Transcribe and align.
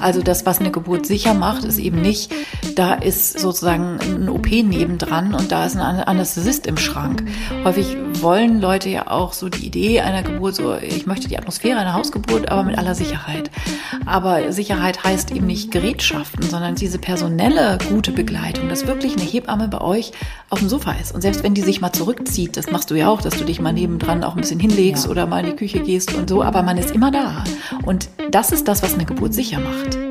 Also 0.00 0.22
das, 0.22 0.46
was 0.46 0.60
eine 0.60 0.70
Geburt 0.70 1.06
sicher 1.06 1.34
macht, 1.34 1.64
ist 1.64 1.78
eben 1.78 2.00
nicht, 2.00 2.32
da 2.74 2.94
ist 2.94 3.38
sozusagen 3.38 3.98
ein 4.00 4.28
OP 4.28 4.46
nebendran 4.46 5.34
und 5.34 5.52
da 5.52 5.66
ist 5.66 5.76
ein 5.76 5.82
Anästhesist 5.82 6.66
im 6.66 6.76
Schrank. 6.76 7.24
Häufig 7.64 7.96
wollen 8.22 8.60
Leute 8.60 8.88
ja 8.88 9.10
auch 9.10 9.32
so 9.32 9.48
die 9.48 9.66
Idee 9.66 10.00
einer 10.00 10.22
Geburt, 10.22 10.54
so 10.54 10.76
ich 10.76 11.06
möchte 11.06 11.28
die 11.28 11.38
Atmosphäre 11.38 11.78
einer 11.78 11.94
Hausgeburt, 11.94 12.50
aber 12.50 12.62
mit 12.62 12.78
aller 12.78 12.94
Sicherheit. 12.94 13.50
Aber 14.06 14.52
Sicherheit 14.52 15.04
heißt 15.04 15.30
eben 15.32 15.46
nicht 15.46 15.70
Gerätschaften, 15.70 16.42
sondern 16.42 16.74
diese 16.74 16.98
personelle 16.98 17.78
gute 17.88 18.12
Begleitung, 18.12 18.68
dass 18.68 18.86
wirklich 18.86 19.16
eine 19.16 19.24
Hebamme 19.24 19.68
bei 19.68 19.80
euch 19.80 20.12
auf 20.50 20.60
dem 20.60 20.68
Sofa 20.68 20.92
ist. 20.92 21.14
Und 21.14 21.22
selbst 21.22 21.42
wenn 21.42 21.54
die 21.54 21.62
sich 21.62 21.80
mal 21.80 21.92
zurückzieht, 21.92 22.56
das 22.56 22.70
machst 22.70 22.90
du 22.90 22.94
ja 22.94 23.08
auch, 23.08 23.20
dass 23.20 23.36
du 23.36 23.44
dich 23.44 23.60
mal 23.60 23.72
nebendran 23.72 24.24
auch 24.24 24.34
ein 24.34 24.40
bisschen 24.40 24.60
hinlegst 24.60 25.04
ja. 25.04 25.10
oder 25.10 25.26
mal 25.26 25.44
in 25.44 25.50
die 25.50 25.56
Küche 25.56 25.80
gehst 25.80 26.14
und 26.14 26.28
so, 26.28 26.42
aber 26.42 26.62
man 26.62 26.78
ist 26.78 26.90
immer 26.90 27.10
da. 27.10 27.44
Und 27.84 28.08
das 28.30 28.52
ist 28.52 28.68
das, 28.68 28.82
was 28.82 28.94
eine 28.94 29.04
Geburt 29.04 29.34
sicher 29.34 29.60
macht. 29.60 30.07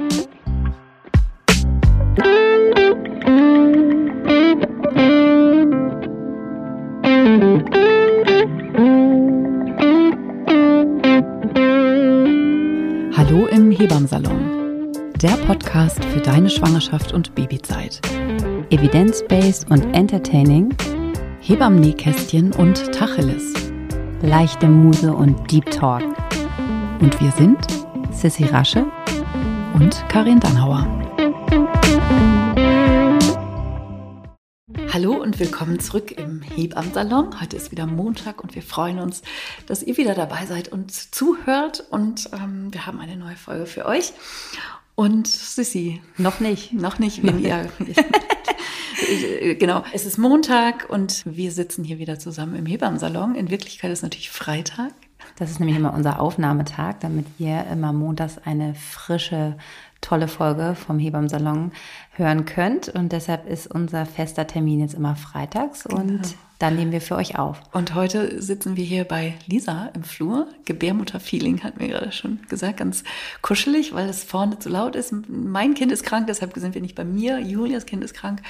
Der 15.24 15.36
Podcast 15.48 16.06
für 16.06 16.20
deine 16.20 16.48
Schwangerschaft 16.48 17.12
und 17.12 17.34
Babyzeit. 17.34 18.00
Evidence-based 18.70 19.68
und 19.72 19.96
entertaining. 19.96 20.76
Hebammen-Nähkästchen 21.42 22.54
und 22.54 22.94
Tacheles. 22.94 23.52
Leichte 24.22 24.68
Muse 24.68 25.12
und 25.12 25.52
Deep 25.52 25.72
Talk. 25.72 26.04
Und 27.00 27.20
wir 27.20 27.32
sind 27.32 27.58
Sissy 28.12 28.44
Rasche 28.44 28.86
und 29.74 30.06
Karin 30.08 30.40
Dannhauer. 30.40 30.86
Hallo 34.94 35.14
und 35.14 35.40
willkommen 35.40 35.80
zurück 35.80 36.12
im 36.12 36.44
Hebammsalon. 36.44 37.42
Heute 37.42 37.56
ist 37.56 37.72
wieder 37.72 37.88
Montag 37.88 38.44
und 38.44 38.54
wir 38.54 38.62
freuen 38.62 39.00
uns, 39.00 39.24
dass 39.66 39.82
ihr 39.82 39.98
wieder 39.98 40.14
dabei 40.14 40.46
seid 40.46 40.68
und 40.68 40.92
zuhört. 40.92 41.86
Und 41.90 42.30
ähm, 42.34 42.72
wir 42.72 42.86
haben 42.86 43.00
eine 43.00 43.18
neue 43.18 43.36
Folge 43.36 43.66
für 43.66 43.88
euch. 43.88 44.14
Und 44.98 45.28
Sissy. 45.28 46.02
Noch 46.18 46.40
nicht. 46.40 46.74
Noch 46.74 46.98
nicht, 46.98 47.22
wenn 47.22 47.38
ihr. 47.40 47.70
genau. 49.60 49.84
Es 49.94 50.08
ist 50.08 50.18
Montag 50.18 50.90
und 50.90 51.24
wir 51.24 51.52
sitzen 51.52 51.84
hier 51.84 52.00
wieder 52.00 52.18
zusammen 52.18 52.56
im 52.56 52.66
Hebammsalon. 52.66 53.36
In 53.36 53.52
Wirklichkeit 53.52 53.92
ist 53.92 54.02
natürlich 54.02 54.32
Freitag. 54.32 54.94
Das 55.36 55.52
ist 55.52 55.60
nämlich 55.60 55.78
immer 55.78 55.94
unser 55.94 56.20
Aufnahmetag, 56.20 56.96
damit 57.02 57.28
ihr 57.38 57.68
immer 57.72 57.94
montags 57.94 58.40
eine 58.44 58.74
frische, 58.74 59.58
tolle 60.02 60.28
Folge 60.28 60.74
vom 60.74 60.98
Hebammsalon 60.98 61.74
hören 62.18 62.46
könnt. 62.46 62.90
Und 62.90 63.12
deshalb 63.12 63.48
ist 63.48 63.68
unser 63.68 64.06
fester 64.06 64.48
Termin 64.48 64.80
jetzt 64.80 64.94
immer 64.94 65.16
freitags. 65.16 65.84
Genau. 65.84 66.02
Und 66.02 66.36
dann 66.60 66.76
nehmen 66.76 66.92
wir 66.92 67.02
für 67.02 67.16
euch 67.16 67.38
auf. 67.38 67.62
Und 67.72 67.94
heute 67.94 68.42
sitzen 68.42 68.76
wir 68.76 68.84
hier 68.84 69.04
bei 69.04 69.36
Lisa 69.46 69.92
im 69.94 70.04
Flur. 70.04 70.48
Gebärmutterfeeling 70.66 71.64
hat 71.64 71.80
mir 71.80 71.88
gerade 71.90 72.12
schon 72.12 72.40
gesagt, 72.50 72.78
ganz 72.78 73.04
kuschelig, 73.44 73.94
weil 73.94 74.10
es 74.10 74.24
vorne 74.24 74.58
zu 74.58 74.70
laut 74.70 74.96
ist. 74.96 75.14
Mein 75.28 75.76
Kind 75.76 75.92
ist 75.92 76.04
krank, 76.04 76.26
deshalb 76.26 76.54
sind 76.56 76.74
wir 76.74 76.82
nicht 76.82 76.96
bei 76.96 77.06
mir. 77.06 77.40
Julias 77.40 77.86
Kind 77.86 78.04
ist 78.04 78.16
krank. 78.16 78.42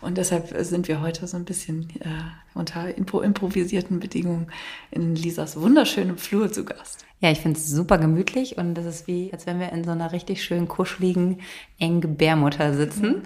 Und 0.00 0.16
deshalb 0.16 0.54
sind 0.64 0.86
wir 0.86 1.00
heute 1.00 1.26
so 1.26 1.36
ein 1.36 1.44
bisschen 1.44 1.88
äh, 2.00 2.08
unter 2.54 2.96
improvisierten 2.96 3.98
Bedingungen 3.98 4.46
in 4.90 5.16
Lisas 5.16 5.60
wunderschönem 5.60 6.18
Flur 6.18 6.52
zu 6.52 6.64
Gast. 6.64 7.04
Ja, 7.20 7.32
ich 7.32 7.40
finde 7.40 7.58
es 7.58 7.68
super 7.68 7.98
gemütlich 7.98 8.58
und 8.58 8.74
das 8.74 8.84
ist 8.84 9.08
wie, 9.08 9.32
als 9.32 9.46
wenn 9.46 9.58
wir 9.58 9.72
in 9.72 9.82
so 9.82 9.90
einer 9.90 10.12
richtig 10.12 10.44
schön 10.44 10.68
kuscheligen, 10.68 11.40
engen 11.80 12.00
Gebärmutter 12.00 12.74
sitzen. 12.74 13.08
Mhm. 13.08 13.22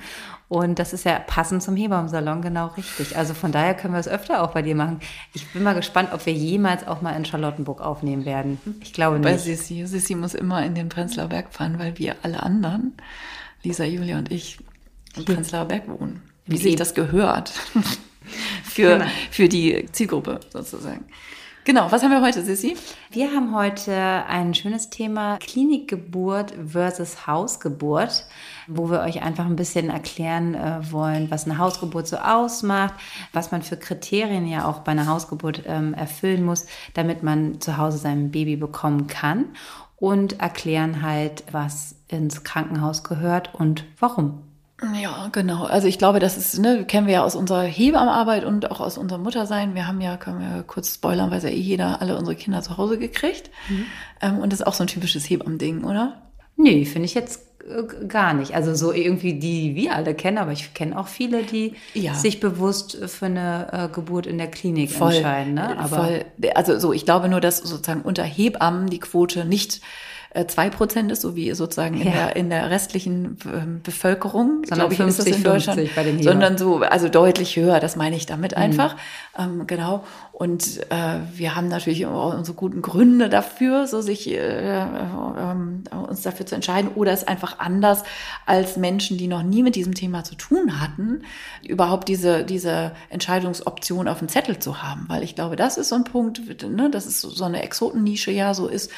Und 0.48 0.78
das 0.78 0.94
ist 0.94 1.04
ja 1.04 1.18
passend 1.18 1.62
zum 1.62 1.76
Hebammsalon 1.76 2.40
genau 2.40 2.68
richtig. 2.68 3.16
Also 3.18 3.34
von 3.34 3.52
daher 3.52 3.74
können 3.74 3.92
wir 3.92 4.00
es 4.00 4.08
öfter 4.08 4.42
auch 4.42 4.52
bei 4.52 4.62
dir 4.62 4.74
machen. 4.74 5.00
Ich 5.34 5.46
bin 5.52 5.62
mal 5.62 5.74
gespannt, 5.74 6.11
ob 6.12 6.24
wir 6.24 6.32
jemals 6.32 6.86
auch 6.86 7.02
mal 7.02 7.12
in 7.12 7.27
Charlottenburg 7.27 7.82
aufnehmen 7.82 8.24
werden. 8.24 8.58
Ich 8.80 8.94
glaube 8.94 9.18
nicht. 9.18 9.24
Bei 9.24 9.36
Sissi. 9.36 9.86
Sissi 9.86 10.14
muss 10.14 10.32
immer 10.34 10.64
in 10.64 10.74
den 10.74 10.88
Prenzlauer 10.88 11.28
Berg 11.28 11.52
fahren, 11.52 11.78
weil 11.78 11.98
wir 11.98 12.16
alle 12.22 12.42
anderen, 12.42 12.94
Lisa, 13.62 13.84
Julia 13.84 14.18
und 14.18 14.30
ich, 14.30 14.58
im 15.16 15.27
Prenzlauer 15.27 15.66
Berg 15.66 15.88
wohnen 15.88 16.22
wie 16.47 16.57
sich 16.57 16.77
das 16.77 16.95
gehört 16.95 17.51
für, 18.64 18.98
genau. 18.98 19.11
für 19.30 19.48
die 19.48 19.86
Zielgruppe 19.92 20.41
sozusagen. 20.51 21.05
Genau, 21.64 21.92
was 21.92 22.03
haben 22.03 22.11
wir 22.11 22.20
heute, 22.20 22.42
Sissi? 22.42 22.77
Wir 23.13 23.30
haben 23.30 23.55
heute 23.55 23.95
ein 23.95 24.53
schönes 24.53 24.91
Thema 24.91 25.39
Klinikgeburt 25.39 26.53
versus 26.67 27.29
Hausgeburt, 27.29 28.27
wo 28.67 28.91
wir 28.91 28.98
euch 29.03 29.23
einfach 29.23 29.47
ein 29.47 29.55
bisschen 29.55 29.89
erklären 29.89 30.57
äh, 30.57 30.80
wollen, 30.91 31.30
was 31.30 31.45
eine 31.45 31.58
Hausgeburt 31.58 32.08
so 32.08 32.17
ausmacht, 32.17 32.95
was 33.33 33.53
man 33.53 33.63
für 33.63 33.77
Kriterien 33.77 34.48
ja 34.48 34.67
auch 34.67 34.80
bei 34.80 34.91
einer 34.91 35.07
Hausgeburt 35.07 35.63
ähm, 35.67 35.95
erfüllen 35.95 36.45
muss, 36.45 36.67
damit 36.95 37.23
man 37.23 37.61
zu 37.61 37.77
Hause 37.77 37.98
sein 37.98 38.33
Baby 38.33 38.57
bekommen 38.57 39.07
kann 39.07 39.51
und 39.98 40.41
erklären 40.41 41.01
halt, 41.03 41.45
was 41.53 41.95
ins 42.09 42.42
Krankenhaus 42.42 43.05
gehört 43.05 43.55
und 43.55 43.85
warum. 44.01 44.42
Ja, 45.00 45.28
genau. 45.32 45.64
Also 45.64 45.86
ich 45.86 45.98
glaube, 45.98 46.18
das 46.18 46.36
ist, 46.36 46.58
ne, 46.58 46.84
kennen 46.84 47.06
wir 47.06 47.14
ja 47.14 47.24
aus 47.24 47.36
unserer 47.36 47.62
Hebammenarbeit 47.62 48.44
und 48.44 48.70
auch 48.70 48.80
aus 48.80 48.98
unserem 48.98 49.22
Muttersein. 49.22 49.74
Wir 49.74 49.86
haben 49.86 50.00
ja, 50.00 50.16
können 50.16 50.40
wir 50.40 50.62
kurz 50.64 50.94
spoilern, 50.94 51.30
weil 51.30 51.42
ja 51.42 51.48
eh 51.48 51.56
jeder 51.56 52.00
alle 52.00 52.16
unsere 52.16 52.36
Kinder 52.36 52.62
zu 52.62 52.76
Hause 52.76 52.98
gekriegt. 52.98 53.50
Mhm. 53.68 53.86
Ähm, 54.20 54.38
und 54.38 54.52
das 54.52 54.60
ist 54.60 54.66
auch 54.66 54.74
so 54.74 54.84
ein 54.84 54.88
typisches 54.88 55.28
Hebammending, 55.28 55.84
oder? 55.84 56.22
Nee, 56.56 56.84
finde 56.84 57.06
ich 57.06 57.14
jetzt 57.14 57.42
äh, 57.68 58.06
gar 58.06 58.34
nicht. 58.34 58.54
Also 58.54 58.74
so 58.74 58.92
irgendwie 58.92 59.34
die, 59.34 59.72
die 59.72 59.74
wir 59.76 59.94
alle 59.94 60.14
kennen, 60.14 60.38
aber 60.38 60.52
ich 60.52 60.74
kenne 60.74 60.98
auch 60.98 61.08
viele, 61.08 61.44
die 61.44 61.74
ja. 61.94 62.14
sich 62.14 62.40
bewusst 62.40 62.98
für 63.06 63.26
eine 63.26 63.68
äh, 63.72 63.88
Geburt 63.94 64.26
in 64.26 64.38
der 64.38 64.48
Klinik 64.48 64.90
voll, 64.90 65.14
entscheiden. 65.14 65.54
Ne? 65.54 65.78
Aber 65.78 66.04
voll. 66.04 66.24
Also 66.54 66.78
so, 66.78 66.92
ich 66.92 67.04
glaube 67.04 67.28
nur, 67.28 67.40
dass 67.40 67.58
sozusagen 67.58 68.02
unter 68.02 68.24
Hebammen 68.24 68.88
die 68.90 69.00
Quote 69.00 69.44
nicht 69.44 69.76
äh, 69.76 69.80
zwei 70.46 70.70
Prozent 70.70 71.12
ist, 71.12 71.20
so 71.20 71.36
wie 71.36 71.52
sozusagen 71.52 72.00
in, 72.00 72.06
ja. 72.06 72.12
der, 72.12 72.36
in 72.36 72.48
der 72.48 72.70
restlichen 72.70 73.36
ähm, 73.44 73.80
Bevölkerung, 73.82 74.64
sondern 74.64 74.88
glaube 74.88 74.94
ich, 74.94 75.00
50, 75.00 75.18
ist 75.18 75.28
das 75.28 75.36
in 75.36 75.44
Deutschland, 75.44 75.94
bei 75.94 76.04
den 76.04 76.22
sondern 76.22 76.56
so, 76.56 76.76
also 76.78 77.08
deutlich 77.08 77.56
höher, 77.56 77.80
das 77.80 77.96
meine 77.96 78.16
ich 78.16 78.26
damit 78.26 78.52
mhm. 78.52 78.62
einfach, 78.62 78.96
ähm, 79.38 79.66
genau. 79.66 80.04
Und 80.32 80.80
äh, 80.90 81.18
wir 81.34 81.54
haben 81.54 81.68
natürlich 81.68 82.06
auch 82.06 82.34
unsere 82.34 82.56
guten 82.56 82.80
Gründe 82.80 83.28
dafür, 83.28 83.86
so 83.86 84.00
sich 84.00 84.30
äh, 84.30 84.80
äh, 84.80 85.94
uns 85.94 86.22
dafür 86.22 86.46
zu 86.46 86.54
entscheiden, 86.54 86.90
oder 86.94 87.12
es 87.12 87.28
einfach 87.28 87.58
anders 87.58 88.02
als 88.46 88.78
Menschen, 88.78 89.18
die 89.18 89.28
noch 89.28 89.42
nie 89.42 89.62
mit 89.62 89.76
diesem 89.76 89.94
Thema 89.94 90.24
zu 90.24 90.34
tun 90.34 90.80
hatten, 90.80 91.22
überhaupt 91.62 92.08
diese 92.08 92.44
diese 92.44 92.92
Entscheidungsoption 93.10 94.08
auf 94.08 94.20
dem 94.20 94.28
Zettel 94.28 94.58
zu 94.58 94.82
haben, 94.82 95.04
weil 95.08 95.22
ich 95.22 95.34
glaube, 95.34 95.56
das 95.56 95.76
ist 95.76 95.90
so 95.90 95.96
ein 95.96 96.04
Punkt, 96.04 96.40
ne, 96.62 96.90
das 96.90 97.06
ist 97.06 97.20
so 97.20 97.44
eine 97.44 97.62
Exotennische 97.62 98.30
ja 98.30 98.54
so 98.54 98.68
ist 98.68 98.90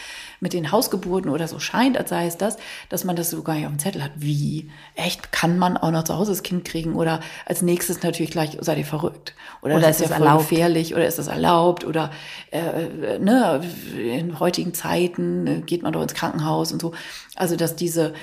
mit 0.45 0.53
den 0.53 0.71
Hausgeburten 0.71 1.31
oder 1.31 1.49
so 1.49 1.59
scheint, 1.59 1.97
als 1.97 2.11
sei 2.11 2.27
es 2.27 2.37
das, 2.37 2.59
dass 2.91 3.05
man 3.05 3.17
das 3.17 3.31
sogar 3.31 3.55
nicht 3.55 3.65
auf 3.65 3.73
dem 3.73 3.79
Zettel 3.79 4.05
hat. 4.05 4.13
Wie? 4.17 4.71
Echt? 4.95 5.33
Kann 5.33 5.59
man 5.59 5.79
auch 5.79 5.91
noch 5.91 6.05
zu 6.05 6.15
Hause 6.15 6.33
das 6.33 6.43
Kind 6.43 6.67
kriegen? 6.67 6.95
Oder 6.97 7.21
als 7.47 7.63
nächstes 7.63 8.03
natürlich 8.03 8.31
gleich, 8.31 8.59
seid 8.61 8.77
ihr 8.77 8.85
verrückt? 8.85 9.35
Oder, 9.63 9.77
oder 9.77 9.89
ist 9.89 10.03
das 10.03 10.11
ja 10.11 10.17
erlaubt? 10.17 10.51
gefährlich? 10.51 10.95
Oder 10.95 11.07
ist 11.07 11.19
das 11.19 11.24
erlaubt? 11.29 11.85
Oder 11.85 12.11
äh, 12.51 13.19
ne, 13.19 13.61
in 13.97 14.39
heutigen 14.41 14.75
Zeiten 14.75 15.47
äh, 15.47 15.61
geht 15.61 15.83
man 15.83 15.93
doch 15.93 16.03
ins 16.03 16.15
Krankenhaus 16.15 16.73
und 16.73 16.81
so. 16.81 16.93
Also, 17.37 17.57
dass 17.57 17.77
diese 17.77 18.15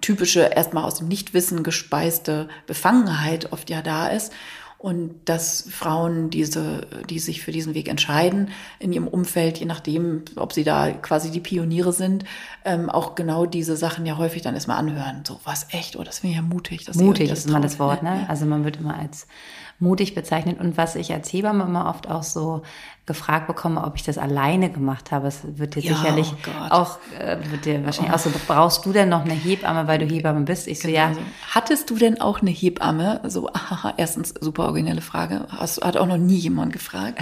typische, 0.00 0.40
erstmal 0.40 0.84
aus 0.84 0.96
dem 0.96 1.08
Nichtwissen 1.08 1.62
gespeiste 1.62 2.48
Befangenheit 2.66 3.52
oft 3.52 3.68
ja 3.68 3.82
da 3.82 4.08
ist 4.08 4.32
und 4.86 5.16
dass 5.24 5.66
Frauen, 5.68 6.30
diese, 6.30 6.86
die 7.10 7.18
sich 7.18 7.42
für 7.42 7.50
diesen 7.50 7.74
Weg 7.74 7.88
entscheiden, 7.88 8.50
in 8.78 8.92
ihrem 8.92 9.08
Umfeld, 9.08 9.58
je 9.58 9.66
nachdem, 9.66 10.22
ob 10.36 10.52
sie 10.52 10.62
da 10.62 10.92
quasi 10.92 11.32
die 11.32 11.40
Pioniere 11.40 11.92
sind, 11.92 12.24
ähm, 12.64 12.88
auch 12.88 13.16
genau 13.16 13.46
diese 13.46 13.76
Sachen 13.76 14.06
ja 14.06 14.16
häufig 14.16 14.42
dann 14.42 14.54
erstmal 14.54 14.76
anhören. 14.76 15.24
So, 15.26 15.40
was 15.42 15.66
echt, 15.72 15.96
oh, 15.96 16.04
das 16.04 16.20
finde 16.20 16.34
ich 16.34 16.36
ja 16.36 16.42
mutig. 16.42 16.84
Dass 16.84 16.98
mutig 16.98 17.28
das 17.28 17.40
ist 17.40 17.48
immer 17.48 17.58
das 17.58 17.80
Wort, 17.80 18.04
ne? 18.04 18.26
Also 18.28 18.46
man 18.46 18.64
wird 18.64 18.76
immer 18.76 18.96
als 18.96 19.26
mutig 19.80 20.14
bezeichnet. 20.14 20.60
Und 20.60 20.76
was 20.76 20.94
ich 20.94 21.12
als 21.12 21.32
Hebamme 21.32 21.64
immer 21.64 21.88
oft 21.88 22.08
auch 22.08 22.22
so 22.22 22.62
gefragt 23.06 23.46
bekomme, 23.46 23.84
ob 23.84 23.94
ich 23.94 24.02
das 24.02 24.18
alleine 24.18 24.68
gemacht 24.68 25.12
habe. 25.12 25.28
Es 25.28 25.40
wird 25.44 25.76
dir 25.76 25.82
ja, 25.82 25.94
sicherlich 25.94 26.34
oh 26.46 26.74
auch, 26.74 26.98
äh, 27.18 27.36
wird 27.50 27.64
dir 27.64 27.84
wahrscheinlich 27.84 28.12
oh. 28.12 28.16
auch 28.16 28.20
so, 28.20 28.30
brauchst 28.48 28.84
du 28.84 28.92
denn 28.92 29.08
noch 29.08 29.24
eine 29.24 29.32
Hebamme, 29.32 29.86
weil 29.86 30.00
du 30.00 30.06
Hebamme 30.06 30.40
bist? 30.40 30.66
Ich 30.66 30.80
so, 30.80 30.88
genau. 30.88 30.98
ja. 30.98 31.12
Hattest 31.54 31.88
du 31.88 31.96
denn 31.96 32.20
auch 32.20 32.42
eine 32.42 32.50
Hebamme? 32.50 33.20
So, 33.28 33.48
aha, 33.52 33.94
erstens, 33.96 34.34
super 34.40 34.74
originelle 34.76 35.00
Frage. 35.00 35.46
Hat 35.50 35.96
auch 35.96 36.06
noch 36.06 36.18
nie 36.18 36.36
jemand 36.36 36.72
gefragt. 36.72 37.18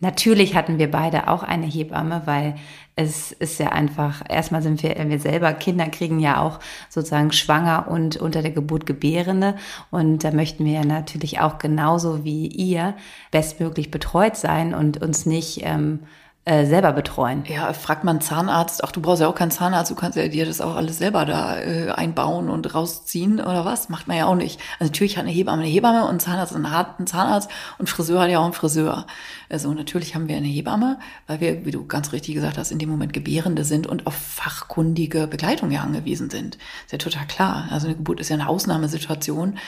Natürlich 0.00 0.54
hatten 0.54 0.78
wir 0.78 0.90
beide 0.90 1.28
auch 1.28 1.42
eine 1.42 1.66
Hebamme, 1.66 2.22
weil 2.24 2.56
es 2.94 3.32
ist 3.32 3.58
ja 3.58 3.70
einfach, 3.70 4.22
erstmal 4.28 4.62
sind 4.62 4.82
wir, 4.82 4.96
wir 5.08 5.18
selber, 5.18 5.52
Kinder 5.54 5.86
kriegen 5.86 6.20
ja 6.20 6.40
auch 6.40 6.60
sozusagen 6.88 7.32
schwanger 7.32 7.88
und 7.88 8.16
unter 8.16 8.42
der 8.42 8.52
Geburt 8.52 8.86
Gebärende. 8.86 9.56
Und 9.90 10.22
da 10.22 10.30
möchten 10.30 10.64
wir 10.64 10.72
ja 10.72 10.84
natürlich 10.84 11.40
auch 11.40 11.58
genauso 11.58 12.24
wie 12.24 12.46
ihr 12.46 12.94
bestmöglich 13.30 13.90
betreut 13.90 14.36
sein 14.36 14.74
und 14.74 15.02
uns 15.02 15.26
nicht 15.26 15.60
ähm, 15.62 16.00
äh, 16.46 16.66
selber 16.66 16.92
betreuen. 16.92 17.44
Ja, 17.46 17.72
fragt 17.72 18.04
man 18.04 18.20
Zahnarzt, 18.20 18.84
ach, 18.84 18.92
du 18.92 19.00
brauchst 19.00 19.22
ja 19.22 19.28
auch 19.28 19.34
keinen 19.34 19.50
Zahnarzt, 19.50 19.90
du 19.90 19.94
kannst 19.94 20.18
ja 20.18 20.28
dir 20.28 20.44
das 20.44 20.60
auch 20.60 20.76
alles 20.76 20.98
selber 20.98 21.24
da 21.24 21.58
äh, 21.58 21.90
einbauen 21.90 22.50
und 22.50 22.74
rausziehen 22.74 23.40
oder 23.40 23.64
was? 23.64 23.88
Macht 23.88 24.08
man 24.08 24.18
ja 24.18 24.26
auch 24.26 24.34
nicht. 24.34 24.60
Also 24.78 24.90
natürlich 24.90 25.16
hat 25.16 25.24
eine 25.24 25.32
Hebamme 25.32 25.62
eine 25.62 25.70
Hebamme 25.70 26.06
und 26.06 26.20
Zahnarzt 26.20 26.54
einen 26.54 27.06
Zahnarzt 27.06 27.50
und 27.78 27.88
Friseur 27.88 28.20
hat 28.20 28.30
ja 28.30 28.40
auch 28.40 28.44
einen 28.44 28.52
Friseur. 28.52 29.06
Also 29.48 29.72
natürlich 29.72 30.14
haben 30.14 30.28
wir 30.28 30.36
eine 30.36 30.48
Hebamme, 30.48 30.98
weil 31.26 31.40
wir, 31.40 31.64
wie 31.64 31.70
du 31.70 31.86
ganz 31.86 32.12
richtig 32.12 32.34
gesagt 32.34 32.58
hast, 32.58 32.72
in 32.72 32.78
dem 32.78 32.90
Moment 32.90 33.14
Gebärende 33.14 33.64
sind 33.64 33.86
und 33.86 34.06
auf 34.06 34.14
fachkundige 34.14 35.26
Begleitung 35.26 35.70
ja 35.70 35.80
angewiesen 35.80 36.28
sind. 36.28 36.56
Ist 36.84 36.92
ja 36.92 36.98
total 36.98 37.26
klar. 37.26 37.68
Also 37.70 37.86
eine 37.86 37.96
Geburt 37.96 38.20
ist 38.20 38.28
ja 38.28 38.34
eine 38.34 38.48
Ausnahmesituation 38.48 39.58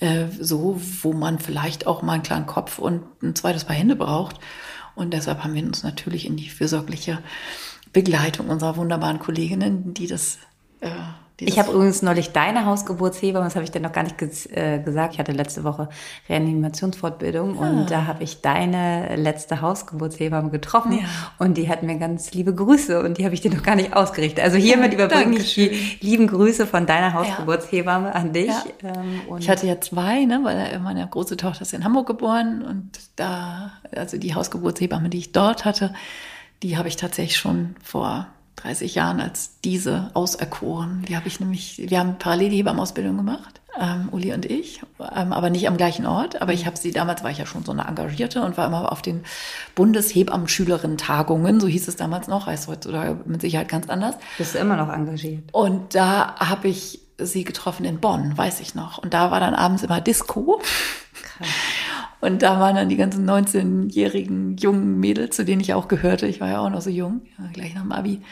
äh, 0.00 0.26
so, 0.38 0.80
wo 1.02 1.12
man 1.12 1.38
vielleicht 1.38 1.86
auch 1.86 2.02
mal 2.02 2.14
einen 2.14 2.22
kleinen 2.22 2.46
Kopf 2.46 2.78
und 2.78 3.02
ein 3.22 3.34
zweites 3.34 3.64
Paar 3.64 3.76
Hände 3.76 3.96
braucht. 3.96 4.36
Und 4.96 5.12
deshalb 5.12 5.44
haben 5.44 5.54
wir 5.54 5.62
uns 5.62 5.84
natürlich 5.84 6.26
in 6.26 6.36
die 6.36 6.48
fürsorgliche 6.48 7.20
Begleitung 7.92 8.48
unserer 8.48 8.76
wunderbaren 8.76 9.20
Kolleginnen, 9.20 9.94
die 9.94 10.08
das 10.08 10.38
äh, 10.80 10.90
ich 11.38 11.58
habe 11.58 11.72
übrigens 11.72 12.00
neulich 12.00 12.32
deine 12.32 12.64
Hausgeburtshebamme, 12.64 13.44
das 13.44 13.56
habe 13.56 13.64
ich 13.64 13.70
dir 13.70 13.80
noch 13.80 13.92
gar 13.92 14.04
nicht 14.04 14.16
ges 14.16 14.46
äh, 14.46 14.78
gesagt. 14.78 15.14
Ich 15.14 15.18
hatte 15.18 15.32
letzte 15.32 15.64
Woche 15.64 15.88
Reanimationsfortbildung 16.28 17.58
ah. 17.58 17.68
und 17.68 17.90
da 17.90 18.06
habe 18.06 18.24
ich 18.24 18.40
deine 18.40 19.16
letzte 19.16 19.60
Hausgeburtshebamme 19.60 20.50
getroffen 20.50 20.92
ja. 20.92 21.04
und 21.38 21.58
die 21.58 21.68
hat 21.68 21.82
mir 21.82 21.98
ganz 21.98 22.32
liebe 22.32 22.54
Grüße 22.54 23.02
und 23.02 23.18
die 23.18 23.24
habe 23.24 23.34
ich 23.34 23.42
dir 23.42 23.52
noch 23.52 23.62
gar 23.62 23.76
nicht 23.76 23.94
ausgerichtet. 23.94 24.42
Also 24.42 24.56
hiermit 24.56 24.94
ja, 24.94 25.04
überbringe 25.04 25.36
ich 25.36 25.54
die 25.54 25.98
lieben 26.00 26.26
Grüße 26.26 26.66
von 26.66 26.86
deiner 26.86 27.12
Hausgeburtshebamme 27.12 28.08
ja. 28.08 28.14
an 28.14 28.32
dich. 28.32 28.54
Ähm, 28.82 29.20
ich 29.38 29.50
hatte 29.50 29.66
ja 29.66 29.78
zwei, 29.80 30.24
ne, 30.24 30.40
weil 30.42 30.78
meine 30.78 31.06
große 31.06 31.36
Tochter 31.36 31.62
ist 31.62 31.74
in 31.74 31.84
Hamburg 31.84 32.06
geboren 32.06 32.62
und 32.62 32.90
da, 33.16 33.72
also 33.94 34.16
die 34.16 34.34
Hausgeburtshebamme, 34.34 35.10
die 35.10 35.18
ich 35.18 35.32
dort 35.32 35.66
hatte, 35.66 35.92
die 36.62 36.78
habe 36.78 36.88
ich 36.88 36.96
tatsächlich 36.96 37.36
schon 37.36 37.76
vor 37.82 38.26
30 38.56 38.94
Jahren 38.94 39.20
als 39.20 39.60
diese 39.64 40.10
auserkoren. 40.14 41.04
Die 41.08 41.16
habe 41.16 41.28
ich 41.28 41.40
nämlich, 41.40 41.82
wir 41.90 41.98
haben 41.98 42.18
parallel 42.18 42.50
die 42.50 42.56
Hebammenausbildung 42.58 43.16
gemacht, 43.16 43.60
ähm, 43.78 44.08
Uli 44.10 44.32
und 44.32 44.46
ich, 44.46 44.80
ähm, 45.14 45.32
aber 45.32 45.50
nicht 45.50 45.68
am 45.68 45.76
gleichen 45.76 46.06
Ort. 46.06 46.40
Aber 46.40 46.52
ich 46.52 46.66
habe 46.66 46.76
sie, 46.76 46.90
damals 46.90 47.22
war 47.22 47.30
ich 47.30 47.38
ja 47.38 47.46
schon 47.46 47.64
so 47.64 47.72
eine 47.72 47.86
Engagierte 47.86 48.42
und 48.42 48.56
war 48.56 48.66
immer 48.66 48.90
auf 48.90 49.02
den 49.02 49.24
Bundeshebammenschülerinnen-Tagungen, 49.74 51.60
so 51.60 51.66
hieß 51.66 51.88
es 51.88 51.96
damals 51.96 52.28
noch, 52.28 52.46
heißt 52.46 52.68
heutzutage 52.68 53.20
mit 53.26 53.40
Sicherheit 53.42 53.68
ganz 53.68 53.88
anders. 53.88 54.16
Bist 54.38 54.54
du 54.54 54.58
immer 54.58 54.76
noch 54.76 54.92
engagiert? 54.92 55.44
Und 55.52 55.94
da 55.94 56.36
habe 56.38 56.68
ich 56.68 57.00
sie 57.18 57.44
getroffen 57.44 57.84
in 57.84 58.00
Bonn, 58.00 58.36
weiß 58.36 58.60
ich 58.60 58.74
noch. 58.74 58.98
Und 58.98 59.14
da 59.14 59.30
war 59.30 59.40
dann 59.40 59.54
abends 59.54 59.82
immer 59.82 60.00
Disco. 60.00 60.60
Krass. 61.22 61.48
Und 62.20 62.42
da 62.42 62.58
waren 62.58 62.76
dann 62.76 62.88
die 62.88 62.96
ganzen 62.96 63.28
19-jährigen 63.28 64.56
jungen 64.56 64.98
Mädels, 64.98 65.36
zu 65.36 65.44
denen 65.44 65.60
ich 65.60 65.74
auch 65.74 65.88
gehörte. 65.88 66.26
Ich 66.26 66.40
war 66.40 66.48
ja 66.48 66.60
auch 66.60 66.70
noch 66.70 66.80
so 66.80 66.90
jung, 66.90 67.22
gleich 67.52 67.74
nach 67.74 67.82
dem 67.82 67.92
Abi 67.92 68.22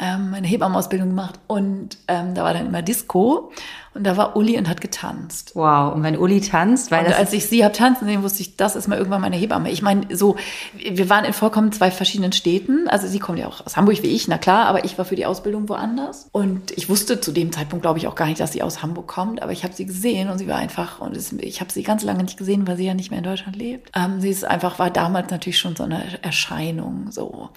ähm, 0.00 0.30
meine 0.30 0.46
Hebammenausbildung 0.46 1.08
gemacht 1.10 1.38
und 1.46 1.98
ähm, 2.08 2.34
da 2.34 2.44
war 2.44 2.54
dann 2.54 2.66
immer 2.66 2.82
Disco 2.82 3.52
und 3.92 4.04
da 4.04 4.16
war 4.16 4.36
Uli 4.36 4.56
und 4.56 4.68
hat 4.68 4.80
getanzt. 4.80 5.52
Wow, 5.54 5.92
und 5.94 6.02
wenn 6.04 6.16
Uli 6.16 6.40
tanzt, 6.40 6.92
weil 6.92 7.06
und 7.06 7.12
als 7.12 7.32
ich 7.32 7.46
sie 7.46 7.64
hab 7.64 7.72
tanzen 7.72 8.06
sehen, 8.06 8.22
wusste 8.22 8.42
ich, 8.42 8.56
das 8.56 8.76
ist 8.76 8.86
mal 8.86 8.96
irgendwann 8.96 9.20
meine 9.20 9.34
Hebamme. 9.34 9.70
Ich 9.70 9.82
meine, 9.82 10.16
so, 10.16 10.36
wir 10.76 11.10
waren 11.10 11.24
in 11.24 11.32
vollkommen 11.32 11.72
zwei 11.72 11.90
verschiedenen 11.90 12.32
Städten. 12.32 12.88
Also 12.88 13.08
sie 13.08 13.18
kommt 13.18 13.40
ja 13.40 13.48
auch 13.48 13.66
aus 13.66 13.76
Hamburg 13.76 14.02
wie 14.02 14.08
ich, 14.08 14.28
na 14.28 14.38
klar, 14.38 14.66
aber 14.66 14.84
ich 14.84 14.96
war 14.96 15.04
für 15.04 15.16
die 15.16 15.26
Ausbildung 15.26 15.68
woanders. 15.68 16.28
Und 16.30 16.70
ich 16.70 16.88
wusste 16.88 17.20
zu 17.20 17.32
dem 17.32 17.50
Zeitpunkt, 17.50 17.82
glaube 17.82 17.98
ich, 17.98 18.06
auch 18.06 18.14
gar 18.14 18.26
nicht, 18.26 18.38
dass 18.38 18.52
sie 18.52 18.62
aus 18.62 18.82
Hamburg 18.82 19.08
kommt, 19.08 19.42
aber 19.42 19.50
ich 19.50 19.64
habe 19.64 19.74
sie 19.74 19.86
gesehen 19.86 20.30
und 20.30 20.38
sie 20.38 20.46
war 20.46 20.56
einfach, 20.56 21.00
und 21.00 21.16
es, 21.16 21.32
ich 21.32 21.60
habe 21.60 21.72
sie 21.72 21.82
ganz 21.82 22.04
lange 22.04 22.22
nicht 22.22 22.38
gesehen, 22.38 22.68
weil 22.68 22.76
sie 22.76 22.86
ja 22.86 22.94
nicht 22.94 23.10
mehr 23.10 23.18
in 23.18 23.24
Deutschland 23.24 23.56
lebt. 23.56 23.90
Ähm, 23.96 24.20
sie 24.20 24.30
ist 24.30 24.44
einfach, 24.44 24.78
war 24.78 24.90
damals 24.90 25.32
natürlich 25.32 25.58
schon 25.58 25.74
so 25.74 25.82
eine 25.82 26.22
Erscheinung, 26.22 27.10
so. 27.10 27.50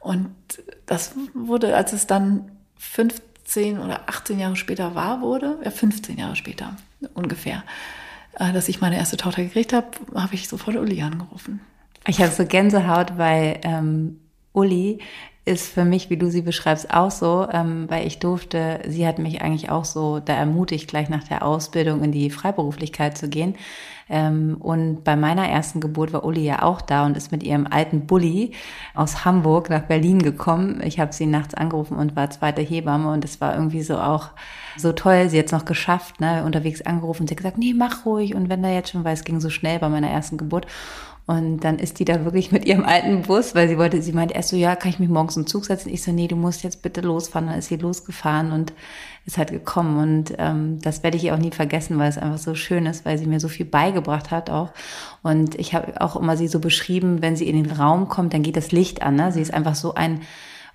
Und 0.00 0.30
das 0.86 1.12
wurde, 1.34 1.76
als 1.76 1.92
es 1.92 2.06
dann 2.06 2.50
15 2.78 3.78
oder 3.78 4.08
18 4.08 4.38
Jahre 4.38 4.56
später 4.56 4.94
war, 4.94 5.20
wurde, 5.20 5.58
ja 5.64 5.70
15 5.70 6.18
Jahre 6.18 6.36
später 6.36 6.76
ungefähr, 7.14 7.64
äh, 8.38 8.52
dass 8.52 8.68
ich 8.68 8.80
meine 8.80 8.96
erste 8.96 9.16
Tochter 9.16 9.42
gekriegt 9.42 9.72
habe, 9.72 9.88
habe 10.14 10.34
ich 10.34 10.48
sofort 10.48 10.76
Uli 10.76 11.02
angerufen. 11.02 11.60
Ich 12.06 12.20
habe 12.20 12.30
so 12.30 12.46
Gänsehaut, 12.46 13.18
weil 13.18 13.60
ähm, 13.62 14.20
Uli 14.52 15.00
ist 15.48 15.72
für 15.72 15.84
mich, 15.84 16.10
wie 16.10 16.16
du 16.16 16.30
sie 16.30 16.42
beschreibst, 16.42 16.92
auch 16.92 17.10
so, 17.10 17.48
ähm, 17.50 17.86
weil 17.88 18.06
ich 18.06 18.18
durfte, 18.18 18.80
sie 18.86 19.06
hat 19.06 19.18
mich 19.18 19.40
eigentlich 19.40 19.70
auch 19.70 19.84
so 19.84 20.20
da 20.20 20.34
ermutigt, 20.34 20.88
gleich 20.88 21.08
nach 21.08 21.24
der 21.24 21.44
Ausbildung 21.44 22.04
in 22.04 22.12
die 22.12 22.30
Freiberuflichkeit 22.30 23.16
zu 23.16 23.28
gehen. 23.28 23.56
Ähm, 24.10 24.56
und 24.60 25.04
bei 25.04 25.16
meiner 25.16 25.48
ersten 25.48 25.80
Geburt 25.80 26.12
war 26.12 26.24
Uli 26.24 26.44
ja 26.44 26.62
auch 26.62 26.80
da 26.80 27.04
und 27.04 27.16
ist 27.16 27.32
mit 27.32 27.42
ihrem 27.42 27.66
alten 27.66 28.06
Bulli 28.06 28.52
aus 28.94 29.24
Hamburg 29.24 29.70
nach 29.70 29.82
Berlin 29.82 30.22
gekommen. 30.22 30.80
Ich 30.84 31.00
habe 31.00 31.12
sie 31.12 31.26
nachts 31.26 31.54
angerufen 31.54 31.96
und 31.96 32.16
war 32.16 32.30
zweite 32.30 32.62
Hebamme 32.62 33.10
und 33.10 33.24
es 33.24 33.40
war 33.40 33.54
irgendwie 33.54 33.82
so 33.82 33.98
auch 33.98 34.30
so 34.76 34.92
toll. 34.92 35.28
Sie 35.28 35.38
hat 35.38 35.46
es 35.46 35.52
noch 35.52 35.64
geschafft, 35.64 36.20
ne, 36.20 36.44
unterwegs 36.44 36.82
angerufen 36.82 37.22
und 37.22 37.28
sie 37.28 37.32
hat 37.32 37.38
gesagt, 37.38 37.58
nee, 37.58 37.74
mach 37.74 38.06
ruhig. 38.06 38.34
Und 38.34 38.48
wenn 38.48 38.62
da 38.62 38.70
jetzt 38.70 38.90
schon, 38.90 39.04
weil 39.04 39.14
es 39.14 39.24
ging 39.24 39.40
so 39.40 39.50
schnell 39.50 39.78
bei 39.78 39.88
meiner 39.88 40.08
ersten 40.08 40.38
Geburt. 40.38 40.66
Und 41.28 41.60
dann 41.60 41.78
ist 41.78 41.98
die 41.98 42.06
da 42.06 42.24
wirklich 42.24 42.52
mit 42.52 42.64
ihrem 42.64 42.86
alten 42.86 43.20
Bus, 43.20 43.54
weil 43.54 43.68
sie 43.68 43.76
wollte, 43.76 44.00
sie 44.00 44.12
meinte 44.12 44.32
erst 44.32 44.48
so, 44.48 44.56
ja, 44.56 44.74
kann 44.76 44.90
ich 44.90 44.98
mich 44.98 45.10
morgens 45.10 45.36
im 45.36 45.46
Zug 45.46 45.66
setzen? 45.66 45.90
Ich 45.90 46.02
so, 46.02 46.10
nee, 46.10 46.26
du 46.26 46.36
musst 46.36 46.62
jetzt 46.62 46.80
bitte 46.80 47.02
losfahren. 47.02 47.48
Dann 47.48 47.58
ist 47.58 47.68
sie 47.68 47.76
losgefahren 47.76 48.50
und 48.50 48.72
ist 49.26 49.36
halt 49.36 49.50
gekommen. 49.50 49.98
Und 49.98 50.34
ähm, 50.38 50.80
das 50.80 51.02
werde 51.02 51.18
ich 51.18 51.24
ihr 51.24 51.34
auch 51.34 51.38
nie 51.38 51.50
vergessen, 51.50 51.98
weil 51.98 52.08
es 52.08 52.16
einfach 52.16 52.38
so 52.38 52.54
schön 52.54 52.86
ist, 52.86 53.04
weil 53.04 53.18
sie 53.18 53.26
mir 53.26 53.40
so 53.40 53.48
viel 53.48 53.66
beigebracht 53.66 54.30
hat 54.30 54.48
auch. 54.48 54.70
Und 55.22 55.54
ich 55.56 55.74
habe 55.74 56.00
auch 56.00 56.16
immer 56.16 56.38
sie 56.38 56.48
so 56.48 56.60
beschrieben, 56.60 57.20
wenn 57.20 57.36
sie 57.36 57.46
in 57.46 57.62
den 57.62 57.72
Raum 57.72 58.08
kommt, 58.08 58.32
dann 58.32 58.42
geht 58.42 58.56
das 58.56 58.72
Licht 58.72 59.02
an. 59.02 59.16
Ne? 59.16 59.30
Sie 59.30 59.42
ist 59.42 59.52
einfach 59.52 59.74
so 59.74 59.92
ein 59.92 60.22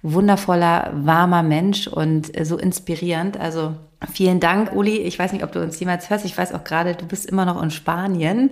wundervoller, 0.04 0.92
warmer 0.94 1.42
Mensch 1.42 1.88
und 1.88 2.32
so 2.46 2.60
inspirierend. 2.60 3.40
Also 3.40 3.74
Vielen 4.12 4.40
Dank, 4.40 4.74
Uli. 4.74 4.98
Ich 4.98 5.18
weiß 5.18 5.32
nicht, 5.32 5.44
ob 5.44 5.52
du 5.52 5.62
uns 5.62 5.80
jemals 5.80 6.10
hörst. 6.10 6.26
Ich 6.26 6.38
weiß 6.38 6.54
auch 6.54 6.64
gerade, 6.64 6.96
du 6.96 7.06
bist 7.06 7.26
immer 7.26 7.46
noch 7.46 7.62
in 7.62 7.72
Spanien. 7.72 8.52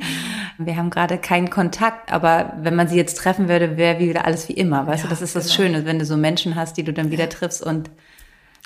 Wir 0.58 0.78
haben 0.78 0.90
gerade 0.90 1.18
keinen 1.18 1.50
Kontakt, 1.50 2.12
aber 2.12 2.54
wenn 2.62 2.76
man 2.76 2.88
sie 2.88 2.96
jetzt 2.96 3.18
treffen 3.18 3.50
würde, 3.50 3.78
wäre 3.78 4.00
wieder 4.00 4.26
alles 4.26 4.48
wie 4.48 4.54
immer. 4.54 4.88
Weißt 4.88 5.04
ja, 5.04 5.10
du, 5.10 5.10
das 5.10 5.22
ist 5.22 5.36
das 5.36 5.46
genau. 5.46 5.56
Schöne, 5.56 5.86
wenn 5.86 6.00
du 6.00 6.06
so 6.06 6.18
Menschen 6.18 6.56
hast, 6.56 6.78
die 6.78 6.84
du 6.84 6.94
dann 6.94 7.12
wieder 7.12 7.30
triffst 7.30 7.64
und 7.64 7.90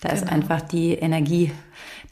da 0.01 0.09
genau. 0.09 0.21
ist 0.21 0.31
einfach 0.31 0.61
die 0.61 0.93
Energie 0.93 1.51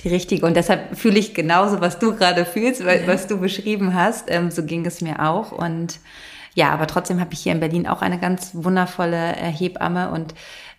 die 0.01 0.09
richtige. 0.09 0.45
Und 0.45 0.55
deshalb 0.55 0.97
fühle 0.97 1.19
ich 1.19 1.33
genauso, 1.33 1.81
was 1.81 1.99
du 1.99 2.15
gerade 2.15 2.45
fühlst, 2.45 2.85
weil, 2.85 3.07
was 3.07 3.27
du 3.27 3.37
beschrieben 3.37 3.93
hast. 3.93 4.29
Ähm, 4.29 4.51
so 4.51 4.65
ging 4.65 4.85
es 4.85 5.01
mir 5.01 5.21
auch. 5.21 5.51
Und 5.51 5.99
ja, 6.55 6.69
aber 6.69 6.87
trotzdem 6.87 7.19
habe 7.19 7.33
ich 7.33 7.41
hier 7.41 7.51
in 7.51 7.59
Berlin 7.59 7.87
auch 7.87 8.01
eine 8.01 8.19
ganz 8.19 8.51
wundervolle 8.53 9.35
äh, 9.35 9.51
Hebamme 9.51 10.11
und 10.11 10.33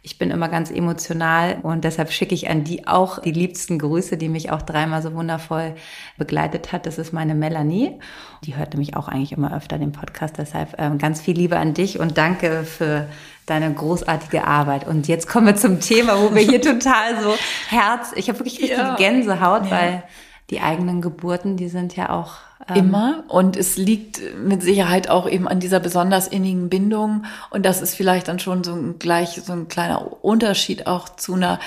ich 0.07 0.19
bin 0.19 0.31
immer 0.31 0.51
ganz 0.51 0.71
emotional 0.71 1.57
und 1.63 1.83
deshalb 1.83 2.13
schicke 2.13 2.35
ich 2.35 2.51
an 2.51 2.63
die 2.63 2.87
auch 2.87 3.21
die 3.21 3.33
liebsten 3.33 3.79
Grüße, 3.79 4.19
die 4.19 4.29
mich 4.29 4.51
auch 4.51 4.61
dreimal 4.61 5.01
so 5.01 5.15
wundervoll 5.15 5.75
begleitet 6.19 6.73
hat. 6.73 6.85
Das 6.85 6.99
ist 6.99 7.15
meine 7.15 7.35
Melanie. 7.35 7.99
Die 8.45 8.55
hört 8.55 8.75
nämlich 8.75 8.97
auch 8.97 9.09
eigentlich 9.09 9.33
immer 9.33 9.57
öfter 9.57 9.79
den 9.79 9.93
Podcast. 9.93 10.37
Deshalb 10.37 10.75
ähm, 10.77 10.99
ganz 10.99 11.23
viel 11.23 11.35
Liebe 11.35 11.57
an 11.57 11.73
dich 11.73 12.01
und 12.01 12.19
danke 12.19 12.65
für 12.65 13.09
deine 13.47 13.73
großartige 13.73 14.47
Arbeit. 14.47 14.87
Und 14.87 15.09
jetzt 15.09 15.27
kommen 15.27 15.47
wir 15.47 15.57
zum 15.57 15.81
Thema, 15.81 16.21
wo 16.21 16.35
wir 16.35 16.43
hier 16.43 16.61
total 16.63 17.23
so 17.23 17.35
Herz, 17.71 18.13
ich 18.15 18.29
habe 18.29 18.41
wirklich 18.41 18.61
richtig 18.61 18.77
ja. 18.77 18.97
Gänsehaut, 18.97 19.65
ja. 19.65 19.71
weil 19.71 20.03
die 20.51 20.61
eigenen 20.61 21.01
Geburten, 21.01 21.57
die 21.57 21.69
sind 21.69 21.97
ja 21.97 22.11
auch 22.11 22.35
ähm, 22.69 22.77
Immer. 22.77 23.25
Und 23.29 23.57
es 23.57 23.77
liegt 23.77 24.21
mit 24.39 24.63
Sicherheit 24.63 25.09
auch 25.09 25.29
eben 25.29 25.49
an 25.49 25.61
dieser 25.61 25.81
besonders 25.81 26.29
innigen 26.29 26.69
Bindung. 26.69 27.25
Und 27.51 27.67
das 27.67 27.83
ist 27.83 27.95
vielleicht 27.95 28.29
dann 28.29 28.39
schon 28.39 28.65
so 28.65 28.75
ein 28.75 28.99
gleich 28.99 29.43
so 29.45 29.53
ein 29.53 29.69
kleiner 29.69 30.25
Unterschied 30.25 30.87
auch 30.87 31.09
zu 31.09 31.35
einer 31.35 31.61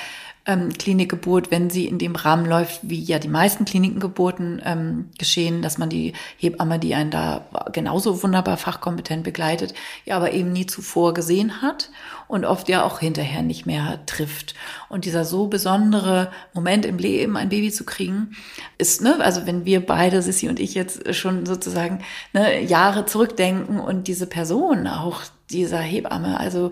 ähm, 0.47 0.69
Klinikgeburt, 0.73 1.51
wenn 1.51 1.69
sie 1.69 1.85
in 1.85 1.99
dem 1.99 2.15
Rahmen 2.15 2.45
läuft, 2.45 2.79
wie 2.81 3.03
ja 3.03 3.19
die 3.19 3.27
meisten 3.27 3.65
Klinikengeburten 3.65 4.61
ähm, 4.63 5.09
geschehen, 5.19 5.61
dass 5.61 5.77
man 5.77 5.89
die 5.89 6.13
Hebamme, 6.37 6.79
die 6.79 6.95
einen 6.95 7.11
da 7.11 7.45
genauso 7.73 8.23
wunderbar 8.23 8.55
fachkompetent 8.55 9.23
begleitet, 9.23 9.73
ja 10.05 10.15
aber 10.15 10.31
eben 10.31 10.53
nie 10.53 10.65
zuvor 10.65 11.13
gesehen 11.13 11.61
hat 11.61 11.91
und 12.29 12.45
oft 12.45 12.69
ja 12.69 12.83
auch 12.83 12.99
hinterher 12.99 13.41
nicht 13.41 13.65
mehr 13.65 13.99
trifft. 14.05 14.55
Und 14.87 15.03
dieser 15.03 15.25
so 15.25 15.47
besondere 15.47 16.31
Moment 16.53 16.85
im 16.85 16.97
Leben, 16.97 17.35
ein 17.35 17.49
Baby 17.49 17.71
zu 17.71 17.83
kriegen, 17.83 18.35
ist, 18.77 19.01
ne, 19.01 19.17
also 19.19 19.45
wenn 19.45 19.65
wir 19.65 19.85
beide, 19.85 20.21
Sissi 20.21 20.47
und 20.47 20.61
ich 20.61 20.73
jetzt 20.73 21.13
schon 21.13 21.45
sozusagen 21.45 21.99
ne, 22.31 22.63
Jahre 22.63 23.05
zurückdenken 23.05 23.79
und 23.79 24.07
diese 24.07 24.27
Person 24.27 24.87
auch 24.87 25.23
dieser 25.49 25.79
Hebamme, 25.79 26.39
also 26.39 26.71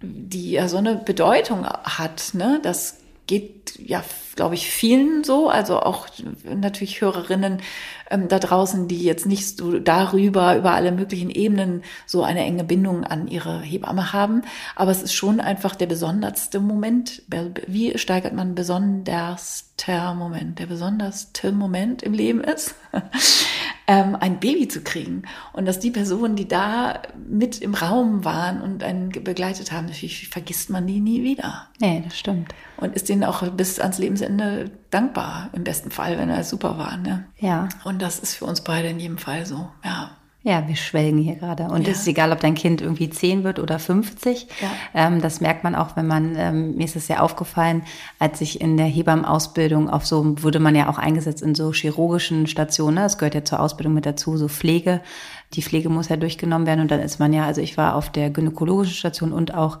die 0.00 0.52
ja 0.52 0.68
so 0.68 0.78
eine 0.78 0.96
Bedeutung 0.96 1.66
hat, 1.66 2.30
ne, 2.32 2.58
das 2.62 3.01
geht 3.32 3.78
ja, 3.78 4.04
glaube 4.36 4.54
ich, 4.54 4.68
vielen 4.68 5.24
so, 5.24 5.48
also 5.48 5.80
auch 5.80 6.06
natürlich 6.44 7.00
Hörerinnen 7.00 7.62
ähm, 8.10 8.28
da 8.28 8.38
draußen, 8.38 8.86
die 8.86 9.02
jetzt 9.02 9.24
nicht 9.24 9.56
so 9.56 9.78
darüber, 9.78 10.54
über 10.54 10.72
alle 10.72 10.92
möglichen 10.92 11.30
Ebenen 11.30 11.82
so 12.04 12.22
eine 12.22 12.44
enge 12.44 12.64
Bindung 12.64 13.04
an 13.04 13.28
ihre 13.28 13.62
Hebamme 13.62 14.12
haben. 14.12 14.42
Aber 14.76 14.90
es 14.90 15.02
ist 15.02 15.14
schon 15.14 15.40
einfach 15.40 15.74
der 15.74 15.86
besonderste 15.86 16.60
Moment. 16.60 17.22
Wie 17.66 17.96
steigert 17.96 18.34
man 18.34 18.54
besonderster 18.54 20.12
Moment? 20.12 20.58
Der 20.58 20.66
besonderste 20.66 21.50
Moment 21.52 22.02
im 22.02 22.12
Leben 22.12 22.44
ist. 22.44 22.74
ähm, 23.86 24.16
ein 24.18 24.40
Baby 24.40 24.68
zu 24.68 24.82
kriegen. 24.82 25.22
Und 25.52 25.66
dass 25.66 25.80
die 25.80 25.90
Personen, 25.90 26.36
die 26.36 26.48
da 26.48 27.02
mit 27.28 27.60
im 27.60 27.74
Raum 27.74 28.24
waren 28.24 28.60
und 28.60 28.82
einen 28.82 29.10
begleitet 29.10 29.72
haben, 29.72 29.86
natürlich 29.86 30.28
vergisst 30.28 30.70
man 30.70 30.86
die 30.86 31.00
nie 31.00 31.22
wieder. 31.22 31.68
Nee, 31.80 32.02
das 32.04 32.18
stimmt. 32.18 32.54
Und 32.76 32.94
ist 32.94 33.08
denen 33.08 33.24
auch 33.24 33.42
bis 33.50 33.78
ans 33.80 33.98
Lebensende 33.98 34.70
dankbar, 34.90 35.50
im 35.52 35.64
besten 35.64 35.90
Fall, 35.90 36.18
wenn 36.18 36.30
er 36.30 36.44
super 36.44 36.78
war. 36.78 36.96
Ne? 36.96 37.24
Ja. 37.38 37.68
Und 37.84 38.02
das 38.02 38.18
ist 38.18 38.34
für 38.34 38.44
uns 38.44 38.62
beide 38.62 38.88
in 38.88 39.00
jedem 39.00 39.18
Fall 39.18 39.46
so, 39.46 39.68
ja. 39.84 40.16
Ja, 40.44 40.66
wir 40.66 40.74
schwelgen 40.74 41.18
hier 41.18 41.36
gerade. 41.36 41.64
Und 41.68 41.86
Ja. 41.86 41.92
es 41.92 42.00
ist 42.00 42.08
egal, 42.08 42.32
ob 42.32 42.40
dein 42.40 42.54
Kind 42.54 42.80
irgendwie 42.80 43.08
10 43.08 43.44
wird 43.44 43.60
oder 43.60 43.78
50. 43.78 44.48
Ja. 44.60 44.70
Ähm, 45.06 45.20
das 45.20 45.40
merkt 45.40 45.62
man 45.62 45.76
auch, 45.76 45.94
wenn 45.94 46.08
man, 46.08 46.34
ähm, 46.36 46.74
mir 46.74 46.84
ist 46.84 46.96
es 46.96 47.06
sehr 47.06 47.22
aufgefallen, 47.22 47.82
als 48.18 48.40
ich 48.40 48.60
in 48.60 48.76
der 48.76 48.86
Hebammenausbildung 48.86 49.88
auf 49.88 50.04
so, 50.04 50.42
wurde 50.42 50.58
man 50.58 50.74
ja 50.74 50.88
auch 50.88 50.98
eingesetzt 50.98 51.42
in 51.42 51.54
so 51.54 51.72
chirurgischen 51.72 52.48
Stationen. 52.48 52.96
ne? 52.96 53.02
Das 53.02 53.18
gehört 53.18 53.34
ja 53.36 53.44
zur 53.44 53.60
Ausbildung 53.60 53.94
mit 53.94 54.04
dazu, 54.04 54.36
so 54.36 54.48
Pflege. 54.48 55.00
Die 55.54 55.62
Pflege 55.62 55.88
muss 55.90 56.08
ja 56.08 56.16
durchgenommen 56.16 56.66
werden. 56.66 56.80
Und 56.80 56.90
dann 56.90 57.00
ist 57.00 57.20
man 57.20 57.32
ja, 57.32 57.46
also 57.46 57.60
ich 57.60 57.76
war 57.76 57.94
auf 57.94 58.10
der 58.10 58.30
gynäkologischen 58.30 58.94
Station 58.96 59.32
und 59.32 59.54
auch 59.54 59.78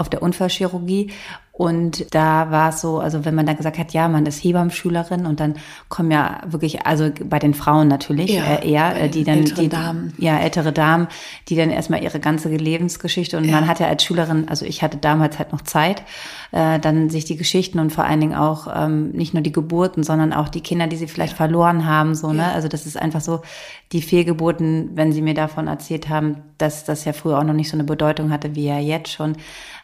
auf 0.00 0.08
der 0.08 0.22
Unfallchirurgie. 0.22 1.12
Und 1.52 2.14
da 2.14 2.50
war 2.50 2.70
es 2.70 2.80
so, 2.80 3.00
also 3.00 3.26
wenn 3.26 3.34
man 3.34 3.44
dann 3.44 3.58
gesagt 3.58 3.76
hat, 3.76 3.92
ja, 3.92 4.08
man 4.08 4.24
ist 4.24 4.42
Hebammenschülerin 4.42 5.26
und 5.26 5.40
dann 5.40 5.56
kommen 5.90 6.10
ja 6.10 6.40
wirklich, 6.46 6.86
also 6.86 7.10
bei 7.22 7.38
den 7.38 7.52
Frauen 7.52 7.86
natürlich 7.86 8.30
Ja, 8.30 8.44
äh, 8.44 8.70
eher, 8.70 8.96
äh, 8.98 9.08
die 9.10 9.24
dann, 9.24 9.44
die, 9.44 9.68
Damen. 9.68 10.14
ja, 10.16 10.38
ältere 10.38 10.72
Damen, 10.72 11.06
die 11.50 11.56
dann 11.56 11.68
erstmal 11.68 12.02
ihre 12.02 12.18
ganze 12.18 12.48
Lebensgeschichte 12.48 13.36
und 13.36 13.50
man 13.50 13.68
hat 13.68 13.78
ja 13.78 13.88
als 13.88 14.02
Schülerin, 14.04 14.48
also 14.48 14.64
ich 14.64 14.82
hatte 14.82 14.96
damals 14.96 15.38
halt 15.38 15.52
noch 15.52 15.60
Zeit, 15.60 16.02
äh, 16.52 16.78
dann 16.78 17.10
sich 17.10 17.26
die 17.26 17.36
Geschichten 17.36 17.78
und 17.78 17.92
vor 17.92 18.04
allen 18.04 18.20
Dingen 18.20 18.34
auch 18.34 18.66
ähm, 18.74 19.10
nicht 19.10 19.34
nur 19.34 19.42
die 19.42 19.52
Geburten, 19.52 20.02
sondern 20.02 20.32
auch 20.32 20.48
die 20.48 20.62
Kinder, 20.62 20.86
die 20.86 20.96
sie 20.96 21.08
vielleicht 21.08 21.36
verloren 21.36 21.84
haben, 21.84 22.14
so, 22.14 22.32
ne? 22.32 22.38
Ja. 22.38 22.52
Also 22.52 22.68
das 22.68 22.86
ist 22.86 22.96
einfach 22.96 23.20
so, 23.20 23.42
die 23.92 24.00
Fehlgeburten, 24.00 24.92
wenn 24.94 25.12
sie 25.12 25.20
mir 25.20 25.34
davon 25.34 25.66
erzählt 25.66 26.08
haben, 26.08 26.36
dass 26.56 26.84
das 26.84 27.04
ja 27.04 27.12
früher 27.12 27.38
auch 27.38 27.44
noch 27.44 27.52
nicht 27.52 27.68
so 27.68 27.76
eine 27.76 27.84
Bedeutung 27.84 28.30
hatte 28.30 28.54
wie 28.54 28.64
ja 28.64 28.78
jetzt 28.78 29.12
schon. 29.12 29.36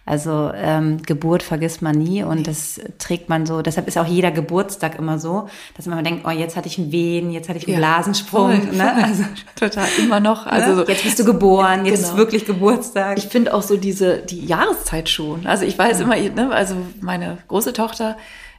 Also 0.09 0.53
ähm, 0.55 1.03
Geburt 1.03 1.43
vergisst 1.43 1.83
man 1.83 1.97
nie 1.99 2.23
und 2.23 2.47
das 2.47 2.81
trägt 2.99 3.29
man 3.29 3.45
so. 3.45 3.61
Deshalb 3.61 3.89
ist 3.89 3.99
auch 3.99 4.07
jeder 4.07 4.31
Geburtstag 4.31 4.99
immer 5.01 5.19
so, 5.19 5.49
dass 5.77 5.87
man 5.87 6.03
denkt, 6.05 6.25
oh, 6.27 6.31
jetzt 6.31 6.57
hatte 6.57 6.69
ich 6.69 6.79
einen 6.79 6.93
Wehen, 6.93 7.33
jetzt 7.33 7.49
hatte 7.49 7.59
ich 7.59 7.67
einen 7.67 7.75
Ja, 7.75 7.79
Blasensprung. 7.81 8.63
voll, 8.63 8.73
Ne? 8.73 8.93
Also, 9.05 9.25
Total, 9.57 9.89
immer 9.99 10.21
noch. 10.21 10.47
Also 10.47 10.77
ne? 10.77 10.85
jetzt 10.87 11.03
bist 11.03 11.19
du 11.19 11.25
geboren, 11.25 11.85
jetzt 11.87 11.97
Genau. 12.03 12.09
ist 12.13 12.17
wirklich 12.17 12.45
Geburtstag. 12.47 13.19
Ich 13.19 13.27
finde 13.27 13.53
auch 13.53 13.63
so 13.63 13.77
diese, 13.77 14.19
die 14.19 14.47
Jahreszeit 14.47 15.09
schon. 15.09 15.45
Also 15.47 15.65
ich 15.65 15.77
weiß 15.77 16.01
immer, 16.01 16.15
ne, 16.17 16.51
also 16.53 16.77
meine 17.01 17.39
große 17.49 17.73
Tochter, 17.73 18.17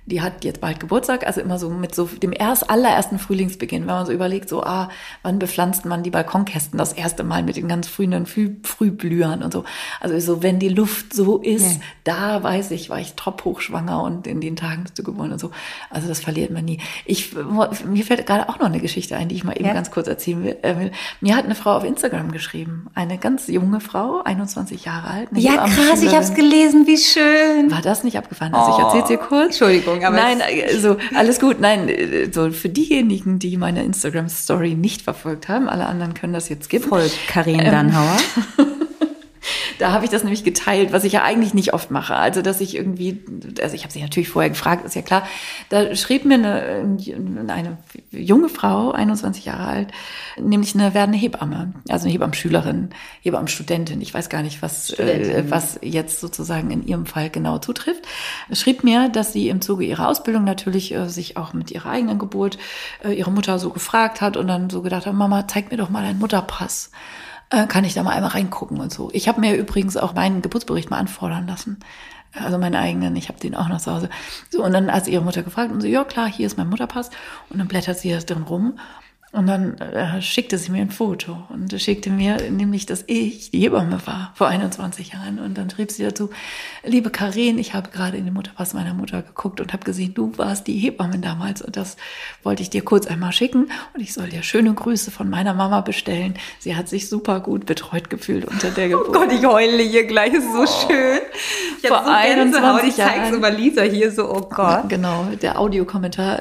die 0.07 0.21
hat 0.21 0.43
jetzt 0.45 0.61
bald 0.61 0.79
Geburtstag, 0.79 1.27
also 1.27 1.41
immer 1.41 1.59
so 1.59 1.69
mit 1.69 1.93
so 1.93 2.05
dem 2.05 2.31
erst 2.33 2.69
allerersten 2.69 3.19
Frühlingsbeginn, 3.19 3.81
wenn 3.81 3.93
man 3.93 4.05
so 4.05 4.11
überlegt, 4.13 4.47
so, 4.49 4.63
ah, 4.63 4.89
wann 5.21 5.37
bepflanzt 5.37 5.85
man 5.85 6.01
die 6.01 6.09
Balkonkästen 6.09 6.77
das 6.79 6.93
erste 6.93 7.23
Mal 7.25 7.43
mit 7.43 7.57
den 7.57 7.67
ganz 7.67 7.87
frühen 7.89 8.25
Früh, 8.25 8.55
Frühblühern 8.63 9.43
und 9.43 9.51
so. 9.51 9.65
Also 9.99 10.17
so, 10.19 10.41
wenn 10.43 10.59
die 10.59 10.69
Luft 10.69 11.13
so 11.13 11.37
ist, 11.39 11.75
Ja. 11.75 11.81
da 12.05 12.43
weiß 12.43 12.71
ich, 12.71 12.89
war 12.89 12.99
ich 12.99 13.13
tophochschwanger 13.15 14.01
und 14.01 14.27
in 14.27 14.39
den 14.41 14.55
Tagen 14.55 14.83
bist 14.83 14.97
du 14.97 15.03
geboren 15.03 15.31
und 15.33 15.39
so. 15.39 15.51
Also 15.89 16.07
das 16.07 16.21
verliert 16.21 16.51
man 16.51 16.63
nie. 16.65 16.79
Ich, 17.05 17.35
mir 17.85 18.03
fällt 18.05 18.25
gerade 18.25 18.47
auch 18.49 18.59
noch 18.59 18.67
eine 18.67 18.79
Geschichte 18.79 19.17
ein, 19.17 19.27
die 19.27 19.35
ich 19.35 19.43
mal 19.43 19.53
eben 19.57 19.65
Ja. 19.65 19.73
ganz 19.73 19.91
kurz 19.91 20.07
erzählen 20.07 20.43
will. 20.43 20.57
äh. 20.61 20.91
Mir 21.21 21.35
hat 21.35 21.45
eine 21.45 21.55
Frau 21.55 21.75
auf 21.75 21.83
Instagram 21.83 22.31
geschrieben, 22.31 22.87
eine 22.95 23.17
ganz 23.17 23.47
junge 23.47 23.81
Frau, 23.81 24.21
21 24.23 24.85
Jahre 24.85 25.07
alt. 25.09 25.29
ja, 25.33 25.65
krass, 25.67 26.01
ich 26.01 26.13
habe 26.13 26.23
es 26.23 26.33
gelesen, 26.33 26.87
wie 26.87 26.97
schön. 26.97 27.69
War 27.71 27.81
das 27.81 28.03
nicht 28.03 28.17
abgefahren? 28.17 28.53
Also 28.53 28.71
ich 28.77 28.83
erzähl's 28.85 29.07
dir 29.09 29.17
kurz. 29.17 29.47
Entschuldigung, 29.47 29.96
aber 30.05 30.15
Nein, 30.15 30.41
also 30.67 30.97
alles 31.15 31.39
gut. 31.39 31.59
Nein, 31.59 31.89
äh, 31.89 32.29
so 32.31 32.51
für 32.51 32.69
diejenigen, 32.69 33.39
die 33.39 33.57
meine 33.57 33.83
Instagram-Story 33.83 34.75
nicht 34.75 35.01
verfolgt 35.01 35.47
haben, 35.47 35.67
alle 35.69 35.85
anderen 35.85 36.13
können 36.13 36.33
das 36.33 36.49
jetzt 36.49 36.65
skippen. 36.65 36.89
Folgt 36.89 37.17
Karin 37.27 37.59
Ähm, 37.59 37.71
Dannhauer. 37.71 38.17
Da 39.79 39.91
habe 39.91 40.05
ich 40.05 40.11
das 40.11 40.23
nämlich 40.23 40.43
geteilt, 40.43 40.91
was 40.91 41.03
ich 41.03 41.13
ja 41.13 41.23
eigentlich 41.23 41.53
nicht 41.53 41.73
oft 41.73 41.91
mache. 41.91 42.15
Also, 42.15 42.41
dass 42.41 42.61
ich 42.61 42.75
irgendwie, 42.75 43.23
also 43.61 43.75
ich 43.75 43.83
habe 43.83 43.93
sie 43.93 44.01
natürlich 44.01 44.29
vorher 44.29 44.49
gefragt, 44.49 44.85
ist 44.85 44.95
ja 44.95 45.01
klar. 45.01 45.27
Da 45.69 45.95
schrieb 45.95 46.25
mir 46.25 46.35
eine, 46.35 46.97
eine 47.47 47.77
junge 48.11 48.49
Frau, 48.49 48.91
21 48.91 49.45
Jahre 49.45 49.65
alt, 49.65 49.91
nämlich 50.39 50.75
eine 50.75 50.93
werdende 50.93 51.17
Hebamme, 51.17 51.73
also 51.89 52.05
eine 52.05 52.13
Hebammenschülerin, 52.13 52.89
Hebammenstudentin. 53.21 54.01
Ich 54.01 54.13
weiß 54.13 54.29
gar 54.29 54.41
nicht, 54.41 54.61
was, 54.61 54.91
äh, 54.99 55.43
was 55.47 55.79
jetzt 55.81 56.19
sozusagen 56.19 56.71
in 56.71 56.85
ihrem 56.85 57.05
Fall 57.05 57.29
genau 57.29 57.59
zutrifft. 57.59 58.05
Schrieb 58.51 58.83
mir, 58.83 59.09
dass 59.09 59.33
sie 59.33 59.49
im 59.49 59.61
Zuge 59.61 59.85
ihrer 59.85 60.07
Ausbildung 60.07 60.43
natürlich 60.43 60.93
äh, 60.93 61.07
sich 61.09 61.37
auch 61.37 61.53
mit 61.53 61.71
ihrer 61.71 61.89
eigenen 61.89 62.19
Geburt 62.19 62.57
äh, 63.03 63.13
ihre 63.13 63.31
Mutter 63.31 63.59
so 63.59 63.69
gefragt 63.69 64.21
hat 64.21 64.37
und 64.37 64.47
dann 64.47 64.69
so 64.69 64.81
gedacht 64.81 65.05
hat, 65.05 65.13
Mama, 65.13 65.47
zeig 65.47 65.71
mir 65.71 65.77
doch 65.77 65.89
mal 65.89 66.03
deinen 66.03 66.19
Mutterpass 66.19 66.91
äh, 67.49 67.67
kann 67.67 67.83
ich 67.83 67.93
da 67.93 68.03
mal 68.03 68.11
einmal 68.11 68.31
reingucken 68.31 68.79
und 68.79 68.91
so. 68.91 69.09
Ich 69.13 69.27
habe 69.27 69.39
mir 69.39 69.55
übrigens 69.55 69.97
auch 69.97 70.13
meinen 70.13 70.41
Geburtsbericht 70.41 70.89
mal 70.89 70.97
anfordern 70.97 71.47
lassen. 71.47 71.79
Also 72.33 72.57
meinen 72.57 72.75
eigenen, 72.75 73.15
ich 73.15 73.29
habe 73.29 73.39
den 73.39 73.55
auch 73.55 73.67
noch 73.67 73.79
zu 73.79 73.91
Hause. 73.91 74.09
So, 74.49 74.63
und 74.63 74.73
dann 74.73 74.91
hat 74.91 75.05
sie 75.05 75.13
ihre 75.13 75.23
Mutter 75.23 75.43
gefragt 75.43 75.71
und 75.71 75.81
so, 75.81 75.87
ja 75.87 76.03
klar, 76.03 76.27
hier 76.27 76.45
ist 76.45 76.57
mein 76.57 76.69
Mutterpass. 76.69 77.09
Und 77.49 77.59
dann 77.59 77.67
blättert 77.67 77.97
sie 77.97 78.11
das 78.11 78.25
drin 78.25 78.43
rum. 78.43 78.77
Und 79.37 79.45
dann 79.45 79.77
äh, 79.77 80.19
schickte 80.19 80.57
sie 80.57 80.71
mir 80.71 80.81
ein 80.81 80.89
Foto 80.89 81.37
und 81.49 81.71
schickte 81.79 82.09
mir 82.09 82.49
nämlich, 82.49 82.87
dass 82.87 83.03
ich 83.05 83.51
die 83.51 83.59
Hebamme 83.59 83.99
war 84.05 84.31
vor 84.33 84.47
21 84.47 85.13
Jahren. 85.13 85.37
Und 85.37 85.59
dann 85.59 85.69
schrieb 85.69 85.91
sie 85.91 86.01
dazu, 86.01 86.31
liebe 86.83 87.11
Karin, 87.11 87.59
ich 87.59 87.75
habe 87.75 87.91
gerade 87.91 88.17
in 88.17 88.25
den 88.25 88.33
Mutterpass 88.33 88.73
meiner 88.73 88.95
Mutter 88.95 89.21
geguckt 89.21 89.61
und 89.61 89.73
habe 89.73 89.85
gesehen, 89.85 90.15
du 90.15 90.35
warst 90.39 90.65
die 90.65 90.79
Hebamme 90.79 91.19
damals. 91.19 91.61
Und 91.61 91.77
das 91.77 91.97
wollte 92.41 92.63
ich 92.63 92.71
dir 92.71 92.83
kurz 92.83 93.05
einmal 93.05 93.31
schicken. 93.31 93.69
Und 93.93 94.01
ich 94.01 94.15
soll 94.15 94.27
dir 94.29 94.41
schöne 94.41 94.73
Grüße 94.73 95.11
von 95.11 95.29
meiner 95.29 95.53
Mama 95.53 95.81
bestellen. 95.81 96.33
Sie 96.57 96.75
hat 96.75 96.89
sich 96.89 97.07
super 97.07 97.39
gut 97.39 97.67
betreut 97.67 98.09
gefühlt 98.09 98.43
unter 98.43 98.71
der 98.71 98.89
Geburt. 98.89 99.09
Oh 99.09 99.11
Gott, 99.11 99.31
ich 99.31 99.45
heule 99.45 99.83
hier 99.83 100.07
gleich, 100.07 100.33
ist 100.33 100.51
so 100.51 100.65
schön. 100.65 101.19
Ich 101.79 101.87
Vor 101.87 102.03
so 102.03 102.11
Gänsehaut, 102.11 102.81
21 102.81 102.89
ich 102.89 102.95
zeig's 102.95 103.17
Jahren. 103.17 103.33
über 103.35 103.51
Lisa 103.51 103.83
hier 103.83 104.11
so, 104.11 104.33
oh 104.33 104.49
Gott. 104.49 104.89
Genau, 104.89 105.27
der 105.39 105.59
Audiokommentar. 105.59 106.39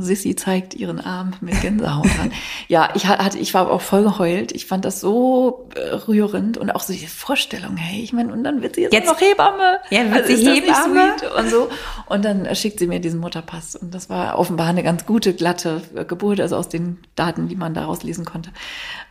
Sissy 0.00 0.34
zeigt 0.34 0.74
ihren 0.74 1.00
Arm 1.00 1.34
mit 1.40 1.60
Gänsehaut 1.60 2.06
an. 2.20 2.32
ja, 2.68 2.88
ich 2.94 3.06
hatte, 3.06 3.38
ich 3.38 3.52
war 3.52 3.70
auch 3.70 3.80
voll 3.82 4.02
geheult. 4.04 4.52
Ich 4.52 4.66
fand 4.66 4.84
das 4.84 5.00
so 5.00 5.68
äh, 5.74 5.94
rührend 5.94 6.56
und 6.56 6.70
auch 6.70 6.80
so 6.80 6.92
diese 6.94 7.08
Vorstellung, 7.08 7.76
hey, 7.76 8.02
ich 8.02 8.12
meine, 8.12 8.32
und 8.32 8.42
dann 8.42 8.62
wird 8.62 8.76
sie 8.76 8.82
jetzt, 8.82 8.92
Jetzt- 8.94 9.06
noch 9.06 9.20
Hebamme. 9.20 9.80
Also 9.82 9.94
Ja, 9.94 10.14
wird 10.14 10.26
sie 10.28 10.32
das 10.34 10.42
nicht 10.44 10.66
Hebamme? 10.66 11.14
Und 11.38 11.50
so. 11.50 11.68
Und 12.06 12.24
dann 12.24 12.54
schickt 12.54 12.78
sie 12.78 12.86
mir 12.86 13.00
diesen 13.00 13.20
Mutterpass. 13.20 13.76
Und 13.76 13.94
das 13.94 14.08
war 14.08 14.38
offenbar 14.38 14.68
eine 14.68 14.82
ganz 14.82 15.04
gute, 15.04 15.34
glatte 15.34 15.82
äh, 15.94 16.04
Geburt, 16.04 16.40
also 16.40 16.56
aus 16.56 16.68
den 16.70 16.98
Daten, 17.14 17.48
die 17.48 17.56
man 17.56 17.74
daraus 17.74 18.02
lesen 18.02 18.24
konnte. 18.24 18.50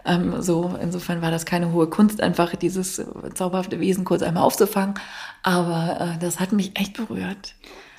Ähm, 0.04 0.42
so, 0.42 0.76
insofern 0.82 1.22
war 1.22 1.32
das 1.32 1.46
keine 1.46 1.72
hohe 1.74 1.88
Kunst, 1.88 2.22
einfach 2.22 2.56
dieses 2.56 3.00
äh, 3.00 3.06
zauberhafte 3.36 3.80
Wesen 3.80 4.04
kurz 4.04 4.24
einmal 4.24 4.44
aufzufangen. 4.44 4.96
Aber 5.44 5.98
äh, 6.16 6.20
das 6.20 6.40
hat 6.40 6.52
mich 6.52 6.72
echt 6.80 6.94
berührt. 6.98 7.54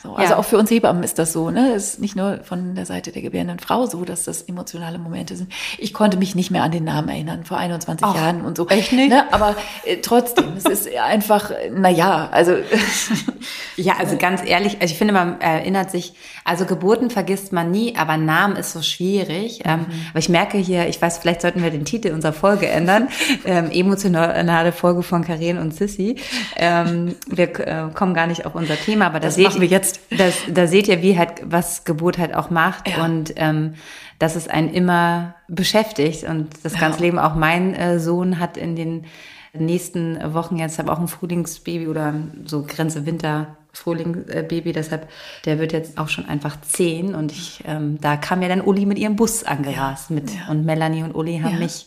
So, 0.07 0.15
also 0.15 0.35
Ja. 0.35 0.39
auch 0.39 0.45
für 0.45 0.57
uns 0.57 0.71
Hebammen 0.71 1.03
ist 1.03 1.19
das 1.19 1.33
so, 1.33 1.51
ne? 1.51 1.73
Es 1.75 1.95
ist 1.95 2.01
nicht 2.01 2.15
nur 2.15 2.39
von 2.45 2.77
der 2.77 2.87
Seite 2.87 3.11
der 3.11 3.23
gebärenden 3.23 3.59
Frau 3.59 3.87
so, 3.87 4.05
dass 4.05 4.23
das 4.23 4.43
emotionale 4.43 4.99
Momente 4.99 5.35
sind. 5.37 5.53
Ich 5.79 5.93
konnte 5.93 6.17
mich 6.17 6.37
nicht 6.37 6.53
mehr 6.53 6.63
an 6.63 6.71
den 6.71 6.85
Namen 6.85 7.09
erinnern 7.09 7.45
vor 7.45 7.59
21 7.59 8.07
Ach, 8.09 8.15
Jahren 8.15 8.43
und 8.43 8.57
so. 8.57 8.69
echt 8.69 8.93
nicht? 8.93 9.09
Ne? 9.09 9.25
Aber 9.33 9.57
äh, 9.85 9.97
trotzdem, 9.97 10.53
es 10.57 10.65
ist 10.65 10.89
einfach, 10.97 11.51
na 11.75 11.89
ja, 11.89 12.29
also 12.31 12.53
Ja, 13.77 13.95
also 13.99 14.17
ganz 14.17 14.41
ehrlich, 14.45 14.79
also 14.81 14.93
ich 14.93 14.97
finde, 14.99 15.13
man 15.13 15.41
erinnert 15.41 15.91
sich, 15.91 16.15
also 16.45 16.65
Geburten 16.65 17.11
vergisst 17.11 17.53
man 17.53 17.71
nie, 17.71 17.95
aber 17.97 18.17
Namen 18.17 18.57
ist 18.57 18.73
so 18.73 18.81
schwierig. 18.81 19.61
Ähm, 19.67 19.87
aber 20.11 20.19
ich 20.19 20.29
merke 20.31 20.57
hier, 20.57 20.89
ich 20.89 21.01
weiß, 21.01 21.19
vielleicht 21.19 21.43
sollten 21.43 21.63
wir 21.63 21.71
den 21.71 21.85
Titel 21.85 22.13
unserer 22.13 22.33
Folge 22.33 22.69
ändern. 22.69 23.09
ähm, 23.45 23.71
emotionale 23.71 24.73
Folge 24.73 25.03
von 25.03 25.25
Karin 25.25 25.59
und 25.59 25.75
Sissy. 25.75 26.17
Ähm, 26.57 27.17
wir 27.29 27.59
äh, 27.61 27.89
kommen 27.93 28.15
gar 28.15 28.27
nicht 28.27 28.47
auf 28.47 28.55
unser 28.55 28.77
Thema, 28.77 29.07
aber 29.07 29.21
da 29.21 29.27
Das 29.29 29.35
seht 29.35 29.49
machen 29.49 29.61
wir 29.61 29.69
jetzt. 29.69 29.96
Das, 30.17 30.35
da 30.49 30.67
seht 30.67 30.89
ihr, 30.89 31.03
wie 31.03 31.19
halt, 31.19 31.43
was 31.45 31.85
Geburt 31.85 32.19
halt 32.19 32.35
auch 32.35 32.51
macht 32.51 32.89
Ja. 32.89 33.05
und 33.05 33.33
ähm, 33.37 33.75
dass 34.19 34.37
es 34.37 34.49
einen 34.49 34.71
immer 34.73 35.35
beschäftigt 35.49 36.25
und 36.25 36.49
das 36.63 36.75
Ja. 36.75 36.81
ganze 36.81 37.01
Leben 37.01 37.19
auch 37.19 37.35
mein 37.35 37.75
äh, 37.75 37.99
Sohn 37.99 38.39
hat 38.41 38.57
in 38.57 38.77
den 38.77 39.05
nächsten 39.53 40.19
Wochen 40.35 40.57
jetzt 40.57 40.79
habe 40.79 40.93
auch 40.93 40.99
ein 40.99 41.09
Frühlingsbaby 41.09 41.89
oder 41.89 42.15
so 42.45 42.63
Grenze 42.67 43.07
Winter 43.07 43.57
Frühlingsbaby, 43.73 44.73
deshalb 44.73 45.09
der 45.45 45.59
wird 45.59 45.73
jetzt 45.73 45.99
auch 45.99 46.09
schon 46.09 46.27
einfach 46.27 46.61
zehn 46.63 47.15
und 47.15 47.33
ich 47.33 47.63
ähm, 47.67 47.99
da 48.01 48.17
kam 48.17 48.43
ja 48.43 48.49
dann 48.49 48.61
Uli 48.63 48.87
mit 48.87 48.99
ihrem 48.99 49.17
Bus 49.17 49.45
angerast 49.45 50.11
mit 50.11 50.31
ja. 50.31 50.51
und 50.51 50.65
Melanie 50.65 51.03
und 51.03 51.15
Uli 51.15 51.41
haben 51.43 51.59
mich 51.59 51.87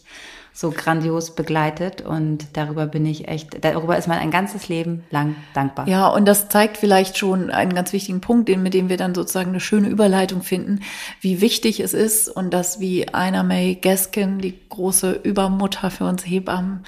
so 0.59 0.71
grandios 0.71 1.35
begleitet 1.35 2.01
und 2.01 2.47
darüber 2.51 2.85
bin 2.85 3.05
ich 3.05 3.29
echt 3.29 3.63
darüber 3.63 3.97
ist 3.97 4.09
man 4.09 4.17
ein 4.17 4.29
ganzes 4.29 4.67
Leben 4.67 5.05
lang 5.09 5.37
dankbar. 5.53 5.87
Ja, 5.87 6.09
und 6.09 6.25
das 6.25 6.49
zeigt 6.49 6.75
vielleicht 6.75 7.17
schon 7.17 7.49
einen 7.49 7.73
ganz 7.73 7.93
wichtigen 7.93 8.19
Punkt, 8.19 8.49
den, 8.49 8.61
mit 8.61 8.73
dem 8.73 8.89
wir 8.89 8.97
dann 8.97 9.15
sozusagen 9.15 9.51
eine 9.51 9.61
schöne 9.61 9.87
Überleitung 9.87 10.43
finden, 10.43 10.81
wie 11.21 11.39
wichtig 11.39 11.79
es 11.79 11.93
ist 11.93 12.27
und 12.27 12.53
dass 12.53 12.81
wie 12.81 13.03
Ina 13.03 13.43
May 13.43 13.75
Gaskin, 13.75 14.39
die 14.39 14.59
große 14.67 15.21
Übermutter 15.23 15.91
für 15.91 16.03
uns 16.03 16.23
Hebammen, 16.27 16.83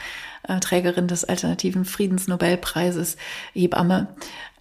äh, 0.49 0.59
Trägerin 0.59 1.07
des 1.07 1.23
alternativen 1.23 1.85
Friedensnobelpreises, 1.85 3.15
Hebamme, 3.53 4.09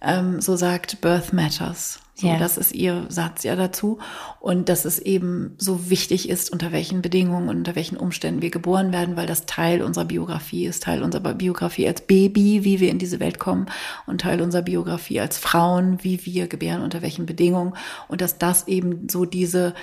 ähm, 0.01 0.39
so 0.39 0.55
sagt, 0.55 1.01
Birth 1.01 1.33
Matters. 1.33 1.99
So, 2.21 2.27
ja. 2.27 2.37
Das 2.37 2.57
ist 2.57 2.71
ihr 2.71 3.07
Satz 3.09 3.43
ja 3.43 3.55
dazu. 3.55 3.97
Und 4.39 4.69
dass 4.69 4.85
es 4.85 4.99
eben 4.99 5.55
so 5.57 5.89
wichtig 5.89 6.29
ist, 6.29 6.51
unter 6.51 6.71
welchen 6.71 7.01
Bedingungen 7.01 7.49
und 7.49 7.57
unter 7.57 7.75
welchen 7.75 7.97
Umständen 7.97 8.43
wir 8.43 8.51
geboren 8.51 8.93
werden, 8.93 9.15
weil 9.15 9.25
das 9.25 9.47
Teil 9.47 9.81
unserer 9.81 10.05
Biografie 10.05 10.67
ist, 10.67 10.83
Teil 10.83 11.01
unserer 11.01 11.33
Biografie 11.33 11.87
als 11.87 12.01
Baby, 12.01 12.63
wie 12.63 12.79
wir 12.79 12.91
in 12.91 12.99
diese 12.99 13.19
Welt 13.19 13.39
kommen 13.39 13.65
und 14.05 14.21
Teil 14.21 14.39
unserer 14.41 14.61
Biografie 14.61 15.19
als 15.19 15.39
Frauen, 15.39 16.03
wie 16.03 16.23
wir 16.23 16.47
gebären, 16.47 16.83
unter 16.83 17.01
welchen 17.01 17.25
Bedingungen. 17.25 17.73
Und 18.07 18.21
dass 18.21 18.37
das 18.37 18.67
eben 18.67 19.09
so 19.09 19.25
diese, 19.25 19.73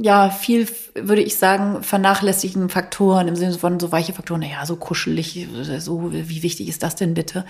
ja, 0.00 0.30
viel, 0.30 0.68
würde 0.94 1.20
ich 1.20 1.36
sagen, 1.36 1.82
vernachlässigen 1.82 2.68
Faktoren 2.68 3.26
im 3.26 3.34
Sinne 3.34 3.58
von 3.58 3.80
so 3.80 3.90
weiche 3.90 4.12
Faktoren, 4.12 4.40
naja, 4.40 4.64
so 4.66 4.76
kuschelig, 4.76 5.48
so, 5.78 6.12
wie 6.12 6.44
wichtig 6.44 6.68
ist 6.68 6.84
das 6.84 6.94
denn 6.94 7.14
bitte? 7.14 7.44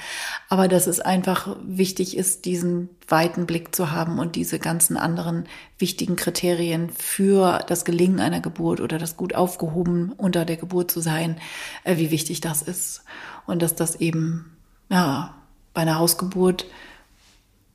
Aber 0.49 0.69
dass 0.69 0.87
es 0.87 1.01
einfach 1.01 1.55
wichtig 1.63 2.17
ist, 2.17 2.47
diesen 2.47 2.89
weiten 3.09 3.45
Blick 3.45 3.75
zu 3.75 3.91
haben 3.91 4.19
und 4.19 4.37
diese 4.37 4.59
ganzen 4.59 4.97
anderen 4.97 5.45
wichtigen 5.79 6.17
Kriterien 6.17 6.89
für 6.89 7.63
das 7.67 7.85
Gelingen 7.85 8.21
einer 8.21 8.41
Geburt 8.41 8.81
oder 8.81 8.97
das 8.97 9.19
gut 9.19 9.35
aufgehoben 9.35 10.13
unter 10.17 10.47
der 10.47 10.57
Geburt 10.57 10.91
zu 10.91 11.01
sein, 11.01 11.37
äh, 11.85 11.99
wie 11.99 12.11
wichtig 12.11 12.41
das 12.41 12.63
ist. 12.63 13.05
Und 13.47 13.61
dass 13.61 13.75
das 13.75 13.97
eben, 13.97 14.57
ja, 14.89 15.35
bei 15.75 15.83
einer 15.83 15.99
Hausgeburt 15.99 16.65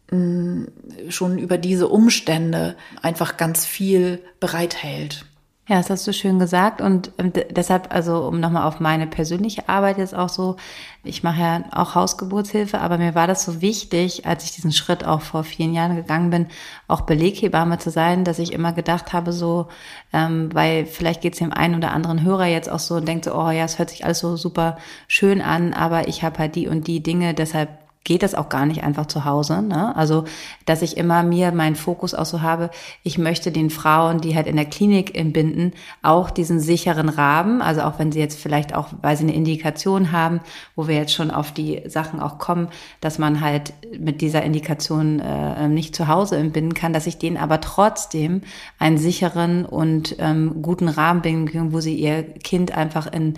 schon 0.09 1.37
über 1.37 1.57
diese 1.57 1.87
Umstände 1.87 2.75
einfach 3.01 3.37
ganz 3.37 3.65
viel 3.65 4.21
bereithält. 4.39 5.25
Ja, 5.69 5.75
das 5.75 5.89
hast 5.89 6.07
du 6.07 6.13
schön 6.13 6.39
gesagt 6.39 6.79
und 6.79 7.11
deshalb, 7.49 7.93
also 7.93 8.19
um 8.25 8.39
nochmal 8.39 8.63
auf 8.63 8.79
meine 8.79 9.05
persönliche 9.05 9.67
Arbeit 9.67 9.97
jetzt 9.97 10.15
auch 10.15 10.29
so, 10.29 10.55
ich 11.03 11.23
mache 11.23 11.41
ja 11.41 11.63
auch 11.71 11.93
Hausgeburtshilfe, 11.93 12.79
aber 12.79 12.97
mir 12.97 13.15
war 13.15 13.27
das 13.27 13.43
so 13.43 13.59
wichtig, 13.61 14.25
als 14.25 14.45
ich 14.45 14.51
diesen 14.53 14.71
Schritt 14.71 15.03
auch 15.03 15.19
vor 15.19 15.43
vielen 15.43 15.73
Jahren 15.73 15.97
gegangen 15.97 16.29
bin, 16.29 16.47
auch 16.87 17.01
Beleghebamme 17.01 17.79
zu 17.79 17.89
sein, 17.89 18.23
dass 18.23 18.39
ich 18.39 18.53
immer 18.53 18.71
gedacht 18.71 19.11
habe, 19.11 19.33
so, 19.33 19.67
ähm, 20.13 20.49
weil 20.53 20.85
vielleicht 20.85 21.19
geht 21.19 21.33
es 21.33 21.39
dem 21.39 21.51
einen 21.51 21.75
oder 21.75 21.91
anderen 21.91 22.23
Hörer 22.23 22.45
jetzt 22.45 22.69
auch 22.69 22.79
so 22.79 22.95
und 22.95 23.05
denkt 23.05 23.25
so, 23.25 23.35
oh 23.35 23.51
ja, 23.51 23.65
es 23.65 23.77
hört 23.77 23.89
sich 23.89 24.05
alles 24.05 24.19
so 24.19 24.37
super 24.37 24.77
schön 25.09 25.41
an, 25.41 25.73
aber 25.73 26.07
ich 26.07 26.23
habe 26.23 26.39
halt 26.39 26.55
die 26.55 26.69
und 26.69 26.87
die 26.87 27.03
Dinge, 27.03 27.33
deshalb 27.33 27.86
geht 28.07 28.23
das 28.23 28.35
auch 28.35 28.47
gar 28.47 28.65
nicht 28.65 28.83
einfach 28.83 29.07
zu 29.07 29.25
Hause. 29.25 29.61
Ne? 29.61 29.93
Also, 29.97 30.23
dass 30.65 30.81
ich 30.81 30.95
immer 30.95 31.23
mir 31.23 31.51
meinen 31.51 31.75
Fokus 31.75 32.13
auch 32.13 32.25
so 32.25 32.41
habe, 32.41 32.69
ich 33.03 33.17
möchte 33.17 33.51
den 33.51 33.69
Frauen, 33.69 34.21
die 34.21 34.33
halt 34.33 34.47
in 34.47 34.55
der 34.55 34.63
Klinik 34.63 35.17
entbinden, 35.17 35.73
auch 36.01 36.29
diesen 36.29 36.61
sicheren 36.61 37.09
Rahmen, 37.09 37.61
also 37.61 37.81
auch 37.81 37.99
wenn 37.99 38.13
sie 38.13 38.19
jetzt 38.21 38.39
vielleicht 38.39 38.73
auch, 38.73 38.87
weil 39.01 39.17
sie 39.17 39.23
eine 39.23 39.35
Indikation 39.35 40.13
haben, 40.13 40.39
wo 40.77 40.87
wir 40.87 40.95
jetzt 40.95 41.11
schon 41.11 41.31
auf 41.31 41.51
die 41.51 41.81
Sachen 41.87 42.21
auch 42.21 42.37
kommen, 42.37 42.69
dass 43.01 43.19
man 43.19 43.41
halt 43.41 43.73
mit 43.99 44.21
dieser 44.21 44.41
Indikation 44.41 45.19
äh, 45.19 45.67
nicht 45.67 45.93
zu 45.93 46.07
Hause 46.07 46.37
entbinden 46.37 46.73
kann, 46.73 46.93
dass 46.93 47.07
ich 47.07 47.17
denen 47.17 47.35
aber 47.35 47.59
trotzdem 47.59 48.39
einen 48.79 48.97
sicheren 48.97 49.65
und 49.65 50.15
ähm, 50.19 50.61
guten 50.61 50.87
Rahmen 50.87 51.21
binden 51.21 51.51
kann, 51.51 51.73
wo 51.73 51.81
sie 51.81 51.95
ihr 51.95 52.23
Kind 52.23 52.71
einfach 52.71 53.11
in 53.11 53.33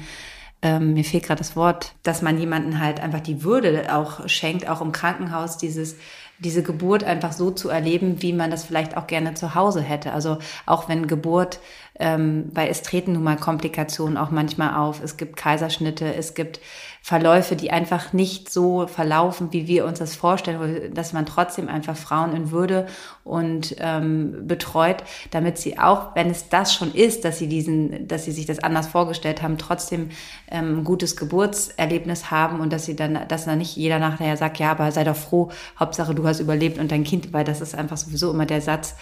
ähm, 0.61 0.93
mir 0.93 1.03
fehlt 1.03 1.23
gerade 1.23 1.39
das 1.39 1.55
Wort, 1.55 1.93
dass 2.03 2.21
man 2.21 2.37
jemanden 2.37 2.79
halt 2.79 2.99
einfach 2.99 3.21
die 3.21 3.43
Würde 3.43 3.95
auch 3.95 4.27
schenkt, 4.27 4.67
auch 4.67 4.81
im 4.81 4.91
Krankenhaus, 4.91 5.57
dieses 5.57 5.95
diese 6.41 6.63
Geburt 6.63 7.03
einfach 7.03 7.33
so 7.33 7.51
zu 7.51 7.67
erleben, 7.67 8.21
wie 8.21 8.31
man 8.31 8.49
das 8.49 8.63
vielleicht 8.63 8.95
auch 8.95 9.07
gerne 9.07 9.33
zu 9.33 9.55
Hause 9.55 9.81
hätte. 9.81 10.13
Also 10.13 10.37
auch 10.65 10.87
wenn 10.87 11.05
Geburt 11.05 11.59
ähm, 11.99 12.49
weil 12.53 12.69
es 12.69 12.81
treten 12.81 13.13
nun 13.13 13.23
mal 13.23 13.35
Komplikationen 13.35 14.17
auch 14.17 14.31
manchmal 14.31 14.75
auf. 14.75 15.03
Es 15.03 15.17
gibt 15.17 15.35
Kaiserschnitte, 15.35 16.13
es 16.15 16.33
gibt 16.33 16.61
Verläufe, 17.09 17.55
die 17.55 17.71
einfach 17.71 18.13
nicht 18.13 18.53
so 18.53 18.85
verlaufen, 18.85 19.51
wie 19.51 19.65
wir 19.65 19.85
uns 19.85 19.97
das 19.97 20.15
vorstellen, 20.15 20.93
dass 20.93 21.11
man 21.11 21.25
trotzdem 21.25 21.67
einfach 21.67 21.97
Frauen 21.97 22.35
in 22.35 22.51
Würde 22.51 22.85
und 23.23 23.75
ähm, 23.79 24.45
betreut, 24.45 24.97
damit 25.31 25.57
sie 25.57 25.79
auch, 25.79 26.13
wenn 26.13 26.29
es 26.29 26.49
das 26.49 26.71
schon 26.71 26.93
ist, 26.93 27.25
dass 27.25 27.39
sie 27.39 27.47
diesen, 27.47 28.07
dass 28.07 28.25
sie 28.25 28.31
sich 28.31 28.45
das 28.45 28.59
anders 28.59 28.85
vorgestellt 28.85 29.41
haben, 29.41 29.57
trotzdem 29.57 30.09
ähm, 30.51 30.81
ein 30.81 30.83
gutes 30.83 31.15
Geburtserlebnis 31.15 32.29
haben 32.29 32.59
und 32.59 32.71
dass 32.71 32.85
sie 32.85 32.95
dann, 32.95 33.27
dass 33.27 33.45
dann 33.45 33.57
nicht 33.57 33.75
jeder 33.75 33.97
nachher 33.97 34.37
sagt, 34.37 34.59
ja, 34.59 34.69
aber 34.69 34.91
sei 34.91 35.03
doch 35.03 35.15
froh, 35.15 35.49
Hauptsache 35.79 36.13
du 36.13 36.27
hast 36.27 36.39
überlebt 36.39 36.77
und 36.77 36.91
dein 36.91 37.05
Kind, 37.05 37.33
weil 37.33 37.43
das 37.43 37.59
ist 37.59 37.73
einfach 37.73 37.97
sowieso 37.97 38.29
immer 38.29 38.45
der 38.45 38.61
Satz, 38.61 38.93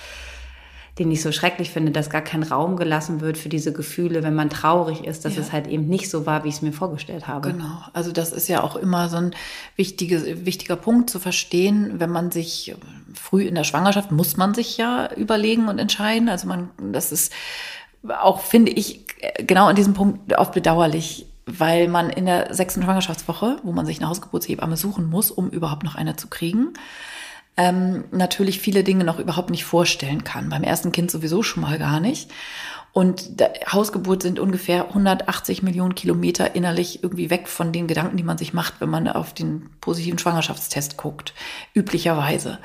den 0.99 1.11
ich 1.11 1.21
so 1.21 1.31
schrecklich 1.31 1.69
finde, 1.69 1.91
dass 1.91 2.09
gar 2.09 2.21
kein 2.21 2.43
Raum 2.43 2.75
gelassen 2.75 3.21
wird 3.21 3.38
für 3.38 3.49
diese 3.49 3.71
Gefühle, 3.71 4.23
wenn 4.23 4.33
man 4.33 4.49
traurig 4.49 5.03
ist, 5.03 5.25
dass 5.25 5.36
ja. 5.36 5.41
es 5.41 5.51
halt 5.51 5.67
eben 5.67 5.88
nicht 5.88 6.10
so 6.10 6.25
war, 6.25 6.43
wie 6.43 6.49
ich 6.49 6.55
es 6.55 6.62
mir 6.62 6.73
vorgestellt 6.73 7.27
habe. 7.27 7.51
Genau. 7.51 7.81
Also 7.93 8.12
das 8.12 8.31
ist 8.31 8.47
ja 8.47 8.63
auch 8.63 8.75
immer 8.75 9.07
so 9.10 9.17
ein 9.17 9.36
wichtiges, 9.75 10.23
wichtiger 10.45 10.75
Punkt 10.75 11.10
zu 11.10 11.19
verstehen, 11.19 11.99
wenn 11.99 12.10
man 12.10 12.31
sich 12.31 12.75
früh 13.13 13.43
in 13.43 13.55
der 13.55 13.63
Schwangerschaft 13.63 14.12
muss 14.12 14.38
man 14.38 14.53
sich 14.53 14.77
ja 14.77 15.12
überlegen 15.13 15.67
und 15.67 15.77
entscheiden. 15.77 16.29
Also 16.29 16.47
man, 16.47 16.69
das 16.91 17.12
ist 17.12 17.31
auch, 18.21 18.41
finde 18.41 18.71
ich, 18.71 19.05
genau 19.39 19.67
an 19.67 19.75
diesem 19.75 19.93
Punkt 19.93 20.33
oft 20.38 20.53
bedauerlich, 20.53 21.27
weil 21.45 21.88
man 21.88 22.10
in 22.10 22.25
der 22.25 22.53
sechsten 22.53 22.83
Schwangerschaftswoche, 22.83 23.57
wo 23.63 23.71
man 23.71 23.86
sich 23.86 23.99
eine 23.99 24.10
Hausgeburtshebamme 24.10 24.77
suchen 24.77 25.10
muss, 25.10 25.31
um 25.31 25.49
überhaupt 25.49 25.83
noch 25.83 25.95
eine 25.95 26.15
zu 26.15 26.27
kriegen, 26.27 26.73
ähm, 27.58 28.06
natürlich 28.12 28.60
viele 28.60 28.84
Dinge 28.84 29.04
noch 29.04 29.20
überhaupt 29.20 29.50
nicht 29.50 29.65
vorstellen 29.65 30.24
kann. 30.24 30.50
Beim 30.50 30.63
ersten 30.63 30.91
Kind 30.91 31.12
sowieso 31.12 31.43
schon 31.43 31.62
mal 31.62 31.80
gar 31.80 32.00
nicht. 32.00 32.30
Und 32.93 33.43
Hausgeburt 33.72 34.24
sind 34.24 34.39
ungefähr 34.39 34.88
180 34.88 35.62
Millionen 35.62 35.93
Kilometer 35.93 36.56
innerlich 36.56 37.04
irgendwie 37.04 37.30
weg 37.30 37.48
von 37.48 37.72
den 37.72 37.88
Gedanken, 37.88 38.17
die 38.17 38.24
man 38.24 38.39
sich 38.39 38.54
macht, 38.54 38.76
wenn 38.80 38.89
man 38.89 39.08
auf 39.08 39.34
den 39.34 39.70
positiven 39.82 40.17
Schwangerschaftstest 40.17 40.98
guckt, 40.98 41.34
üblicherweise. 41.76 42.58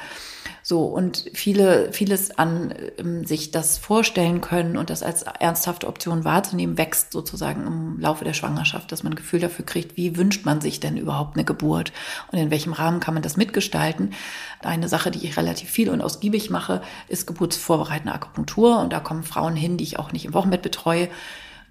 So, 0.73 0.85
und 0.85 1.27
viele, 1.35 1.93
vieles 1.93 2.39
an 2.39 2.75
ähm, 2.97 3.27
sich 3.27 3.51
das 3.51 3.77
vorstellen 3.77 4.41
können 4.41 4.79
und 4.79 4.89
das 4.89 5.03
als 5.03 5.21
ernsthafte 5.23 5.87
Option 5.87 6.25
wahrzunehmen, 6.25 6.79
wächst 6.79 7.13
sozusagen 7.13 7.67
im 7.67 8.01
Laufe 8.01 8.25
der 8.25 8.33
Schwangerschaft, 8.33 8.91
dass 8.91 9.03
man 9.03 9.13
ein 9.13 9.17
Gefühl 9.17 9.41
dafür 9.41 9.67
kriegt, 9.67 9.99
wie 9.99 10.17
wünscht 10.17 10.47
man 10.47 10.63
sich 10.63 10.81
denn 10.81 10.97
überhaupt 10.97 11.37
eine 11.37 11.45
Geburt 11.45 11.93
und 12.31 12.39
in 12.39 12.51
welchem 12.51 12.73
Rahmen 12.73 13.01
kann 13.01 13.13
man 13.13 13.23
das 13.23 13.37
mitgestalten. 13.37 14.15
Eine 14.61 14.89
Sache, 14.89 15.11
die 15.11 15.23
ich 15.27 15.37
relativ 15.37 15.69
viel 15.69 15.91
und 15.91 16.01
ausgiebig 16.01 16.49
mache, 16.49 16.81
ist 17.07 17.27
geburtsvorbereitende 17.27 18.15
Akupunktur 18.15 18.79
und 18.79 18.95
da 18.95 19.01
kommen 19.01 19.25
Frauen 19.25 19.57
hin, 19.57 19.77
die 19.77 19.85
ich 19.85 19.99
auch 19.99 20.13
nicht 20.13 20.25
im 20.25 20.33
Wochenbett 20.33 20.63
betreue, 20.63 21.11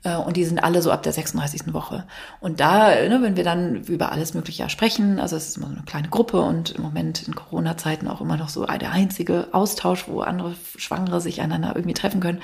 und 0.03 0.35
die 0.35 0.45
sind 0.45 0.63
alle 0.63 0.81
so 0.81 0.91
ab 0.91 1.03
der 1.03 1.13
36. 1.13 1.73
Woche. 1.73 2.05
Und 2.39 2.59
da, 2.59 2.89
ne, 2.89 3.19
wenn 3.21 3.35
wir 3.35 3.43
dann 3.43 3.83
über 3.83 4.11
alles 4.11 4.33
Mögliche 4.33 4.67
sprechen, 4.69 5.19
also 5.19 5.35
es 5.35 5.49
ist 5.49 5.57
immer 5.57 5.67
so 5.67 5.73
eine 5.73 5.83
kleine 5.83 6.09
Gruppe 6.09 6.41
und 6.41 6.71
im 6.71 6.81
Moment 6.81 7.27
in 7.27 7.35
Corona-Zeiten 7.35 8.07
auch 8.07 8.19
immer 8.19 8.35
noch 8.35 8.49
so 8.49 8.65
der 8.65 8.91
einzige 8.91 9.49
Austausch, 9.51 10.07
wo 10.07 10.21
andere 10.21 10.55
Schwangere 10.75 11.21
sich 11.21 11.41
einander 11.41 11.73
irgendwie 11.75 11.93
treffen 11.93 12.19
können. 12.19 12.41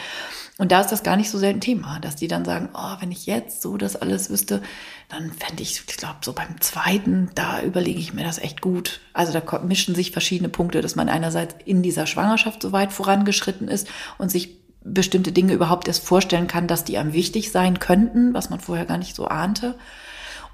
Und 0.60 0.72
da 0.72 0.82
ist 0.82 0.92
das 0.92 1.02
gar 1.02 1.18
nicht 1.18 1.32
so 1.32 1.40
selten 1.40 1.62
Thema, 1.62 2.00
dass 2.00 2.16
die 2.16 2.28
dann 2.28 2.46
sagen, 2.46 2.70
oh, 2.74 2.96
wenn 3.00 3.12
ich 3.12 3.26
jetzt 3.26 3.62
so 3.62 3.78
das 3.78 3.96
alles 3.96 4.30
wüsste, 4.30 4.62
dann 5.10 5.32
fände 5.32 5.64
ich, 5.64 5.84
ich 5.88 5.98
glaube, 5.98 6.18
so 6.22 6.34
beim 6.34 6.62
zweiten, 6.62 7.32
da 7.34 7.62
überlege 7.62 8.00
ich 8.00 8.14
mir 8.14 8.24
das 8.24 8.38
echt 8.38 8.62
gut. 8.62 9.00
Also 9.14 9.34
da 9.34 9.60
mischen 9.60 9.96
sich 9.96 10.12
verschiedene 10.12 10.50
Punkte, 10.50 10.82
dass 10.82 10.96
man 10.96 11.10
einerseits 11.10 11.56
in 11.66 11.82
dieser 11.82 12.06
Schwangerschaft 12.06 12.62
so 12.62 12.72
weit 12.72 12.92
vorangeschritten 12.92 13.68
ist 13.68 13.88
und 14.20 14.30
sich 14.30 14.67
bestimmte 14.94 15.32
Dinge 15.32 15.54
überhaupt 15.54 15.88
erst 15.88 16.06
vorstellen 16.06 16.48
kann, 16.48 16.68
dass 16.68 16.84
die 16.84 16.98
einem 16.98 17.14
wichtig 17.14 17.52
sein 17.52 17.80
könnten, 17.80 18.34
was 18.34 18.50
man 18.50 18.60
vorher 18.60 18.86
gar 18.86 18.98
nicht 18.98 19.16
so 19.16 19.28
ahnte. 19.28 19.76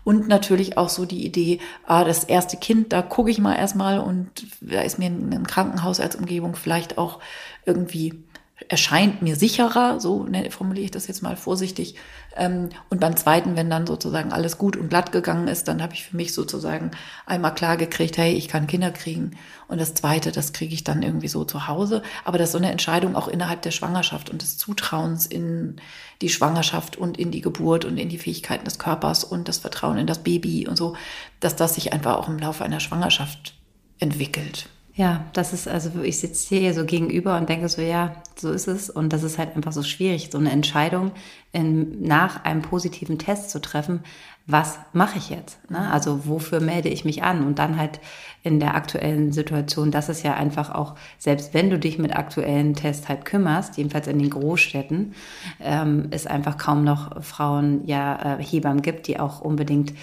Und 0.03 0.27
natürlich 0.27 0.77
auch 0.77 0.89
so 0.89 1.05
die 1.05 1.25
Idee, 1.25 1.59
ah, 1.85 2.03
das 2.03 2.25
erste 2.25 2.57
Kind, 2.57 2.91
da 2.91 3.01
gucke 3.01 3.31
ich 3.31 3.39
mal 3.39 3.55
erstmal 3.55 3.99
und 3.99 4.29
da 4.59 4.81
ist 4.81 4.99
mir 4.99 5.07
ein 5.07 5.47
Krankenhaus 5.47 6.01
als 6.01 6.17
Umgebung 6.17 6.55
vielleicht 6.55 6.97
auch 6.97 7.19
irgendwie 7.65 8.23
erscheint 8.69 9.21
mir 9.21 9.35
sicherer, 9.35 9.99
so 9.99 10.23
ne, 10.23 10.51
formuliere 10.51 10.85
ich 10.85 10.91
das 10.91 11.07
jetzt 11.07 11.21
mal 11.21 11.35
vorsichtig. 11.35 11.95
Ähm, 12.35 12.69
und 12.89 12.99
beim 12.99 13.15
zweiten, 13.15 13.55
wenn 13.55 13.69
dann 13.69 13.85
sozusagen 13.85 14.31
alles 14.31 14.57
gut 14.57 14.75
und 14.75 14.89
glatt 14.89 15.11
gegangen 15.11 15.47
ist, 15.47 15.67
dann 15.67 15.81
habe 15.81 15.93
ich 15.93 16.05
für 16.05 16.15
mich 16.15 16.33
sozusagen 16.33 16.91
einmal 17.25 17.53
klar 17.53 17.77
gekriegt, 17.77 18.17
hey, 18.17 18.33
ich 18.33 18.47
kann 18.47 18.67
Kinder 18.67 18.91
kriegen. 18.91 19.31
Und 19.67 19.79
das 19.79 19.93
zweite, 19.93 20.31
das 20.31 20.53
kriege 20.53 20.73
ich 20.73 20.83
dann 20.83 21.03
irgendwie 21.03 21.27
so 21.27 21.45
zu 21.45 21.67
Hause. 21.67 22.01
Aber 22.25 22.37
das 22.37 22.49
ist 22.49 22.53
so 22.53 22.57
eine 22.57 22.71
Entscheidung 22.71 23.15
auch 23.15 23.27
innerhalb 23.27 23.61
der 23.61 23.71
Schwangerschaft 23.71 24.29
und 24.29 24.41
des 24.41 24.57
Zutrauens 24.57 25.25
in 25.25 25.77
die 26.21 26.29
Schwangerschaft 26.29 26.97
und 26.97 27.17
in 27.17 27.31
die 27.31 27.41
Geburt 27.41 27.85
und 27.85 27.97
in 27.97 28.09
die 28.09 28.17
Fähigkeiten 28.17 28.65
des 28.65 28.79
Körpers 28.79 29.23
und 29.23 29.47
das 29.47 29.59
Vertrauen 29.59 29.97
in 29.97 30.07
das 30.07 30.23
Baby 30.23 30.67
und 30.67 30.77
so, 30.77 30.95
dass 31.39 31.55
das 31.55 31.75
sich 31.75 31.93
einfach 31.93 32.17
auch 32.17 32.27
im 32.27 32.39
Laufe 32.39 32.63
einer 32.63 32.79
Schwangerschaft 32.79 33.55
entwickelt. 33.99 34.69
Ja, 34.95 35.25
das 35.33 35.53
ist 35.53 35.67
also, 35.67 36.03
ich 36.03 36.19
sitze 36.19 36.55
hier 36.55 36.73
so 36.75 36.85
gegenüber 36.85 37.35
und 37.37 37.49
denke 37.49 37.67
so, 37.67 37.81
ja, 37.81 38.15
so 38.35 38.51
ist 38.51 38.67
es. 38.67 38.91
Und 38.91 39.11
das 39.11 39.23
ist 39.23 39.39
halt 39.39 39.55
einfach 39.55 39.71
so 39.71 39.81
schwierig, 39.81 40.29
so 40.31 40.37
eine 40.37 40.51
Entscheidung 40.51 41.11
in, 41.51 42.03
nach 42.03 42.43
einem 42.43 42.61
positiven 42.61 43.17
Test 43.17 43.49
zu 43.49 43.59
treffen. 43.59 44.01
was 44.45 44.77
mache 44.91 45.17
ich 45.17 45.29
jetzt? 45.29 45.57
Ne? 45.71 45.79
Mhm. 45.79 45.85
Also 45.85 46.27
wofür 46.27 46.59
melde 46.59 46.89
ich 46.89 47.05
mich 47.05 47.23
an? 47.23 47.45
Und 47.45 47.59
dann 47.59 47.77
halt 47.77 48.01
in 48.43 48.59
der 48.59 48.75
aktuellen 48.75 49.31
Situation, 49.31 49.89
das 49.89 50.09
ist 50.09 50.21
ja 50.23 50.33
einfach 50.35 50.69
auch, 50.69 50.95
selbst 51.17 51.53
wenn 51.53 51.69
du 51.69 51.79
dich 51.79 51.97
mit 51.97 52.15
aktuellen 52.15 52.75
Tests 52.75 53.07
halt 53.07 53.23
kümmerst, 53.25 53.77
jedenfalls 53.77 54.07
in 54.07 54.19
den 54.19 54.29
Großstädten, 54.29 55.13
ähm, 55.61 56.07
es 56.11 56.27
einfach 56.27 56.57
kaum 56.57 56.83
noch 56.83 57.23
Frauen 57.23 57.87
ja 57.87 58.37
äh, 58.37 58.43
Hebammen 58.43 58.81
gibt, 58.81 59.07
die 59.07 59.19
auch 59.19 59.39
unbedingt 59.39 59.93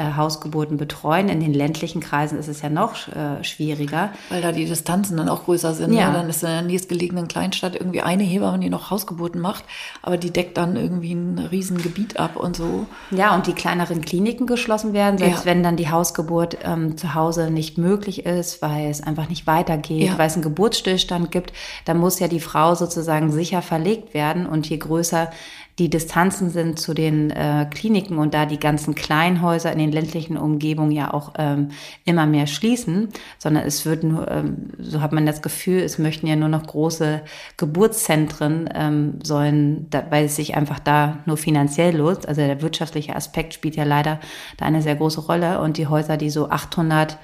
äh, 0.00 0.16
Hausgeburten 0.16 0.78
betreuen. 0.78 1.28
In 1.28 1.40
den 1.40 1.52
ländlichen 1.52 2.00
Kreisen 2.00 2.38
ist 2.38 2.48
es 2.48 2.62
ja 2.62 2.70
noch 2.70 3.08
äh, 3.08 3.44
schwieriger. 3.44 4.10
Weil 4.30 4.40
da 4.40 4.52
die 4.52 4.64
Distanzen 4.64 5.16
dann 5.16 5.28
auch 5.28 5.44
größer 5.44 5.74
sind. 5.74 5.92
Ja. 5.92 6.08
Ne? 6.08 6.14
Dann 6.14 6.30
ist 6.30 6.42
in 6.42 6.48
der 6.48 6.62
nächstgelegenen 6.62 7.28
Kleinstadt 7.28 7.74
irgendwie 7.76 8.00
eine 8.00 8.22
Hebamme, 8.22 8.58
die 8.60 8.70
noch 8.70 8.90
Hausgeburten 8.90 9.40
macht, 9.40 9.64
aber 10.02 10.16
die 10.16 10.30
deckt 10.30 10.56
dann 10.56 10.76
irgendwie 10.76 11.12
ein 11.12 11.38
Riesengebiet 11.50 12.18
ab 12.18 12.36
und 12.36 12.56
so. 12.56 12.86
Ja, 13.10 13.34
und 13.34 13.46
die 13.46 13.52
kleineren 13.52 14.00
Kliniken 14.00 14.46
geschlossen 14.46 14.92
werden, 14.92 15.18
selbst 15.18 15.40
Ja. 15.40 15.44
wenn 15.44 15.62
dann 15.62 15.76
die 15.76 15.90
Hausgeburt 15.90 16.58
ähm, 16.64 16.96
zu 16.96 17.14
Hause 17.14 17.50
nicht 17.50 17.76
möglich 17.78 18.24
ist, 18.24 18.62
weil 18.62 18.88
es 18.90 19.02
einfach 19.02 19.28
nicht 19.28 19.46
weitergeht, 19.46 20.08
Ja. 20.08 20.18
weil 20.18 20.28
es 20.28 20.34
einen 20.34 20.42
Geburtsstillstand 20.42 21.30
gibt, 21.30 21.52
dann 21.84 21.98
muss 21.98 22.18
ja 22.20 22.28
die 22.28 22.40
Frau 22.40 22.74
sozusagen 22.74 23.30
sicher 23.32 23.60
verlegt 23.62 24.14
werden. 24.14 24.46
Und 24.46 24.68
je 24.68 24.78
größer 24.78 25.30
die 25.80 25.88
Distanzen 25.88 26.50
sind 26.50 26.78
zu 26.78 26.92
den 26.92 27.30
äh, 27.30 27.66
Kliniken 27.70 28.18
und 28.18 28.34
da 28.34 28.44
die 28.44 28.60
ganzen 28.60 28.94
Kleinhäuser 28.94 29.72
in 29.72 29.78
den 29.78 29.90
ländlichen 29.90 30.36
Umgebungen 30.36 30.90
ja 30.90 31.14
auch 31.14 31.32
ähm, 31.38 31.70
immer 32.04 32.26
mehr 32.26 32.46
schließen, 32.46 33.08
sondern 33.38 33.64
es 33.64 33.86
wird 33.86 34.04
nur, 34.04 34.30
ähm, 34.30 34.68
so 34.78 35.00
hat 35.00 35.12
man 35.12 35.24
das 35.24 35.40
Gefühl, 35.40 35.80
es 35.80 35.98
möchten 35.98 36.26
ja 36.26 36.36
nur 36.36 36.50
noch 36.50 36.66
große 36.66 37.22
Geburtszentren 37.56 38.68
ähm, 38.74 39.20
sollen, 39.22 39.86
da, 39.88 40.04
weil 40.10 40.26
es 40.26 40.36
sich 40.36 40.54
einfach 40.54 40.80
da 40.80 41.20
nur 41.24 41.38
finanziell 41.38 41.96
lohnt. 41.96 42.28
Also 42.28 42.42
der 42.42 42.60
wirtschaftliche 42.60 43.16
Aspekt 43.16 43.54
spielt 43.54 43.74
ja 43.74 43.84
leider 43.84 44.20
da 44.58 44.66
eine 44.66 44.82
sehr 44.82 44.96
große 44.96 45.22
Rolle 45.22 45.62
und 45.62 45.78
die 45.78 45.86
Häuser, 45.86 46.18
die 46.18 46.28
so 46.28 46.50
800 46.50 47.12
äh, 47.12 47.16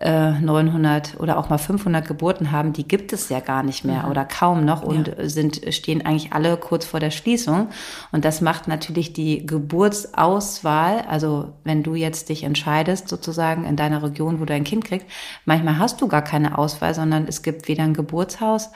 900 0.00 1.18
oder 1.18 1.38
auch 1.38 1.48
mal 1.48 1.58
500 1.58 2.06
Geburten 2.06 2.52
haben, 2.52 2.72
die 2.72 2.86
gibt 2.86 3.12
es 3.12 3.28
ja 3.28 3.40
gar 3.40 3.64
nicht 3.64 3.84
mehr 3.84 4.08
oder 4.08 4.24
kaum 4.24 4.64
noch 4.64 4.82
und 4.82 5.10
sind 5.18 5.60
stehen 5.74 6.06
eigentlich 6.06 6.32
alle 6.32 6.56
kurz 6.56 6.86
vor 6.86 7.00
der 7.00 7.10
Schließung. 7.10 7.68
Und 8.12 8.24
das 8.24 8.40
macht 8.40 8.68
natürlich 8.68 9.12
die 9.12 9.44
Geburtsauswahl, 9.44 11.04
also 11.08 11.52
wenn 11.64 11.82
du 11.82 11.96
jetzt 11.96 12.28
dich 12.28 12.44
entscheidest 12.44 13.08
sozusagen 13.08 13.64
in 13.64 13.74
deiner 13.74 14.02
Region, 14.02 14.40
wo 14.40 14.44
du 14.44 14.54
ein 14.54 14.64
Kind 14.64 14.84
kriegst, 14.84 15.06
manchmal 15.44 15.78
hast 15.78 16.00
du 16.00 16.06
gar 16.06 16.22
keine 16.22 16.58
Auswahl, 16.58 16.94
sondern 16.94 17.26
es 17.26 17.42
gibt 17.42 17.66
weder 17.66 17.82
ein 17.82 17.94
Geburtshaus 17.94 18.70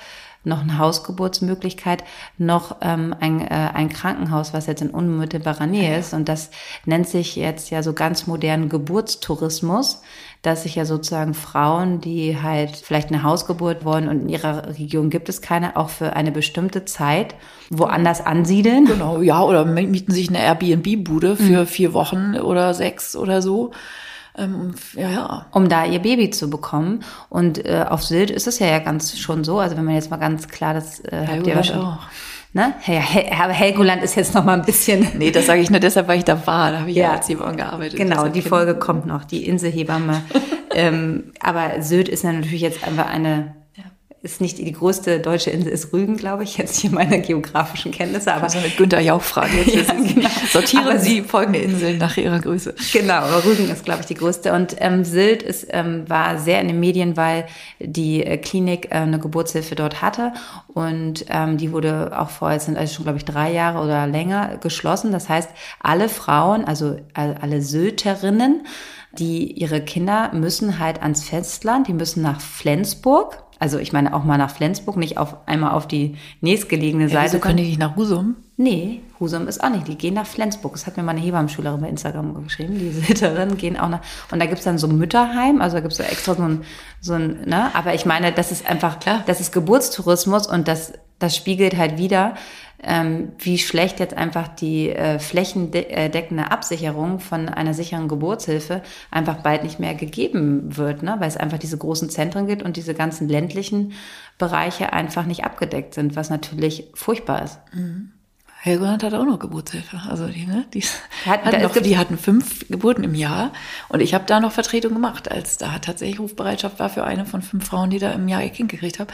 noch 0.45 0.63
eine 0.63 0.79
Hausgeburtsmöglichkeit, 0.79 2.05
noch 2.37 2.77
ähm, 2.81 3.15
ein, 3.21 3.41
äh, 3.41 3.71
ein 3.75 3.89
Krankenhaus, 3.89 4.53
was 4.53 4.67
jetzt 4.67 4.83
in 4.83 4.91
unmittelbarer 4.91 5.67
Nähe 5.67 5.99
ist. 5.99 6.15
Und 6.15 6.29
das 6.29 6.51
nennt 6.85 7.09
sich 7.09 7.37
jetzt 7.37 7.71
ja 7.71 7.83
so 7.83 7.93
ganz 7.93 8.27
modern 8.27 8.69
Geburtstourismus, 8.69 10.03
dass 10.43 10.65
sich 10.65 10.75
ja 10.75 10.85
sozusagen 10.85 11.35
Frauen, 11.35 12.01
die 12.01 12.41
halt 12.43 12.77
vielleicht 12.77 13.11
eine 13.11 13.23
Hausgeburt 13.23 13.85
wollen 13.85 14.09
und 14.09 14.23
in 14.23 14.29
ihrer 14.29 14.69
Region 14.77 15.09
gibt 15.09 15.29
es 15.29 15.41
keine, 15.41 15.77
auch 15.77 15.89
für 15.89 16.15
eine 16.15 16.33
bestimmte 16.33 16.85
Zeit 16.85 17.37
woanders 17.71 18.21
ansiedeln. 18.21 18.87
Genau, 18.87 19.23
ja, 19.23 19.41
oder 19.43 19.65
mieten 19.65 20.13
sich 20.13 20.29
eine 20.29 20.41
Airbnb-Bude 20.41 21.37
für 21.37 21.65
vier 21.67 21.95
Wochen 21.95 22.37
oder 22.37 22.75
sechs 22.75 23.15
oder 23.15 23.41
so. 23.41 23.71
Ähm, 24.37 24.75
ja, 24.95 25.11
ja. 25.11 25.47
um 25.53 25.69
da 25.69 25.85
ihr 25.85 26.01
Baby 26.01 26.31
zu 26.31 26.49
bekommen. 26.49 27.05
Und 27.29 27.65
äh, 27.65 27.85
auf 27.89 28.03
Sylt 28.03 28.31
ist 28.31 28.47
es 28.47 28.59
ja, 28.59 28.67
ja 28.67 28.79
ganz 28.79 29.19
schon 29.19 29.45
so. 29.45 29.59
Also 29.59 29.77
wenn 29.77 29.85
man 29.85 29.95
jetzt 29.95 30.11
mal 30.11 30.17
ganz 30.17 30.49
klar 30.49 30.75
das 30.75 31.01
äh, 31.01 31.27
habt 31.29 31.47
ihr 31.47 31.55
wahrscheinlich. 31.55 31.87
auch. 31.87 31.99
Ne? 32.55 32.75
Aber 33.43 33.53
Helgoland 33.53 34.03
ist 34.03 34.15
jetzt 34.15 34.35
noch 34.35 34.45
mal 34.45 34.55
ein 34.59 34.65
bisschen. 34.65 35.07
Nee, 35.19 35.31
das 35.31 35.47
sage 35.47 35.61
ich 35.63 35.71
nur 35.71 35.81
deshalb, 35.81 36.07
weil 36.09 36.19
ich 36.19 36.25
da 36.25 36.47
war. 36.47 36.73
Da 36.73 36.81
habe 36.81 36.91
ich 36.91 36.97
ja, 36.97 37.05
Ja. 37.05 37.13
als 37.13 37.29
Hebamme 37.29 37.57
gearbeitet. 37.57 37.97
Genau, 37.99 38.29
die 38.29 38.43
Folge 38.43 38.75
kommt 38.75 39.07
noch, 39.07 39.25
die 39.25 39.47
Inselhebamme. 39.47 40.23
ähm, 40.75 41.33
aber 41.41 41.81
Sylt 41.83 42.09
ist 42.09 42.25
ja 42.25 42.33
natürlich 42.33 42.61
jetzt 42.61 42.87
einfach 42.87 43.07
eine, 43.09 43.55
ist 44.23 44.41
nicht 44.41 44.59
die 44.59 44.71
größte 44.71 45.19
deutsche 45.19 45.51
Insel, 45.51 45.73
ist 45.73 45.93
Rügen, 45.93 46.17
glaube 46.17 46.45
ich, 46.45 46.57
jetzt 46.57 46.79
hier 46.79 46.93
meine 46.93 47.21
geografischen 47.21 47.91
Kenntnisse, 47.91 48.33
aber 48.33 48.45
Also 48.45 48.59
eine 48.59 48.69
Günther 48.69 49.01
Jauch-Frage. 49.01 49.53
Ja, 49.73 49.95
genau. 49.95 50.29
Sortieren 50.51 50.87
Aber 50.87 50.99
Sie 50.99 51.23
folgende 51.23 51.59
Inseln 51.59 51.99
nach 51.99 52.17
ihrer 52.17 52.39
Größe. 52.39 52.75
Genau, 52.93 53.15
aber 53.15 53.45
Rügen 53.45 53.69
ist, 53.69 53.85
glaube 53.85 54.01
ich, 54.01 54.07
die 54.07 54.15
größte. 54.15 54.53
Und 54.53 54.77
ähm, 54.79 55.05
Sylt 55.05 55.43
ist, 55.43 55.67
ähm, 55.71 56.09
war 56.09 56.39
sehr 56.39 56.61
in 56.61 56.69
den 56.69 56.79
Medien, 56.79 57.17
weil 57.17 57.47
die 57.81 58.23
äh, 58.23 58.37
Klinik 58.37 58.87
äh, 58.87 58.99
eine 58.99 59.19
Geburtshilfe 59.19 59.75
dort 59.75 60.03
hatte. 60.03 60.33
Und 60.69 61.25
ähm, 61.29 61.57
die 61.57 61.73
wurde 61.73 62.13
auch 62.17 62.31
vorher, 62.31 62.57
jetzt 62.57 62.67
sind 62.67 62.77
also 62.77 62.95
schon, 62.95 63.05
glaube 63.05 63.19
ich, 63.19 63.25
drei 63.25 63.51
Jahre 63.51 63.83
oder 63.83 64.07
länger 64.07 64.59
geschlossen. 64.59 65.11
Das 65.11 65.29
heißt, 65.29 65.51
alle 65.81 66.09
Frauen, 66.09 66.65
also 66.65 66.97
äh, 67.15 67.35
alle 67.41 67.61
Sylterinnen, 67.61 68.67
die 69.19 69.53
ihre 69.53 69.81
Kinder 69.81 70.31
müssen 70.33 70.79
halt 70.79 71.03
ans 71.03 71.25
Festland, 71.25 71.89
die 71.89 71.93
müssen 71.93 72.23
nach 72.23 72.41
Flensburg. 72.41 73.43
Also 73.63 73.79
ich 73.79 73.93
meine 73.93 74.13
auch 74.13 74.25
mal 74.25 74.39
nach 74.39 74.51
Flensburg, 74.51 74.97
nicht 74.97 75.19
auf 75.19 75.37
einmal 75.47 75.71
auf 75.71 75.87
die 75.87 76.17
nächstgelegene 76.41 77.05
Ja, 77.05 77.11
Seite. 77.11 77.25
wieso 77.35 77.39
können 77.39 77.59
die 77.59 77.63
nicht 77.67 77.79
nach 77.79 77.95
Husum? 77.95 78.35
Nee, 78.57 79.03
Husum 79.21 79.47
ist 79.47 79.63
auch 79.63 79.71
nicht. 79.71 79.87
Die 79.87 79.95
gehen 79.97 80.15
nach 80.15 80.27
Flensburg. 80.27 80.73
Das 80.73 80.85
hat 80.85 80.97
mir 80.97 81.05
meine 81.05 81.21
Hebammschülerin 81.21 81.81
bei 81.81 81.89
Instagram 81.89 82.43
geschrieben. 82.43 82.77
Die 82.77 82.91
Sitterinnen 83.07 83.57
gehen 83.57 83.79
auch 83.79 83.89
nach. 83.89 84.01
Und 84.33 84.41
da 84.41 84.47
gibt's 84.47 84.65
dann 84.65 84.79
so 84.79 84.89
ein 84.89 84.99
Mütterheim. 84.99 85.61
Also 85.61 85.77
da 85.77 85.81
gibt's 85.81 85.99
so 85.99 86.03
extra 86.03 86.35
so 86.35 86.43
ein, 86.43 86.63
so 87.01 87.13
ein, 87.13 87.43
ne? 87.47 87.71
Aber 87.77 87.95
ich 87.95 88.05
meine, 88.05 88.33
das 88.33 88.51
ist 88.51 88.69
einfach, 88.69 88.99
Klar. 88.99 89.23
das 89.27 89.41
ist 89.41 89.53
Geburtstourismus 89.53 90.49
und 90.49 90.67
das, 90.67 90.95
das 91.21 91.37
spiegelt 91.37 91.77
halt 91.77 91.99
wieder, 91.99 92.35
ähm, 92.83 93.33
wie 93.39 93.59
schlecht 93.59 94.01
jetzt 94.01 94.15
einfach 94.17 94.49
die 94.49 94.91
äh, 94.91 95.19
flächendeckende 95.19 96.51
Absicherung 96.51 97.21
von 97.21 97.49
einer 97.49 97.75
sicheren 97.75 98.09
Geburtshilfe 98.09 98.83
einfach 99.11 99.37
bald 99.37 99.63
nicht 99.63 99.79
mehr 99.79 99.95
gegeben 99.95 100.77
wird, 100.77 101.03
ne? 101.03 101.17
weil 101.19 101.29
es 101.29 101.37
einfach 101.37 101.59
diese 101.59 101.79
großen 101.79 102.11
Zentren 102.11 102.47
gibt 102.47 102.63
und 102.63 102.77
diese 102.77 102.95
ganzen 102.95 103.29
ländlichen 103.29 103.93
Bereiche 104.39 104.93
einfach 104.93 105.27
nicht 105.27 105.45
abgedeckt 105.45 105.95
sind, 105.95 106.17
was 106.17 106.29
natürlich 106.31 106.91
furchtbar 106.95 107.43
ist. 107.43 107.59
Helgoland 108.65 109.03
hat 109.03 109.13
auch 109.15 109.25
noch 109.25 109.41
Geburtshilfe. 109.41 110.01
Also 110.09 110.29
die, 110.29 110.47
ne, 110.47 110.65
die, 110.73 110.83
Hat- 111.27 111.45
hatten 111.45 111.63
noch, 111.63 111.73
die 111.77 111.99
hatten 111.99 112.17
fünf 112.17 112.69
Geburten 112.69 113.03
im 113.03 113.17
Jahr 113.17 113.53
und 113.89 114.01
ich 114.01 114.15
habe 114.15 114.23
da 114.27 114.39
noch 114.39 114.53
Vertretung 114.53 114.93
gemacht, 114.93 115.29
als 115.31 115.59
da 115.59 115.81
tatsächlich 115.81 116.21
Rufbereitschaft 116.21 116.79
war 116.79 116.89
für 116.89 117.03
eine 117.03 117.27
von 117.27 117.43
fünf 117.43 117.67
Frauen, 117.67 117.91
die 117.91 117.99
da 117.99 118.13
im 118.13 118.29
Jahr 118.29 118.41
ihr 118.43 118.51
Kind 118.51 118.71
gekriegt 118.71 119.01
haben. 119.01 119.11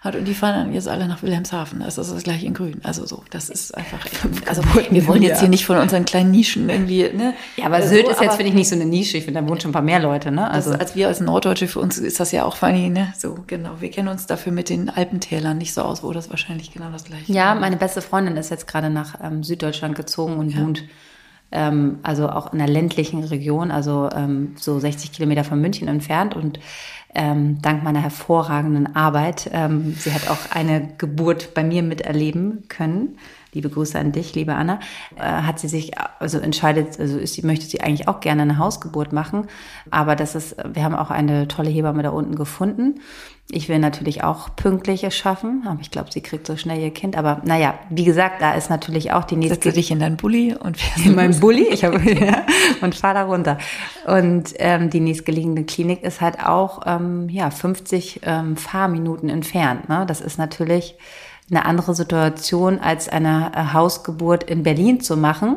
Hat, 0.00 0.14
und 0.14 0.26
die 0.26 0.34
fahren 0.34 0.54
dann 0.54 0.72
jetzt 0.72 0.86
alle 0.86 1.08
nach 1.08 1.22
Wilhelmshaven. 1.22 1.80
Das 1.80 1.98
ist 1.98 2.12
das 2.12 2.22
gleiche 2.22 2.46
in 2.46 2.54
Grün. 2.54 2.80
Also 2.84 3.04
so, 3.04 3.24
das 3.30 3.50
ist 3.50 3.76
einfach. 3.76 3.98
Also 4.46 4.62
wir 4.90 5.06
wollen 5.06 5.22
jetzt 5.22 5.40
hier 5.40 5.48
nicht 5.48 5.66
von 5.66 5.76
unseren 5.76 6.04
kleinen 6.04 6.30
Nischen 6.30 6.68
irgendwie. 6.68 7.10
Ne, 7.12 7.34
Ja, 7.56 7.66
aber 7.66 7.82
Sylt 7.82 8.06
so, 8.06 8.12
ist 8.12 8.20
jetzt, 8.20 8.36
finde 8.36 8.50
ich, 8.50 8.54
nicht 8.54 8.68
so 8.68 8.76
eine 8.76 8.86
Nische. 8.86 9.16
Ich 9.18 9.24
finde, 9.24 9.40
da 9.40 9.48
wohnen 9.48 9.60
schon 9.60 9.70
ein 9.70 9.72
paar 9.72 9.82
mehr 9.82 10.00
Leute, 10.00 10.30
ne? 10.30 10.50
Also, 10.50 10.72
als 10.72 10.94
wir 10.94 11.08
als 11.08 11.20
Norddeutsche, 11.20 11.66
für 11.66 11.80
uns 11.80 11.98
ist 11.98 12.20
das 12.20 12.32
ja 12.32 12.44
auch 12.44 12.56
funny, 12.56 12.88
ne? 12.88 13.12
So, 13.18 13.38
genau. 13.46 13.72
Wir 13.80 13.90
kennen 13.90 14.08
uns 14.08 14.26
dafür 14.26 14.52
mit 14.52 14.68
den 14.68 14.88
Alpentälern 14.88 15.58
nicht 15.58 15.74
so 15.74 15.82
aus, 15.82 16.02
wo 16.02 16.12
das 16.12 16.30
wahrscheinlich 16.30 16.72
genau 16.72 16.90
das 16.90 17.04
gleiche 17.04 17.32
ja, 17.32 17.54
meine 17.54 17.76
beste 17.76 18.00
Freundin 18.00 18.36
ist 18.36 18.50
jetzt 18.50 18.66
gerade 18.66 18.90
nach 18.90 19.16
ähm, 19.22 19.42
Süddeutschland 19.42 19.96
gezogen 19.96 20.36
und 20.36 20.56
wohnt 20.56 20.84
ähm, 21.50 21.98
also 22.02 22.28
auch 22.28 22.52
in 22.52 22.60
einer 22.60 22.70
ländlichen 22.70 23.24
Region, 23.24 23.70
also 23.70 24.10
ähm, 24.14 24.54
so 24.56 24.78
60 24.78 25.12
Kilometer 25.12 25.44
von 25.44 25.60
München 25.60 25.88
entfernt 25.88 26.36
und 26.36 26.58
ähm, 27.14 27.60
dank 27.62 27.82
meiner 27.82 28.00
hervorragenden 28.00 28.94
Arbeit, 28.94 29.50
ähm, 29.52 29.94
sie 29.94 30.12
hat 30.12 30.28
auch 30.28 30.50
eine 30.54 30.88
Geburt 30.98 31.54
bei 31.54 31.64
mir 31.64 31.82
miterleben 31.82 32.64
können. 32.68 33.18
Liebe 33.52 33.70
Grüße 33.70 33.98
an 33.98 34.12
dich, 34.12 34.34
liebe 34.34 34.54
Anna. 34.54 34.80
Äh, 35.16 35.22
hat 35.22 35.58
sie 35.58 35.68
sich 35.68 35.92
also 36.18 36.38
entscheidet, 36.38 36.98
also 37.00 37.18
ist 37.18 37.34
sie 37.34 37.46
möchte 37.46 37.66
sie 37.66 37.80
eigentlich 37.80 38.08
auch 38.08 38.20
gerne 38.20 38.42
eine 38.42 38.58
Hausgeburt 38.58 39.12
machen, 39.12 39.46
aber 39.90 40.16
das 40.16 40.34
ist, 40.34 40.56
wir 40.72 40.82
haben 40.84 40.94
auch 40.94 41.10
eine 41.10 41.48
tolle 41.48 41.70
Hebamme 41.70 42.02
da 42.02 42.10
unten 42.10 42.34
gefunden. 42.34 43.00
Ich 43.50 43.70
will 43.70 43.78
natürlich 43.78 44.22
auch 44.22 44.54
pünktlich 44.56 45.04
es 45.04 45.16
schaffen, 45.16 45.62
aber 45.66 45.80
ich 45.80 45.90
glaube, 45.90 46.12
sie 46.12 46.20
kriegt 46.20 46.46
so 46.46 46.58
schnell 46.58 46.82
ihr 46.82 46.90
Kind. 46.90 47.16
Aber 47.16 47.40
naja, 47.46 47.78
wie 47.88 48.04
gesagt, 48.04 48.42
da 48.42 48.52
ist 48.52 48.68
natürlich 48.68 49.12
auch 49.12 49.24
die 49.24 49.36
nächste 49.36 49.54
Setze 49.54 49.72
dich 49.72 49.90
in 49.90 50.00
deinen 50.00 50.18
Bulli 50.18 50.54
und 50.54 50.76
fährst 50.76 51.06
in 51.06 51.14
meinem 51.14 51.40
Bulli, 51.40 51.66
ich 51.68 51.82
habe 51.82 51.98
ja, 52.12 52.44
und 52.82 52.94
fahr 52.94 53.14
da 53.14 53.24
runter. 53.24 53.56
Und 54.06 54.52
ähm, 54.58 54.90
die 54.90 55.00
nächstgelegene 55.00 55.64
Klinik 55.64 56.02
ist 56.02 56.20
halt 56.20 56.44
auch 56.44 56.82
ähm, 56.84 57.30
ja 57.30 57.50
50 57.50 58.20
ähm, 58.24 58.58
Fahrminuten 58.58 59.30
entfernt. 59.30 59.88
Ne? 59.88 60.04
Das 60.06 60.20
ist 60.20 60.36
natürlich 60.36 60.96
eine 61.50 61.64
andere 61.64 61.94
Situation 61.94 62.78
als 62.78 63.08
eine 63.08 63.52
äh, 63.54 63.72
Hausgeburt 63.72 64.44
in 64.44 64.62
Berlin 64.62 65.00
zu 65.00 65.16
machen, 65.16 65.56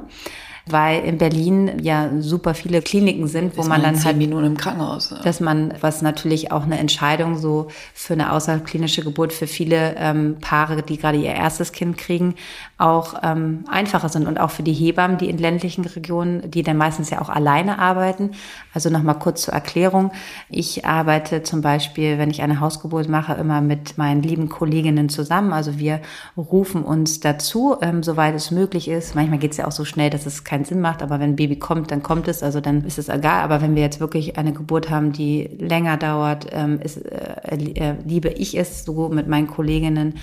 weil 0.67 1.04
in 1.04 1.17
Berlin 1.17 1.80
ja 1.82 2.10
super 2.19 2.54
viele 2.54 2.82
Kliniken 2.82 3.28
sind, 3.28 3.58
wo 3.58 3.63
man 3.63 3.82
in 3.82 3.93
dann 3.93 4.04
halt 4.04 4.17
Minuten 4.17 4.45
im 4.45 4.58
Krankenhaus. 4.58 5.12
Ja. 5.12 5.17
dass 5.24 5.39
man, 5.39 5.74
was 5.82 6.02
natürlich 6.02 6.52
auch 6.52 6.63
eine 6.63 6.78
Entscheidung 6.78 7.38
so 7.38 7.67
für 7.93 8.13
eine 8.13 8.32
außerklinische 8.32 9.04
Geburt 9.04 9.34
für 9.34 9.47
viele 9.47 9.95
ähm, 9.97 10.38
Paare, 10.41 10.84
die 10.84 10.97
gerade 10.97 11.17
ihr 11.17 11.34
erstes 11.34 11.71
Kind 11.71 11.97
kriegen, 11.97 12.36
auch 12.78 13.15
ähm, 13.24 13.65
einfacher 13.69 14.10
sind 14.10 14.28
und 14.28 14.39
auch 14.39 14.52
für 14.52 14.63
die 14.63 14.74
Hebammen, 14.74 15.17
die 15.17 15.30
in 15.30 15.38
ländlichen 15.38 15.86
Regionen, 15.86 16.50
die 16.50 16.63
dann 16.63 16.78
meistens 16.78 17.10
ja 17.10 17.21
auch 17.21 17.30
alleine 17.30 17.80
arbeiten. 17.80 18.32
Also 18.74 18.89
nochmal 18.89 19.19
kurz 19.19 19.43
zur 19.43 19.54
Erklärung. 19.54 20.12
Ich 20.50 20.86
arbeite 20.86 21.43
zum 21.43 21.62
Beispiel, 21.62 22.17
wenn 22.17 22.30
ich 22.30 22.41
eine 22.41 22.60
Hausgeburt 22.60 23.10
mache, 23.10 23.34
immer 23.34 23.62
mit 23.62 23.97
meinen 23.97 24.24
lieben 24.24 24.50
Kolleginnen 24.50 25.10
zusammen. 25.10 25.54
Also 25.54 25.78
wir 25.78 26.02
rufen 26.38 26.84
uns 26.84 27.19
dazu, 27.19 27.78
ähm, 27.82 28.04
soweit 28.04 28.36
es 28.36 28.52
möglich 28.52 28.88
ist. 28.88 29.15
Manchmal 29.15 29.39
geht 29.39 29.52
es 29.52 29.58
ja 29.58 29.67
auch 29.67 29.71
so 29.71 29.86
schnell, 29.86 30.10
dass 30.10 30.26
es 30.26 30.43
keinen 30.52 30.66
Sinn 30.66 30.82
macht, 30.82 31.02
aber 31.02 31.22
wenn 31.22 31.32
ein 31.32 31.36
Baby 31.38 31.56
kommt, 31.56 31.92
dann 31.92 32.04
kommt 32.04 32.28
es, 32.28 32.44
also 32.44 32.60
dann 32.60 32.84
ist 32.84 33.00
es 33.00 33.08
egal. 33.08 33.42
Aber 33.42 33.62
wenn 33.62 33.74
wir 33.74 33.82
jetzt 33.84 34.02
wirklich 34.02 34.38
eine 34.38 34.52
Geburt 34.52 34.90
haben, 34.90 35.14
die 35.14 35.50
länger 35.58 35.96
dauert, 35.96 36.48
ähm, 36.52 36.82
ist, 36.82 36.98
äh, 36.98 37.56
äh, 37.56 37.96
liebe 38.06 38.28
ich 38.28 38.58
es 38.58 38.84
so 38.84 39.08
mit 39.08 39.30
meinen 39.30 39.48
Kolleginnen, 39.48 40.16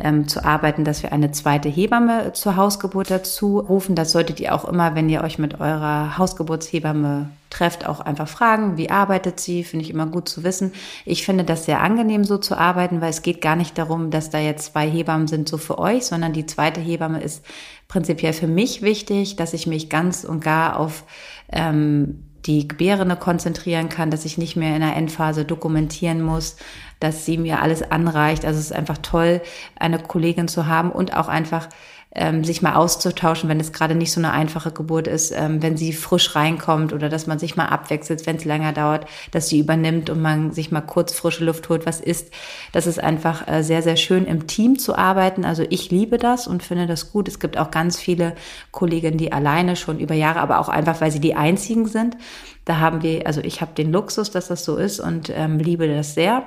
ähm, 0.00 0.28
zu 0.28 0.44
arbeiten, 0.44 0.84
dass 0.84 1.02
wir 1.02 1.12
eine 1.12 1.32
zweite 1.32 1.68
Hebamme 1.68 2.32
zur 2.32 2.56
Hausgeburt 2.56 3.10
dazu 3.10 3.58
rufen. 3.58 3.94
Das 3.94 4.12
solltet 4.12 4.40
ihr 4.40 4.54
auch 4.54 4.64
immer, 4.64 4.94
wenn 4.94 5.08
ihr 5.08 5.22
euch 5.22 5.38
mit 5.38 5.60
eurer 5.60 6.18
Hausgeburtshebamme 6.18 7.30
trefft, 7.50 7.86
auch 7.86 8.00
einfach 8.00 8.28
fragen, 8.28 8.76
wie 8.76 8.90
arbeitet 8.90 9.40
sie, 9.40 9.64
finde 9.64 9.84
ich 9.84 9.90
immer 9.90 10.06
gut 10.06 10.28
zu 10.28 10.44
wissen. 10.44 10.72
Ich 11.04 11.24
finde 11.24 11.44
das 11.44 11.64
sehr 11.64 11.80
angenehm, 11.80 12.24
so 12.24 12.38
zu 12.38 12.56
arbeiten, 12.56 13.00
weil 13.00 13.10
es 13.10 13.22
geht 13.22 13.40
gar 13.40 13.56
nicht 13.56 13.78
darum, 13.78 14.10
dass 14.10 14.30
da 14.30 14.38
jetzt 14.38 14.72
zwei 14.72 14.88
Hebammen 14.88 15.28
sind, 15.28 15.48
so 15.48 15.56
für 15.56 15.78
euch, 15.78 16.04
sondern 16.04 16.32
die 16.32 16.46
zweite 16.46 16.80
Hebamme 16.80 17.22
ist 17.22 17.44
prinzipiell 17.88 18.34
für 18.34 18.46
mich 18.46 18.82
wichtig, 18.82 19.36
dass 19.36 19.54
ich 19.54 19.66
mich 19.66 19.88
ganz 19.88 20.24
und 20.24 20.44
gar 20.44 20.78
auf 20.78 21.04
ähm, 21.50 22.24
die 22.46 22.68
Gebärende 22.68 23.16
konzentrieren 23.16 23.88
kann, 23.88 24.10
dass 24.10 24.24
ich 24.24 24.38
nicht 24.38 24.56
mehr 24.56 24.74
in 24.74 24.80
der 24.80 24.96
Endphase 24.96 25.44
dokumentieren 25.44 26.22
muss, 26.22 26.56
dass 27.00 27.24
sie 27.24 27.38
mir 27.38 27.62
alles 27.62 27.82
anreicht. 27.90 28.44
Also 28.44 28.58
es 28.58 28.66
ist 28.66 28.72
einfach 28.76 28.98
toll, 28.98 29.40
eine 29.78 29.98
Kollegin 29.98 30.48
zu 30.48 30.66
haben 30.66 30.90
und 30.90 31.16
auch 31.16 31.28
einfach 31.28 31.68
ähm, 32.14 32.42
sich 32.42 32.62
mal 32.62 32.74
auszutauschen, 32.74 33.48
wenn 33.48 33.60
es 33.60 33.72
gerade 33.72 33.94
nicht 33.94 34.12
so 34.12 34.20
eine 34.20 34.32
einfache 34.32 34.72
Geburt 34.72 35.06
ist, 35.06 35.30
ähm, 35.30 35.62
wenn 35.62 35.76
sie 35.76 35.92
frisch 35.92 36.34
reinkommt 36.34 36.92
oder 36.92 37.08
dass 37.08 37.26
man 37.26 37.38
sich 37.38 37.56
mal 37.56 37.66
abwechselt, 37.66 38.26
wenn 38.26 38.36
es 38.36 38.44
länger 38.44 38.72
dauert, 38.72 39.06
dass 39.30 39.48
sie 39.48 39.58
übernimmt 39.58 40.08
und 40.08 40.22
man 40.22 40.52
sich 40.52 40.72
mal 40.72 40.80
kurz 40.80 41.12
frische 41.12 41.44
Luft 41.44 41.68
holt, 41.68 41.84
was 41.84 42.00
ist. 42.00 42.32
Das 42.72 42.86
ist 42.86 42.98
einfach 42.98 43.46
äh, 43.46 43.62
sehr, 43.62 43.82
sehr 43.82 43.96
schön 43.96 44.26
im 44.26 44.46
Team 44.46 44.78
zu 44.78 44.96
arbeiten. 44.96 45.44
Also 45.44 45.64
ich 45.68 45.90
liebe 45.90 46.16
das 46.16 46.46
und 46.46 46.62
finde 46.62 46.86
das 46.86 47.12
gut. 47.12 47.28
Es 47.28 47.40
gibt 47.40 47.58
auch 47.58 47.70
ganz 47.70 48.00
viele 48.00 48.34
Kolleginnen, 48.72 49.18
die 49.18 49.32
alleine 49.32 49.76
schon 49.76 50.00
über 50.00 50.14
Jahre, 50.14 50.40
aber 50.40 50.60
auch 50.60 50.70
einfach, 50.70 51.00
weil 51.00 51.12
sie 51.12 51.20
die 51.20 51.34
einzigen 51.34 51.86
sind. 51.86 52.16
Da 52.64 52.78
haben 52.78 53.02
wir, 53.02 53.26
also 53.26 53.42
ich 53.42 53.60
habe 53.60 53.74
den 53.74 53.92
Luxus, 53.92 54.30
dass 54.30 54.48
das 54.48 54.64
so 54.64 54.76
ist 54.76 54.98
und 54.98 55.30
ähm, 55.34 55.58
liebe 55.58 55.86
das 55.86 56.14
sehr. 56.14 56.42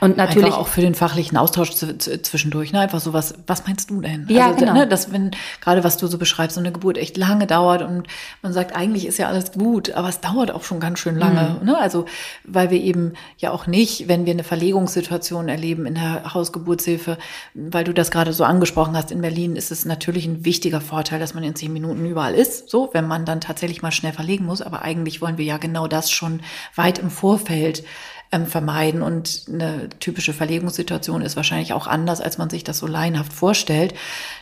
Und 0.00 0.16
natürlich 0.16 0.46
Einfach 0.46 0.58
auch 0.58 0.68
für 0.68 0.80
den 0.80 0.94
fachlichen 0.94 1.36
Austausch 1.36 1.72
zwischendurch, 1.72 2.72
ne? 2.72 2.80
Einfach 2.80 3.00
so 3.00 3.12
was, 3.12 3.34
was 3.46 3.66
meinst 3.66 3.90
du 3.90 4.00
denn? 4.00 4.26
Ja, 4.28 4.46
also, 4.46 4.60
genau. 4.60 4.72
Ne, 4.72 4.86
dass 4.86 5.12
wenn, 5.12 5.32
gerade 5.60 5.84
was 5.84 5.98
du 5.98 6.06
so 6.06 6.16
beschreibst, 6.16 6.54
so 6.54 6.60
eine 6.60 6.72
Geburt 6.72 6.96
echt 6.96 7.16
lange 7.16 7.46
dauert 7.46 7.82
und 7.82 8.06
man 8.42 8.52
sagt, 8.52 8.74
eigentlich 8.74 9.06
ist 9.06 9.18
ja 9.18 9.28
alles 9.28 9.52
gut, 9.52 9.92
aber 9.92 10.08
es 10.08 10.20
dauert 10.20 10.50
auch 10.50 10.64
schon 10.64 10.80
ganz 10.80 10.98
schön 11.00 11.16
lange, 11.16 11.58
mhm. 11.60 11.66
ne? 11.66 11.78
Also, 11.78 12.06
weil 12.44 12.70
wir 12.70 12.80
eben 12.80 13.12
ja 13.38 13.50
auch 13.50 13.66
nicht, 13.66 14.08
wenn 14.08 14.24
wir 14.24 14.32
eine 14.32 14.44
Verlegungssituation 14.44 15.48
erleben 15.48 15.84
in 15.84 15.94
der 15.94 16.32
Hausgeburtshilfe, 16.32 17.18
weil 17.54 17.84
du 17.84 17.92
das 17.92 18.10
gerade 18.10 18.32
so 18.32 18.44
angesprochen 18.44 18.96
hast, 18.96 19.10
in 19.10 19.20
Berlin 19.20 19.56
ist 19.56 19.70
es 19.70 19.84
natürlich 19.84 20.26
ein 20.26 20.44
wichtiger 20.44 20.80
Vorteil, 20.80 21.20
dass 21.20 21.34
man 21.34 21.44
in 21.44 21.54
zehn 21.54 21.72
Minuten 21.72 22.06
überall 22.06 22.34
ist, 22.34 22.70
so, 22.70 22.88
wenn 22.92 23.06
man 23.06 23.26
dann 23.26 23.40
tatsächlich 23.40 23.82
mal 23.82 23.92
schnell 23.92 24.12
verlegen 24.12 24.46
muss, 24.46 24.62
aber 24.62 24.82
eigentlich 24.82 25.20
wollen 25.20 25.36
wir 25.36 25.44
ja 25.44 25.58
genau 25.58 25.86
das 25.86 26.10
schon 26.10 26.40
weit 26.74 26.98
im 26.98 27.10
Vorfeld 27.10 27.84
ähm, 28.32 28.46
vermeiden. 28.46 29.02
Und 29.02 29.44
eine 29.48 29.88
typische 30.00 30.32
Verlegungssituation 30.32 31.22
ist 31.22 31.36
wahrscheinlich 31.36 31.72
auch 31.72 31.86
anders, 31.86 32.20
als 32.20 32.38
man 32.38 32.50
sich 32.50 32.64
das 32.64 32.78
so 32.78 32.86
laienhaft 32.86 33.32
vorstellt, 33.32 33.94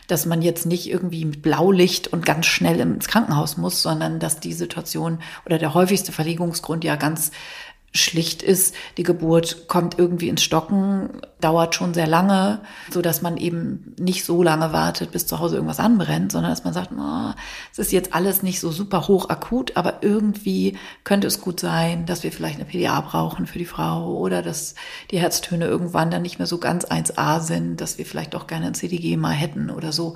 dass 0.07 0.25
man 0.25 0.41
jetzt 0.41 0.65
nicht 0.65 0.89
irgendwie 0.89 1.25
mit 1.25 1.41
Blaulicht 1.41 2.07
und 2.07 2.25
ganz 2.25 2.45
schnell 2.45 2.79
ins 2.79 3.07
Krankenhaus 3.07 3.57
muss, 3.57 3.81
sondern 3.81 4.19
dass 4.19 4.39
die 4.39 4.53
Situation 4.53 5.19
oder 5.45 5.57
der 5.57 5.73
häufigste 5.73 6.11
Verlegungsgrund 6.11 6.83
ja 6.83 6.95
ganz 6.95 7.31
schlicht 7.93 8.43
ist, 8.43 8.75
die 8.97 9.03
Geburt 9.03 9.67
kommt 9.67 9.97
irgendwie 9.97 10.29
ins 10.29 10.43
Stocken, 10.43 11.09
dauert 11.41 11.73
schon 11.73 11.93
sehr 11.93 12.05
lange, 12.05 12.59
so 12.91 13.01
dass 13.01 13.21
man 13.21 13.37
eben 13.37 13.95
nicht 13.97 14.25
so 14.25 14.43
lange 14.43 14.73
wartet, 14.73 15.11
bis 15.11 15.25
zu 15.25 15.39
Hause 15.39 15.55
irgendwas 15.55 15.79
anbrennt, 15.79 16.31
sondern 16.31 16.51
dass 16.51 16.65
man 16.65 16.73
sagt, 16.73 16.91
oh, 16.97 17.31
es 17.71 17.79
ist 17.79 17.91
jetzt 17.91 18.13
alles 18.13 18.43
nicht 18.43 18.59
so 18.59 18.71
super 18.71 19.07
hoch 19.07 19.29
akut, 19.29 19.77
aber 19.77 20.03
irgendwie 20.03 20.77
könnte 21.03 21.27
es 21.27 21.41
gut 21.41 21.59
sein, 21.59 22.05
dass 22.05 22.23
wir 22.23 22.31
vielleicht 22.31 22.57
eine 22.57 22.65
PDA 22.65 23.01
brauchen 23.01 23.47
für 23.47 23.57
die 23.57 23.65
Frau 23.65 24.17
oder 24.17 24.41
dass 24.41 24.75
die 25.11 25.19
Herztöne 25.19 25.65
irgendwann 25.65 26.11
dann 26.11 26.21
nicht 26.21 26.39
mehr 26.39 26.47
so 26.47 26.57
ganz 26.57 26.85
1A 26.85 27.39
sind, 27.39 27.81
dass 27.81 27.97
wir 27.97 28.05
vielleicht 28.05 28.35
auch 28.35 28.47
gerne 28.47 28.67
ein 28.67 28.73
CDG 28.73 29.17
mal 29.17 29.31
hätten 29.31 29.69
oder 29.69 29.91
so, 29.91 30.15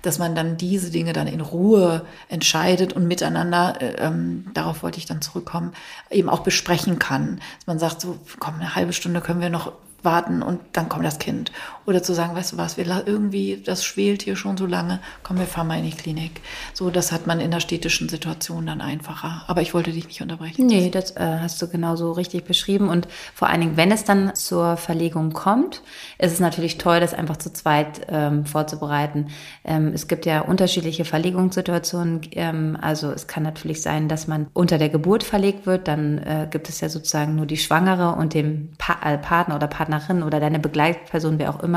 dass 0.00 0.18
man 0.18 0.34
dann 0.34 0.56
diese 0.56 0.90
Dinge 0.90 1.12
dann 1.12 1.26
in 1.26 1.40
Ruhe 1.40 2.04
entscheidet 2.28 2.94
und 2.94 3.06
miteinander, 3.06 3.80
äh, 3.80 3.94
ähm, 3.98 4.46
darauf 4.54 4.82
wollte 4.82 4.98
ich 4.98 5.06
dann 5.06 5.22
zurückkommen, 5.22 5.72
eben 6.10 6.30
auch 6.30 6.40
besprechen 6.40 6.98
kann 6.98 7.11
kann. 7.12 7.36
Dass 7.58 7.66
man 7.66 7.78
sagt, 7.78 8.00
so, 8.00 8.18
komm, 8.38 8.54
eine 8.56 8.74
halbe 8.74 8.92
Stunde 8.92 9.20
können 9.20 9.40
wir 9.40 9.50
noch 9.50 9.72
warten 10.02 10.42
und 10.42 10.60
dann 10.72 10.88
kommt 10.88 11.04
das 11.04 11.18
Kind. 11.18 11.52
Oder 11.86 12.02
zu 12.02 12.14
sagen, 12.14 12.34
weißt 12.34 12.52
du 12.52 12.56
was, 12.56 12.76
wir 12.76 12.86
irgendwie, 13.06 13.62
das 13.64 13.84
schwelt 13.84 14.22
hier 14.22 14.36
schon 14.36 14.56
so 14.56 14.66
lange, 14.66 15.00
komm, 15.22 15.38
wir 15.38 15.46
fahren 15.46 15.68
mal 15.68 15.78
in 15.78 15.84
die 15.84 15.96
Klinik. 15.96 16.40
So, 16.74 16.90
das 16.90 17.12
hat 17.12 17.26
man 17.26 17.40
in 17.40 17.50
der 17.50 17.60
städtischen 17.60 18.08
Situation 18.08 18.66
dann 18.66 18.80
einfacher. 18.80 19.44
Aber 19.46 19.62
ich 19.62 19.74
wollte 19.74 19.92
dich 19.92 20.06
nicht 20.06 20.20
unterbrechen. 20.20 20.66
Nee, 20.66 20.90
das 20.90 21.12
äh, 21.16 21.38
hast 21.40 21.60
du 21.62 21.68
genauso 21.68 22.12
richtig 22.12 22.44
beschrieben. 22.44 22.88
Und 22.88 23.08
vor 23.34 23.48
allen 23.48 23.60
Dingen, 23.60 23.76
wenn 23.76 23.92
es 23.92 24.04
dann 24.04 24.34
zur 24.34 24.76
Verlegung 24.76 25.32
kommt, 25.32 25.82
ist 26.18 26.32
es 26.32 26.40
natürlich 26.40 26.78
toll, 26.78 27.00
das 27.00 27.14
einfach 27.14 27.36
zu 27.36 27.52
zweit 27.52 28.02
ähm, 28.08 28.46
vorzubereiten. 28.46 29.28
Ähm, 29.64 29.92
es 29.94 30.08
gibt 30.08 30.26
ja 30.26 30.40
unterschiedliche 30.40 31.04
Verlegungssituationen. 31.04 32.22
Ähm, 32.32 32.76
also 32.80 33.10
es 33.10 33.26
kann 33.26 33.42
natürlich 33.42 33.82
sein, 33.82 34.08
dass 34.08 34.26
man 34.26 34.48
unter 34.52 34.78
der 34.78 34.88
Geburt 34.88 35.22
verlegt 35.22 35.66
wird. 35.66 35.88
Dann 35.88 36.18
äh, 36.18 36.48
gibt 36.50 36.68
es 36.68 36.80
ja 36.80 36.88
sozusagen 36.88 37.36
nur 37.36 37.46
die 37.46 37.56
Schwangere 37.56 38.16
und 38.16 38.34
den 38.34 38.72
pa 38.78 38.98
äh, 39.02 39.18
Partner 39.18 39.56
oder 39.56 39.66
Partner 39.66 39.92
Partnerin 39.92 40.22
oder 40.22 40.40
deine 40.40 40.58
Begleitperson, 40.58 41.38
wer 41.38 41.50
auch 41.50 41.62
immer, 41.62 41.71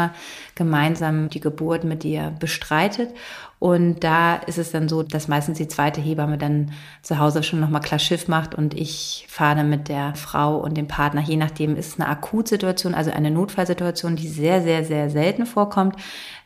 gemeinsam 0.56 1.30
die 1.30 1.40
Geburt 1.40 1.84
mit 1.84 2.04
dir 2.04 2.34
bestreitet. 2.40 3.10
Und 3.58 4.04
da 4.04 4.36
ist 4.36 4.58
es 4.58 4.72
dann 4.72 4.90
so, 4.90 5.02
dass 5.02 5.28
meistens 5.28 5.58
die 5.58 5.68
zweite 5.68 6.02
Hebamme 6.02 6.38
dann 6.38 6.72
zu 7.02 7.20
Hause 7.20 7.42
schon 7.42 7.62
nochmal 7.62 7.82
klar 7.82 8.00
Schiff 8.00 8.28
macht 8.28 8.54
und 8.54 8.74
ich 8.74 9.26
fahre 9.30 9.64
mit 9.64 9.88
der 9.88 10.14
Frau 10.16 10.58
und 10.58 10.76
dem 10.76 10.88
Partner, 10.88 11.22
je 11.22 11.38
nachdem 11.38 11.76
ist 11.78 11.88
es 11.88 12.00
eine 12.00 12.10
Akutsituation, 12.10 12.94
also 12.94 13.12
eine 13.12 13.32
Notfallsituation, 13.32 14.18
die 14.18 14.28
sehr, 14.28 14.62
sehr, 14.62 14.84
sehr 14.84 15.10
selten 15.10 15.46
vorkommt, 15.46 15.96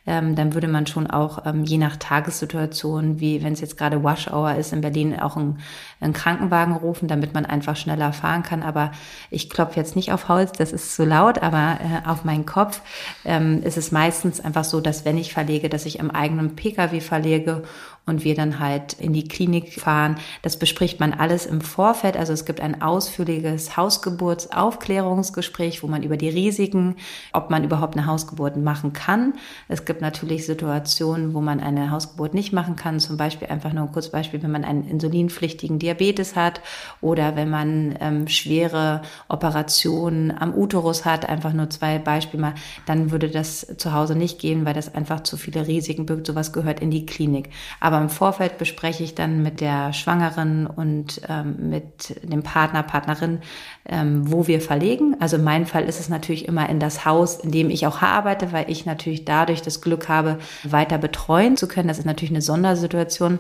ähm, 0.10 0.36
dann 0.36 0.56
würde 0.56 0.68
man 0.68 0.88
schon 0.88 1.08
auch 1.08 1.46
ähm, 1.46 1.64
je 1.64 1.78
nach 1.78 1.96
Tagessituation, 1.96 3.20
wie 3.20 3.44
wenn 3.44 3.54
es 3.54 3.62
jetzt 3.62 3.78
gerade 3.78 4.04
Wash 4.04 4.28
Hour 4.28 4.56
ist 4.56 4.74
in 4.74 4.82
Berlin, 4.82 5.18
auch 5.20 5.38
einen, 5.38 5.60
einen, 6.02 6.14
Krankenwagen 6.14 6.76
rufen, 6.76 7.08
damit 7.08 7.36
man 7.36 7.46
einfach 7.46 7.76
schneller 7.76 8.12
fahren 8.12 8.42
kann. 8.42 8.64
Aber 8.64 8.92
ich 9.30 9.52
klopfe 9.52 9.80
jetzt 9.80 9.96
nicht 9.96 10.12
auf 10.12 10.28
Holz, 10.28 10.52
das 10.54 10.74
ist 10.74 10.96
zu 10.96 11.06
laut, 11.06 11.44
aber 11.44 11.78
äh, 11.80 12.10
auf 12.10 12.26
meinen 12.26 12.48
Kopf 12.48 12.82
ähm, 13.24 13.62
ist 13.62 13.78
es 13.78 13.92
meistens 13.92 14.42
einfach 14.42 14.64
so, 14.64 14.82
dass 14.82 15.06
wenn 15.06 15.18
ich 15.18 15.32
verlege, 15.32 15.70
dass 15.70 15.86
ich 15.86 16.00
im 16.00 16.10
eigenen 16.10 16.56
Pkw 16.56 17.02
verlege 17.02 17.62
und 18.10 18.26
wir 18.26 18.36
dann 18.36 18.60
halt 18.60 18.94
in 18.94 19.14
die 19.14 19.28
Klinik 19.28 19.80
fahren. 19.80 20.16
Das 20.42 20.58
bespricht 20.58 21.00
man 21.00 21.14
alles 21.14 21.46
im 21.46 21.62
Vorfeld. 21.62 22.18
Also 22.18 22.34
es 22.34 22.44
gibt 22.44 22.60
ein 22.60 22.82
ausführliches 22.82 23.78
Hausgeburtsaufklärungsgespräch, 23.78 25.84
wo 25.84 25.88
man 25.88 26.02
über 26.04 26.18
die 26.18 26.30
Risiken, 26.30 26.96
ob 27.32 27.52
man 27.52 27.64
überhaupt 27.64 27.96
eine 27.96 28.08
Hausgeburt 28.08 28.58
machen 28.58 28.94
kann. 28.94 29.36
Es 29.68 29.86
gibt 29.86 29.99
natürlich 30.02 30.46
Situationen, 30.46 31.34
wo 31.34 31.42
man 31.42 31.60
eine 31.60 31.92
Hausgeburt 31.92 32.34
nicht 32.34 32.54
machen 32.54 32.76
kann. 32.76 33.00
Zum 33.00 33.18
Beispiel 33.18 33.48
einfach 33.48 33.74
nur 33.74 33.84
ein 33.84 33.92
kurzes 33.92 34.12
Beispiel, 34.12 34.42
wenn 34.44 34.52
man 34.52 34.64
einen 34.64 34.84
insulinpflichtigen 34.84 35.80
Diabetes 35.80 36.36
hat 36.36 36.62
oder 37.02 37.36
wenn 37.36 37.50
man 37.50 37.96
ähm, 38.00 38.28
schwere 38.28 39.02
Operationen 39.28 40.32
am 40.36 40.54
Uterus 40.54 41.06
hat. 41.06 41.28
Einfach 41.28 41.54
nur 41.54 41.70
zwei 41.70 42.00
Beispiele 42.00 42.42
mal. 42.42 42.54
Dann 42.86 43.12
würde 43.12 43.30
das 43.30 43.68
zu 43.78 43.94
Hause 43.94 44.16
nicht 44.16 44.40
gehen, 44.40 44.66
weil 44.66 44.74
das 44.74 44.94
einfach 44.94 45.22
zu 45.22 45.38
viele 45.38 45.68
Risiken 45.68 46.06
birgt. 46.06 46.28
Sowas 46.28 46.54
gehört 46.54 46.80
in 46.80 46.92
die 46.92 47.06
Klinik. 47.06 47.50
Aber 47.80 48.00
im 48.00 48.10
Vorfeld 48.10 48.58
bespreche 48.58 49.04
ich 49.04 49.16
dann 49.16 49.44
mit 49.44 49.62
der 49.62 49.94
Schwangeren 49.94 50.68
und 50.68 51.22
ähm, 51.28 51.70
mit 51.70 52.16
dem 52.24 52.44
Partner, 52.44 52.84
Partnerin, 52.84 53.40
ähm, 53.90 54.32
wo 54.32 54.48
wir 54.48 54.62
verlegen. 54.62 55.16
Also 55.20 55.38
in 55.38 55.44
meinem 55.44 55.66
Fall 55.66 55.84
ist 55.84 56.00
es 56.00 56.10
natürlich 56.10 56.48
immer 56.48 56.70
in 56.70 56.80
das 56.80 57.06
Haus, 57.06 57.38
in 57.40 57.52
dem 57.52 57.70
ich 57.70 57.86
auch 57.88 58.02
arbeite, 58.02 58.52
weil 58.52 58.70
ich 58.70 58.86
natürlich 58.86 59.26
dadurch 59.26 59.62
das 59.62 59.82
Glück 59.82 60.08
habe, 60.08 60.40
weiter 60.64 60.98
betreuen 60.98 61.58
zu 61.58 61.68
können. 61.68 61.88
Das 61.88 62.00
ist 62.00 62.06
natürlich 62.06 62.32
eine 62.32 62.42
Sondersituation. 62.42 63.40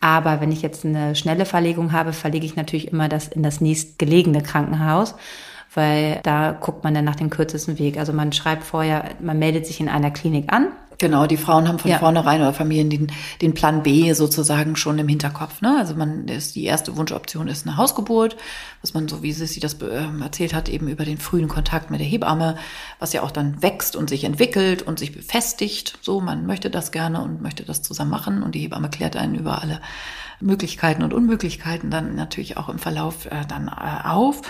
Aber 0.00 0.40
wenn 0.40 0.52
ich 0.52 0.62
jetzt 0.62 0.84
eine 0.84 1.14
schnelle 1.14 1.44
Verlegung 1.44 1.92
habe, 1.92 2.12
verlege 2.12 2.46
ich 2.46 2.56
natürlich 2.56 2.92
immer 2.92 3.08
das 3.08 3.28
in 3.28 3.42
das 3.42 3.60
nächstgelegene 3.60 4.42
Krankenhaus 4.42 5.14
weil 5.74 6.20
da 6.22 6.52
guckt 6.52 6.84
man 6.84 6.94
dann 6.94 7.04
nach 7.04 7.16
dem 7.16 7.30
kürzesten 7.30 7.78
Weg. 7.78 7.96
Also 7.98 8.12
man 8.12 8.32
schreibt 8.32 8.64
vorher, 8.64 9.04
man 9.20 9.38
meldet 9.38 9.66
sich 9.66 9.80
in 9.80 9.88
einer 9.88 10.10
Klinik 10.10 10.52
an, 10.52 10.68
Genau, 11.00 11.26
die 11.26 11.38
Frauen 11.38 11.66
haben 11.66 11.78
von 11.78 11.90
ja. 11.90 11.98
vornherein 11.98 12.42
oder 12.42 12.52
Familien 12.52 12.90
den, 12.90 13.06
den 13.40 13.54
Plan 13.54 13.82
B 13.82 14.12
sozusagen 14.12 14.76
schon 14.76 14.98
im 14.98 15.08
Hinterkopf. 15.08 15.62
Ne? 15.62 15.78
Also 15.78 15.94
man 15.94 16.28
ist 16.28 16.54
die 16.56 16.64
erste 16.64 16.94
Wunschoption 16.94 17.48
ist 17.48 17.66
eine 17.66 17.78
Hausgeburt, 17.78 18.36
was 18.82 18.92
man 18.92 19.08
so 19.08 19.22
wie 19.22 19.32
sie 19.32 19.60
das 19.60 19.80
äh, 19.80 20.04
erzählt 20.20 20.52
hat 20.52 20.68
eben 20.68 20.88
über 20.88 21.06
den 21.06 21.16
frühen 21.16 21.48
Kontakt 21.48 21.90
mit 21.90 22.00
der 22.00 22.06
Hebamme, 22.06 22.58
was 22.98 23.14
ja 23.14 23.22
auch 23.22 23.30
dann 23.30 23.62
wächst 23.62 23.96
und 23.96 24.10
sich 24.10 24.24
entwickelt 24.24 24.82
und 24.82 24.98
sich 24.98 25.12
befestigt. 25.12 25.96
So, 26.02 26.20
man 26.20 26.44
möchte 26.44 26.68
das 26.68 26.92
gerne 26.92 27.22
und 27.22 27.40
möchte 27.40 27.64
das 27.64 27.80
zusammen 27.80 28.10
machen 28.10 28.42
und 28.42 28.54
die 28.54 28.60
Hebamme 28.60 28.90
klärt 28.90 29.16
einen 29.16 29.36
über 29.36 29.62
alle 29.62 29.80
Möglichkeiten 30.42 31.02
und 31.02 31.14
Unmöglichkeiten 31.14 31.90
dann 31.90 32.14
natürlich 32.14 32.58
auch 32.58 32.68
im 32.68 32.78
Verlauf 32.78 33.24
äh, 33.24 33.46
dann 33.48 33.68
äh, 33.68 34.06
auf. 34.06 34.42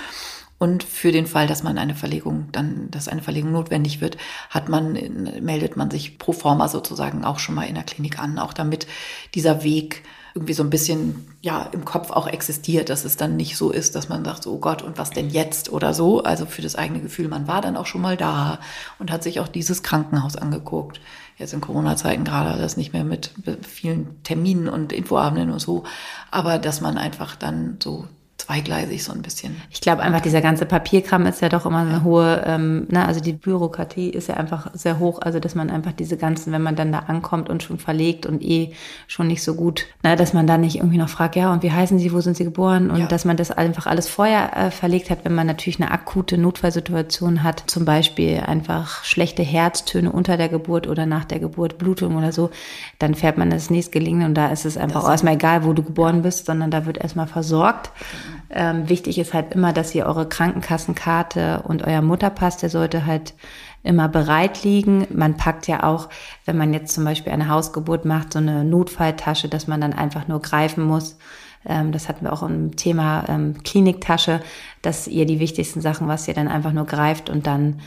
Und 0.60 0.82
für 0.82 1.10
den 1.10 1.26
Fall, 1.26 1.46
dass 1.46 1.62
man 1.62 1.78
eine 1.78 1.94
Verlegung, 1.94 2.48
dann, 2.52 2.90
dass 2.90 3.08
eine 3.08 3.22
Verlegung 3.22 3.50
notwendig 3.50 4.02
wird, 4.02 4.18
hat 4.50 4.68
man, 4.68 4.92
meldet 5.40 5.78
man 5.78 5.90
sich 5.90 6.18
pro 6.18 6.32
forma 6.32 6.68
sozusagen 6.68 7.24
auch 7.24 7.38
schon 7.38 7.54
mal 7.54 7.66
in 7.66 7.76
der 7.76 7.84
Klinik 7.84 8.18
an, 8.18 8.38
auch 8.38 8.52
damit 8.52 8.86
dieser 9.34 9.64
Weg 9.64 10.02
irgendwie 10.34 10.52
so 10.52 10.62
ein 10.62 10.68
bisschen 10.68 11.26
ja 11.40 11.62
im 11.72 11.86
Kopf 11.86 12.10
auch 12.10 12.26
existiert, 12.26 12.90
dass 12.90 13.06
es 13.06 13.16
dann 13.16 13.36
nicht 13.36 13.56
so 13.56 13.70
ist, 13.70 13.94
dass 13.94 14.10
man 14.10 14.22
sagt, 14.22 14.46
oh 14.46 14.58
Gott, 14.58 14.82
und 14.82 14.98
was 14.98 15.08
denn 15.08 15.30
jetzt 15.30 15.72
oder 15.72 15.94
so. 15.94 16.22
Also 16.24 16.44
für 16.44 16.60
das 16.60 16.76
eigene 16.76 17.00
Gefühl, 17.00 17.28
man 17.28 17.48
war 17.48 17.62
dann 17.62 17.78
auch 17.78 17.86
schon 17.86 18.02
mal 18.02 18.18
da 18.18 18.60
und 18.98 19.10
hat 19.10 19.22
sich 19.22 19.40
auch 19.40 19.48
dieses 19.48 19.82
Krankenhaus 19.82 20.36
angeguckt. 20.36 21.00
Jetzt 21.38 21.54
in 21.54 21.62
Corona-Zeiten 21.62 22.24
gerade 22.24 22.60
das 22.60 22.76
nicht 22.76 22.92
mehr 22.92 23.04
mit 23.04 23.32
vielen 23.66 24.22
Terminen 24.24 24.68
und 24.68 24.92
Infoabenden 24.92 25.52
und 25.52 25.60
so, 25.60 25.84
aber 26.30 26.58
dass 26.58 26.82
man 26.82 26.98
einfach 26.98 27.34
dann 27.34 27.78
so 27.82 28.06
zweigleisig 28.40 29.04
so 29.04 29.12
ein 29.12 29.22
bisschen. 29.22 29.60
Ich 29.70 29.80
glaube 29.80 30.02
einfach, 30.02 30.20
dieser 30.20 30.40
ganze 30.40 30.66
Papierkram 30.66 31.26
ist 31.26 31.42
ja 31.42 31.48
doch 31.48 31.66
immer 31.66 31.80
eine 31.80 32.02
hohe, 32.02 32.42
ähm, 32.46 32.86
ne, 32.88 33.06
also 33.06 33.20
die 33.20 33.32
Bürokratie 33.32 34.10
ist 34.10 34.28
ja 34.28 34.36
einfach 34.36 34.70
sehr 34.72 34.98
hoch, 34.98 35.20
also 35.20 35.40
dass 35.40 35.54
man 35.54 35.70
einfach 35.70 35.92
diese 35.92 36.16
ganzen, 36.16 36.52
wenn 36.52 36.62
man 36.62 36.76
dann 36.76 36.92
da 36.92 37.00
ankommt 37.00 37.48
und 37.48 37.62
schon 37.62 37.78
verlegt 37.78 38.26
und 38.26 38.42
eh 38.42 38.72
schon 39.06 39.26
nicht 39.26 39.42
so 39.42 39.54
gut, 39.54 39.86
ne, 40.02 40.16
dass 40.16 40.32
man 40.32 40.46
da 40.46 40.58
nicht 40.58 40.76
irgendwie 40.76 40.98
noch 40.98 41.08
fragt, 41.08 41.36
ja, 41.36 41.52
und 41.52 41.62
wie 41.62 41.72
heißen 41.72 41.98
Sie, 41.98 42.12
wo 42.12 42.20
sind 42.20 42.36
Sie 42.36 42.44
geboren? 42.44 42.90
Und 42.90 43.00
ja. 43.00 43.06
dass 43.06 43.24
man 43.24 43.36
das 43.36 43.50
einfach 43.50 43.86
alles 43.86 44.08
vorher 44.08 44.56
äh, 44.56 44.70
verlegt 44.70 45.10
hat, 45.10 45.24
wenn 45.24 45.34
man 45.34 45.46
natürlich 45.46 45.80
eine 45.80 45.90
akute 45.90 46.38
Notfallsituation 46.38 47.42
hat, 47.42 47.64
zum 47.66 47.84
Beispiel 47.84 48.40
einfach 48.46 49.04
schlechte 49.04 49.42
Herztöne 49.42 50.10
unter 50.10 50.36
der 50.36 50.48
Geburt 50.48 50.86
oder 50.86 51.06
nach 51.06 51.24
der 51.24 51.40
Geburt, 51.40 51.78
Blutung 51.78 52.16
oder 52.16 52.32
so, 52.32 52.50
dann 52.98 53.14
fährt 53.14 53.38
man 53.38 53.50
das 53.50 53.70
nächstgelegene 53.70 54.24
und 54.24 54.34
da 54.34 54.48
ist 54.48 54.64
es 54.64 54.76
einfach 54.76 55.04
auch 55.04 55.10
erstmal 55.10 55.34
egal, 55.34 55.64
wo 55.64 55.72
du 55.72 55.82
geboren 55.82 56.22
bist, 56.22 56.46
sondern 56.46 56.70
da 56.70 56.86
wird 56.86 56.98
erstmal 56.98 57.26
versorgt. 57.26 57.90
Genau. 57.92 58.39
Ähm, 58.52 58.88
wichtig 58.88 59.18
ist 59.18 59.32
halt 59.32 59.54
immer, 59.54 59.72
dass 59.72 59.94
ihr 59.94 60.06
eure 60.06 60.28
Krankenkassenkarte 60.28 61.62
und 61.66 61.86
euer 61.86 62.02
Mutterpass, 62.02 62.56
der 62.56 62.68
sollte 62.68 63.06
halt 63.06 63.34
immer 63.82 64.08
bereit 64.08 64.64
liegen. 64.64 65.06
Man 65.10 65.36
packt 65.36 65.68
ja 65.68 65.84
auch, 65.84 66.08
wenn 66.44 66.56
man 66.56 66.74
jetzt 66.74 66.92
zum 66.92 67.04
Beispiel 67.04 67.32
eine 67.32 67.48
Hausgeburt 67.48 68.04
macht, 68.04 68.32
so 68.32 68.40
eine 68.40 68.64
Notfalltasche, 68.64 69.48
dass 69.48 69.68
man 69.68 69.80
dann 69.80 69.92
einfach 69.92 70.26
nur 70.26 70.42
greifen 70.42 70.84
muss. 70.84 71.16
Ähm, 71.64 71.92
das 71.92 72.08
hatten 72.08 72.24
wir 72.24 72.32
auch 72.32 72.42
im 72.42 72.76
Thema 72.76 73.24
ähm, 73.28 73.62
Kliniktasche, 73.62 74.40
dass 74.82 75.06
ihr 75.06 75.26
die 75.26 75.38
wichtigsten 75.38 75.80
Sachen, 75.80 76.08
was 76.08 76.26
ihr 76.26 76.34
dann 76.34 76.48
einfach 76.48 76.72
nur 76.72 76.86
greift 76.86 77.30
und 77.30 77.46
dann 77.46 77.80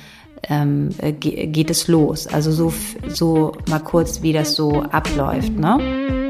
ähm, 0.50 0.90
äh, 1.00 1.12
geht 1.12 1.70
es 1.70 1.88
los. 1.88 2.28
Also 2.28 2.52
so, 2.52 2.74
so 3.08 3.54
mal 3.70 3.80
kurz, 3.80 4.22
wie 4.22 4.34
das 4.34 4.56
so 4.56 4.82
abläuft, 4.84 5.58
ne? 5.58 6.23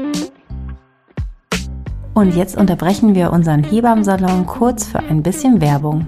Und 2.14 2.36
jetzt 2.36 2.56
unterbrechen 2.56 3.16
wir 3.16 3.32
unseren 3.32 3.64
Hebammsalon 3.64 4.46
kurz 4.46 4.86
für 4.86 5.00
ein 5.00 5.24
bisschen 5.24 5.60
Werbung. 5.60 6.06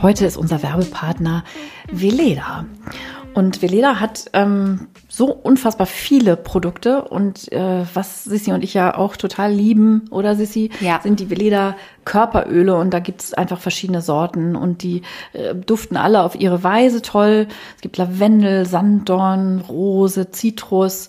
Heute 0.00 0.26
ist 0.26 0.36
unser 0.36 0.62
Werbepartner 0.62 1.42
Veleda. 1.90 2.64
Und 3.34 3.62
Veleda 3.62 3.98
hat 3.98 4.26
ähm, 4.32 4.86
so 5.08 5.32
unfassbar 5.32 5.88
viele 5.88 6.36
Produkte 6.36 7.02
und 7.02 7.50
äh, 7.50 7.84
was 7.94 8.22
Sissi 8.22 8.52
und 8.52 8.62
ich 8.62 8.74
ja 8.74 8.96
auch 8.96 9.16
total 9.16 9.52
lieben, 9.52 10.04
oder 10.12 10.36
Sissi, 10.36 10.70
ja. 10.78 11.00
sind 11.02 11.18
die 11.18 11.30
Veleda 11.30 11.74
Körperöle 12.04 12.76
und 12.76 12.94
da 12.94 13.00
gibt 13.00 13.22
es 13.22 13.34
einfach 13.34 13.58
verschiedene 13.58 14.02
Sorten 14.02 14.54
und 14.54 14.84
die 14.84 15.02
äh, 15.32 15.56
duften 15.56 15.96
alle 15.96 16.22
auf 16.22 16.36
ihre 16.36 16.62
Weise 16.62 17.02
toll. 17.02 17.48
Es 17.74 17.82
gibt 17.82 17.96
Lavendel, 17.96 18.66
Sanddorn, 18.66 19.62
Rose, 19.68 20.30
Zitrus 20.30 21.08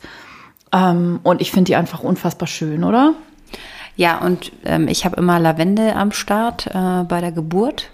ähm, 0.73 1.19
und 1.21 1.41
ich 1.41 1.51
finde 1.51 1.65
die 1.65 1.75
einfach 1.75 1.99
unfassbar 1.99 2.47
schön, 2.47 2.83
oder? 2.83 3.13
Ja, 3.95 4.19
und 4.19 4.51
ähm, 4.65 4.87
ich 4.87 5.05
habe 5.05 5.15
immer 5.15 5.39
Lavendel 5.39 5.91
am 5.91 6.11
Start 6.11 6.67
äh, 6.67 7.03
bei 7.03 7.21
der 7.21 7.31
Geburt. 7.31 7.89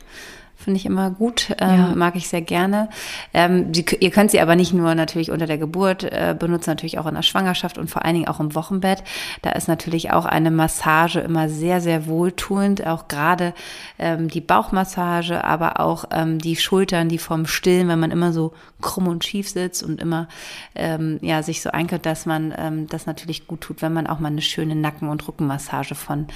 Finde 0.64 0.80
ich 0.80 0.86
immer 0.86 1.10
gut, 1.10 1.56
ähm, 1.60 1.70
ja. 1.70 1.96
mag 1.96 2.16
ich 2.16 2.28
sehr 2.28 2.42
gerne. 2.42 2.90
Ähm, 3.34 3.72
die, 3.72 3.84
ihr 4.00 4.12
könnt 4.12 4.30
sie 4.30 4.40
aber 4.40 4.56
nicht 4.56 4.74
nur 4.74 4.94
natürlich 4.94 5.32
unter 5.32 5.48
der 5.48 5.58
Geburt 5.58 6.04
äh, 6.04 6.36
benutzen, 6.38 6.70
natürlich 6.70 7.00
auch 7.00 7.08
in 7.08 7.16
der 7.16 7.24
Schwangerschaft 7.24 7.80
und 7.80 7.90
vor 7.90 8.06
allen 8.06 8.14
Dingen 8.14 8.28
auch 8.28 8.40
im 8.40 8.54
Wochenbett. 8.54 9.04
Da 9.42 9.52
ist 9.52 9.68
natürlich 9.68 10.12
auch 10.12 10.26
eine 10.26 10.52
Massage 10.52 11.20
immer 11.20 11.50
sehr, 11.50 11.82
sehr 11.82 12.06
wohltuend, 12.06 12.86
auch 12.86 13.08
gerade 13.08 13.54
ähm, 13.98 14.30
die 14.30 14.42
Bauchmassage, 14.42 15.44
aber 15.44 15.80
auch 15.80 16.06
ähm, 16.12 16.38
die 16.38 16.56
Schultern, 16.56 17.10
die 17.10 17.18
vom 17.18 17.48
Stillen, 17.48 17.88
wenn 17.88 18.00
man 18.00 18.12
immer 18.12 18.32
so 18.32 18.54
krumm 18.82 19.08
und 19.08 19.24
schief 19.24 19.50
sitzt 19.50 19.82
und 19.82 20.00
immer 20.00 20.28
ähm, 20.76 21.18
ja 21.22 21.42
sich 21.42 21.62
so 21.62 21.72
einkört, 21.72 22.06
dass 22.06 22.26
man 22.28 22.54
ähm, 22.56 22.88
das 22.88 23.08
natürlich 23.08 23.48
gut 23.48 23.62
tut, 23.62 23.82
wenn 23.82 23.94
man 23.94 24.06
auch 24.06 24.20
mal 24.20 24.28
eine 24.28 24.42
schöne 24.42 24.76
Nacken- 24.76 25.10
und 25.10 25.28
Rückenmassage 25.28 25.96
von 25.96 26.28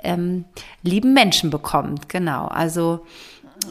ähm, 0.00 0.44
lieben 0.82 1.12
Menschen 1.12 1.50
bekommt. 1.50 2.08
Genau, 2.08 2.46
also 2.46 3.04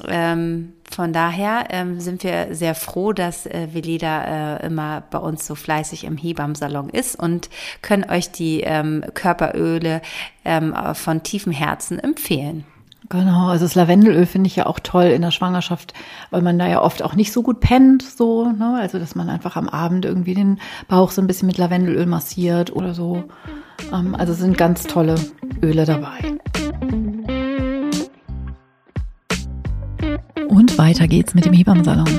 ähm, 0.07 0.73
von 0.89 1.11
daher 1.11 1.67
ähm, 1.69 1.99
sind 1.99 2.23
wir 2.23 2.55
sehr 2.55 2.75
froh, 2.75 3.13
dass 3.13 3.45
äh, 3.45 3.69
Veleda 3.71 4.57
äh, 4.57 4.65
immer 4.65 5.03
bei 5.09 5.17
uns 5.17 5.47
so 5.47 5.55
fleißig 5.55 6.03
im 6.03 6.17
Hebammsalon 6.17 6.89
ist 6.89 7.15
und 7.19 7.49
können 7.81 8.09
euch 8.09 8.31
die 8.31 8.61
ähm, 8.61 9.03
Körperöle 9.13 10.01
ähm, 10.45 10.75
von 10.93 11.23
tiefem 11.23 11.51
Herzen 11.51 11.99
empfehlen. 11.99 12.65
Genau, 13.09 13.49
also 13.49 13.65
das 13.65 13.75
Lavendelöl 13.75 14.25
finde 14.25 14.47
ich 14.47 14.55
ja 14.55 14.65
auch 14.65 14.79
toll 14.79 15.05
in 15.05 15.21
der 15.21 15.31
Schwangerschaft, 15.31 15.93
weil 16.31 16.41
man 16.41 16.57
da 16.57 16.67
ja 16.67 16.81
oft 16.81 17.03
auch 17.03 17.15
nicht 17.15 17.33
so 17.33 17.43
gut 17.43 17.59
pennt, 17.59 18.01
so, 18.01 18.51
ne? 18.51 18.77
Also 18.79 18.97
dass 18.97 19.13
man 19.13 19.29
einfach 19.29 19.55
am 19.55 19.67
Abend 19.67 20.05
irgendwie 20.05 20.33
den 20.33 20.59
Bauch 20.87 21.11
so 21.11 21.21
ein 21.21 21.27
bisschen 21.27 21.47
mit 21.47 21.57
Lavendelöl 21.57 22.05
massiert 22.05 22.73
oder 22.75 22.93
so. 22.93 23.23
Ähm, 23.91 24.15
also 24.15 24.33
sind 24.33 24.57
ganz 24.57 24.83
tolle 24.83 25.15
Öle 25.61 25.85
dabei. 25.85 26.39
Und 30.73 30.79
weiter 30.79 31.07
geht's 31.07 31.35
mit 31.35 31.45
dem 31.45 31.53
Hebammensalon. 31.53 32.09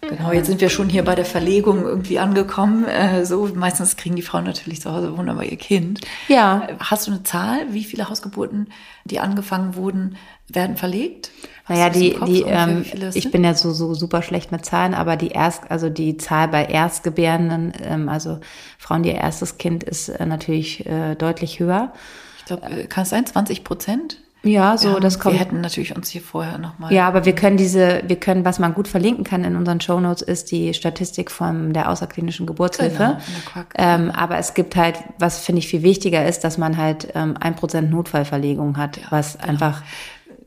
Genau, 0.00 0.32
jetzt 0.32 0.48
sind 0.48 0.60
wir 0.60 0.68
schon 0.70 0.88
hier 0.88 1.04
bei 1.04 1.14
der 1.14 1.24
Verlegung 1.24 1.84
irgendwie 1.84 2.18
angekommen. 2.18 2.84
Äh, 2.84 3.24
so, 3.24 3.48
meistens 3.54 3.96
kriegen 3.96 4.16
die 4.16 4.22
Frauen 4.22 4.42
natürlich 4.42 4.80
zu 4.80 4.90
Hause 4.90 5.16
wunderbar 5.16 5.44
ihr 5.44 5.56
Kind. 5.56 6.00
Ja. 6.26 6.66
Hast 6.80 7.06
du 7.06 7.12
eine 7.12 7.22
Zahl, 7.22 7.72
wie 7.72 7.84
viele 7.84 8.08
Hausgeburten, 8.08 8.70
die 9.04 9.20
angefangen 9.20 9.76
wurden, 9.76 10.16
werden 10.48 10.76
verlegt? 10.76 11.30
Hast 11.66 11.78
naja, 11.78 11.90
die, 11.90 12.18
die, 12.26 12.42
ähm, 12.42 12.84
ich 13.14 13.30
bin 13.30 13.44
ja 13.44 13.54
so, 13.54 13.72
so 13.72 13.94
super 13.94 14.22
schlecht 14.22 14.50
mit 14.50 14.64
Zahlen, 14.64 14.94
aber 14.94 15.16
die 15.16 15.28
erst, 15.28 15.70
also 15.70 15.88
die 15.88 16.16
Zahl 16.16 16.48
bei 16.48 16.64
Erstgebärenden, 16.64 17.72
ähm, 17.84 18.08
also 18.08 18.40
Frauen, 18.78 19.04
die 19.04 19.10
ihr 19.10 19.16
erstes 19.16 19.58
Kind 19.58 19.84
ist 19.84 20.08
äh, 20.08 20.26
natürlich 20.26 20.84
äh, 20.86 21.14
deutlich 21.14 21.60
höher. 21.60 21.92
Ich 22.38 22.46
glaube, 22.46 22.66
äh, 22.68 22.86
kann 22.88 23.04
es 23.04 23.10
sein, 23.10 23.26
20 23.26 23.62
Prozent? 23.62 24.18
Ja, 24.48 24.76
so, 24.76 24.88
ja, 24.88 25.00
das 25.00 25.18
kommt. 25.18 25.34
Wir 25.34 25.40
hätten 25.40 25.60
natürlich 25.60 25.94
uns 25.94 26.08
hier 26.08 26.22
vorher 26.22 26.58
nochmal. 26.58 26.92
Ja, 26.92 27.06
aber 27.06 27.24
wir 27.24 27.34
können 27.34 27.56
diese, 27.56 28.02
wir 28.06 28.16
können, 28.16 28.44
was 28.44 28.58
man 28.58 28.74
gut 28.74 28.88
verlinken 28.88 29.24
kann 29.24 29.44
in 29.44 29.56
unseren 29.56 29.80
Show 29.80 30.00
Notes, 30.00 30.22
ist 30.22 30.50
die 30.50 30.74
Statistik 30.74 31.30
von 31.30 31.72
der 31.72 31.90
außerklinischen 31.90 32.46
Geburtshilfe. 32.46 33.18
Genau, 33.54 33.66
ähm, 33.76 34.10
aber 34.10 34.38
es 34.38 34.54
gibt 34.54 34.76
halt, 34.76 34.96
was 35.18 35.38
finde 35.38 35.60
ich 35.60 35.68
viel 35.68 35.82
wichtiger 35.82 36.26
ist, 36.26 36.44
dass 36.44 36.58
man 36.58 36.76
halt 36.76 37.08
ähm, 37.14 37.36
ein 37.38 37.54
Prozent 37.56 37.90
Notfallverlegung 37.90 38.76
hat, 38.76 38.96
ja, 38.96 39.04
was 39.10 39.38
genau. 39.38 39.48
einfach 39.48 39.82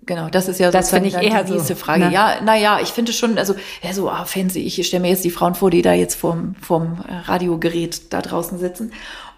Genau, 0.04 0.30
das 0.30 0.48
ist 0.48 0.60
ja 0.60 0.72
das 0.72 0.90
finde 0.90 1.10
ich 1.10 1.14
eher 1.14 1.44
die 1.44 1.54
nächste 1.54 1.76
so, 1.76 1.80
Frage. 1.80 2.06
Ne? 2.06 2.12
Ja, 2.12 2.42
naja, 2.44 2.80
ich 2.82 2.90
finde 2.90 3.14
schon, 3.14 3.38
also 3.38 3.54
ja, 3.84 3.94
so 3.94 4.10
ah, 4.10 4.26
fancy. 4.26 4.60
Ich 4.60 4.86
stelle 4.86 5.02
mir 5.02 5.10
jetzt 5.10 5.24
die 5.24 5.30
Frauen 5.30 5.54
vor, 5.54 5.70
die 5.70 5.84
da 5.84 5.94
jetzt 5.94 6.16
vorm, 6.16 6.56
vorm 6.60 7.06
Radiogerät 7.26 8.12
da 8.12 8.22
draußen 8.22 8.58
sitzen. 8.58 8.94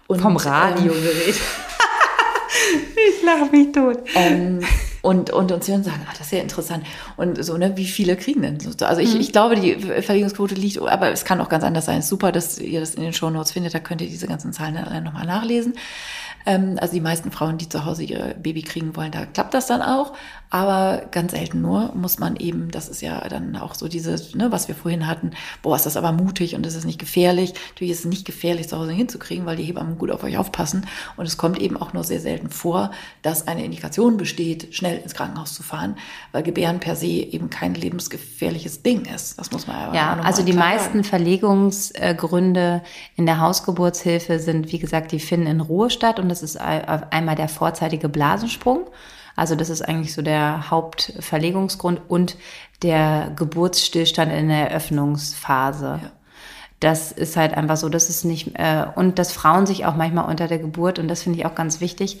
Und, 0.06 0.22
vom 0.22 0.32
ähm, 0.32 0.36
Radiogerät. 0.38 1.28
Ähm, 1.28 1.34
ich 3.08 3.22
lache 3.24 3.50
mich 3.50 3.72
tot. 3.72 3.98
Ähm, 4.14 4.60
und, 5.02 5.30
und 5.30 5.52
uns 5.52 5.68
hören 5.68 5.84
sagen, 5.84 6.00
ah, 6.08 6.12
das 6.16 6.28
ist 6.28 6.32
ja 6.32 6.40
interessant. 6.40 6.84
Und 7.16 7.44
so, 7.44 7.56
ne, 7.58 7.76
wie 7.76 7.84
viele 7.84 8.16
kriegen 8.16 8.42
denn? 8.42 8.58
Also 8.80 9.00
ich, 9.02 9.14
mhm. 9.14 9.20
ich 9.20 9.32
glaube, 9.32 9.56
die 9.56 9.74
Verlegungsquote 9.74 10.54
liegt, 10.54 10.80
aber 10.80 11.10
es 11.10 11.24
kann 11.24 11.40
auch 11.40 11.48
ganz 11.48 11.62
anders 11.62 11.84
sein. 11.84 12.00
Super, 12.00 12.32
dass 12.32 12.58
ihr 12.58 12.80
das 12.80 12.94
in 12.94 13.02
den 13.02 13.12
Show 13.12 13.28
Notes 13.28 13.52
findet, 13.52 13.74
da 13.74 13.80
könnt 13.80 14.00
ihr 14.00 14.08
diese 14.08 14.26
ganzen 14.26 14.52
Zahlen 14.52 14.74
dann 14.74 15.04
nochmal 15.04 15.26
nachlesen. 15.26 15.74
Ähm, 16.46 16.78
also 16.80 16.94
die 16.94 17.00
meisten 17.00 17.30
Frauen, 17.30 17.58
die 17.58 17.68
zu 17.68 17.84
Hause 17.84 18.02
ihre 18.02 18.34
Baby 18.34 18.62
kriegen 18.62 18.96
wollen, 18.96 19.12
da 19.12 19.26
klappt 19.26 19.54
das 19.54 19.66
dann 19.66 19.82
auch. 19.82 20.14
Aber 20.54 21.02
ganz 21.10 21.32
selten 21.32 21.62
nur 21.62 21.90
muss 21.96 22.20
man 22.20 22.36
eben, 22.36 22.70
das 22.70 22.88
ist 22.88 23.00
ja 23.00 23.28
dann 23.28 23.56
auch 23.56 23.74
so 23.74 23.88
dieses, 23.88 24.36
ne, 24.36 24.52
was 24.52 24.68
wir 24.68 24.76
vorhin 24.76 25.08
hatten, 25.08 25.32
boah, 25.62 25.74
ist 25.74 25.84
das 25.84 25.96
aber 25.96 26.12
mutig 26.12 26.54
und 26.54 26.64
ist 26.64 26.76
es 26.76 26.84
nicht 26.84 27.00
gefährlich. 27.00 27.54
Natürlich 27.70 27.90
ist 27.90 27.98
es 27.98 28.04
nicht 28.04 28.24
gefährlich, 28.24 28.68
zu 28.68 28.78
Hause 28.78 28.92
hinzukriegen, 28.92 29.46
weil 29.46 29.56
die 29.56 29.64
Hebammen 29.64 29.98
gut 29.98 30.12
auf 30.12 30.22
euch 30.22 30.38
aufpassen. 30.38 30.86
Und 31.16 31.26
es 31.26 31.38
kommt 31.38 31.60
eben 31.60 31.76
auch 31.76 31.92
nur 31.92 32.04
sehr 32.04 32.20
selten 32.20 32.50
vor, 32.50 32.92
dass 33.22 33.48
eine 33.48 33.64
Indikation 33.64 34.16
besteht, 34.16 34.72
schnell 34.76 34.98
ins 34.98 35.14
Krankenhaus 35.14 35.54
zu 35.54 35.64
fahren, 35.64 35.96
weil 36.30 36.44
Gebären 36.44 36.78
per 36.78 36.94
se 36.94 37.08
eben 37.08 37.50
kein 37.50 37.74
lebensgefährliches 37.74 38.84
Ding 38.84 39.06
ist. 39.06 39.36
Das 39.40 39.50
muss 39.50 39.66
man 39.66 39.76
ja 39.76 39.92
Ja, 39.92 40.20
also 40.22 40.44
die 40.44 40.52
meisten 40.52 40.98
sagen. 40.98 41.02
Verlegungsgründe 41.02 42.84
in 43.16 43.26
der 43.26 43.40
Hausgeburtshilfe 43.40 44.38
sind, 44.38 44.70
wie 44.70 44.78
gesagt, 44.78 45.10
die 45.10 45.18
finden 45.18 45.48
in 45.48 45.60
Ruhe 45.60 45.90
statt 45.90 46.20
und 46.20 46.28
das 46.28 46.44
ist 46.44 46.56
einmal 46.60 47.34
der 47.34 47.48
vorzeitige 47.48 48.08
Blasensprung. 48.08 48.86
Also 49.36 49.56
das 49.56 49.70
ist 49.70 49.82
eigentlich 49.82 50.14
so 50.14 50.22
der 50.22 50.70
Hauptverlegungsgrund 50.70 52.00
und 52.08 52.36
der 52.82 53.32
Geburtsstillstand 53.36 54.32
in 54.32 54.48
der 54.48 54.70
Eröffnungsphase. 54.70 56.00
Ja. 56.02 56.12
Das 56.80 57.12
ist 57.12 57.36
halt 57.36 57.54
einfach 57.54 57.76
so, 57.76 57.88
dass 57.88 58.08
es 58.08 58.24
nicht, 58.24 58.52
äh, 58.54 58.84
und 58.94 59.18
dass 59.18 59.32
Frauen 59.32 59.66
sich 59.66 59.86
auch 59.86 59.96
manchmal 59.96 60.28
unter 60.28 60.48
der 60.48 60.58
Geburt, 60.58 60.98
und 60.98 61.08
das 61.08 61.22
finde 61.22 61.38
ich 61.38 61.46
auch 61.46 61.54
ganz 61.54 61.80
wichtig, 61.80 62.20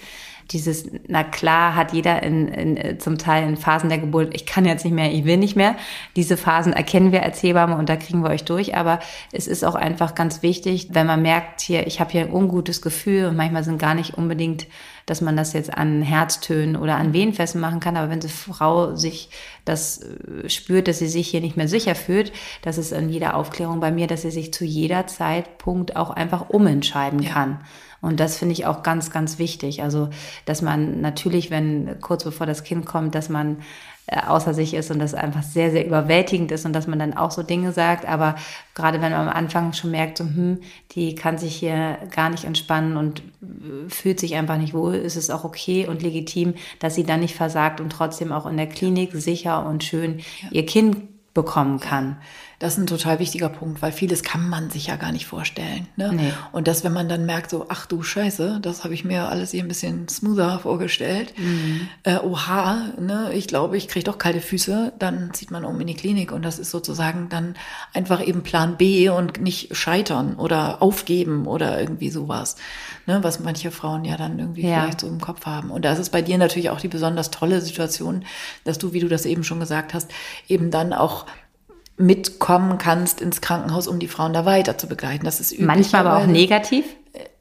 dieses, 0.50 0.90
na 1.08 1.24
klar, 1.24 1.74
hat 1.74 1.92
jeder 1.92 2.22
in, 2.22 2.48
in, 2.48 3.00
zum 3.00 3.18
Teil 3.18 3.48
in 3.48 3.56
Phasen 3.56 3.88
der 3.88 3.98
Geburt, 3.98 4.34
ich 4.34 4.46
kann 4.46 4.64
jetzt 4.64 4.84
nicht 4.84 4.94
mehr, 4.94 5.12
ich 5.12 5.24
will 5.24 5.36
nicht 5.36 5.56
mehr. 5.56 5.76
Diese 6.16 6.36
Phasen 6.36 6.72
erkennen 6.72 7.12
wir 7.12 7.22
als 7.22 7.42
Hebamme 7.42 7.76
und 7.76 7.88
da 7.88 7.96
kriegen 7.96 8.22
wir 8.22 8.30
euch 8.30 8.44
durch. 8.44 8.76
Aber 8.76 9.00
es 9.32 9.46
ist 9.46 9.64
auch 9.64 9.74
einfach 9.74 10.14
ganz 10.14 10.42
wichtig, 10.42 10.88
wenn 10.92 11.06
man 11.06 11.22
merkt, 11.22 11.60
hier, 11.60 11.86
ich 11.86 12.00
habe 12.00 12.10
hier 12.10 12.22
ein 12.22 12.32
ungutes 12.32 12.82
Gefühl 12.82 13.26
und 13.26 13.36
manchmal 13.36 13.64
sind 13.64 13.78
gar 13.78 13.94
nicht 13.94 14.14
unbedingt 14.14 14.66
dass 15.06 15.20
man 15.20 15.36
das 15.36 15.52
jetzt 15.52 15.72
an 15.72 16.02
Herztönen 16.02 16.76
oder 16.76 16.96
an 16.96 17.12
Wehenfesten 17.12 17.60
machen 17.60 17.80
kann. 17.80 17.96
Aber 17.96 18.10
wenn 18.10 18.20
die 18.20 18.28
Frau 18.28 18.94
sich 18.94 19.28
das 19.64 20.02
äh, 20.02 20.48
spürt, 20.48 20.88
dass 20.88 20.98
sie 20.98 21.08
sich 21.08 21.28
hier 21.28 21.40
nicht 21.40 21.56
mehr 21.56 21.68
sicher 21.68 21.94
fühlt, 21.94 22.32
das 22.62 22.78
ist 22.78 22.92
in 22.92 23.08
jeder 23.08 23.36
Aufklärung 23.36 23.80
bei 23.80 23.90
mir, 23.90 24.06
dass 24.06 24.22
sie 24.22 24.30
sich 24.30 24.52
zu 24.52 24.64
jeder 24.64 25.06
Zeitpunkt 25.06 25.96
auch 25.96 26.10
einfach 26.10 26.48
umentscheiden 26.48 27.20
ja. 27.20 27.58
Und 28.04 28.20
das 28.20 28.36
finde 28.36 28.52
ich 28.52 28.66
auch 28.66 28.82
ganz, 28.82 29.10
ganz 29.10 29.38
wichtig. 29.38 29.82
Also, 29.82 30.10
dass 30.44 30.60
man 30.60 31.00
natürlich, 31.00 31.50
wenn 31.50 31.98
kurz 32.00 32.22
bevor 32.22 32.46
das 32.46 32.62
Kind 32.62 32.84
kommt, 32.84 33.14
dass 33.14 33.30
man 33.30 33.58
äh, 34.06 34.20
außer 34.26 34.52
sich 34.52 34.74
ist 34.74 34.90
und 34.90 34.98
das 34.98 35.14
einfach 35.14 35.42
sehr, 35.42 35.70
sehr 35.70 35.86
überwältigend 35.86 36.52
ist 36.52 36.66
und 36.66 36.74
dass 36.74 36.86
man 36.86 36.98
dann 36.98 37.16
auch 37.16 37.30
so 37.30 37.42
Dinge 37.42 37.72
sagt. 37.72 38.06
Aber 38.06 38.36
gerade 38.74 39.00
wenn 39.00 39.12
man 39.12 39.28
am 39.28 39.34
Anfang 39.34 39.72
schon 39.72 39.90
merkt, 39.90 40.18
so, 40.18 40.24
hm, 40.24 40.60
die 40.92 41.14
kann 41.14 41.38
sich 41.38 41.56
hier 41.56 41.96
gar 42.14 42.28
nicht 42.28 42.44
entspannen 42.44 42.98
und 42.98 43.20
äh, 43.20 43.88
fühlt 43.88 44.20
sich 44.20 44.34
einfach 44.34 44.58
nicht 44.58 44.74
wohl, 44.74 44.96
ist 44.96 45.16
es 45.16 45.30
auch 45.30 45.44
okay 45.44 45.86
und 45.86 46.02
legitim, 46.02 46.52
dass 46.80 46.94
sie 46.94 47.04
dann 47.04 47.20
nicht 47.20 47.34
versagt 47.34 47.80
und 47.80 47.90
trotzdem 47.90 48.32
auch 48.32 48.44
in 48.44 48.58
der 48.58 48.68
Klinik 48.68 49.12
sicher 49.14 49.64
und 49.64 49.82
schön 49.82 50.18
ja. 50.18 50.48
ihr 50.50 50.66
Kind 50.66 50.98
bekommen 51.32 51.80
kann. 51.80 52.18
Das 52.58 52.74
ist 52.74 52.78
ein 52.78 52.86
total 52.86 53.18
wichtiger 53.18 53.48
Punkt, 53.48 53.82
weil 53.82 53.92
vieles 53.92 54.22
kann 54.22 54.48
man 54.48 54.70
sich 54.70 54.86
ja 54.86 54.96
gar 54.96 55.12
nicht 55.12 55.26
vorstellen. 55.26 55.88
Ne? 55.96 56.12
Nee. 56.12 56.32
Und 56.52 56.68
das, 56.68 56.84
wenn 56.84 56.92
man 56.92 57.08
dann 57.08 57.26
merkt, 57.26 57.50
so, 57.50 57.66
ach 57.68 57.86
du 57.86 58.02
Scheiße, 58.02 58.60
das 58.62 58.84
habe 58.84 58.94
ich 58.94 59.04
mir 59.04 59.28
alles 59.28 59.50
hier 59.50 59.62
ein 59.62 59.68
bisschen 59.68 60.08
smoother 60.08 60.60
vorgestellt. 60.60 61.34
Mhm. 61.36 61.88
Äh, 62.04 62.18
oha, 62.18 62.92
ne, 62.98 63.30
ich 63.34 63.48
glaube, 63.48 63.76
ich 63.76 63.88
kriege 63.88 64.04
doch 64.04 64.18
kalte 64.18 64.40
Füße, 64.40 64.92
dann 64.98 65.34
zieht 65.34 65.50
man 65.50 65.64
um 65.64 65.80
in 65.80 65.86
die 65.86 65.94
Klinik 65.94 66.32
und 66.32 66.44
das 66.44 66.58
ist 66.58 66.70
sozusagen 66.70 67.28
dann 67.28 67.54
einfach 67.92 68.24
eben 68.24 68.42
Plan 68.42 68.76
B 68.76 69.08
und 69.08 69.40
nicht 69.40 69.76
scheitern 69.76 70.36
oder 70.36 70.82
aufgeben 70.82 71.46
oder 71.46 71.80
irgendwie 71.80 72.10
sowas, 72.10 72.56
ne, 73.06 73.22
was 73.22 73.40
manche 73.40 73.70
Frauen 73.70 74.04
ja 74.04 74.16
dann 74.16 74.38
irgendwie 74.38 74.62
ja. 74.62 74.82
vielleicht 74.82 75.00
so 75.00 75.08
im 75.08 75.20
Kopf 75.20 75.46
haben. 75.46 75.70
Und 75.70 75.84
da 75.84 75.92
ist 75.92 75.98
es 75.98 76.10
bei 76.10 76.22
dir 76.22 76.38
natürlich 76.38 76.70
auch 76.70 76.80
die 76.80 76.88
besonders 76.88 77.30
tolle 77.30 77.60
Situation, 77.60 78.24
dass 78.64 78.78
du, 78.78 78.92
wie 78.92 79.00
du 79.00 79.08
das 79.08 79.26
eben 79.26 79.44
schon 79.44 79.60
gesagt 79.60 79.94
hast, 79.94 80.10
eben 80.48 80.70
dann 80.70 80.92
auch 80.92 81.26
mitkommen 81.96 82.78
kannst 82.78 83.20
ins 83.20 83.40
Krankenhaus, 83.40 83.86
um 83.86 83.98
die 83.98 84.08
Frauen 84.08 84.32
da 84.32 84.44
weiter 84.44 84.76
zu 84.76 84.88
begleiten. 84.88 85.24
Das 85.24 85.40
ist 85.40 85.58
Manchmal 85.60 86.06
aber 86.06 86.18
auch 86.18 86.26
negativ, 86.26 86.84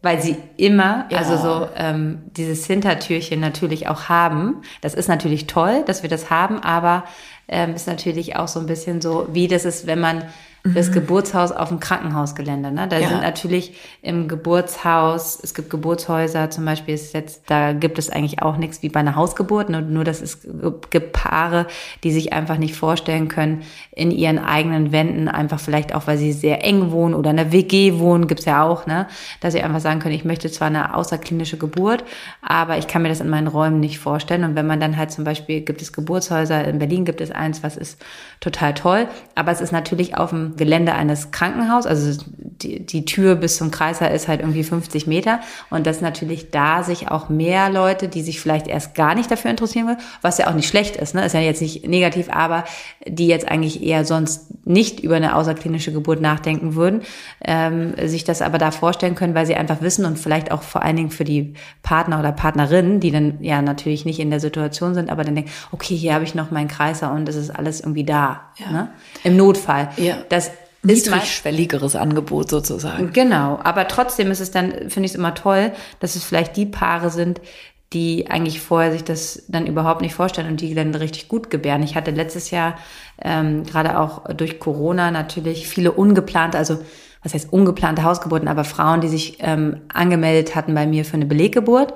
weil 0.02 0.22
sie 0.22 0.38
immer, 0.58 1.06
ja. 1.10 1.18
also 1.18 1.38
so 1.38 1.68
ähm, 1.76 2.22
dieses 2.38 2.66
Hintertürchen 2.66 3.40
natürlich 3.40 3.88
auch 3.88 4.10
haben. 4.10 4.62
Das 4.82 4.94
ist 4.94 5.08
natürlich 5.08 5.48
toll, 5.48 5.84
dass 5.88 6.04
wir 6.04 6.10
das 6.10 6.30
haben, 6.30 6.60
aber 6.60 7.06
ähm, 7.48 7.74
ist 7.74 7.88
natürlich 7.88 8.36
auch 8.36 8.48
so 8.48 8.60
ein 8.60 8.68
bisschen 8.68 9.02
so, 9.02 9.28
wie 9.32 9.48
das 9.48 9.66
ist, 9.66 9.88
wenn 9.88 10.00
man 10.00 10.24
das 10.64 10.90
mhm. 10.90 10.94
Geburtshaus 10.94 11.52
auf 11.52 11.68
dem 11.70 11.82
Krankenhausgelände. 11.82 12.72
Ne? 12.72 12.88
Da 12.88 12.98
ja. 12.98 13.10
sind 13.10 13.22
natürlich 13.22 13.74
im 14.02 14.30
Geburtshaus, 14.30 15.38
es 15.44 15.54
gibt 15.54 15.70
Geburtshäuser, 15.70 16.50
zum 16.52 16.64
Beispiel 16.64 16.94
ist 16.96 17.14
jetzt, 17.14 17.44
da 17.48 17.74
gibt 17.74 18.00
es 18.00 18.10
eigentlich 18.10 18.42
auch 18.42 18.56
nichts 18.56 18.82
wie 18.82 18.88
bei 18.88 19.02
einer 19.02 19.18
Hausgeburt, 19.18 19.70
nur, 19.70 19.82
nur 19.82 20.06
dass 20.06 20.22
es 20.22 20.48
gibt 20.90 21.12
Paare, 21.12 21.68
die 22.06 22.14
sich 22.14 22.32
einfach 22.32 22.58
nicht 22.58 22.76
vorstellen 22.76 23.28
können, 23.28 23.64
in 23.92 24.10
ihren 24.10 24.40
eigenen 24.40 24.94
Wänden, 24.94 25.28
einfach 25.28 25.60
vielleicht 25.60 25.94
auch, 25.94 26.08
weil 26.08 26.18
sie 26.18 26.32
sehr 26.32 26.64
eng 26.64 26.92
wohnen 26.92 27.14
oder 27.14 27.32
in 27.32 27.40
einer 27.40 27.52
WG 27.52 28.00
wohnen, 28.00 28.28
gibt's 28.28 28.46
ja 28.46 28.64
auch, 28.64 28.86
ne? 28.86 29.08
dass 29.42 29.54
sie 29.54 29.62
einfach 29.62 29.82
sagen 29.82 30.00
können, 30.00 30.16
ich 30.16 30.24
möchte 30.24 30.50
zwar 30.50 30.68
eine 30.68 30.96
außerklinische 30.96 31.58
Geburt, 31.58 32.06
aber 32.42 32.78
ich 32.78 32.88
kann 32.88 33.02
mir 33.02 33.10
das 33.10 33.20
in 33.20 33.30
meinen 33.30 33.48
Räumen 33.48 33.82
nicht 33.82 34.00
vorstellen. 34.00 34.46
Und 34.46 34.56
wenn 34.56 34.68
man 34.68 34.80
dann 34.80 34.96
halt 34.96 35.12
zum 35.12 35.26
Beispiel, 35.26 35.60
gibt 35.60 35.82
es 35.82 35.92
Geburtshäuser, 35.92 36.66
in 36.66 36.80
Berlin 36.80 37.04
gibt 37.04 37.20
es 37.20 37.32
eins, 37.32 37.64
was 37.64 37.76
ist 37.76 38.02
total 38.40 38.74
toll, 38.74 39.10
aber 39.36 39.52
es 39.52 39.60
ist 39.60 39.74
natürlich 39.74 40.16
auf 40.18 40.30
dem 40.30 40.53
Gelände 40.58 40.94
eines 40.94 41.32
Krankenhauses, 41.32 41.86
also 41.90 42.24
die, 42.64 42.86
die 42.86 43.06
Tür 43.06 43.36
bis 43.36 43.58
zum 43.58 43.72
Kreiser 43.72 44.12
ist 44.12 44.28
halt 44.28 44.42
irgendwie 44.42 44.64
50 44.64 45.08
Meter 45.08 45.40
und 45.70 45.86
dass 45.86 46.02
natürlich 46.02 46.52
da 46.52 46.84
sich 46.84 47.10
auch 47.10 47.30
mehr 47.30 47.70
Leute, 47.70 48.08
die 48.08 48.22
sich 48.22 48.40
vielleicht 48.40 48.68
erst 48.68 48.96
gar 48.96 49.16
nicht 49.16 49.30
dafür 49.30 49.52
interessieren 49.52 49.88
will, 49.88 49.98
was 50.22 50.38
ja 50.38 50.48
auch 50.48 50.54
nicht 50.54 50.68
schlecht 50.68 50.96
ist, 50.96 51.16
ne? 51.16 51.26
ist 51.26 51.34
ja 51.34 51.40
jetzt 51.40 51.62
nicht 51.62 51.88
negativ, 51.88 52.28
aber 52.32 52.64
die 53.06 53.28
jetzt 53.28 53.48
eigentlich 53.48 53.84
eher 53.84 54.06
sonst 54.06 54.66
nicht 54.66 55.02
über 55.02 55.16
eine 55.16 55.36
außerklinische 55.36 55.92
Geburt 55.92 56.22
nachdenken 56.22 56.76
würden, 56.76 57.02
ähm, 57.44 57.94
sich 58.06 58.24
das 58.24 58.42
aber 58.42 58.58
da 58.58 58.72
vorstellen 58.72 59.16
können, 59.16 59.36
weil 59.36 59.46
sie 59.46 59.56
einfach 59.56 59.82
wissen 59.82 60.06
und 60.06 60.18
vielleicht 60.18 60.52
auch 60.52 60.62
vor 60.62 60.84
allen 60.84 60.96
Dingen 60.96 61.12
für 61.12 61.26
die 61.26 61.54
Partner 61.82 62.20
oder 62.20 62.32
Partnerinnen, 62.32 63.00
die 63.00 63.12
dann 63.12 63.38
ja 63.42 63.62
natürlich 63.62 64.06
nicht 64.06 64.20
in 64.20 64.30
der 64.30 64.40
Situation 64.40 64.94
sind, 64.94 65.10
aber 65.10 65.24
dann 65.24 65.36
denken, 65.36 65.52
okay, 65.72 65.96
hier 65.96 66.14
habe 66.14 66.24
ich 66.24 66.36
noch 66.36 66.52
meinen 66.52 66.68
Kreiser 66.68 67.12
und 67.12 67.28
es 67.28 67.36
ist 67.36 67.50
alles 67.50 67.82
irgendwie 67.82 68.06
da, 68.06 68.42
ja. 68.58 68.72
ne? 68.72 68.90
im 69.24 69.36
Notfall. 69.38 69.90
Ja. 69.98 70.18
Das 70.30 70.43
niedrigschwelligeres 70.84 71.96
Angebot 71.96 72.50
sozusagen. 72.50 73.14
Genau, 73.14 73.60
aber 73.64 73.88
trotzdem 73.88 74.32
ist 74.32 74.42
es 74.42 74.52
dann, 74.52 74.72
finde 74.90 75.06
ich 75.06 75.12
es 75.12 75.16
immer 75.16 75.34
toll, 75.34 75.72
dass 76.00 76.16
es 76.16 76.24
vielleicht 76.24 76.56
die 76.58 76.66
Paare 76.66 77.10
sind, 77.10 77.42
die 77.94 78.30
eigentlich 78.30 78.60
vorher 78.60 78.92
sich 78.92 79.04
das 79.04 79.44
dann 79.48 79.68
überhaupt 79.68 80.02
nicht 80.02 80.16
vorstellen 80.16 80.48
und 80.48 80.62
die 80.62 80.74
dann 80.74 80.94
richtig 80.96 81.28
gut 81.28 81.50
gebären. 81.50 81.84
Ich 81.84 81.96
hatte 81.96 82.12
letztes 82.12 82.52
Jahr 82.52 82.76
ähm, 83.22 83.64
gerade 83.66 84.00
auch 84.00 84.26
durch 84.34 84.60
Corona 84.60 85.12
natürlich 85.12 85.68
viele 85.68 85.92
ungeplante, 85.92 86.58
also 86.58 86.80
was 87.22 87.34
heißt 87.34 87.54
ungeplante 87.54 88.04
Hausgeburten, 88.04 88.48
aber 88.48 88.64
Frauen, 88.64 89.00
die 89.00 89.08
sich 89.08 89.38
ähm, 89.40 89.82
angemeldet 89.94 90.56
hatten 90.56 90.74
bei 90.74 90.86
mir 90.86 91.06
für 91.06 91.14
eine 91.14 91.26
Beleggeburt 91.26 91.94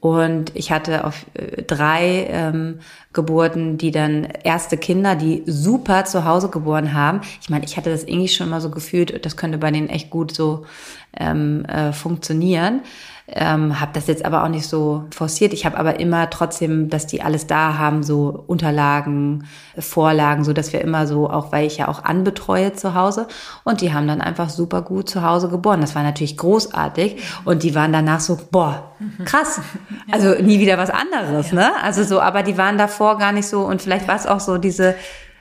und 0.00 0.52
ich 0.54 0.72
hatte 0.72 1.04
auf 1.04 1.26
äh, 1.34 1.62
drei 1.62 2.26
ähm, 2.30 2.80
Geburten, 3.12 3.76
die 3.76 3.90
dann 3.90 4.24
erste 4.24 4.78
Kinder, 4.78 5.14
die 5.14 5.42
super 5.46 6.06
zu 6.06 6.24
Hause 6.24 6.48
geboren 6.48 6.94
haben. 6.94 7.20
Ich 7.42 7.50
meine, 7.50 7.64
ich 7.66 7.76
hatte 7.76 7.90
das 7.90 8.04
irgendwie 8.04 8.28
schon 8.28 8.48
mal 8.48 8.62
so 8.62 8.70
gefühlt, 8.70 9.24
das 9.24 9.36
könnte 9.36 9.58
bei 9.58 9.70
denen 9.70 9.90
echt 9.90 10.08
gut 10.08 10.34
so 10.34 10.64
ähm, 11.18 11.64
äh, 11.66 11.92
funktionieren. 11.92 12.80
Ähm, 13.32 13.78
habe 13.80 13.92
das 13.94 14.08
jetzt 14.08 14.24
aber 14.24 14.42
auch 14.42 14.48
nicht 14.48 14.66
so 14.66 15.04
forciert. 15.14 15.52
Ich 15.52 15.64
habe 15.64 15.78
aber 15.78 16.00
immer 16.00 16.30
trotzdem, 16.30 16.90
dass 16.90 17.06
die 17.06 17.22
alles 17.22 17.46
da 17.46 17.78
haben, 17.78 18.02
so 18.02 18.42
Unterlagen, 18.48 19.46
Vorlagen, 19.78 20.42
so 20.42 20.52
dass 20.52 20.72
wir 20.72 20.80
immer 20.80 21.06
so, 21.06 21.30
auch 21.30 21.52
weil 21.52 21.66
ich 21.66 21.76
ja 21.76 21.86
auch 21.86 22.02
anbetreue 22.02 22.72
zu 22.72 22.94
Hause. 22.94 23.28
Und 23.62 23.82
die 23.82 23.92
haben 23.92 24.08
dann 24.08 24.20
einfach 24.20 24.50
super 24.50 24.82
gut 24.82 25.08
zu 25.08 25.22
Hause 25.22 25.48
geboren. 25.48 25.80
Das 25.80 25.94
war 25.94 26.02
natürlich 26.02 26.36
großartig. 26.36 27.22
Und 27.44 27.62
die 27.62 27.74
waren 27.76 27.92
danach 27.92 28.20
so, 28.20 28.38
boah, 28.50 28.92
krass. 29.24 29.60
Also 30.12 30.42
nie 30.42 30.58
wieder 30.58 30.76
was 30.76 30.90
anderes, 30.90 31.52
ne? 31.52 31.70
Also 31.82 32.02
so, 32.02 32.20
aber 32.20 32.42
die 32.42 32.58
waren 32.58 32.78
davor 32.78 33.16
gar 33.18 33.30
nicht 33.30 33.46
so. 33.46 33.60
Und 33.60 33.80
vielleicht 33.80 34.08
war 34.08 34.16
es 34.16 34.26
auch 34.26 34.40
so 34.40 34.58
diese, 34.58 34.96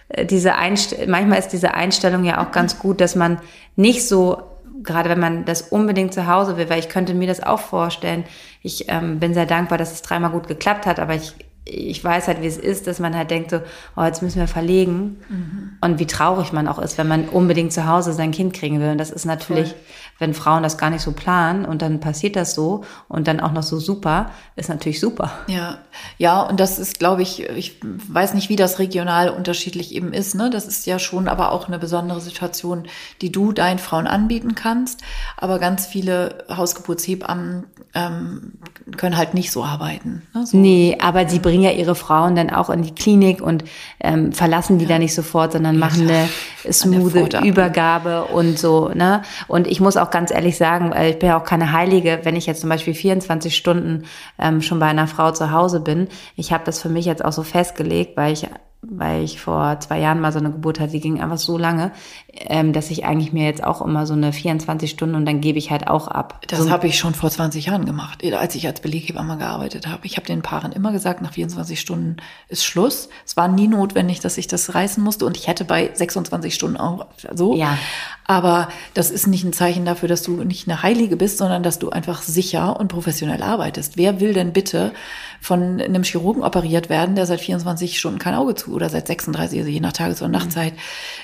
äh, 0.10 0.26
diese 0.26 0.56
Einstellung, 0.56 1.10
manchmal 1.10 1.40
ist 1.40 1.50
diese 1.50 1.74
Einstellung 1.74 2.24
ja 2.24 2.44
auch 2.44 2.52
ganz 2.52 2.78
gut, 2.78 3.02
dass 3.02 3.16
man 3.16 3.40
nicht 3.76 4.08
so 4.08 4.49
gerade 4.84 5.10
wenn 5.10 5.20
man 5.20 5.46
das 5.46 5.62
unbedingt 5.64 6.14
zu 6.14 6.28
Hause 6.28 6.58
will, 6.58 6.70
weil 6.70 6.80
ich 6.80 6.90
könnte 6.90 7.14
mir 7.14 7.28
das 7.28 7.42
auch 7.42 7.60
vorstellen. 7.60 8.24
Ich 8.62 8.86
ähm, 8.90 9.20
bin 9.20 9.34
sehr 9.34 9.46
dankbar, 9.46 9.78
dass 9.78 9.92
es 9.92 10.02
dreimal 10.02 10.32
gut 10.32 10.48
geklappt 10.48 10.86
hat, 10.86 11.00
aber 11.00 11.16
ich, 11.16 11.34
ich 11.66 12.04
weiß 12.04 12.28
halt, 12.28 12.42
wie 12.42 12.48
es 12.48 12.58
ist, 12.58 12.88
dass 12.88 13.00
man 13.00 13.16
halt 13.16 13.32
denkt 13.32 13.52
so, 13.52 13.62
oh, 13.96 14.04
jetzt 14.04 14.22
müssen 14.22 14.40
wir 14.40 14.48
verlegen. 14.48 15.18
Mhm. 15.30 15.78
Und 15.82 16.00
wie 16.00 16.08
traurig 16.08 16.54
man 16.54 16.68
auch 16.68 16.80
ist, 16.80 16.98
wenn 16.98 17.08
man 17.08 17.30
unbedingt 17.30 17.74
zu 17.74 17.88
Hause 17.88 18.14
sein 18.14 18.32
Kind 18.32 18.54
kriegen 18.54 18.80
will. 18.80 18.90
Und 18.90 18.98
das 18.98 19.12
ist 19.12 19.26
natürlich, 19.26 19.70
Voll 19.70 19.78
wenn 20.20 20.34
Frauen 20.34 20.64
das 20.64 20.78
gar 20.78 20.90
nicht 20.90 21.02
so 21.02 21.14
planen 21.14 21.66
und 21.66 21.82
dann 21.82 22.00
passiert 22.00 22.36
das 22.36 22.54
so 22.54 22.84
und 23.08 23.28
dann 23.28 23.40
auch 23.40 23.52
noch 23.52 23.64
so 23.64 23.80
super, 23.80 24.32
ist 24.56 24.70
natürlich 24.70 25.00
super. 25.00 25.32
Ja, 25.48 25.80
ja, 26.18 26.42
und 26.42 26.60
das 26.60 26.78
ist, 26.78 27.00
glaube 27.00 27.22
ich, 27.22 27.44
ich 27.44 27.78
weiß 27.82 28.34
nicht, 28.34 28.50
wie 28.50 28.56
das 28.56 28.80
regional 28.80 29.30
unterschiedlich 29.30 29.94
eben 29.96 30.14
ist. 30.14 30.36
Ne? 30.36 30.50
Das 30.50 30.66
ist 30.66 30.86
ja 30.86 31.00
schon 31.00 31.28
aber 31.28 31.52
auch 31.52 31.68
eine 31.68 31.80
besondere 31.80 32.22
Situation, 32.22 32.88
die 33.22 33.32
du 33.32 33.52
deinen 33.54 33.80
Frauen 33.80 34.08
anbieten 34.08 34.56
kannst. 34.56 35.02
Aber 35.38 35.60
ganz 35.60 35.86
viele 35.86 36.46
Hausgeburtshebammen 36.50 37.66
ähm, 37.96 38.54
können 38.98 39.18
halt 39.18 39.34
nicht 39.34 39.52
so 39.52 39.64
arbeiten. 39.64 40.24
Ne? 40.34 40.46
So. 40.46 40.58
Nee, 40.58 40.98
aber 41.02 41.28
sie 41.28 41.40
bringen 41.40 41.64
ja 41.64 41.72
ihre 41.72 41.96
Frauen 41.96 42.36
dann 42.36 42.50
auch 42.50 42.70
in 42.70 42.82
die 42.82 42.94
Klinik 42.94 43.42
und 43.42 43.64
ähm, 44.00 44.32
verlassen 44.34 44.78
die 44.78 44.86
ja. 44.86 44.92
da 44.92 45.00
nicht 45.00 45.16
sofort, 45.16 45.54
sondern 45.54 45.78
machen 45.78 46.10
eine 46.10 46.30
smooth 46.72 47.42
Übergabe 47.44 48.26
und 48.26 48.60
so. 48.60 48.90
Ne? 48.90 49.22
Und 49.48 49.68
ich 49.68 49.80
muss 49.80 49.98
auch 49.98 50.09
auch 50.10 50.12
ganz 50.12 50.32
ehrlich 50.32 50.58
sagen, 50.58 50.94
ich 51.08 51.20
bin 51.20 51.30
ja 51.30 51.40
auch 51.40 51.44
keine 51.44 51.72
Heilige, 51.72 52.20
wenn 52.24 52.36
ich 52.36 52.46
jetzt 52.46 52.62
zum 52.62 52.70
Beispiel 52.70 52.94
24 52.94 53.56
Stunden 53.56 54.06
ähm, 54.40 54.62
schon 54.62 54.80
bei 54.80 54.88
einer 54.88 55.08
Frau 55.08 55.32
zu 55.32 55.52
Hause 55.52 55.80
bin. 55.80 56.08
Ich 56.36 56.52
habe 56.52 56.64
das 56.66 56.82
für 56.82 56.90
mich 56.90 57.06
jetzt 57.06 57.24
auch 57.24 57.32
so 57.32 57.44
festgelegt, 57.44 58.18
weil 58.18 58.34
ich 58.34 58.48
weil 58.82 59.26
ich 59.26 59.42
vor 59.42 59.78
zwei 59.82 60.00
Jahren 60.00 60.22
mal 60.22 60.32
so 60.32 60.40
eine 60.40 60.52
Geburt 60.52 60.80
hatte, 60.80 60.94
die 60.94 61.02
ging 61.02 61.20
einfach 61.20 61.38
so 61.38 61.58
lange, 61.58 61.92
ähm, 62.32 62.72
dass 62.72 62.90
ich 62.92 63.04
eigentlich 63.04 63.34
mir 63.34 63.44
jetzt 63.44 63.62
auch 63.62 63.82
immer 63.82 64.06
so 64.06 64.14
eine 64.14 64.32
24 64.32 64.90
Stunden 64.90 65.16
und 65.16 65.26
dann 65.26 65.42
gebe 65.42 65.58
ich 65.58 65.70
halt 65.70 65.88
auch 65.88 66.08
ab. 66.08 66.42
Das 66.48 66.60
so 66.60 66.70
habe 66.70 66.88
ich 66.88 66.98
schon 66.98 67.14
vor 67.14 67.30
20 67.30 67.66
Jahren 67.66 67.84
gemacht, 67.84 68.24
als 68.34 68.56
ich 68.56 68.68
als 68.68 68.80
Beleghebamme 68.80 69.38
gearbeitet 69.38 69.86
habe. 69.88 70.06
Ich 70.06 70.16
habe 70.16 70.28
den 70.28 70.42
Paaren 70.42 70.72
immer 70.72 70.94
gesagt, 70.94 71.22
nach 71.22 71.34
24 71.34 71.78
Stunden 71.78 72.18
ist 72.48 72.64
Schluss. 72.64 73.10
Es 73.26 73.36
war 73.36 73.50
nie 73.50 73.68
notwendig, 73.68 74.22
dass 74.22 74.38
ich 74.38 74.48
das 74.48 74.74
reißen 74.74 75.04
musste 75.04 75.26
und 75.26 75.36
ich 75.36 75.50
hätte 75.50 75.66
bei 75.66 75.90
26 75.94 76.56
Stunden 76.56 76.78
auch 76.78 77.08
so. 77.34 77.56
Ja. 77.56 77.78
Aber 78.24 78.70
das 78.94 79.12
ist 79.12 79.28
nicht 79.28 79.44
ein 79.44 79.54
Zeichen 79.54 79.84
dafür, 79.84 80.08
dass 80.08 80.22
du 80.22 80.44
nicht 80.44 80.70
eine 80.70 80.84
Heilige 80.84 81.18
bist, 81.18 81.38
sondern 81.38 81.64
dass 81.64 81.80
du 81.80 81.90
einfach 81.90 82.22
sicher 82.22 82.80
und 82.80 82.88
professionell 82.88 83.44
arbeitest. 83.44 83.98
Wer 83.98 84.22
will 84.22 84.34
denn 84.34 84.54
bitte 84.54 84.94
von 85.42 85.82
einem 85.82 86.04
Chirurgen 86.04 86.44
operiert 86.44 86.90
werden, 86.90 87.16
der 87.16 87.26
seit 87.26 87.42
24 87.42 88.00
Stunden 88.00 88.20
kein 88.20 88.34
Auge 88.34 88.56
zu 88.56 88.74
oder 88.74 88.90
seit 88.90 89.08
36, 89.08 89.60
also 89.60 89.70
je 89.72 89.80
nach 89.80 89.94
Tages- 89.94 90.22
und 90.22 90.32
Nachtzeit, 90.32 90.74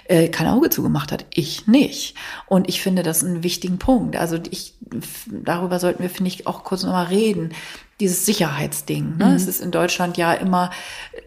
äh, 0.05 0.27
kein 0.29 0.47
Auge 0.47 0.69
zugemacht 0.69 1.11
hat? 1.11 1.25
Ich 1.33 1.67
nicht. 1.67 2.15
Und 2.47 2.69
ich 2.69 2.81
finde 2.81 3.03
das 3.03 3.23
einen 3.23 3.43
wichtigen 3.43 3.79
Punkt. 3.79 4.15
Also 4.15 4.37
ich, 4.49 4.73
darüber 5.27 5.79
sollten 5.79 6.03
wir, 6.03 6.09
finde 6.09 6.29
ich, 6.29 6.47
auch 6.47 6.63
kurz 6.63 6.83
nochmal 6.83 7.07
reden 7.07 7.51
dieses 7.99 8.25
Sicherheitsding. 8.25 9.17
Ne? 9.17 9.25
Mhm. 9.25 9.31
Es 9.35 9.47
ist 9.47 9.61
in 9.61 9.71
Deutschland 9.71 10.17
ja 10.17 10.33
immer 10.33 10.69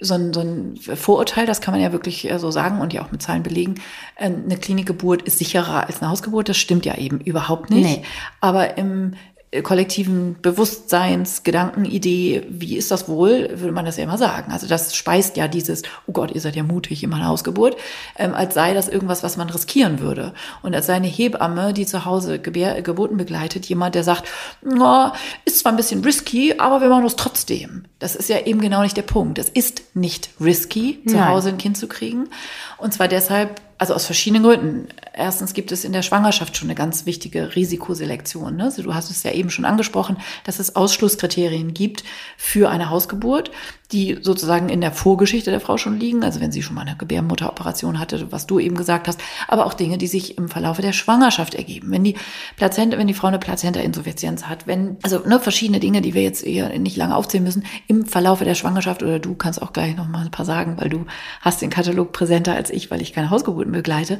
so 0.00 0.14
ein, 0.14 0.34
so 0.34 0.40
ein 0.40 0.76
Vorurteil, 0.76 1.46
das 1.46 1.60
kann 1.60 1.72
man 1.72 1.80
ja 1.80 1.92
wirklich 1.92 2.30
äh, 2.30 2.38
so 2.38 2.50
sagen 2.50 2.80
und 2.80 2.92
ja 2.92 3.02
auch 3.02 3.10
mit 3.10 3.22
Zahlen 3.22 3.42
belegen. 3.42 3.76
Ähm, 4.18 4.42
eine 4.44 4.58
Klinikgeburt 4.58 5.22
ist 5.22 5.38
sicherer 5.38 5.86
als 5.86 6.02
eine 6.02 6.10
Hausgeburt. 6.10 6.48
Das 6.48 6.58
stimmt 6.58 6.84
ja 6.84 6.96
eben 6.96 7.20
überhaupt 7.20 7.70
nicht. 7.70 7.84
Nee. 7.84 8.02
Aber 8.40 8.76
im 8.76 9.14
kollektiven 9.62 10.36
Bewusstseins, 10.42 11.42
Gedankenidee, 11.42 12.44
wie 12.50 12.76
ist 12.76 12.90
das 12.90 13.08
wohl, 13.08 13.48
würde 13.54 13.72
man 13.72 13.86
das 13.86 13.96
ja 13.96 14.04
immer 14.04 14.18
sagen. 14.18 14.52
Also 14.52 14.66
das 14.66 14.94
speist 14.94 15.38
ja 15.38 15.48
dieses, 15.48 15.82
oh 16.06 16.12
Gott, 16.12 16.32
ihr 16.32 16.40
seid 16.40 16.54
ja 16.54 16.62
mutig 16.62 17.02
in 17.02 17.08
meiner 17.08 17.28
Hausgeburt, 17.28 17.76
ähm, 18.16 18.34
als 18.34 18.52
sei 18.54 18.74
das 18.74 18.88
irgendwas, 18.88 19.22
was 19.22 19.38
man 19.38 19.48
riskieren 19.48 20.00
würde. 20.00 20.34
Und 20.62 20.74
als 20.74 20.86
sei 20.86 20.94
eine 20.94 21.06
Hebamme, 21.06 21.72
die 21.72 21.86
zu 21.86 22.04
Hause 22.04 22.38
Gebär, 22.38 22.82
Geburten 22.82 23.16
begleitet, 23.16 23.64
jemand, 23.66 23.94
der 23.94 24.04
sagt, 24.04 24.28
no, 24.62 25.12
ist 25.46 25.60
zwar 25.60 25.72
ein 25.72 25.76
bisschen 25.76 26.04
risky, 26.04 26.54
aber 26.58 26.82
wir 26.82 26.90
machen 26.90 27.04
das 27.04 27.16
trotzdem. 27.16 27.84
Das 27.98 28.16
ist 28.16 28.28
ja 28.28 28.40
eben 28.40 28.60
genau 28.60 28.82
nicht 28.82 28.98
der 28.98 29.02
Punkt. 29.02 29.38
Es 29.38 29.48
ist 29.48 29.82
nicht 29.94 30.28
risky, 30.40 31.02
zu 31.06 31.16
Nein. 31.16 31.28
Hause 31.28 31.48
ein 31.48 31.58
Kind 31.58 31.78
zu 31.78 31.88
kriegen. 31.88 32.28
Und 32.76 32.92
zwar 32.92 33.08
deshalb, 33.08 33.62
also 33.78 33.94
aus 33.94 34.06
verschiedenen 34.06 34.42
Gründen. 34.42 34.88
Erstens 35.14 35.54
gibt 35.54 35.72
es 35.72 35.84
in 35.84 35.92
der 35.92 36.02
Schwangerschaft 36.02 36.56
schon 36.56 36.68
eine 36.68 36.74
ganz 36.74 37.06
wichtige 37.06 37.54
Risikoselektion. 37.54 38.56
Ne? 38.56 38.64
Also 38.64 38.82
du 38.82 38.94
hast 38.94 39.10
es 39.10 39.22
ja 39.22 39.32
eben 39.32 39.50
schon 39.50 39.64
angesprochen, 39.64 40.16
dass 40.44 40.58
es 40.58 40.76
Ausschlusskriterien 40.76 41.74
gibt 41.74 42.04
für 42.36 42.70
eine 42.70 42.90
Hausgeburt 42.90 43.50
die 43.92 44.18
sozusagen 44.20 44.68
in 44.68 44.82
der 44.82 44.92
Vorgeschichte 44.92 45.50
der 45.50 45.60
Frau 45.60 45.78
schon 45.78 45.98
liegen, 45.98 46.22
also 46.22 46.40
wenn 46.40 46.52
sie 46.52 46.62
schon 46.62 46.74
mal 46.74 46.82
eine 46.82 46.96
Gebärmutteroperation 46.96 47.98
hatte, 47.98 48.30
was 48.30 48.46
du 48.46 48.58
eben 48.58 48.76
gesagt 48.76 49.08
hast, 49.08 49.18
aber 49.48 49.64
auch 49.64 49.72
Dinge, 49.72 49.96
die 49.96 50.06
sich 50.06 50.36
im 50.36 50.48
Verlaufe 50.48 50.82
der 50.82 50.92
Schwangerschaft 50.92 51.54
ergeben. 51.54 51.90
Wenn 51.90 52.04
die 52.04 52.14
Plazenta, 52.56 52.98
wenn 52.98 53.06
die 53.06 53.14
Frau 53.14 53.28
eine 53.28 53.38
Plazenta-Insuffizienz 53.38 54.44
hat, 54.44 54.66
wenn, 54.66 54.98
also 55.02 55.20
ne, 55.20 55.40
verschiedene 55.40 55.80
Dinge, 55.80 56.02
die 56.02 56.12
wir 56.12 56.22
jetzt 56.22 56.44
eher 56.44 56.78
nicht 56.78 56.98
lange 56.98 57.16
aufzählen 57.16 57.44
müssen, 57.44 57.64
im 57.86 58.04
Verlaufe 58.04 58.44
der 58.44 58.54
Schwangerschaft 58.54 59.02
oder 59.02 59.18
du 59.18 59.34
kannst 59.34 59.62
auch 59.62 59.72
gleich 59.72 59.96
noch 59.96 60.08
mal 60.08 60.24
ein 60.24 60.30
paar 60.30 60.44
sagen, 60.44 60.76
weil 60.78 60.90
du 60.90 61.06
hast 61.40 61.62
den 61.62 61.70
Katalog 61.70 62.12
präsenter 62.12 62.54
als 62.54 62.68
ich, 62.68 62.90
weil 62.90 63.00
ich 63.00 63.14
keine 63.14 63.30
Hausgeburten 63.30 63.67
begleite 63.72 64.18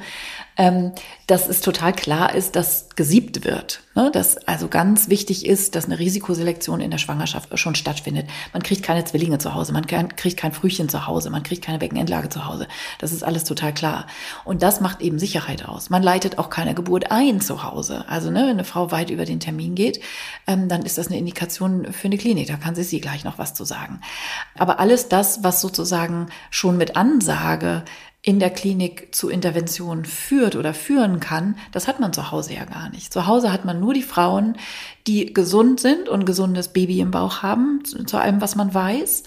ähm, 0.59 0.93
dass 1.29 1.49
es 1.49 1.61
total 1.61 1.93
klar 1.93 2.35
ist, 2.35 2.57
dass 2.57 2.89
gesiebt 2.97 3.45
wird. 3.45 3.81
Ne? 3.95 4.11
Dass 4.13 4.37
also 4.49 4.67
ganz 4.67 5.09
wichtig 5.09 5.47
ist, 5.47 5.77
dass 5.77 5.85
eine 5.85 6.01
Risikoselektion 6.01 6.81
in 6.81 6.91
der 6.91 6.99
Schwangerschaft 6.99 7.57
schon 7.57 7.77
stattfindet. 7.77 8.29
Man 8.53 8.63
kriegt 8.63 8.83
keine 8.83 9.05
Zwillinge 9.05 9.39
zu 9.39 9.55
Hause, 9.55 9.73
man 9.73 9.87
kriegt 9.87 10.37
kein 10.37 10.53
Frühchen 10.53 10.89
zu 10.89 11.07
Hause, 11.07 11.31
man 11.31 11.45
kriegt 11.45 11.65
keine 11.65 11.79
Beckenendlage 11.79 12.29
zu 12.29 12.47
Hause. 12.47 12.67
Das 12.99 13.13
ist 13.13 13.23
alles 13.23 13.45
total 13.45 13.73
klar. 13.73 14.09
Und 14.45 14.63
das 14.65 14.81
macht 14.81 15.01
eben 15.01 15.21
Sicherheit 15.21 15.65
aus. 15.65 15.91
Man 15.91 16.03
leitet 16.03 16.39
auch 16.39 16.51
keine 16.51 16.75
Geburt 16.75 17.13
ein 17.13 17.41
zu 17.41 17.63
Hause. 17.63 18.05
Also 18.09 18.31
ne, 18.31 18.41
wenn 18.41 18.49
eine 18.49 18.65
Frau 18.65 18.91
weit 18.91 19.11
über 19.11 19.25
den 19.25 19.39
Termin 19.39 19.77
geht, 19.77 20.01
ähm, 20.49 20.69
dann 20.69 20.83
ist 20.83 20.99
das 20.99 21.07
eine 21.07 21.19
Indikation 21.19 21.93
für 21.93 22.09
eine 22.09 22.19
Klinik. 22.19 22.49
Da 22.49 22.57
kann 22.57 22.75
sie 22.75 22.83
sie 22.83 23.01
gleich 23.01 23.23
noch 23.23 23.39
was 23.39 23.55
zu 23.55 23.65
sagen. 23.65 24.01
Aber 24.59 24.81
alles 24.81 25.09
das, 25.09 25.45
was 25.45 25.61
sozusagen 25.61 26.27
schon 26.51 26.77
mit 26.77 26.97
Ansage 26.97 27.85
in 28.23 28.41
der 28.41 28.51
Klinik 28.51 29.15
zu 29.15 29.29
Interventionen 29.29 30.05
führt 30.05 30.57
oder 30.57 30.75
führen 30.75 31.21
kann, 31.21 31.57
das 31.73 31.87
hat 31.87 32.01
man 32.01 32.13
zu 32.13 32.31
Hause 32.31 32.55
ja 32.55 32.65
gar 32.65 32.91
nicht. 32.91 33.13
Zu 33.13 33.27
Hause 33.27 33.53
hat 33.53 33.65
man 33.65 33.81
nur 33.81 33.95
die 33.95 34.03
Frauen, 34.03 34.57
die 35.07 35.33
gesund 35.33 35.81
sind 35.81 36.09
und 36.09 36.27
gesundes 36.27 36.69
Baby 36.69 37.01
im 37.01 37.11
Bauch 37.11 37.43
haben, 37.43 37.83
zu 37.85 38.19
allem, 38.19 38.41
was 38.41 38.57
man 38.57 38.75
weiß 38.75 39.23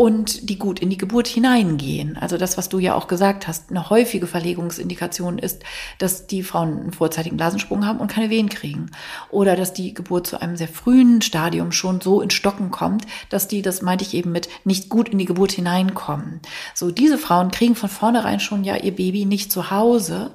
und 0.00 0.48
die 0.48 0.58
gut 0.58 0.78
in 0.80 0.88
die 0.88 0.96
Geburt 0.96 1.28
hineingehen. 1.28 2.16
Also 2.16 2.38
das, 2.38 2.56
was 2.56 2.70
du 2.70 2.78
ja 2.78 2.94
auch 2.94 3.06
gesagt 3.06 3.46
hast, 3.46 3.68
eine 3.68 3.90
häufige 3.90 4.26
Verlegungsindikation 4.26 5.36
ist, 5.36 5.62
dass 5.98 6.26
die 6.26 6.42
Frauen 6.42 6.80
einen 6.80 6.92
vorzeitigen 6.94 7.36
Blasensprung 7.36 7.84
haben 7.84 7.98
und 7.98 8.10
keine 8.10 8.30
Wehen 8.30 8.48
kriegen. 8.48 8.86
Oder 9.28 9.56
dass 9.56 9.74
die 9.74 9.92
Geburt 9.92 10.26
zu 10.26 10.40
einem 10.40 10.56
sehr 10.56 10.68
frühen 10.68 11.20
Stadium 11.20 11.70
schon 11.70 12.00
so 12.00 12.22
in 12.22 12.30
Stocken 12.30 12.70
kommt, 12.70 13.04
dass 13.28 13.46
die, 13.46 13.60
das 13.60 13.82
meinte 13.82 14.02
ich 14.06 14.14
eben 14.14 14.32
mit, 14.32 14.48
nicht 14.64 14.88
gut 14.88 15.10
in 15.10 15.18
die 15.18 15.26
Geburt 15.26 15.52
hineinkommen. 15.52 16.40
So, 16.74 16.90
diese 16.90 17.18
Frauen 17.18 17.50
kriegen 17.50 17.74
von 17.74 17.90
vornherein 17.90 18.40
schon 18.40 18.64
ja 18.64 18.76
ihr 18.76 18.96
Baby 18.96 19.26
nicht 19.26 19.52
zu 19.52 19.70
Hause. 19.70 20.30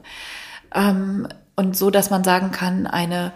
Ähm, 0.76 1.28
und 1.56 1.76
so, 1.76 1.90
dass 1.90 2.12
man 2.12 2.24
sagen 2.24 2.52
kann, 2.52 2.86
eine 2.86 3.32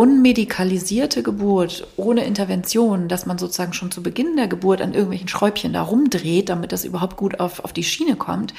unmedikalisierte 0.00 1.22
Geburt 1.22 1.86
ohne 1.98 2.24
Intervention, 2.24 3.06
dass 3.06 3.26
man 3.26 3.36
sozusagen 3.36 3.74
schon 3.74 3.90
zu 3.90 4.02
Beginn 4.02 4.34
der 4.34 4.48
Geburt 4.48 4.80
an 4.80 4.94
irgendwelchen 4.94 5.28
Schräubchen 5.28 5.74
da 5.74 5.82
rumdreht, 5.82 6.48
damit 6.48 6.72
das 6.72 6.86
überhaupt 6.86 7.18
gut 7.18 7.38
auf, 7.38 7.62
auf 7.62 7.74
die 7.74 7.84
Schiene 7.84 8.16
kommt, 8.16 8.54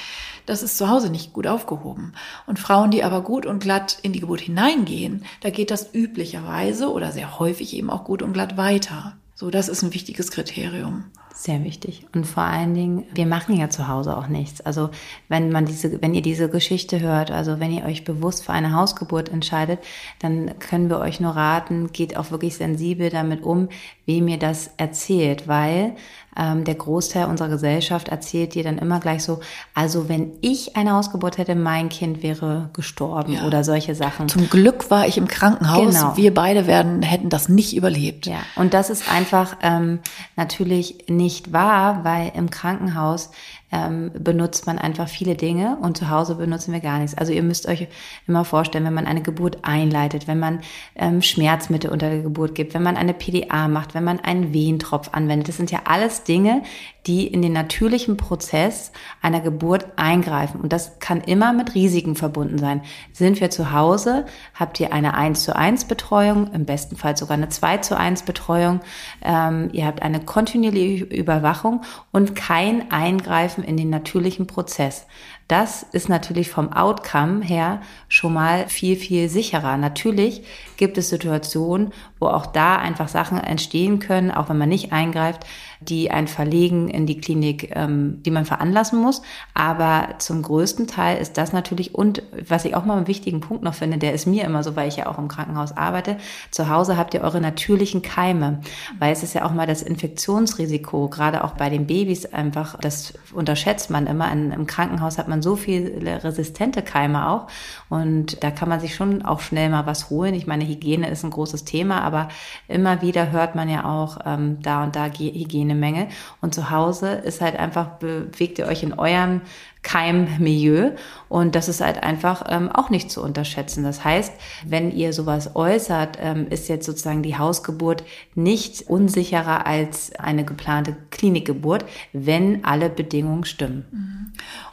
das 0.45 0.61
ist 0.61 0.77
zu 0.77 0.87
Hause 0.87 1.09
nicht 1.09 1.33
gut 1.33 1.47
aufgehoben. 1.47 2.13
Und 2.45 2.59
Frauen, 2.59 2.91
die 2.91 3.03
aber 3.03 3.23
gut 3.23 3.47
und 3.47 3.63
glatt 3.63 3.97
in 4.03 4.13
die 4.13 4.19
Geburt 4.19 4.41
hineingehen, 4.41 5.25
da 5.41 5.49
geht 5.49 5.71
das 5.71 5.95
üblicherweise 5.95 6.91
oder 6.91 7.11
sehr 7.11 7.39
häufig 7.39 7.75
eben 7.75 7.89
auch 7.89 8.03
gut 8.03 8.21
und 8.21 8.33
glatt 8.33 8.55
weiter. 8.55 9.17
So, 9.41 9.49
das 9.49 9.69
ist 9.69 9.81
ein 9.81 9.91
wichtiges 9.91 10.29
Kriterium. 10.29 11.05
Sehr 11.33 11.63
wichtig. 11.63 12.05
Und 12.13 12.27
vor 12.27 12.43
allen 12.43 12.75
Dingen, 12.75 13.05
wir 13.11 13.25
machen 13.25 13.57
ja 13.57 13.71
zu 13.71 13.87
Hause 13.87 14.15
auch 14.15 14.27
nichts. 14.27 14.61
Also 14.61 14.91
wenn 15.29 15.51
man 15.51 15.65
diese, 15.65 15.99
wenn 15.99 16.13
ihr 16.13 16.21
diese 16.21 16.47
Geschichte 16.47 16.99
hört, 16.99 17.31
also 17.31 17.59
wenn 17.59 17.71
ihr 17.71 17.85
euch 17.85 18.03
bewusst 18.03 18.45
für 18.45 18.53
eine 18.53 18.75
Hausgeburt 18.75 19.29
entscheidet, 19.29 19.79
dann 20.19 20.59
können 20.59 20.89
wir 20.89 20.99
euch 20.99 21.19
nur 21.19 21.31
raten, 21.31 21.91
geht 21.91 22.17
auch 22.17 22.29
wirklich 22.29 22.55
sensibel 22.55 23.09
damit 23.09 23.41
um, 23.41 23.69
wem 24.05 24.27
ihr 24.27 24.37
das 24.37 24.69
erzählt, 24.77 25.47
weil 25.47 25.95
ähm, 26.37 26.63
der 26.63 26.75
Großteil 26.75 27.25
unserer 27.25 27.49
Gesellschaft 27.49 28.07
erzählt 28.09 28.55
dir 28.55 28.63
dann 28.63 28.77
immer 28.77 28.99
gleich 28.99 29.23
so, 29.23 29.41
also 29.73 30.07
wenn 30.07 30.31
ich 30.41 30.75
eine 30.75 30.93
Hausgeburt 30.93 31.37
hätte, 31.37 31.55
mein 31.55 31.89
Kind 31.89 32.23
wäre 32.23 32.69
gestorben 32.73 33.33
ja. 33.33 33.45
oder 33.45 33.63
solche 33.63 33.95
Sachen. 33.95 34.29
Zum 34.29 34.49
Glück 34.49 34.89
war 34.89 35.07
ich 35.07 35.17
im 35.17 35.27
Krankenhaus. 35.27 35.95
Genau. 35.95 36.17
Wir 36.17 36.33
beide 36.33 36.67
werden, 36.67 37.01
hätten 37.01 37.29
das 37.29 37.49
nicht 37.49 37.75
überlebt. 37.75 38.27
Ja, 38.27 38.39
und 38.55 38.73
das 38.73 38.89
ist 38.89 39.11
einfach 39.11 39.57
ähm, 39.61 39.99
natürlich 40.35 41.05
nicht 41.09 41.51
wahr, 41.51 42.03
weil 42.03 42.31
im 42.35 42.49
Krankenhaus 42.49 43.31
ähm, 43.71 44.11
benutzt 44.13 44.67
man 44.67 44.77
einfach 44.77 45.07
viele 45.07 45.35
Dinge 45.35 45.77
und 45.81 45.97
zu 45.97 46.09
Hause 46.09 46.35
benutzen 46.35 46.73
wir 46.73 46.81
gar 46.81 46.99
nichts. 46.99 47.17
Also 47.17 47.31
ihr 47.31 47.43
müsst 47.43 47.67
euch 47.67 47.87
immer 48.27 48.45
vorstellen, 48.45 48.85
wenn 48.85 48.93
man 48.93 49.07
eine 49.07 49.21
Geburt 49.21 49.59
einleitet, 49.63 50.27
wenn 50.27 50.39
man 50.39 50.61
ähm, 50.95 51.21
Schmerzmittel 51.21 51.89
unter 51.89 52.09
der 52.09 52.21
Geburt 52.21 52.55
gibt, 52.55 52.73
wenn 52.73 52.83
man 52.83 52.97
eine 52.97 53.13
PDA 53.13 53.67
macht, 53.67 53.93
wenn 53.93 54.03
man 54.03 54.19
einen 54.19 54.53
Wehentropf 54.53 55.09
anwendet. 55.13 55.47
Das 55.47 55.57
sind 55.57 55.71
ja 55.71 55.81
alles 55.85 56.23
Dinge, 56.23 56.63
die 57.07 57.25
in 57.25 57.41
den 57.41 57.53
natürlichen 57.53 58.17
Prozess 58.17 58.91
einer 59.21 59.41
Geburt 59.41 59.87
eingreifen. 59.95 60.61
Und 60.61 60.71
das 60.71 60.99
kann 60.99 61.21
immer 61.21 61.51
mit 61.51 61.73
Risiken 61.73 62.15
verbunden 62.15 62.59
sein. 62.59 62.81
Sind 63.11 63.41
wir 63.41 63.49
zu 63.49 63.71
Hause, 63.71 64.25
habt 64.53 64.79
ihr 64.79 64.93
eine 64.93 65.15
1 65.15 65.43
zu 65.43 65.55
1 65.55 65.85
Betreuung, 65.85 66.51
im 66.53 66.65
besten 66.65 66.95
Fall 66.95 67.17
sogar 67.17 67.37
eine 67.37 67.49
2 67.49 67.77
zu 67.77 67.97
1 67.97 68.23
Betreuung. 68.23 68.81
Ähm, 69.23 69.69
ihr 69.73 69.85
habt 69.85 70.03
eine 70.03 70.19
kontinuierliche 70.19 71.05
Überwachung 71.05 71.81
und 72.11 72.35
kein 72.35 72.91
Eingreifen 72.91 73.60
in 73.63 73.77
den 73.77 73.89
natürlichen 73.89 74.47
Prozess. 74.47 75.05
Das 75.47 75.83
ist 75.83 76.07
natürlich 76.07 76.49
vom 76.49 76.71
Outcome 76.71 77.43
her 77.43 77.81
schon 78.07 78.33
mal 78.33 78.69
viel, 78.69 78.95
viel 78.95 79.27
sicherer. 79.27 79.75
Natürlich 79.77 80.43
gibt 80.77 80.97
es 80.97 81.09
Situationen, 81.09 81.91
wo 82.19 82.27
auch 82.27 82.45
da 82.45 82.77
einfach 82.77 83.07
Sachen 83.07 83.37
entstehen 83.37 83.99
können, 83.99 84.31
auch 84.31 84.47
wenn 84.47 84.57
man 84.57 84.69
nicht 84.69 84.93
eingreift, 84.93 85.45
die 85.81 86.11
ein 86.11 86.27
Verlegen 86.27 86.87
in 86.87 87.07
die 87.07 87.19
Klinik, 87.19 87.71
ähm, 87.75 88.21
die 88.23 88.31
man 88.31 88.45
veranlassen 88.45 89.01
muss. 89.01 89.23
Aber 89.53 90.09
zum 90.19 90.43
größten 90.43 90.87
Teil 90.87 91.17
ist 91.17 91.37
das 91.37 91.53
natürlich, 91.53 91.95
und 91.95 92.21
was 92.47 92.65
ich 92.65 92.75
auch 92.75 92.85
mal 92.85 92.97
einen 92.97 93.07
wichtigen 93.07 93.41
Punkt 93.41 93.63
noch 93.63 93.73
finde, 93.73 93.97
der 93.97 94.13
ist 94.13 94.27
mir 94.27 94.45
immer 94.45 94.63
so, 94.63 94.75
weil 94.75 94.87
ich 94.87 94.97
ja 94.97 95.07
auch 95.07 95.17
im 95.17 95.27
Krankenhaus 95.27 95.75
arbeite, 95.75 96.17
zu 96.51 96.69
Hause 96.69 96.97
habt 96.97 97.13
ihr 97.13 97.21
eure 97.21 97.41
natürlichen 97.41 98.03
Keime, 98.03 98.61
weil 98.99 99.11
es 99.11 99.23
ist 99.23 99.33
ja 99.33 99.43
auch 99.43 99.53
mal 99.53 99.67
das 99.67 99.81
Infektionsrisiko, 99.81 101.09
gerade 101.09 101.43
auch 101.43 101.53
bei 101.53 101.69
den 101.69 101.87
Babys 101.87 102.25
einfach, 102.27 102.77
das 102.79 103.13
unterschätzt 103.33 103.89
man 103.89 104.07
immer. 104.07 104.31
In, 104.31 104.51
Im 104.51 104.67
Krankenhaus 104.67 105.17
hat 105.17 105.27
man 105.27 105.40
so 105.41 105.55
viele 105.55 106.23
resistente 106.23 106.81
Keime 106.81 107.29
auch 107.29 107.47
und 107.89 108.43
da 108.43 108.51
kann 108.51 108.69
man 108.69 108.79
sich 108.79 108.95
schon 108.95 109.23
auch 109.23 109.39
schnell 109.39 109.69
mal 109.69 109.85
was 109.85 110.09
holen. 110.09 110.33
Ich 110.33 110.47
meine, 110.47 110.65
Hygiene 110.65 111.09
ist 111.09 111.23
ein 111.23 111.31
großes 111.31 111.65
Thema, 111.65 112.01
aber 112.01 112.29
immer 112.67 113.01
wieder 113.01 113.31
hört 113.31 113.55
man 113.55 113.69
ja 113.69 113.85
auch 113.85 114.19
ähm, 114.25 114.61
da 114.61 114.83
und 114.83 114.95
da 114.95 115.05
Hygiene 115.05 115.75
Menge. 115.75 116.07
Und 116.41 116.53
zu 116.53 116.69
Hause 116.69 117.13
ist 117.13 117.41
halt 117.41 117.57
einfach, 117.57 117.97
bewegt 117.99 118.59
ihr 118.59 118.67
euch 118.67 118.83
in 118.83 118.97
eurem 118.97 119.41
Keimmilieu. 119.83 120.91
Und 121.27 121.55
das 121.55 121.67
ist 121.67 121.81
halt 121.81 122.03
einfach 122.03 122.43
ähm, 122.49 122.69
auch 122.71 122.89
nicht 122.89 123.09
zu 123.09 123.23
unterschätzen. 123.23 123.83
Das 123.83 124.03
heißt, 124.03 124.33
wenn 124.65 124.91
ihr 124.91 125.13
sowas 125.13 125.55
äußert, 125.55 126.17
ähm, 126.21 126.47
ist 126.49 126.69
jetzt 126.69 126.85
sozusagen 126.85 127.23
die 127.23 127.37
Hausgeburt 127.37 128.03
nicht 128.35 128.83
unsicherer 128.87 129.65
als 129.65 130.13
eine 130.15 130.45
geplante 130.45 130.95
Klinikgeburt, 131.09 131.85
wenn 132.13 132.63
alle 132.63 132.89
Bedingungen 132.89 133.45
stimmen. 133.45 133.85
Mhm. 133.91 134.21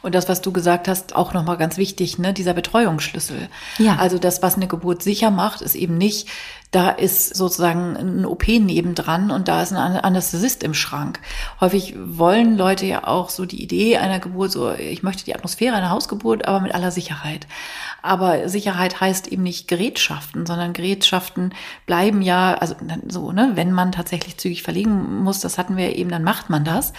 Und 0.01 0.15
das, 0.15 0.29
was 0.29 0.41
du 0.41 0.51
gesagt 0.51 0.87
hast, 0.87 1.15
auch 1.15 1.33
nochmal 1.33 1.57
ganz 1.57 1.77
wichtig, 1.77 2.19
ne, 2.19 2.33
dieser 2.33 2.53
Betreuungsschlüssel. 2.53 3.49
Ja. 3.77 3.97
Also 3.97 4.17
das, 4.17 4.41
was 4.41 4.55
eine 4.55 4.67
Geburt 4.67 5.03
sicher 5.03 5.31
macht, 5.31 5.61
ist 5.61 5.75
eben 5.75 5.97
nicht, 5.97 6.27
da 6.71 6.91
ist 6.91 7.35
sozusagen 7.35 7.97
ein 7.97 8.25
OP 8.25 8.47
nebendran 8.47 9.31
und 9.31 9.47
da 9.47 9.63
ist 9.63 9.73
ein 9.73 9.77
Anästhesist 9.77 10.61
im 10.63 10.75
Schrank. 10.75 11.19
Häufig 11.59 11.95
wollen 11.97 12.57
Leute 12.57 12.85
ja 12.85 13.07
auch 13.07 13.29
so 13.29 13.45
die 13.45 13.63
Idee 13.63 13.97
einer 13.97 14.19
Geburt, 14.19 14.51
so 14.51 14.71
ich 14.73 15.01
möchte 15.01 15.25
die 15.25 15.33
Atmosphäre 15.33 15.75
einer 15.75 15.89
Hausgeburt, 15.89 16.47
aber 16.47 16.59
mit 16.59 16.75
aller 16.75 16.91
Sicherheit. 16.91 17.47
Aber 18.03 18.47
Sicherheit 18.49 19.01
heißt 19.01 19.27
eben 19.29 19.41
nicht 19.41 19.67
Gerätschaften, 19.67 20.45
sondern 20.45 20.73
Gerätschaften 20.73 21.55
bleiben 21.87 22.21
ja, 22.21 22.53
also 22.53 22.75
so, 23.07 23.31
ne, 23.31 23.51
wenn 23.55 23.71
man 23.71 23.91
tatsächlich 23.91 24.37
zügig 24.37 24.61
verlegen 24.61 25.23
muss, 25.23 25.39
das 25.39 25.57
hatten 25.57 25.75
wir 25.75 25.95
eben, 25.95 26.11
dann 26.11 26.23
macht 26.23 26.51
man 26.51 26.63
das. 26.63 26.93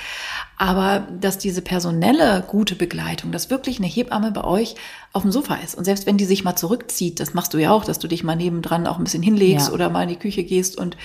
Aber 0.57 1.07
dass 1.21 1.39
diese 1.39 1.63
personelle 1.63 2.45
gute 2.47 2.75
Begleitung, 2.75 3.33
dass 3.33 3.49
wirklich 3.49 3.79
eine 3.79 3.87
Hebamme 3.87 4.31
bei 4.33 4.45
euch 4.45 4.75
auf 5.13 5.23
dem 5.23 5.33
Sofa 5.33 5.55
ist. 5.55 5.75
Und 5.75 5.85
selbst 5.85 6.07
wenn 6.07 6.19
die 6.19 6.25
sich 6.25 6.45
mal 6.45 6.55
zurückzieht, 6.55 7.19
das 7.19 7.35
machst 7.35 7.55
du 7.55 7.59
ja 7.59 7.73
auch, 7.73 7.85
dass 7.85 7.99
du 7.99 8.09
dich 8.09 8.23
mal 8.23 8.37
nebendran 8.37 8.87
auch 8.87 8.99
ein 8.99 9.05
bisschen 9.05 9.23
hinlegst 9.23 9.60
ja. 9.60 9.60
Oder 9.69 9.91
mal 9.91 10.05
in 10.05 10.09
die 10.09 10.17
Küche 10.17 10.45
gehst 10.45 10.79
und 10.79 10.97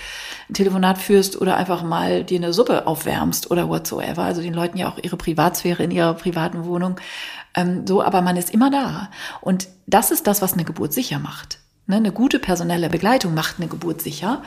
ein 0.48 0.54
Telefonat 0.54 0.98
führst 0.98 1.40
oder 1.40 1.56
einfach 1.56 1.82
mal 1.82 2.24
dir 2.24 2.38
eine 2.38 2.52
Suppe 2.52 2.86
aufwärmst 2.86 3.50
oder 3.50 3.68
whatsoever. 3.68 4.22
Also 4.22 4.40
den 4.40 4.54
Leuten 4.54 4.78
ja 4.78 4.88
auch 4.88 4.98
ihre 5.02 5.16
Privatsphäre 5.16 5.82
in 5.82 5.90
ihrer 5.90 6.14
privaten 6.14 6.64
Wohnung. 6.64 6.96
Ähm, 7.54 7.86
so, 7.86 8.02
aber 8.02 8.22
man 8.22 8.36
ist 8.36 8.50
immer 8.50 8.70
da. 8.70 9.10
Und 9.40 9.68
das 9.86 10.10
ist 10.10 10.26
das, 10.26 10.42
was 10.42 10.54
eine 10.54 10.64
Geburt 10.64 10.92
sicher 10.92 11.18
macht. 11.18 11.58
Ne, 11.88 11.96
eine 11.96 12.10
gute 12.10 12.40
personelle 12.40 12.90
Begleitung 12.90 13.32
macht 13.34 13.56
eine 13.58 13.68
Geburt 13.68 14.02
sicher. 14.02 14.42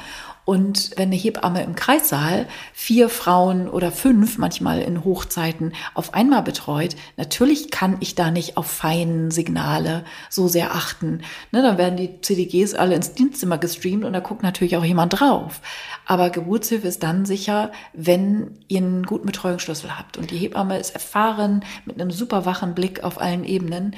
Und 0.49 0.93
wenn 0.95 1.09
eine 1.09 1.15
Hebamme 1.15 1.61
im 1.61 1.75
Kreissaal 1.75 2.47
vier 2.73 3.09
Frauen 3.09 3.69
oder 3.69 3.91
fünf, 3.91 4.39
manchmal 4.39 4.81
in 4.81 5.05
Hochzeiten, 5.05 5.73
auf 5.93 6.15
einmal 6.15 6.41
betreut, 6.41 6.95
natürlich 7.17 7.69
kann 7.69 7.97
ich 7.99 8.15
da 8.15 8.31
nicht 8.31 8.57
auf 8.57 8.65
feinen 8.65 9.29
Signale 9.29 10.03
so 10.27 10.47
sehr 10.47 10.73
achten. 10.73 11.21
Ne, 11.51 11.61
dann 11.61 11.77
werden 11.77 11.97
die 11.97 12.19
CDGs 12.21 12.73
alle 12.73 12.95
ins 12.95 13.13
Dienstzimmer 13.13 13.59
gestreamt 13.59 14.03
und 14.03 14.13
da 14.13 14.21
guckt 14.21 14.41
natürlich 14.41 14.75
auch 14.75 14.83
jemand 14.83 15.19
drauf. 15.19 15.61
Aber 16.07 16.31
Geburtshilfe 16.31 16.87
ist 16.87 17.03
dann 17.03 17.27
sicher, 17.27 17.71
wenn 17.93 18.57
ihr 18.67 18.79
einen 18.79 19.03
guten 19.03 19.27
Betreuungsschlüssel 19.27 19.99
habt. 19.99 20.17
Und 20.17 20.31
die 20.31 20.37
Hebamme 20.37 20.79
ist 20.79 20.95
erfahren 20.95 21.63
mit 21.85 22.01
einem 22.01 22.09
super 22.09 22.47
wachen 22.47 22.73
Blick 22.73 23.03
auf 23.03 23.21
allen 23.21 23.43
Ebenen. 23.43 23.95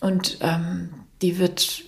Und 0.00 0.38
ähm, 0.40 0.94
die 1.20 1.38
wird 1.38 1.82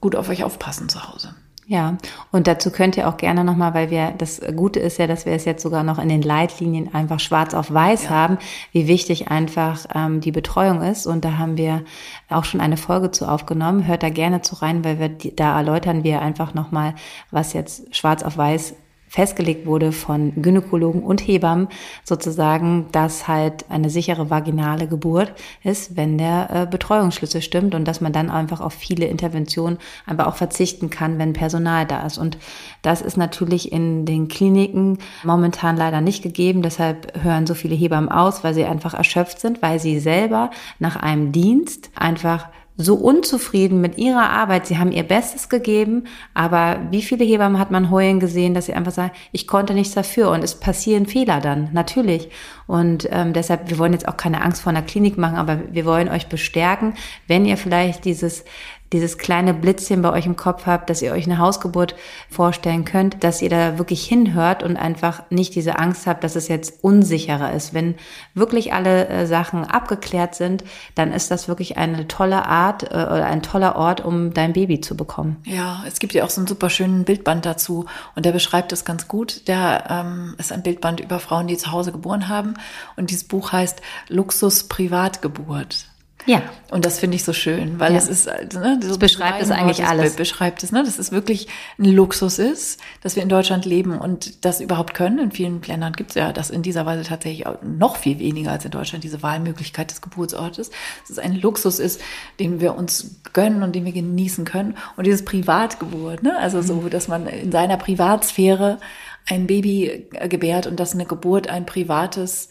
gut 0.00 0.16
auf 0.16 0.30
euch 0.30 0.42
aufpassen 0.42 0.88
zu 0.88 1.06
Hause. 1.06 1.34
Ja, 1.70 1.98
und 2.32 2.46
dazu 2.46 2.70
könnt 2.70 2.96
ihr 2.96 3.06
auch 3.06 3.18
gerne 3.18 3.44
nochmal, 3.44 3.74
weil 3.74 3.90
wir, 3.90 4.14
das 4.16 4.40
Gute 4.56 4.80
ist 4.80 4.96
ja, 4.96 5.06
dass 5.06 5.26
wir 5.26 5.34
es 5.34 5.44
jetzt 5.44 5.62
sogar 5.62 5.84
noch 5.84 5.98
in 5.98 6.08
den 6.08 6.22
Leitlinien 6.22 6.94
einfach 6.94 7.20
schwarz 7.20 7.52
auf 7.52 7.70
weiß 7.70 8.04
ja. 8.04 8.10
haben, 8.10 8.38
wie 8.72 8.88
wichtig 8.88 9.28
einfach 9.28 9.84
ähm, 9.94 10.22
die 10.22 10.32
Betreuung 10.32 10.80
ist. 10.80 11.06
Und 11.06 11.26
da 11.26 11.36
haben 11.36 11.58
wir 11.58 11.84
auch 12.30 12.46
schon 12.46 12.62
eine 12.62 12.78
Folge 12.78 13.10
zu 13.10 13.26
aufgenommen. 13.26 13.86
Hört 13.86 14.02
da 14.02 14.08
gerne 14.08 14.40
zu 14.40 14.54
rein, 14.54 14.82
weil 14.82 14.98
wir 14.98 15.10
da 15.10 15.58
erläutern 15.58 16.04
wir 16.04 16.22
einfach 16.22 16.54
nochmal, 16.54 16.94
was 17.30 17.52
jetzt 17.52 17.94
schwarz 17.94 18.22
auf 18.22 18.38
weiß 18.38 18.74
festgelegt 19.08 19.66
wurde 19.66 19.92
von 19.92 20.32
Gynäkologen 20.40 21.02
und 21.02 21.26
Hebammen 21.26 21.68
sozusagen, 22.04 22.86
dass 22.92 23.26
halt 23.26 23.64
eine 23.70 23.90
sichere 23.90 24.30
vaginale 24.30 24.86
Geburt 24.86 25.32
ist, 25.64 25.96
wenn 25.96 26.18
der 26.18 26.50
äh, 26.50 26.66
Betreuungsschlüssel 26.66 27.42
stimmt 27.42 27.74
und 27.74 27.86
dass 27.86 28.00
man 28.00 28.12
dann 28.12 28.30
einfach 28.30 28.60
auf 28.60 28.74
viele 28.74 29.06
Interventionen 29.06 29.78
einfach 30.06 30.26
auch 30.26 30.36
verzichten 30.36 30.90
kann, 30.90 31.18
wenn 31.18 31.32
Personal 31.32 31.86
da 31.86 32.06
ist. 32.06 32.18
Und 32.18 32.38
das 32.82 33.00
ist 33.00 33.16
natürlich 33.16 33.72
in 33.72 34.04
den 34.04 34.28
Kliniken 34.28 34.98
momentan 35.24 35.76
leider 35.76 36.00
nicht 36.00 36.22
gegeben. 36.22 36.62
Deshalb 36.62 37.22
hören 37.22 37.46
so 37.46 37.54
viele 37.54 37.74
Hebammen 37.74 38.10
aus, 38.10 38.44
weil 38.44 38.54
sie 38.54 38.64
einfach 38.64 38.94
erschöpft 38.94 39.40
sind, 39.40 39.62
weil 39.62 39.80
sie 39.80 39.98
selber 40.00 40.50
nach 40.78 40.96
einem 40.96 41.32
Dienst 41.32 41.90
einfach 41.94 42.48
so 42.80 42.94
unzufrieden 42.94 43.80
mit 43.80 43.98
ihrer 43.98 44.30
Arbeit. 44.30 44.66
Sie 44.66 44.78
haben 44.78 44.92
ihr 44.92 45.02
Bestes 45.02 45.48
gegeben, 45.48 46.04
aber 46.32 46.78
wie 46.90 47.02
viele 47.02 47.24
Hebammen 47.24 47.58
hat 47.58 47.72
man 47.72 47.90
heulen 47.90 48.20
gesehen, 48.20 48.54
dass 48.54 48.66
sie 48.66 48.72
einfach 48.72 48.92
sagen, 48.92 49.10
ich 49.32 49.48
konnte 49.48 49.74
nichts 49.74 49.94
dafür 49.94 50.30
und 50.30 50.44
es 50.44 50.54
passieren 50.54 51.06
Fehler 51.06 51.40
dann, 51.40 51.70
natürlich. 51.72 52.30
Und 52.68 53.08
ähm, 53.10 53.32
deshalb, 53.32 53.68
wir 53.68 53.78
wollen 53.78 53.94
jetzt 53.94 54.06
auch 54.06 54.16
keine 54.16 54.42
Angst 54.42 54.62
vor 54.62 54.70
einer 54.70 54.82
Klinik 54.82 55.18
machen, 55.18 55.36
aber 55.36 55.60
wir 55.72 55.84
wollen 55.84 56.08
euch 56.08 56.28
bestärken, 56.28 56.94
wenn 57.26 57.44
ihr 57.44 57.56
vielleicht 57.56 58.04
dieses 58.04 58.44
dieses 58.92 59.18
kleine 59.18 59.54
Blitzchen 59.54 60.02
bei 60.02 60.12
euch 60.12 60.26
im 60.26 60.36
Kopf 60.36 60.66
habt, 60.66 60.88
dass 60.88 61.02
ihr 61.02 61.12
euch 61.12 61.26
eine 61.26 61.38
Hausgeburt 61.38 61.94
vorstellen 62.30 62.84
könnt, 62.84 63.22
dass 63.22 63.42
ihr 63.42 63.50
da 63.50 63.78
wirklich 63.78 64.04
hinhört 64.06 64.62
und 64.62 64.76
einfach 64.76 65.22
nicht 65.30 65.54
diese 65.54 65.78
Angst 65.78 66.06
habt, 66.06 66.24
dass 66.24 66.36
es 66.36 66.48
jetzt 66.48 66.82
unsicherer 66.82 67.52
ist. 67.52 67.74
Wenn 67.74 67.96
wirklich 68.34 68.72
alle 68.72 69.08
äh, 69.08 69.26
Sachen 69.26 69.64
abgeklärt 69.64 70.34
sind, 70.34 70.64
dann 70.94 71.12
ist 71.12 71.30
das 71.30 71.48
wirklich 71.48 71.76
eine 71.76 72.08
tolle 72.08 72.46
Art 72.46 72.84
äh, 72.84 72.86
oder 72.86 73.26
ein 73.26 73.42
toller 73.42 73.76
Ort, 73.76 74.04
um 74.04 74.32
dein 74.32 74.52
Baby 74.52 74.80
zu 74.80 74.96
bekommen. 74.96 75.36
Ja, 75.44 75.82
es 75.86 75.98
gibt 75.98 76.14
ja 76.14 76.24
auch 76.24 76.30
so 76.30 76.40
einen 76.40 76.48
super 76.48 76.70
schönen 76.70 77.04
Bildband 77.04 77.44
dazu 77.44 77.86
und 78.16 78.24
der 78.24 78.32
beschreibt 78.32 78.72
das 78.72 78.84
ganz 78.84 79.08
gut. 79.08 79.48
Der 79.48 79.84
ähm, 79.90 80.34
ist 80.38 80.52
ein 80.52 80.62
Bildband 80.62 81.00
über 81.00 81.18
Frauen, 81.20 81.46
die 81.46 81.56
zu 81.56 81.72
Hause 81.72 81.92
geboren 81.92 82.28
haben 82.28 82.54
und 82.96 83.10
dieses 83.10 83.24
Buch 83.24 83.52
heißt 83.52 83.82
Luxus 84.08 84.64
Privatgeburt. 84.64 85.88
Ja. 86.28 86.42
Und 86.70 86.84
das 86.84 86.98
finde 86.98 87.16
ich 87.16 87.24
so 87.24 87.32
schön, 87.32 87.80
weil 87.80 87.92
ja. 87.92 87.98
es 87.98 88.06
ist, 88.06 88.26
ne, 88.26 88.78
das 88.82 88.98
beschreibt 88.98 89.40
es 89.40 89.50
eigentlich 89.50 89.86
alles. 89.86 90.14
Beschreibt 90.14 90.62
es, 90.62 90.70
ne, 90.70 90.84
dass 90.84 90.98
es 90.98 91.10
wirklich 91.10 91.48
ein 91.78 91.86
Luxus 91.86 92.38
ist, 92.38 92.78
dass 93.02 93.16
wir 93.16 93.22
in 93.22 93.30
Deutschland 93.30 93.64
leben 93.64 93.98
und 93.98 94.44
das 94.44 94.60
überhaupt 94.60 94.92
können. 94.92 95.18
In 95.18 95.32
vielen 95.32 95.62
Ländern 95.62 95.94
gibt 95.94 96.10
es 96.10 96.16
ja 96.16 96.34
das 96.34 96.50
in 96.50 96.62
dieser 96.62 96.84
Weise 96.84 97.04
tatsächlich 97.04 97.46
noch 97.62 97.96
viel 97.96 98.18
weniger 98.18 98.52
als 98.52 98.66
in 98.66 98.70
Deutschland, 98.70 99.04
diese 99.04 99.22
Wahlmöglichkeit 99.22 99.90
des 99.90 100.02
Geburtsortes. 100.02 100.70
Dass 101.00 101.10
es 101.10 101.18
ein 101.18 101.34
Luxus 101.34 101.78
ist, 101.78 102.02
den 102.38 102.60
wir 102.60 102.76
uns 102.76 103.22
gönnen 103.32 103.62
und 103.62 103.74
den 103.74 103.86
wir 103.86 103.92
genießen 103.92 104.44
können. 104.44 104.76
Und 104.98 105.06
dieses 105.06 105.24
Privatgeburt, 105.24 106.22
ne, 106.22 106.36
also 106.38 106.60
so, 106.60 106.74
mhm. 106.74 106.90
dass 106.90 107.08
man 107.08 107.26
in 107.26 107.50
seiner 107.50 107.78
Privatsphäre 107.78 108.80
ein 109.26 109.46
Baby 109.46 110.08
gebärt 110.28 110.66
und 110.66 110.78
dass 110.78 110.92
eine 110.92 111.06
Geburt 111.06 111.48
ein 111.48 111.64
privates 111.64 112.50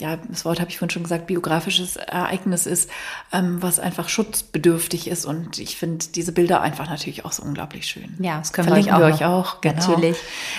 ja, 0.00 0.16
das 0.16 0.44
Wort 0.44 0.60
habe 0.60 0.70
ich 0.70 0.78
vorhin 0.78 0.90
schon 0.90 1.04
gesagt, 1.04 1.28
biografisches 1.28 1.96
Ereignis 1.96 2.66
ist, 2.66 2.90
ähm, 3.32 3.62
was 3.62 3.78
einfach 3.78 4.08
schutzbedürftig 4.08 5.06
ist. 5.06 5.24
Und 5.24 5.58
ich 5.58 5.76
finde 5.76 6.04
diese 6.14 6.32
Bilder 6.32 6.60
einfach 6.62 6.90
natürlich 6.90 7.24
auch 7.24 7.30
so 7.30 7.44
unglaublich 7.44 7.86
schön. 7.86 8.16
Ja, 8.18 8.38
das 8.38 8.52
können 8.52 8.66
Verlinken 8.66 8.98
wir 8.98 9.04
euch 9.04 9.14
auch. 9.14 9.20
Wir 9.20 9.26
euch 9.26 9.32
auch 9.32 9.60
genau. 9.60 9.76
Natürlich. 9.76 10.16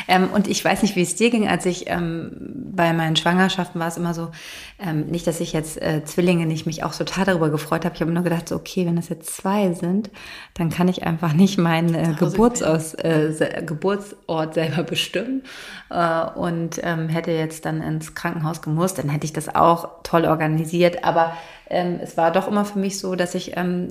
Ähm, 0.08 0.30
und 0.34 0.48
ich 0.48 0.64
weiß 0.64 0.84
nicht, 0.84 0.96
wie 0.96 1.02
es 1.02 1.16
dir 1.16 1.32
ging, 1.32 1.50
als 1.50 1.66
ich 1.66 1.90
ähm, 1.90 2.32
bei 2.72 2.94
meinen 2.94 3.18
Schwangerschaften 3.18 3.80
war 3.80 3.90
es 3.90 3.98
immer 3.98 4.14
so, 4.14 4.32
ähm, 4.80 5.08
nicht, 5.08 5.28
dass 5.28 5.40
ich 5.40 5.54
jetzt 5.54 5.82
äh, 5.82 6.04
Zwillinge 6.06 6.46
nicht 6.46 6.66
mich 6.66 6.84
auch 6.84 6.96
total 6.96 7.26
darüber 7.26 7.50
gefreut 7.50 7.86
habe. 7.86 7.96
Ich 7.96 8.02
habe 8.02 8.12
nur 8.12 8.24
gedacht, 8.24 8.50
so, 8.50 8.56
okay, 8.56 8.86
wenn 8.86 8.96
das 8.96 9.10
jetzt 9.10 9.36
zwei 9.36 9.74
sind, 9.74 10.10
dann 10.54 10.70
kann 10.70 10.88
ich 10.88 11.04
einfach 11.04 11.34
nicht 11.34 11.58
meinen 11.58 11.94
äh, 11.94 12.14
Geburtsaus, 12.18 12.94
äh, 12.94 13.64
Geburtsort 13.66 14.54
selber 14.54 14.84
bestimmen 14.84 15.44
äh, 15.90 16.26
und 16.36 16.80
ähm, 16.84 17.10
hätte 17.10 17.32
jetzt 17.32 17.66
dann 17.66 17.82
ins 17.82 18.16
Krankenhaus 18.16 18.62
gemusst, 18.62 18.98
dann 18.98 19.10
hätte 19.10 19.25
ich 19.26 19.34
das 19.34 19.54
auch 19.54 19.90
toll 20.04 20.26
organisiert. 20.26 21.04
Aber 21.04 21.34
ähm, 21.70 22.00
es 22.02 22.18
war 22.18 22.32
doch 22.32 22.48
immer 22.48 22.66
für 22.66 22.80
mich 22.80 23.00
so, 23.00 23.16
dass 23.16 23.36
ich, 23.36 23.58
ähm, 23.58 23.88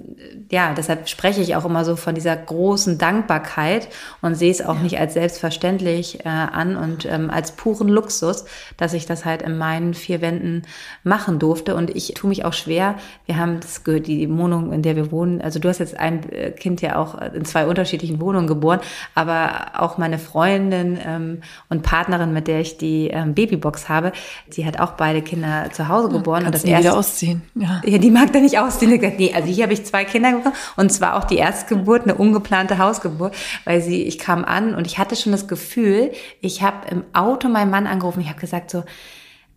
ja, 0.51 0.75
deshalb 0.75 1.09
spreche 1.09 1.41
ich 1.41 1.57
auch 1.57 1.65
immer 1.65 1.85
so 1.85 1.97
von 1.97 2.15
dieser 2.15 2.37
großen 2.37 2.99
Dankbarkeit 2.99 3.89
und 4.23 4.37
sehe 4.37 4.51
es 4.51 4.65
auch 4.65 4.77
ja. 4.77 4.83
nicht 4.83 4.99
als 4.99 5.15
selbstverständlich 5.15 6.25
äh, 6.25 6.29
an 6.29 6.77
und 6.77 7.05
ähm, 7.07 7.31
als 7.31 7.53
puren 7.53 7.89
Luxus, 7.89 8.45
dass 8.77 8.93
ich 8.93 9.07
das 9.07 9.25
halt 9.25 9.43
in 9.43 9.59
meinen 9.59 9.95
vier 9.95 10.21
Wänden 10.21 10.63
machen 11.03 11.39
durfte. 11.39 11.75
Und 11.75 11.95
ich 11.95 12.15
tue 12.15 12.29
mich 12.29 12.45
auch 12.45 12.53
schwer. 12.53 12.97
Wir 13.27 13.39
haben 13.39 13.61
das 13.61 13.83
gehört, 13.83 14.07
die 14.07 14.31
Wohnung, 14.31 14.73
in 14.73 14.83
der 14.83 14.97
wir 14.97 15.11
wohnen. 15.11 15.41
Also 15.41 15.59
du 15.59 15.69
hast 15.69 15.79
jetzt 15.79 15.99
ein 15.99 16.29
äh, 16.31 16.51
Kind 16.53 16.81
ja 16.81 16.97
auch 16.97 17.21
in 17.21 17.45
zwei 17.45 17.67
unterschiedlichen 17.67 18.21
Wohnungen 18.21 18.47
geboren, 18.47 18.81
aber 19.15 19.73
auch 19.79 19.99
meine 19.99 20.19
Freundin 20.19 20.99
ähm, 21.05 21.43
und 21.69 21.83
Partnerin, 21.83 22.33
mit 22.33 22.47
der 22.47 22.61
ich 22.61 22.79
die 22.79 23.09
ähm, 23.09 23.35
Babybox 23.35 23.89
habe, 23.89 24.13
die 24.57 24.65
hat 24.65 24.79
auch 24.79 24.93
beide 24.93 25.23
Kinder 25.23 25.71
zu 25.73 25.89
Hause 25.89 26.09
geboren. 26.09 26.43
Ja, 26.43 26.47
und 26.47 26.55
das 26.55 26.65
erste 26.65 26.85
wieder 26.85 26.99
ausziehen. 26.99 27.43
Ja. 27.55 27.74
Ja, 27.85 27.99
die 27.99 28.11
mag 28.11 28.33
da 28.33 28.41
nicht 28.41 28.59
ausziehen. 28.59 28.91
Nee, 28.91 29.33
also 29.35 29.49
hier 29.49 29.65
habe 29.65 29.73
ich 29.73 29.85
zwei 29.85 30.05
Kinder 30.05 30.33
bekommen 30.33 30.55
und 30.77 30.93
zwar 30.93 31.17
auch 31.17 31.25
die 31.25 31.37
Erstgeburt, 31.37 32.03
eine 32.03 32.15
ungeplante 32.15 32.79
Hausgeburt, 32.79 33.35
weil 33.65 33.81
sie, 33.81 34.03
ich 34.03 34.19
kam 34.19 34.45
an 34.45 34.75
und 34.75 34.87
ich 34.87 34.99
hatte 34.99 35.17
schon 35.17 35.33
das 35.33 35.49
Gefühl, 35.49 36.13
ich 36.41 36.63
habe 36.63 36.89
im 36.91 37.05
Auto 37.13 37.49
meinen 37.49 37.71
Mann 37.71 37.87
angerufen, 37.87 38.21
ich 38.21 38.29
habe 38.29 38.41
gesagt 38.41 38.71
so, 38.71 38.85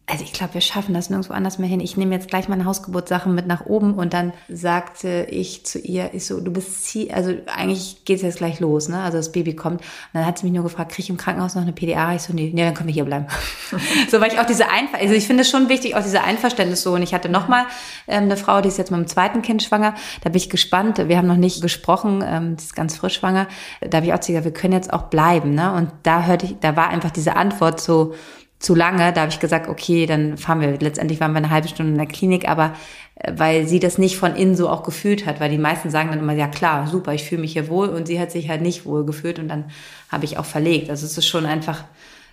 Also 0.09 0.23
ich 0.23 0.31
glaube, 0.31 0.53
wir 0.53 0.61
schaffen 0.61 0.93
das 0.93 1.09
nirgendwo 1.09 1.33
anders 1.33 1.59
mehr 1.59 1.67
hin. 1.67 1.81
Ich 1.81 1.97
nehme 1.97 2.15
jetzt 2.15 2.29
gleich 2.29 2.47
meine 2.47 2.63
Hausgeburtssachen 2.63 3.35
mit 3.35 3.45
nach 3.45 3.65
oben 3.65 3.95
und 3.95 4.13
dann 4.13 4.31
sagte 4.47 5.27
ich 5.29 5.65
zu 5.65 5.79
ihr, 5.79 6.13
ich 6.13 6.25
so, 6.25 6.39
du 6.39 6.49
bist 6.49 6.85
sie, 6.85 7.11
also 7.11 7.33
eigentlich 7.45 8.05
geht's 8.05 8.21
jetzt 8.21 8.37
gleich 8.37 8.61
los, 8.61 8.87
ne? 8.87 9.01
Also 9.01 9.17
das 9.17 9.33
Baby 9.33 9.53
kommt. 9.53 9.81
Und 9.81 9.87
dann 10.13 10.25
hat 10.25 10.37
sie 10.37 10.45
mich 10.45 10.53
nur 10.53 10.63
gefragt, 10.63 10.93
krieg 10.93 11.03
ich 11.03 11.09
im 11.09 11.17
Krankenhaus 11.17 11.55
noch 11.55 11.61
eine 11.61 11.73
PDA? 11.73 12.15
Ich 12.15 12.21
so, 12.21 12.31
nee, 12.31 12.51
nee, 12.55 12.63
dann 12.63 12.73
können 12.73 12.87
wir 12.87 12.93
hier 12.93 13.03
bleiben. 13.03 13.27
so, 14.09 14.21
weil 14.21 14.31
ich 14.31 14.39
auch 14.39 14.45
diese 14.45 14.69
Einver 14.69 14.97
also 14.97 15.13
ich 15.13 15.27
finde 15.27 15.41
es 15.41 15.49
schon 15.49 15.67
wichtig, 15.67 15.93
auch 15.95 16.03
diese 16.03 16.23
Einverständnis 16.23 16.83
so. 16.83 16.93
Und 16.93 17.01
ich 17.01 17.13
hatte 17.13 17.27
noch 17.27 17.49
mal 17.49 17.65
ähm, 18.07 18.23
eine 18.23 18.37
Frau, 18.37 18.61
die 18.61 18.69
ist 18.69 18.77
jetzt 18.77 18.91
mit 18.91 19.01
dem 19.01 19.07
zweiten 19.07 19.41
Kind 19.41 19.61
schwanger. 19.61 19.93
Da 20.21 20.29
bin 20.29 20.37
ich 20.37 20.49
gespannt. 20.49 21.05
Wir 21.05 21.17
haben 21.17 21.27
noch 21.27 21.35
nicht 21.35 21.61
gesprochen, 21.61 22.23
ähm, 22.25 22.55
die 22.55 22.63
ist 22.63 22.77
ganz 22.77 22.95
frisch 22.95 23.15
schwanger. 23.15 23.47
Da 23.81 23.97
habe 23.97 24.05
ich 24.05 24.13
auch 24.13 24.21
gesagt, 24.21 24.45
wir 24.45 24.53
können 24.53 24.71
jetzt 24.71 24.93
auch 24.93 25.03
bleiben, 25.03 25.53
ne? 25.53 25.73
Und 25.73 25.91
da 26.03 26.23
hörte 26.23 26.45
ich, 26.45 26.55
da 26.61 26.77
war 26.77 26.87
einfach 26.87 27.11
diese 27.11 27.35
Antwort 27.35 27.81
so, 27.81 28.13
zu 28.59 28.75
lange. 28.75 29.13
Da 29.13 29.21
habe 29.21 29.31
ich 29.31 29.39
gesagt, 29.39 29.67
okay, 29.67 30.05
dann 30.05 30.37
fahren 30.37 30.61
wir. 30.61 30.77
Letztendlich 30.79 31.19
waren 31.19 31.31
wir 31.31 31.37
eine 31.37 31.49
halbe 31.49 31.67
Stunde 31.67 31.91
in 31.91 31.97
der 31.97 32.07
Klinik, 32.07 32.47
aber 32.47 32.73
äh, 33.15 33.33
weil 33.35 33.67
sie 33.67 33.79
das 33.79 33.97
nicht 33.97 34.17
von 34.17 34.35
innen 34.35 34.55
so 34.55 34.69
auch 34.69 34.83
gefühlt 34.83 35.25
hat, 35.25 35.39
weil 35.39 35.49
die 35.49 35.57
meisten 35.57 35.89
sagen 35.89 36.09
dann 36.09 36.19
immer, 36.19 36.33
ja 36.33 36.47
klar, 36.47 36.87
super, 36.87 37.13
ich 37.13 37.23
fühle 37.23 37.41
mich 37.41 37.53
hier 37.53 37.69
wohl 37.69 37.89
und 37.89 38.07
sie 38.07 38.19
hat 38.19 38.31
sich 38.31 38.49
halt 38.49 38.61
nicht 38.61 38.85
wohl 38.85 39.05
gefühlt 39.05 39.39
und 39.39 39.47
dann 39.47 39.65
habe 40.11 40.25
ich 40.25 40.37
auch 40.37 40.45
verlegt. 40.45 40.89
Also 40.89 41.05
es 41.05 41.17
ist 41.17 41.27
schon 41.27 41.45
einfach 41.45 41.83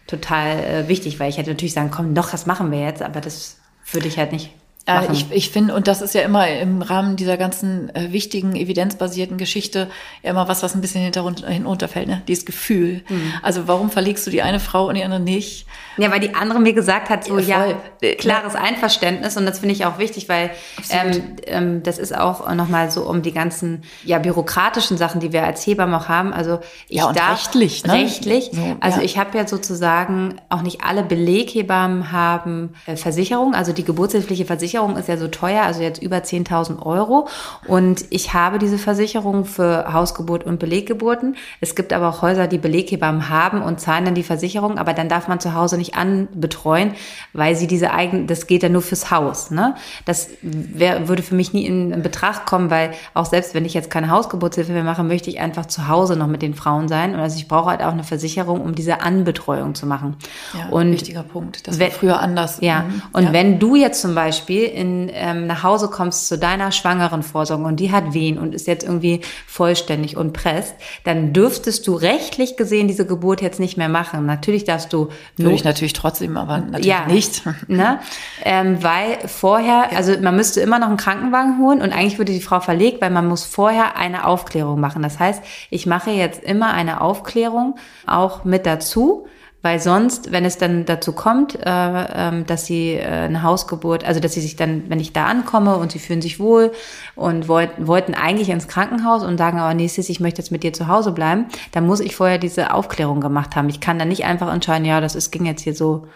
total 0.06 0.58
äh, 0.58 0.88
wichtig, 0.88 1.18
weil 1.20 1.30
ich 1.30 1.38
hätte 1.38 1.50
natürlich 1.50 1.74
sagen, 1.74 1.90
komm, 1.90 2.14
doch, 2.14 2.30
das 2.30 2.46
machen 2.46 2.70
wir 2.70 2.80
jetzt, 2.80 3.02
aber 3.02 3.20
das 3.20 3.58
würde 3.92 4.08
ich 4.08 4.18
halt 4.18 4.32
nicht 4.32 4.50
äh, 4.86 5.10
ich, 5.12 5.26
ich 5.30 5.50
finde, 5.50 5.74
und 5.74 5.88
das 5.88 6.02
ist 6.02 6.14
ja 6.14 6.20
immer 6.20 6.46
im 6.46 6.82
Rahmen 6.82 7.16
dieser 7.16 7.38
ganzen 7.38 7.94
äh, 7.94 8.12
wichtigen, 8.12 8.54
evidenzbasierten 8.54 9.38
Geschichte 9.38 9.88
ja 10.22 10.30
immer 10.30 10.46
was, 10.46 10.62
was 10.62 10.74
ein 10.74 10.82
bisschen 10.82 11.10
hinunterfällt, 11.46 12.06
ne? 12.06 12.22
Dieses 12.28 12.44
Gefühl. 12.44 13.02
Mhm. 13.08 13.32
Also 13.42 13.66
warum 13.66 13.90
verlegst 13.90 14.26
du 14.26 14.30
die 14.30 14.42
eine 14.42 14.60
Frau 14.60 14.88
und 14.88 14.96
die 14.96 15.02
andere 15.02 15.20
nicht? 15.20 15.66
Ja, 15.96 16.10
weil 16.10 16.20
die 16.20 16.34
andere 16.34 16.60
mir 16.60 16.74
gesagt 16.74 17.08
hat, 17.08 17.24
so 17.24 17.38
ja, 17.38 17.66
ja 17.66 17.76
äh, 18.02 18.14
klares 18.16 18.54
Einverständnis 18.54 19.38
und 19.38 19.46
das 19.46 19.60
finde 19.60 19.74
ich 19.74 19.86
auch 19.86 19.98
wichtig, 19.98 20.28
weil 20.28 20.50
ähm, 20.90 21.36
ähm, 21.46 21.82
das 21.82 21.98
ist 21.98 22.14
auch 22.14 22.52
nochmal 22.54 22.90
so 22.90 23.08
um 23.08 23.22
die 23.22 23.32
ganzen 23.32 23.84
ja 24.04 24.18
bürokratischen 24.18 24.98
Sachen, 24.98 25.20
die 25.20 25.32
wir 25.32 25.44
als 25.44 25.66
Hebamme 25.66 25.96
auch 25.96 26.08
haben. 26.08 26.34
Also 26.34 26.60
ich 26.88 26.98
ja, 26.98 27.06
und 27.06 27.18
darf 27.18 27.46
rechtlich, 27.46 27.84
ne? 27.84 27.94
rechtlich. 27.94 28.50
So, 28.52 28.76
also 28.80 28.98
ja. 28.98 29.04
ich 29.04 29.16
habe 29.16 29.38
ja 29.38 29.48
sozusagen 29.48 30.34
auch 30.50 30.62
nicht 30.62 30.82
alle 30.84 31.04
Beleghebammen 31.04 32.12
haben 32.12 32.74
äh, 32.84 32.96
Versicherung, 32.96 33.54
also 33.54 33.72
die 33.72 33.84
geburtshilfliche 33.84 34.44
Versicherung 34.44 34.73
ist 34.96 35.08
ja 35.08 35.16
so 35.16 35.28
teuer, 35.28 35.62
also 35.62 35.80
jetzt 35.80 36.02
über 36.02 36.16
10.000 36.16 36.84
Euro 36.84 37.28
und 37.68 38.04
ich 38.10 38.34
habe 38.34 38.58
diese 38.58 38.78
Versicherung 38.78 39.44
für 39.44 39.92
Hausgeburt 39.92 40.44
und 40.44 40.58
Beleggeburten. 40.58 41.36
Es 41.60 41.74
gibt 41.74 41.92
aber 41.92 42.08
auch 42.08 42.22
Häuser, 42.22 42.48
die 42.48 42.58
Beleghebammen 42.58 43.28
haben 43.28 43.62
und 43.62 43.80
zahlen 43.80 44.04
dann 44.04 44.14
die 44.14 44.22
Versicherung, 44.24 44.76
aber 44.76 44.92
dann 44.92 45.08
darf 45.08 45.28
man 45.28 45.38
zu 45.38 45.54
Hause 45.54 45.78
nicht 45.78 45.84
nicht 45.84 45.96
anbetreuen, 45.96 46.92
weil 47.32 47.56
sie 47.56 47.66
diese 47.66 47.92
eigenen, 47.92 48.26
das 48.26 48.46
geht 48.46 48.62
ja 48.62 48.68
nur 48.68 48.82
fürs 48.82 49.10
Haus. 49.10 49.50
Ne? 49.50 49.74
Das 50.04 50.30
wär, 50.42 51.08
würde 51.08 51.22
für 51.22 51.34
mich 51.34 51.52
nie 51.52 51.66
in, 51.66 51.92
in 51.92 52.02
Betracht 52.02 52.46
kommen, 52.46 52.70
weil 52.70 52.92
auch 53.12 53.26
selbst 53.26 53.54
wenn 53.54 53.64
ich 53.64 53.74
jetzt 53.74 53.90
keine 53.90 54.10
Hausgeburtshilfe 54.10 54.72
mehr 54.72 54.84
mache, 54.84 55.02
möchte 55.02 55.30
ich 55.30 55.40
einfach 55.40 55.66
zu 55.66 55.88
Hause 55.88 56.16
noch 56.16 56.26
mit 56.26 56.42
den 56.42 56.54
Frauen 56.54 56.88
sein. 56.88 57.14
Und 57.14 57.20
also 57.20 57.36
ich 57.36 57.48
brauche 57.48 57.70
halt 57.70 57.82
auch 57.82 57.92
eine 57.92 58.04
Versicherung, 58.04 58.60
um 58.60 58.74
diese 58.74 59.00
Anbetreuung 59.02 59.74
zu 59.74 59.86
machen. 59.86 60.16
Ja, 60.58 60.68
und 60.70 60.92
wichtiger 60.92 61.22
Punkt. 61.22 61.66
Das 61.68 61.78
war 61.78 61.90
früher 61.90 62.20
anders. 62.20 62.58
Ja. 62.60 62.80
Mhm. 62.82 63.02
Und 63.12 63.24
ja. 63.24 63.32
wenn 63.32 63.58
du 63.58 63.76
jetzt 63.76 64.00
zum 64.00 64.14
Beispiel 64.14 64.63
in, 64.64 65.10
ähm, 65.12 65.46
nach 65.46 65.62
Hause 65.62 65.88
kommst 65.88 66.28
zu 66.28 66.38
deiner 66.38 66.72
schwangeren 66.72 67.22
Vorsorge 67.22 67.64
und 67.64 67.80
die 67.80 67.92
hat 67.92 68.14
Wehen 68.14 68.38
und 68.38 68.54
ist 68.54 68.66
jetzt 68.66 68.84
irgendwie 68.84 69.20
vollständig 69.46 70.16
und 70.16 70.32
presst, 70.32 70.74
dann 71.04 71.32
dürftest 71.32 71.86
du 71.86 71.94
rechtlich 71.94 72.56
gesehen 72.56 72.88
diese 72.88 73.06
Geburt 73.06 73.40
jetzt 73.42 73.60
nicht 73.60 73.76
mehr 73.76 73.88
machen. 73.88 74.26
Natürlich 74.26 74.64
darfst 74.64 74.92
du 74.92 75.08
nur 75.36 75.52
natürlich 75.62 75.92
trotzdem, 75.92 76.36
aber 76.36 76.58
natürlich 76.58 76.86
ja, 76.86 77.06
nicht. 77.06 77.42
Ne? 77.66 77.98
Ähm, 78.44 78.82
weil 78.82 79.26
vorher, 79.26 79.88
ja. 79.90 79.96
also 79.96 80.12
man 80.20 80.36
müsste 80.36 80.60
immer 80.60 80.78
noch 80.78 80.88
einen 80.88 80.96
Krankenwagen 80.96 81.58
holen 81.58 81.80
und 81.80 81.92
eigentlich 81.92 82.18
würde 82.18 82.32
die 82.32 82.40
Frau 82.40 82.60
verlegt, 82.60 83.00
weil 83.00 83.10
man 83.10 83.26
muss 83.26 83.44
vorher 83.44 83.96
eine 83.96 84.26
Aufklärung 84.26 84.80
machen. 84.80 85.02
Das 85.02 85.18
heißt, 85.18 85.42
ich 85.70 85.86
mache 85.86 86.10
jetzt 86.10 86.42
immer 86.42 86.72
eine 86.72 87.00
Aufklärung 87.00 87.76
auch 88.06 88.44
mit 88.44 88.66
dazu 88.66 89.26
weil 89.64 89.80
sonst, 89.80 90.30
wenn 90.30 90.44
es 90.44 90.58
dann 90.58 90.84
dazu 90.84 91.14
kommt, 91.14 91.54
äh, 91.54 91.68
äh, 91.68 92.44
dass 92.44 92.66
sie 92.66 92.96
äh, 92.96 93.06
eine 93.06 93.42
Hausgeburt, 93.42 94.04
also 94.04 94.20
dass 94.20 94.34
sie 94.34 94.42
sich 94.42 94.56
dann, 94.56 94.90
wenn 94.90 95.00
ich 95.00 95.14
da 95.14 95.24
ankomme 95.24 95.76
und 95.76 95.90
sie 95.90 95.98
fühlen 95.98 96.20
sich 96.20 96.38
wohl 96.38 96.70
und 97.16 97.48
wollten, 97.48 98.14
eigentlich 98.14 98.50
ins 98.50 98.68
Krankenhaus 98.68 99.22
und 99.22 99.38
sagen 99.38 99.58
aber 99.58 99.72
nächstes, 99.72 100.10
ich 100.10 100.20
möchte 100.20 100.42
jetzt 100.42 100.50
mit 100.50 100.64
dir 100.64 100.74
zu 100.74 100.86
Hause 100.86 101.12
bleiben, 101.12 101.46
dann 101.72 101.86
muss 101.86 102.00
ich 102.00 102.14
vorher 102.14 102.36
diese 102.36 102.74
Aufklärung 102.74 103.22
gemacht 103.22 103.56
haben. 103.56 103.70
Ich 103.70 103.80
kann 103.80 103.98
dann 103.98 104.08
nicht 104.08 104.26
einfach 104.26 104.52
entscheiden, 104.52 104.84
ja, 104.84 105.00
das 105.00 105.14
ist, 105.14 105.30
ging 105.30 105.46
jetzt 105.46 105.62
hier 105.62 105.74
so 105.74 106.08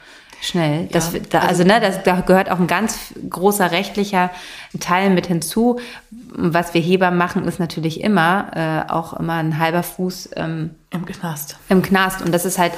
schnell. 0.43 0.87
Das, 0.93 1.15
ja, 1.15 1.21
da, 1.31 1.39
also, 1.39 1.63
also 1.63 1.65
ne, 1.65 1.81
das, 1.81 2.03
da 2.03 2.21
gehört 2.21 2.51
auch 2.51 2.61
ein 2.61 2.67
ganz 2.67 3.15
großer 3.31 3.71
rechtlicher 3.71 4.31
Teil 4.79 5.09
mit 5.09 5.27
hinzu. 5.27 5.81
Was 6.11 6.75
wir 6.75 6.83
Heber 6.83 7.11
machen, 7.11 7.49
ist 7.49 7.59
natürlich 7.59 8.03
immer 8.03 8.51
äh, 8.87 8.93
auch 8.93 9.15
immer 9.15 9.35
ein 9.35 9.59
halber 9.59 9.83
Fuß 9.83 10.31
ähm, 10.37 10.75
im 10.91 11.07
Knast. 11.07 11.57
Im 11.71 11.81
Knast. 11.81 12.23
Und 12.23 12.33
das 12.33 12.45
ist 12.45 12.59
halt 12.59 12.73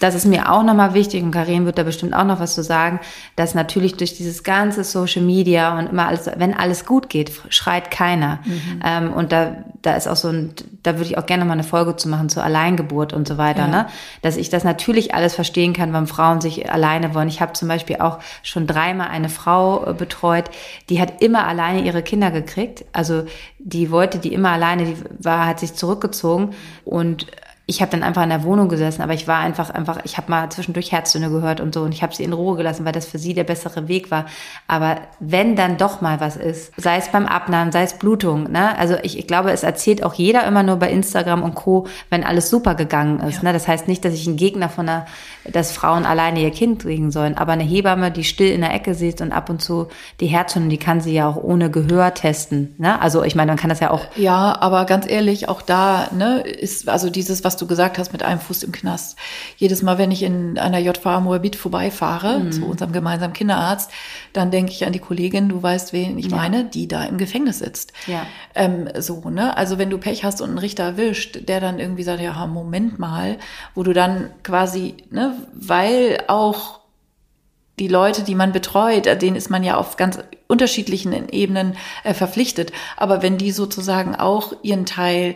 das 0.00 0.14
ist 0.14 0.26
mir 0.26 0.50
auch 0.50 0.62
nochmal 0.62 0.94
wichtig 0.94 1.22
und 1.22 1.30
Karin 1.30 1.66
wird 1.66 1.78
da 1.78 1.82
bestimmt 1.82 2.14
auch 2.14 2.24
noch 2.24 2.40
was 2.40 2.54
zu 2.54 2.62
sagen, 2.62 3.00
dass 3.34 3.54
natürlich 3.54 3.96
durch 3.96 4.14
dieses 4.14 4.42
ganze 4.42 4.84
Social 4.84 5.22
Media 5.22 5.78
und 5.78 5.86
immer 5.88 6.06
alles, 6.06 6.30
wenn 6.36 6.54
alles 6.54 6.84
gut 6.84 7.08
geht, 7.08 7.32
schreit 7.48 7.90
keiner. 7.90 8.40
Mhm. 8.44 8.82
Ähm, 8.84 9.12
und 9.12 9.32
da, 9.32 9.56
da 9.82 9.96
ist 9.96 10.06
auch 10.08 10.16
so 10.16 10.28
ein, 10.28 10.52
da 10.82 10.94
würde 10.94 11.04
ich 11.04 11.18
auch 11.18 11.26
gerne 11.26 11.44
mal 11.44 11.54
eine 11.54 11.64
Folge 11.64 11.96
zu 11.96 12.08
machen 12.08 12.28
zur 12.28 12.44
Alleingeburt 12.44 13.12
und 13.12 13.26
so 13.26 13.38
weiter, 13.38 13.62
ja. 13.62 13.68
ne? 13.68 13.86
Dass 14.22 14.36
ich 14.36 14.50
das 14.50 14.64
natürlich 14.64 15.14
alles 15.14 15.34
verstehen 15.34 15.72
kann, 15.72 15.92
wenn 15.92 16.06
Frauen 16.06 16.40
sich 16.40 16.70
alleine 16.70 17.14
wollen. 17.14 17.28
Ich 17.28 17.40
habe 17.40 17.52
zum 17.54 17.68
Beispiel 17.68 17.96
auch 17.96 18.18
schon 18.42 18.66
dreimal 18.66 19.08
eine 19.08 19.28
Frau 19.28 19.86
äh, 19.86 19.94
betreut, 19.94 20.44
die 20.88 21.00
hat 21.00 21.22
immer 21.22 21.46
alleine 21.46 21.82
ihre 21.82 22.02
Kinder 22.02 22.30
gekriegt. 22.30 22.84
Also 22.92 23.24
die 23.58 23.90
wollte 23.90 24.18
die 24.18 24.32
immer 24.32 24.50
alleine, 24.50 24.84
die 24.84 24.96
war, 25.18 25.46
hat 25.46 25.60
sich 25.60 25.74
zurückgezogen 25.74 26.54
und 26.84 27.26
ich 27.68 27.80
habe 27.80 27.90
dann 27.90 28.04
einfach 28.04 28.22
in 28.22 28.28
der 28.28 28.44
Wohnung 28.44 28.68
gesessen, 28.68 29.02
aber 29.02 29.12
ich 29.12 29.26
war 29.26 29.40
einfach, 29.40 29.70
einfach, 29.70 29.98
ich 30.04 30.16
habe 30.16 30.30
mal 30.30 30.48
zwischendurch 30.50 30.92
Herztöne 30.92 31.30
gehört 31.30 31.60
und 31.60 31.74
so 31.74 31.82
und 31.82 31.92
ich 31.92 32.04
habe 32.04 32.14
sie 32.14 32.22
in 32.22 32.32
Ruhe 32.32 32.56
gelassen, 32.56 32.84
weil 32.84 32.92
das 32.92 33.06
für 33.06 33.18
sie 33.18 33.34
der 33.34 33.42
bessere 33.42 33.88
Weg 33.88 34.12
war. 34.12 34.26
Aber 34.68 34.98
wenn 35.18 35.56
dann 35.56 35.76
doch 35.76 36.00
mal 36.00 36.20
was 36.20 36.36
ist, 36.36 36.72
sei 36.76 36.96
es 36.96 37.08
beim 37.08 37.26
Abnahmen, 37.26 37.72
sei 37.72 37.82
es 37.82 37.94
Blutung, 37.94 38.52
ne? 38.52 38.78
Also 38.78 38.94
ich, 39.02 39.18
ich 39.18 39.26
glaube, 39.26 39.50
es 39.50 39.64
erzählt 39.64 40.04
auch 40.04 40.14
jeder 40.14 40.46
immer 40.46 40.62
nur 40.62 40.76
bei 40.76 40.90
Instagram 40.92 41.42
und 41.42 41.56
Co., 41.56 41.88
wenn 42.08 42.22
alles 42.22 42.50
super 42.50 42.76
gegangen 42.76 43.18
ist. 43.18 43.38
Ja. 43.38 43.44
Ne? 43.44 43.52
Das 43.52 43.66
heißt 43.66 43.88
nicht, 43.88 44.04
dass 44.04 44.14
ich 44.14 44.28
ein 44.28 44.36
Gegner 44.36 44.68
von 44.68 44.88
einer, 44.88 45.06
dass 45.44 45.72
Frauen 45.72 46.06
alleine 46.06 46.42
ihr 46.42 46.52
Kind 46.52 46.82
kriegen 46.82 47.10
sollen, 47.10 47.36
aber 47.36 47.52
eine 47.52 47.64
Hebamme, 47.64 48.12
die 48.12 48.22
still 48.22 48.52
in 48.52 48.60
der 48.60 48.74
Ecke 48.74 48.94
sitzt 48.94 49.20
und 49.20 49.32
ab 49.32 49.50
und 49.50 49.60
zu 49.60 49.88
die 50.20 50.26
Herztöne, 50.26 50.68
die 50.68 50.78
kann 50.78 51.00
sie 51.00 51.14
ja 51.14 51.28
auch 51.28 51.36
ohne 51.36 51.68
Gehör 51.68 52.14
testen. 52.14 52.76
Ne? 52.78 53.00
Also 53.02 53.24
ich 53.24 53.34
meine, 53.34 53.50
man 53.50 53.58
kann 53.58 53.70
das 53.70 53.80
ja 53.80 53.90
auch. 53.90 54.04
Ja, 54.14 54.56
aber 54.60 54.84
ganz 54.84 55.10
ehrlich, 55.10 55.48
auch 55.48 55.62
da 55.62 56.08
ne, 56.12 56.42
ist 56.42 56.88
also 56.88 57.10
dieses, 57.10 57.42
was 57.42 57.55
du 57.56 57.66
gesagt 57.66 57.98
hast, 57.98 58.12
mit 58.12 58.22
einem 58.22 58.40
Fuß 58.40 58.62
im 58.62 58.72
Knast. 58.72 59.16
Jedes 59.56 59.82
Mal, 59.82 59.98
wenn 59.98 60.10
ich 60.10 60.22
in 60.22 60.58
einer 60.58 60.78
JVA 60.78 61.20
Moabit 61.20 61.56
vorbeifahre, 61.56 62.40
mhm. 62.40 62.52
zu 62.52 62.64
unserem 62.66 62.92
gemeinsamen 62.92 63.32
Kinderarzt, 63.32 63.90
dann 64.32 64.50
denke 64.50 64.72
ich 64.72 64.86
an 64.86 64.92
die 64.92 64.98
Kollegin, 64.98 65.48
du 65.48 65.62
weißt, 65.62 65.92
wen 65.92 66.18
ich 66.18 66.30
ja. 66.30 66.36
meine, 66.36 66.64
die 66.64 66.88
da 66.88 67.04
im 67.04 67.18
Gefängnis 67.18 67.58
sitzt. 67.58 67.92
Ja. 68.06 68.26
Ähm, 68.54 68.88
so, 68.98 69.28
ne? 69.30 69.56
Also 69.56 69.78
wenn 69.78 69.90
du 69.90 69.98
Pech 69.98 70.24
hast 70.24 70.40
und 70.40 70.50
einen 70.50 70.58
Richter 70.58 70.84
erwischt, 70.84 71.48
der 71.48 71.60
dann 71.60 71.78
irgendwie 71.78 72.02
sagt, 72.02 72.20
ja, 72.20 72.46
Moment 72.46 72.98
mal, 72.98 73.38
wo 73.74 73.82
du 73.82 73.92
dann 73.92 74.30
quasi, 74.42 74.94
ne, 75.10 75.34
weil 75.52 76.22
auch 76.28 76.80
die 77.78 77.88
Leute, 77.88 78.22
die 78.22 78.34
man 78.34 78.52
betreut, 78.52 79.06
denen 79.20 79.36
ist 79.36 79.50
man 79.50 79.62
ja 79.62 79.76
auf 79.76 79.96
ganz 79.96 80.18
unterschiedlichen 80.46 81.28
Ebenen 81.28 81.76
äh, 82.04 82.14
verpflichtet. 82.14 82.72
Aber 82.96 83.22
wenn 83.22 83.38
die 83.38 83.50
sozusagen 83.50 84.14
auch 84.14 84.54
ihren 84.62 84.86
Teil 84.86 85.34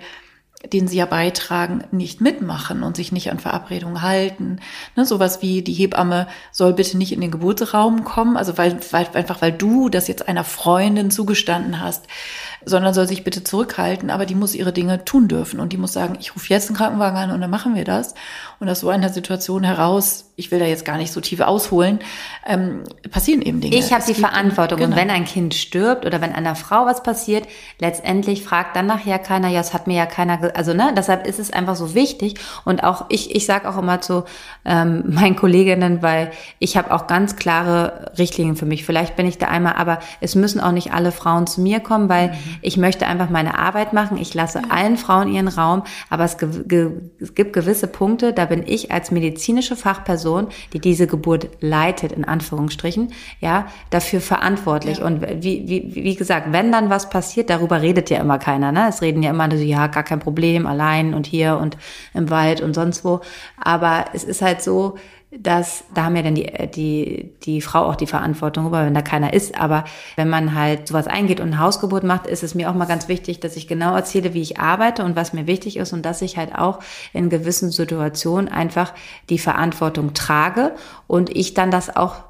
den 0.67 0.89
sie 0.89 0.99
ja 0.99 1.07
beitragen, 1.07 1.85
nicht 1.91 2.21
mitmachen 2.21 2.83
und 2.83 2.95
sich 2.95 3.13
nicht 3.13 3.31
an 3.31 3.39
Verabredungen 3.39 4.03
halten. 4.03 4.61
Ne, 4.95 5.07
sowas 5.07 5.41
wie 5.41 5.63
die 5.63 5.73
Hebamme 5.73 6.27
soll 6.53 6.75
bitte 6.75 6.99
nicht 6.99 7.13
in 7.13 7.21
den 7.21 7.31
Geburtsraum 7.31 8.05
kommen, 8.05 8.37
also 8.37 8.59
weil, 8.59 8.79
weil 8.91 9.09
einfach 9.15 9.41
weil 9.41 9.53
du 9.53 9.89
das 9.89 10.07
jetzt 10.07 10.29
einer 10.29 10.45
Freundin 10.45 11.11
zugestanden 11.11 11.81
hast, 11.81 12.07
sondern 12.65 12.93
soll 12.93 13.09
sich 13.09 13.25
bitte 13.25 13.43
zurückhalten, 13.43 14.11
aber 14.11 14.27
die 14.27 14.35
muss 14.35 14.55
ihre 14.55 14.73
Dinge 14.73 15.05
tun 15.05 15.29
dürfen 15.29 15.61
und 15.61 15.73
die 15.73 15.77
muss 15.79 15.93
sagen, 15.93 16.17
ich 16.21 16.35
rufe 16.35 16.53
jetzt 16.53 16.69
einen 16.69 16.77
Krankenwagen 16.77 17.17
an 17.17 17.31
und 17.31 17.41
dann 17.41 17.51
machen 17.51 17.75
wir 17.75 17.85
das. 17.85 18.15
Und 18.59 18.69
aus 18.69 18.81
so 18.81 18.91
einer 18.91 19.09
Situation 19.09 19.65
heraus, 19.65 20.27
ich 20.37 20.51
will 20.51 20.59
da 20.59 20.67
jetzt 20.67 20.85
gar 20.85 20.99
nicht 20.99 21.13
so 21.13 21.21
tief 21.21 21.41
ausholen, 21.41 22.01
ähm, 22.47 22.85
passieren 23.11 23.41
eben 23.41 23.61
Dinge. 23.61 23.77
Ich 23.77 23.93
habe 23.93 24.05
die 24.07 24.15
Verantwortung 24.15 24.79
genau. 24.79 24.91
und 24.91 24.97
wenn 24.97 25.11
ein 25.11 25.25
Kind 25.25 25.55
stirbt 25.55 26.05
oder 26.05 26.21
wenn 26.21 26.35
einer 26.35 26.55
Frau 26.55 26.85
was 26.85 27.03
passiert, 27.03 27.47
letztendlich 27.79 28.45
fragt 28.45 28.77
dann 28.77 28.87
nachher 28.87 29.19
keiner, 29.19 29.49
ja, 29.49 29.61
es 29.61 29.73
hat 29.73 29.87
mir 29.87 29.97
ja 29.97 30.07
keiner, 30.07 30.55
also 30.55 30.75
ne, 30.75 30.93
deshalb 30.97 31.27
ist 31.27 31.39
es 31.39 31.53
einfach 31.53 31.77
so 31.77 31.95
wichtig 31.95 32.35
und 32.65 32.85
auch 32.85 33.07
ich, 33.09 33.35
ich 33.35 33.47
sage 33.47 33.69
auch 33.69 33.79
immer 33.79 34.01
zu 34.03 34.25
ähm, 34.67 35.05
meinen 35.09 35.37
Kolleginnen, 35.37 36.03
weil 36.03 36.31
ich 36.59 36.77
habe 36.77 36.93
auch 36.93 37.07
ganz 37.07 37.37
klare 37.37 38.13
Richtlinien 38.19 38.57
für 38.57 38.67
mich. 38.67 38.85
Vielleicht 38.85 39.17
bin 39.17 39.27
ich 39.27 39.39
da 39.39 39.47
einmal, 39.49 39.75
aber 39.75 40.01
es 40.21 40.35
müssen 40.35 40.61
auch 40.61 40.73
nicht 40.73 40.93
alle 40.93 41.13
Frauen 41.13 41.47
zu 41.47 41.63
mir 41.63 41.81
kommen, 41.81 42.09
weil 42.11 42.29
mhm 42.29 42.50
Ich 42.63 42.77
möchte 42.77 43.07
einfach 43.07 43.31
meine 43.31 43.59
Arbeit 43.59 43.93
machen. 43.93 44.17
Ich 44.17 44.35
lasse 44.35 44.63
allen 44.71 44.97
Frauen 44.97 45.33
ihren 45.33 45.49
Raum. 45.49 45.83
Aber 46.09 46.25
es, 46.25 46.37
es, 47.21 47.35
gibt 47.35 47.53
gewisse 47.53 47.87
Punkte, 47.87 48.33
da 48.33 48.47
bin 48.47 48.65
ich 48.67 48.93
als 48.93 49.11
medizinische 49.11 49.77
Fachperson, 49.77 50.49
die 50.73 50.81
diese 50.81 51.07
Geburt 51.07 51.49
leitet, 51.61 52.13
in 52.13 52.25
Anführungsstrichen, 52.25 53.13
ja, 53.41 53.67
dafür 53.91 54.21
verantwortlich. 54.21 54.99
Ja. 54.99 55.07
Und 55.07 55.23
wie, 55.43 55.69
wie, 55.69 55.95
wie 55.95 56.15
gesagt, 56.15 56.53
wenn 56.53 56.73
dann 56.73 56.91
was 56.91 57.11
passiert, 57.11 57.51
darüber 57.51 57.83
redet 57.83 58.11
ja 58.11 58.19
immer 58.19 58.39
keiner. 58.39 58.73
Ne? 58.73 58.87
Es 58.89 59.03
reden 59.03 59.23
ja 59.23 59.31
immer 59.31 59.51
so, 59.51 59.57
ja, 59.57 59.87
gar 59.87 60.03
kein 60.03 60.21
Problem, 60.21 60.67
allein 60.67 61.15
und 61.15 61.27
hier 61.27 61.57
und 61.57 61.77
im 62.15 62.31
Wald 62.31 62.61
und 62.61 62.75
sonst 62.75 63.05
wo. 63.05 63.21
Aber 63.63 64.07
es 64.13 64.25
ist 64.25 64.43
halt 64.43 64.63
so, 64.63 64.97
dass 65.33 65.85
da 65.95 66.05
haben 66.05 66.17
ja 66.17 66.23
dann 66.23 66.35
die, 66.35 66.51
die, 66.75 67.33
die 67.43 67.61
Frau 67.61 67.85
auch 67.85 67.95
die 67.95 68.09
Verantwortung 68.09 68.67
über, 68.67 68.85
wenn 68.85 68.95
da 68.95 69.03
keiner 69.03 69.33
ist. 69.33 69.59
Aber 69.59 69.85
wenn 70.17 70.29
man 70.29 70.55
halt 70.55 70.89
sowas 70.89 71.07
eingeht 71.07 71.39
und 71.41 71.49
eine 71.49 71.61
Hausgeburt 71.61 72.03
macht, 72.03 72.27
ist 72.27 72.43
es 72.43 72.55
mir 72.55 72.69
auch 72.69 72.75
mal 72.75 72.87
ganz 72.87 73.07
wichtig, 73.07 73.39
dass 73.39 73.57
ich 73.57 73.69
genau 73.69 73.95
erzähle, 73.95 74.35
wie 74.35 74.43
ich 74.43 74.59
arbeite 74.59 75.05
und 75.05 75.15
was 75.15 75.33
mir 75.33 75.47
wichtig 75.47 75.77
ist 75.77 75.93
und 75.93 76.05
dass 76.05 76.23
ich 76.23 76.37
halt 76.37 76.57
auch 76.57 76.81
in 77.13 77.31
gewissen 77.31 77.71
Situationen 77.71 78.49
einfach 78.49 78.93
die 79.29 79.39
Verantwortung 79.39 80.15
trage 80.15 80.75
und 81.07 81.35
ich 81.35 81.55
dann 81.55 81.71
das 81.71 81.95
auch 81.95 82.30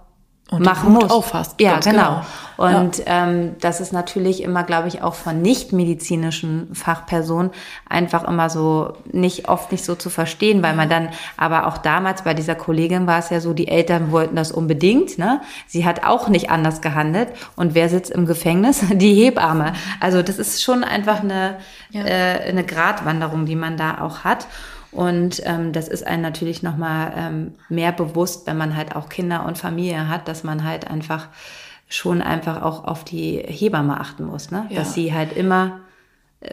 und 0.51 0.65
machen 0.65 0.93
muss. 0.93 1.11
Auffasst, 1.11 1.61
ja, 1.61 1.79
genau. 1.79 1.93
genau. 1.93 2.23
Und 2.61 2.99
ja. 2.99 3.05
Ähm, 3.07 3.57
das 3.61 3.81
ist 3.81 3.93
natürlich 3.93 4.43
immer, 4.43 4.65
glaube 4.65 4.89
ich, 4.89 5.03
auch 5.03 5.15
von 5.15 5.41
nicht-medizinischen 5.41 6.75
Fachpersonen 6.75 7.53
einfach 7.89 8.25
immer 8.25 8.51
so 8.51 8.93
nicht 9.11 9.49
oft 9.49 9.73
nicht 9.73 9.83
so 9.83 9.95
zu 9.95 10.11
verstehen, 10.11 10.63
weil 10.63 10.75
man 10.75 10.91
dann, 10.91 11.09
aber 11.39 11.67
auch 11.67 11.79
damals 11.79 12.23
bei 12.23 12.35
dieser 12.35 12.55
Kollegin 12.55 13.07
war 13.07 13.19
es 13.19 13.31
ja 13.31 13.41
so, 13.41 13.55
die 13.55 13.69
Eltern 13.69 14.13
wollten 14.13 14.37
das 14.37 14.53
unbedingt. 14.53 15.17
Ne? 15.17 15.41
Sie 15.67 15.87
hat 15.87 16.05
auch 16.05 16.29
nicht 16.29 16.51
anders 16.51 16.83
gehandelt. 16.83 17.29
Und 17.57 17.75
wer 17.75 17.89
sitzt 17.89 18.11
im 18.11 18.27
Gefängnis? 18.27 18.85
Die 18.91 19.15
Hebamme. 19.15 19.73
Also 19.99 20.21
das 20.21 20.39
ist 20.39 20.63
schon 20.63 20.85
einfach 20.85 21.21
eine, 21.23 21.57
ja. 21.91 22.05
äh, 22.05 22.49
eine 22.49 22.65
Gratwanderung, 22.65 23.47
die 23.47 23.57
man 23.57 23.79
da 23.79 24.03
auch 24.03 24.25
hat. 24.25 24.47
Und 24.93 25.41
ähm, 25.45 25.73
das 25.73 25.89
ist 25.89 26.07
einem 26.07 26.23
natürlich 26.23 26.63
nochmal 26.63 27.13
ähm, 27.17 27.55
mehr 27.69 27.93
bewusst, 27.93 28.47
wenn 28.47 28.57
man 28.57 28.77
halt 28.77 28.97
auch 28.97 29.09
Kinder 29.09 29.47
und 29.47 29.57
Familie 29.57 30.09
hat, 30.09 30.27
dass 30.27 30.43
man 30.43 30.65
halt 30.65 30.91
einfach 30.91 31.29
schon 31.89 32.23
einfach 32.23 32.63
auch 32.63 32.85
auf 32.85 33.05
die 33.05 33.39
Hebamme 33.39 34.01
achten 34.01 34.25
muss, 34.25 34.51
ne? 34.51 34.67
Ja. 34.69 34.77
Dass 34.77 34.95
sie 34.95 35.13
halt 35.13 35.37
immer 35.37 35.81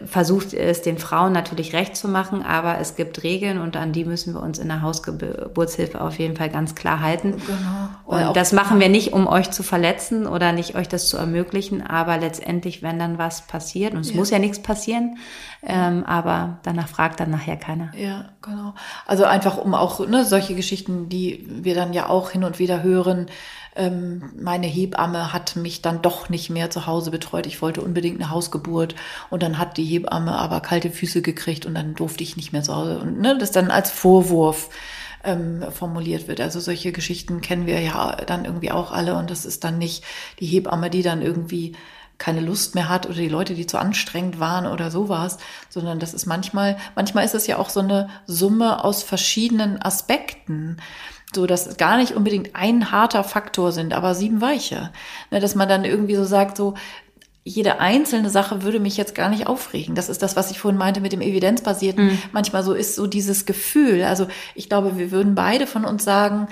versucht 0.05 0.53
es 0.53 0.81
den 0.81 0.97
Frauen 0.97 1.31
natürlich 1.31 1.73
recht 1.73 1.95
zu 1.95 2.09
machen, 2.09 2.43
aber 2.43 2.77
es 2.79 2.97
gibt 2.97 3.23
Regeln 3.23 3.57
und 3.57 3.77
an 3.77 3.93
die 3.93 4.03
müssen 4.03 4.33
wir 4.33 4.41
uns 4.41 4.59
in 4.59 4.67
der 4.67 4.81
Hausgeburtshilfe 4.81 6.01
auf 6.01 6.19
jeden 6.19 6.35
Fall 6.35 6.49
ganz 6.49 6.75
klar 6.75 6.99
halten. 6.99 7.35
Genau. 7.47 8.27
Und 8.27 8.35
das 8.35 8.51
machen 8.51 8.81
wir 8.81 8.89
nicht, 8.89 9.13
um 9.13 9.27
euch 9.27 9.49
zu 9.49 9.63
verletzen 9.63 10.27
oder 10.27 10.51
nicht 10.51 10.75
euch 10.75 10.89
das 10.89 11.07
zu 11.07 11.15
ermöglichen, 11.15 11.88
aber 11.88 12.17
letztendlich, 12.17 12.83
wenn 12.83 12.99
dann 12.99 13.17
was 13.17 13.47
passiert, 13.47 13.93
und 13.93 14.01
es 14.01 14.11
ja. 14.11 14.17
muss 14.17 14.29
ja 14.29 14.39
nichts 14.39 14.61
passieren, 14.61 15.19
ähm, 15.65 16.03
aber 16.03 16.59
danach 16.63 16.89
fragt 16.89 17.21
dann 17.21 17.31
nachher 17.31 17.55
keiner. 17.55 17.93
Ja, 17.95 18.25
genau. 18.41 18.73
Also 19.05 19.23
einfach 19.23 19.57
um 19.57 19.73
auch 19.73 20.05
ne, 20.05 20.25
solche 20.25 20.53
Geschichten, 20.53 21.07
die 21.07 21.47
wir 21.49 21.75
dann 21.75 21.93
ja 21.93 22.09
auch 22.09 22.31
hin 22.31 22.43
und 22.43 22.59
wieder 22.59 22.83
hören, 22.83 23.27
ähm, 23.78 24.32
meine 24.38 24.67
Hebamme 24.67 25.32
hat 25.32 25.55
mich 25.55 25.82
dann 25.82 26.01
doch 26.01 26.30
nicht 26.30 26.49
mehr 26.49 26.69
zu 26.69 26.88
Hause 26.88 27.11
betreut. 27.11 27.45
Ich 27.45 27.61
wollte 27.61 27.82
unbedingt 27.82 28.19
eine 28.19 28.30
Hausgeburt 28.30 28.95
und 29.30 29.43
dann 29.43 29.57
hat 29.57 29.78
die 29.78 29.86
Hebamme 29.86 30.34
aber 30.34 30.59
kalte 30.61 30.89
Füße 30.89 31.21
gekriegt 31.21 31.65
und 31.65 31.75
dann 31.75 31.95
durfte 31.95 32.23
ich 32.23 32.36
nicht 32.36 32.51
mehr 32.51 32.63
zu 32.63 32.75
Hause. 32.75 32.99
Und 32.99 33.19
ne, 33.19 33.38
das 33.38 33.51
dann 33.51 33.71
als 33.71 33.91
Vorwurf 33.91 34.69
ähm, 35.23 35.63
formuliert 35.71 36.28
wird. 36.28 36.41
Also 36.41 36.59
solche 36.59 36.91
Geschichten 36.91 37.41
kennen 37.41 37.67
wir 37.67 37.80
ja 37.80 38.15
dann 38.25 38.45
irgendwie 38.45 38.71
auch 38.71 38.91
alle 38.91 39.15
und 39.15 39.30
das 39.30 39.45
ist 39.45 39.63
dann 39.63 39.78
nicht 39.78 40.03
die 40.39 40.47
Hebamme, 40.47 40.89
die 40.89 41.03
dann 41.03 41.21
irgendwie 41.21 41.75
keine 42.17 42.41
Lust 42.41 42.73
mehr 42.73 42.89
hat 42.89 43.05
oder 43.05 43.17
die 43.17 43.30
Leute, 43.30 43.53
die 43.53 43.67
zu 43.67 43.78
anstrengend 43.78 44.39
waren 44.39 44.65
oder 44.65 44.89
sowas, 44.89 45.38
sondern 45.69 45.99
das 45.99 46.15
ist 46.15 46.25
manchmal, 46.25 46.78
manchmal 46.95 47.25
ist 47.25 47.36
es 47.36 47.45
ja 47.45 47.57
auch 47.57 47.69
so 47.69 47.80
eine 47.80 48.09
Summe 48.25 48.84
aus 48.84 49.03
verschiedenen 49.03 49.80
Aspekten 49.80 50.78
so 51.38 51.45
dass 51.45 51.67
es 51.67 51.77
gar 51.77 51.97
nicht 51.97 52.13
unbedingt 52.15 52.55
ein 52.55 52.91
harter 52.91 53.23
Faktor 53.23 53.71
sind, 53.71 53.93
aber 53.93 54.15
sieben 54.15 54.41
weiche. 54.41 54.91
Ne, 55.29 55.39
dass 55.39 55.53
man 55.53 55.69
dann 55.69 55.85
irgendwie 55.85 56.15
so 56.15 56.25
sagt, 56.25 56.57
so, 56.57 56.73
jede 57.43 57.79
einzelne 57.79 58.31
Sache 58.31 58.63
würde 58.63 58.79
mich 58.79 58.97
jetzt 58.97 59.13
gar 59.13 59.29
nicht 59.29 59.45
aufregen. 59.45 59.93
Das 59.93 60.09
ist 60.09 60.23
das, 60.23 60.35
was 60.35 60.49
ich 60.51 60.59
vorhin 60.59 60.79
meinte 60.79 60.99
mit 60.99 61.13
dem 61.13 61.21
Evidenzbasierten. 61.21 62.07
Mhm. 62.07 62.19
Manchmal 62.33 62.63
so 62.63 62.73
ist 62.73 62.95
so 62.95 63.05
dieses 63.05 63.45
Gefühl. 63.45 64.03
Also 64.03 64.27
ich 64.55 64.67
glaube, 64.67 64.97
wir 64.97 65.11
würden 65.11 65.35
beide 65.35 65.67
von 65.67 65.85
uns 65.85 66.03
sagen, 66.03 66.47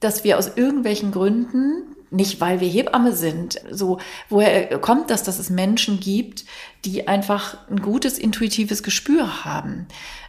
dass 0.00 0.24
wir 0.24 0.38
aus 0.38 0.56
irgendwelchen 0.56 1.12
Gründen 1.12 1.91
nicht 2.12 2.40
weil 2.40 2.60
wir 2.60 2.68
Hebamme 2.68 3.12
sind. 3.12 3.60
So, 3.70 3.98
woher 4.28 4.78
kommt 4.78 5.10
das, 5.10 5.22
dass 5.22 5.38
es 5.38 5.50
Menschen 5.50 6.00
gibt, 6.00 6.44
die 6.84 7.08
einfach 7.08 7.56
ein 7.70 7.80
gutes 7.80 8.18
intuitives 8.18 8.82
Gespür 8.82 9.44
haben? 9.44 9.86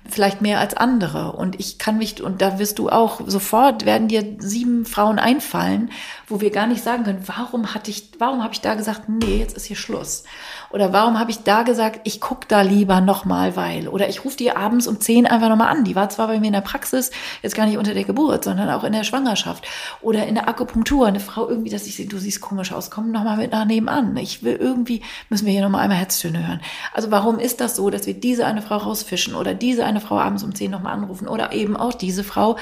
Vielleicht 0.10 0.42
mehr 0.42 0.60
als 0.60 0.76
andere. 0.76 1.32
Und 1.32 1.60
ich 1.60 1.78
kann 1.78 1.98
mich, 1.98 2.22
und 2.22 2.42
da 2.42 2.60
wirst 2.60 2.78
du 2.78 2.90
auch, 2.90 3.22
sofort 3.26 3.86
werden 3.86 4.10
dir 4.10 4.36
sieben 4.40 4.86
Frauen 4.86 5.18
einfallen, 5.18 5.92
wo 6.28 6.42
wir 6.42 6.52
gar 6.52 6.68
nicht 6.68 6.84
sagen 6.84 7.06
können, 7.06 7.24
warum 7.26 7.74
hatte 7.74 7.90
ich, 7.90 8.10
warum 8.20 8.44
habe 8.44 8.54
ich 8.54 8.60
da 8.60 8.76
gesagt, 8.76 9.08
nee, 9.08 9.38
jetzt 9.38 9.56
ist 9.56 9.66
hier 9.66 9.78
Schluss. 9.78 10.26
Oder 10.72 10.92
warum 10.92 11.20
habe 11.20 11.32
ich 11.32 11.44
da 11.44 11.64
gesagt, 11.64 12.02
ich 12.04 12.20
guck 12.20 12.50
da 12.50 12.64
lieber 12.64 13.00
nochmal, 13.00 13.56
weil. 13.56 13.88
Oder 13.88 14.10
ich 14.10 14.26
rufe 14.26 14.36
die 14.36 14.52
abends 14.52 14.88
um 14.88 15.00
zehn 15.00 15.26
einfach 15.26 15.48
nochmal 15.48 15.70
an. 15.70 15.86
Die 15.86 15.96
war 15.96 16.10
zwar 16.10 16.28
bei 16.28 16.40
mir 16.40 16.48
in 16.48 16.54
der 16.54 16.62
Praxis, 16.62 17.12
jetzt 17.42 17.56
gar 17.56 17.66
nicht 17.66 17.78
unter 17.78 17.94
der 17.94 18.04
Geburt, 18.04 18.44
sondern 18.44 18.70
auch 18.72 18.84
in 18.84 18.92
der 18.92 19.04
Schwangerschaft. 19.04 19.66
Oder 20.02 20.28
in 20.28 20.36
der 20.36 20.50
Akupunktur. 20.50 21.08
Eine 21.08 21.20
Frau 21.22 21.48
irgendwie, 21.48 21.70
dass 21.74 21.88
ich 21.88 21.96
sehe, 21.96 22.06
du 22.06 22.18
siehst 22.18 22.42
komisch 22.42 22.72
aus, 22.72 22.92
komm 22.92 23.12
nochmal 23.12 23.38
mit 23.38 23.52
nach 23.52 23.66
nebenan. 23.66 24.16
Ich 24.18 24.44
will 24.44 24.56
irgendwie, 24.56 25.02
müssen 25.30 25.46
wir 25.46 25.54
hier 25.54 25.62
nochmal 25.62 25.82
einmal 25.82 25.98
Herztöne 25.98 26.48
hören. 26.48 26.62
Also 26.94 27.12
warum 27.12 27.40
ist 27.40 27.62
das 27.62 27.76
so, 27.76 27.90
dass 27.90 28.08
wir 28.08 28.14
diese 28.14 28.46
eine 28.46 28.62
Frau 28.62 28.78
rausfischen 28.78 29.36
oder 29.36 29.54
diese 29.54 29.86
eine 29.86 30.02
Frau 30.02 30.20
abends 30.20 30.44
um 30.44 30.56
zehn 30.56 30.72
nochmal 30.72 30.94
anrufen 30.94 31.28
oder 31.28 31.54
eben 31.54 31.76
auch 31.76 31.94
diese 31.94 32.24
Frau, 32.24 32.58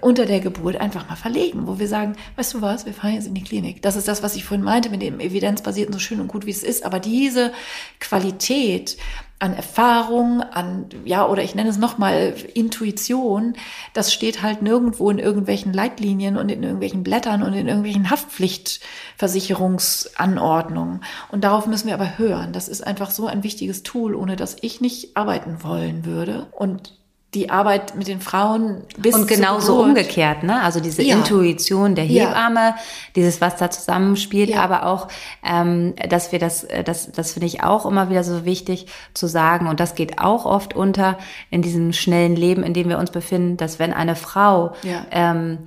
unter 0.00 0.26
der 0.26 0.40
Geburt 0.40 0.76
einfach 0.76 1.08
mal 1.08 1.16
verlegen, 1.16 1.66
wo 1.66 1.78
wir 1.78 1.88
sagen, 1.88 2.16
weißt 2.36 2.54
du 2.54 2.62
was, 2.62 2.86
wir 2.86 2.92
fahren 2.92 3.14
jetzt 3.14 3.26
in 3.26 3.34
die 3.34 3.42
Klinik. 3.42 3.82
Das 3.82 3.96
ist 3.96 4.06
das, 4.06 4.22
was 4.22 4.36
ich 4.36 4.44
vorhin 4.44 4.64
meinte 4.64 4.90
mit 4.90 5.02
dem 5.02 5.18
evidenzbasierten, 5.18 5.92
so 5.92 5.98
schön 5.98 6.20
und 6.20 6.28
gut 6.28 6.46
wie 6.46 6.50
es 6.50 6.62
ist. 6.62 6.84
Aber 6.84 7.00
diese 7.00 7.52
Qualität 7.98 8.96
an 9.40 9.54
Erfahrung, 9.54 10.42
an, 10.42 10.86
ja, 11.04 11.24
oder 11.26 11.44
ich 11.44 11.54
nenne 11.54 11.70
es 11.70 11.78
nochmal 11.78 12.34
Intuition, 12.54 13.54
das 13.94 14.12
steht 14.12 14.42
halt 14.42 14.62
nirgendwo 14.62 15.08
in 15.10 15.20
irgendwelchen 15.20 15.72
Leitlinien 15.72 16.36
und 16.36 16.48
in 16.48 16.64
irgendwelchen 16.64 17.04
Blättern 17.04 17.44
und 17.44 17.54
in 17.54 17.68
irgendwelchen 17.68 18.10
Haftpflichtversicherungsanordnungen. 18.10 21.04
Und 21.30 21.44
darauf 21.44 21.68
müssen 21.68 21.86
wir 21.86 21.94
aber 21.94 22.18
hören. 22.18 22.52
Das 22.52 22.66
ist 22.66 22.84
einfach 22.84 23.10
so 23.10 23.26
ein 23.26 23.44
wichtiges 23.44 23.84
Tool, 23.84 24.16
ohne 24.16 24.34
dass 24.34 24.56
ich 24.60 24.80
nicht 24.80 25.16
arbeiten 25.16 25.62
wollen 25.62 26.04
würde. 26.04 26.48
Und 26.50 26.97
die 27.34 27.50
Arbeit 27.50 27.94
mit 27.94 28.08
den 28.08 28.20
Frauen 28.20 28.82
bis 28.96 29.14
und 29.14 29.28
genauso 29.28 29.82
umgekehrt, 29.82 30.44
ne? 30.44 30.62
Also 30.62 30.80
diese 30.80 31.02
ja. 31.02 31.14
Intuition 31.14 31.94
der 31.94 32.06
Hebamme, 32.06 32.60
ja. 32.60 32.76
dieses 33.16 33.42
was 33.42 33.56
da 33.56 33.70
zusammenspielt, 33.70 34.48
ja. 34.48 34.62
aber 34.62 34.86
auch, 34.86 35.08
ähm, 35.44 35.94
dass 36.08 36.32
wir 36.32 36.38
das, 36.38 36.64
äh, 36.64 36.82
das, 36.82 37.12
das 37.12 37.32
finde 37.32 37.46
ich 37.46 37.62
auch 37.62 37.84
immer 37.84 38.08
wieder 38.08 38.24
so 38.24 38.46
wichtig 38.46 38.86
zu 39.12 39.26
sagen 39.26 39.66
und 39.66 39.78
das 39.78 39.94
geht 39.94 40.20
auch 40.20 40.46
oft 40.46 40.74
unter 40.74 41.18
in 41.50 41.60
diesem 41.60 41.92
schnellen 41.92 42.34
Leben, 42.34 42.62
in 42.62 42.72
dem 42.72 42.88
wir 42.88 42.98
uns 42.98 43.10
befinden, 43.10 43.58
dass 43.58 43.78
wenn 43.78 43.92
eine 43.92 44.16
Frau 44.16 44.72
ähm, 45.10 45.58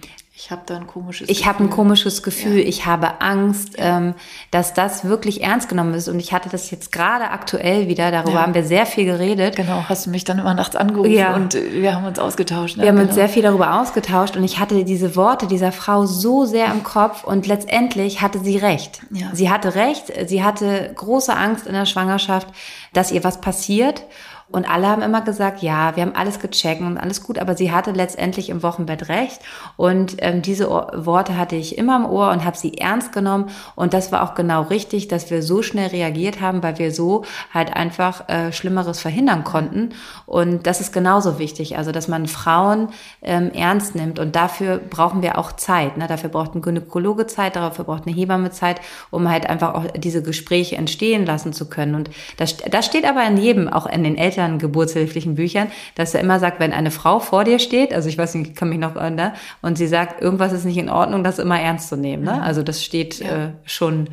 ich 0.43 0.49
habe 0.49 0.63
da 0.65 0.75
ein 0.75 0.87
komisches 0.87 1.29
Ich 1.29 1.45
habe 1.45 1.63
ein 1.63 1.69
komisches 1.69 2.23
Gefühl, 2.23 2.57
ja. 2.57 2.67
ich 2.67 2.87
habe 2.87 3.21
Angst, 3.21 3.77
ja. 3.77 3.97
ähm, 3.97 4.15
dass 4.49 4.73
das 4.73 5.05
wirklich 5.05 5.43
ernst 5.43 5.69
genommen 5.69 5.93
ist. 5.93 6.07
Und 6.07 6.19
ich 6.19 6.33
hatte 6.33 6.49
das 6.49 6.71
jetzt 6.71 6.91
gerade 6.91 7.29
aktuell 7.29 7.87
wieder, 7.87 8.09
darüber 8.09 8.33
ja. 8.33 8.41
haben 8.41 8.55
wir 8.55 8.63
sehr 8.63 8.87
viel 8.87 9.05
geredet. 9.05 9.55
Genau, 9.55 9.85
hast 9.87 10.07
du 10.07 10.09
mich 10.09 10.23
dann 10.23 10.39
immer 10.39 10.55
nachts 10.55 10.75
angerufen 10.75 11.11
ja. 11.11 11.35
und 11.35 11.53
äh, 11.53 11.83
wir 11.83 11.93
haben 11.93 12.05
uns 12.05 12.17
ausgetauscht. 12.17 12.77
Ne? 12.77 12.83
Wir 12.83 12.89
haben 12.89 12.95
genau. 12.95 13.09
uns 13.09 13.15
sehr 13.15 13.29
viel 13.29 13.43
darüber 13.43 13.79
ausgetauscht 13.79 14.35
und 14.35 14.43
ich 14.43 14.57
hatte 14.57 14.83
diese 14.83 15.15
Worte 15.15 15.45
dieser 15.45 15.71
Frau 15.71 16.07
so 16.07 16.45
sehr 16.45 16.71
im 16.71 16.83
Kopf 16.83 17.23
und 17.23 17.45
letztendlich 17.45 18.21
hatte 18.21 18.39
sie 18.39 18.57
recht. 18.57 19.01
Sie 19.33 19.51
hatte 19.51 19.75
recht, 19.75 20.11
sie 20.25 20.43
hatte 20.43 20.91
große 20.95 21.35
Angst 21.37 21.67
in 21.67 21.73
der 21.73 21.85
Schwangerschaft, 21.85 22.47
dass 22.93 23.11
ihr 23.11 23.23
was 23.23 23.41
passiert. 23.41 24.05
Und 24.51 24.69
alle 24.69 24.87
haben 24.87 25.01
immer 25.01 25.21
gesagt, 25.21 25.61
ja, 25.61 25.95
wir 25.95 26.03
haben 26.03 26.15
alles 26.15 26.39
gecheckt 26.39 26.81
und 26.81 26.97
alles 26.97 27.23
gut, 27.23 27.39
aber 27.39 27.55
sie 27.55 27.71
hatte 27.71 27.91
letztendlich 27.91 28.49
im 28.49 28.63
Wochenbett 28.63 29.09
recht. 29.09 29.39
Und 29.77 30.17
ähm, 30.19 30.41
diese 30.41 30.69
Worte 30.69 31.37
hatte 31.37 31.55
ich 31.55 31.77
immer 31.77 31.95
im 31.97 32.05
Ohr 32.05 32.31
und 32.31 32.43
habe 32.43 32.57
sie 32.57 32.77
ernst 32.77 33.13
genommen. 33.13 33.49
Und 33.75 33.93
das 33.93 34.11
war 34.11 34.23
auch 34.23 34.35
genau 34.35 34.63
richtig, 34.63 35.07
dass 35.07 35.31
wir 35.31 35.41
so 35.41 35.61
schnell 35.61 35.87
reagiert 35.87 36.41
haben, 36.41 36.61
weil 36.63 36.77
wir 36.79 36.91
so 36.91 37.23
halt 37.53 37.73
einfach 37.75 38.27
äh, 38.27 38.51
Schlimmeres 38.51 38.99
verhindern 38.99 39.43
konnten. 39.43 39.93
Und 40.25 40.67
das 40.67 40.81
ist 40.81 40.91
genauso 40.91 41.39
wichtig, 41.39 41.77
also 41.77 41.91
dass 41.91 42.07
man 42.07 42.27
Frauen 42.27 42.89
ähm, 43.21 43.51
ernst 43.53 43.95
nimmt. 43.95 44.19
Und 44.19 44.35
dafür 44.35 44.77
brauchen 44.77 45.21
wir 45.21 45.37
auch 45.37 45.53
Zeit. 45.53 45.97
Ne? 45.97 46.07
Dafür 46.07 46.29
braucht 46.29 46.55
ein 46.55 46.61
Gynäkologe 46.61 47.25
Zeit, 47.27 47.55
dafür 47.55 47.85
braucht 47.85 48.05
eine 48.05 48.15
Hebamme 48.15 48.51
Zeit, 48.51 48.81
um 49.11 49.29
halt 49.29 49.49
einfach 49.49 49.73
auch 49.75 49.85
diese 49.95 50.21
Gespräche 50.21 50.75
entstehen 50.75 51.25
lassen 51.25 51.53
zu 51.53 51.69
können. 51.69 51.95
Und 51.95 52.09
das, 52.37 52.57
das 52.57 52.85
steht 52.85 53.05
aber 53.05 53.23
in 53.25 53.37
jedem, 53.37 53.69
auch 53.69 53.85
in 53.85 54.03
den 54.03 54.17
Eltern 54.17 54.40
Büchern, 54.41 54.59
geburtshilflichen 54.59 55.35
Büchern, 55.35 55.71
dass 55.95 56.13
er 56.13 56.21
immer 56.21 56.39
sagt, 56.39 56.59
wenn 56.59 56.73
eine 56.73 56.91
Frau 56.91 57.19
vor 57.19 57.43
dir 57.43 57.59
steht, 57.59 57.93
also 57.93 58.09
ich 58.09 58.17
weiß 58.17 58.35
nicht, 58.35 58.51
ich 58.51 58.55
kann 58.55 58.69
mich 58.69 58.79
noch 58.79 58.95
erinnern, 58.95 59.33
und 59.61 59.77
sie 59.77 59.87
sagt, 59.87 60.21
irgendwas 60.21 60.53
ist 60.53 60.65
nicht 60.65 60.77
in 60.77 60.89
Ordnung, 60.89 61.23
das 61.23 61.39
immer 61.39 61.59
ernst 61.59 61.89
zu 61.89 61.97
nehmen. 61.97 62.23
Ne? 62.23 62.33
Mhm. 62.33 62.41
Also 62.41 62.63
das 62.63 62.83
steht 62.83 63.19
ja. 63.19 63.45
äh, 63.45 63.49
schon 63.65 64.09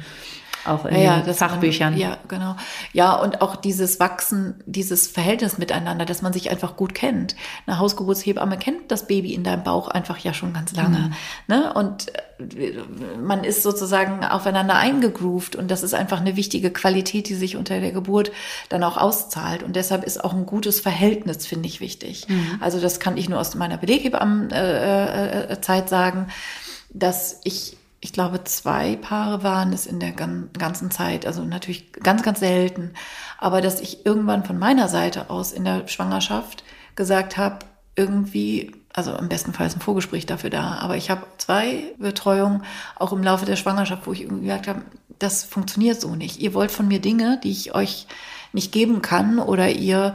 auch 0.65 0.85
in 0.85 1.01
ja, 1.01 1.21
den 1.21 1.35
Fachbüchern. 1.35 1.93
Man, 1.93 2.01
ja, 2.01 2.17
genau. 2.29 2.57
Ja, 2.93 3.15
und 3.15 3.41
auch 3.41 3.57
dieses 3.57 4.01
Wachsen, 4.01 4.63
dieses 4.67 5.09
Verhältnis 5.09 5.59
miteinander, 5.59 6.05
dass 6.05 6.23
man 6.23 6.33
sich 6.33 6.51
einfach 6.51 6.77
gut 6.77 6.95
kennt. 6.95 7.37
Eine 7.67 7.79
Hausgeburtshebamme 7.79 8.59
kennt 8.59 8.91
das 8.91 9.07
Baby 9.07 9.35
in 9.35 9.45
deinem 9.45 9.63
Bauch 9.63 9.89
einfach 9.89 10.19
ja 10.19 10.35
schon 10.35 10.53
ganz 10.53 10.75
lange. 10.75 10.99
Mhm. 10.99 11.15
Ne? 11.47 11.73
Und 11.73 12.09
äh, 12.39 12.75
man 13.23 13.45
ist 13.45 13.63
sozusagen 13.63 14.25
aufeinander 14.25 14.75
eingegroovt 14.77 15.57
und 15.57 15.71
das 15.71 15.83
ist 15.83 15.95
einfach 15.95 16.21
eine 16.21 16.37
wichtige 16.37 16.71
Qualität, 16.71 17.29
die 17.29 17.35
sich 17.35 17.57
unter 17.57 17.81
der 17.81 17.93
Geburt 17.93 18.33
dann 18.69 18.85
auch 18.85 18.97
auszahlt. 18.97 19.63
Und 19.63 19.77
deshalb 19.77 20.05
ist 20.05 20.23
auch 20.23 20.35
ein 20.35 20.47
gutes 20.47 20.81
Verhältnis, 20.81 21.47
finde 21.47 21.69
ich, 21.69 21.81
wichtig. 21.81 22.29
Mhm. 22.29 22.59
Also 22.61 22.81
das 22.81 23.01
kann 23.01 23.17
ich 23.17 23.29
nur 23.29 23.41
aus 23.41 23.55
meiner 23.55 23.79
Beleghebammen-Zeit 23.79 24.53
äh, 24.53 25.49
äh, 25.51 25.85
äh 25.85 25.89
sagen, 25.89 26.27
dass 26.91 27.41
ich 27.45 27.78
ich 28.01 28.13
glaube, 28.13 28.45
zwei 28.45 28.97
Paare 28.97 29.43
waren 29.43 29.73
es 29.73 29.87
in 29.87 29.99
der 29.99 30.13
ganzen 30.13 30.91
Zeit, 30.91 31.27
also 31.27 31.43
natürlich 31.45 31.93
ganz, 31.93 32.23
ganz 32.23 32.39
selten, 32.39 32.93
aber 33.39 33.61
dass 33.61 33.81
ich 33.81 34.07
irgendwann 34.07 34.45
von 34.45 34.59
meiner 34.59 34.89
Seite 34.89 35.31
aus 35.31 35.53
in 35.53 35.65
der 35.65 35.89
Schwangerschaft 35.89 36.63
gesagt 36.95 37.37
habe, 37.37 37.59
irgendwie, 37.97 38.73
also 38.93 39.17
im 39.17 39.29
besten 39.29 39.53
Fall 39.53 39.67
ist 39.67 39.77
ein 39.77 39.81
Vorgespräch 39.81 40.27
dafür 40.27 40.51
da, 40.51 40.75
aber 40.75 40.97
ich 40.97 41.11
habe 41.11 41.27
zwei 41.39 41.93
Betreuungen 41.99 42.63
auch 42.95 43.13
im 43.13 43.25
Laufe 43.25 43.47
der 43.47 43.57
Schwangerschaft, 43.57 44.07
wo 44.07 44.13
ich 44.13 44.23
irgendwie 44.23 44.47
gesagt 44.47 44.69
habe, 44.69 44.83
das 45.19 45.43
funktioniert 45.43 46.01
so 46.01 46.15
nicht. 46.15 46.41
Ihr 46.41 46.55
wollt 46.55 46.71
von 46.71 46.87
mir 46.87 47.01
Dinge, 47.01 47.41
die 47.43 47.51
ich 47.51 47.75
euch 47.75 48.07
nicht 48.53 48.71
geben 48.71 49.03
kann 49.03 49.41
oder 49.41 49.69
ihr 49.69 50.15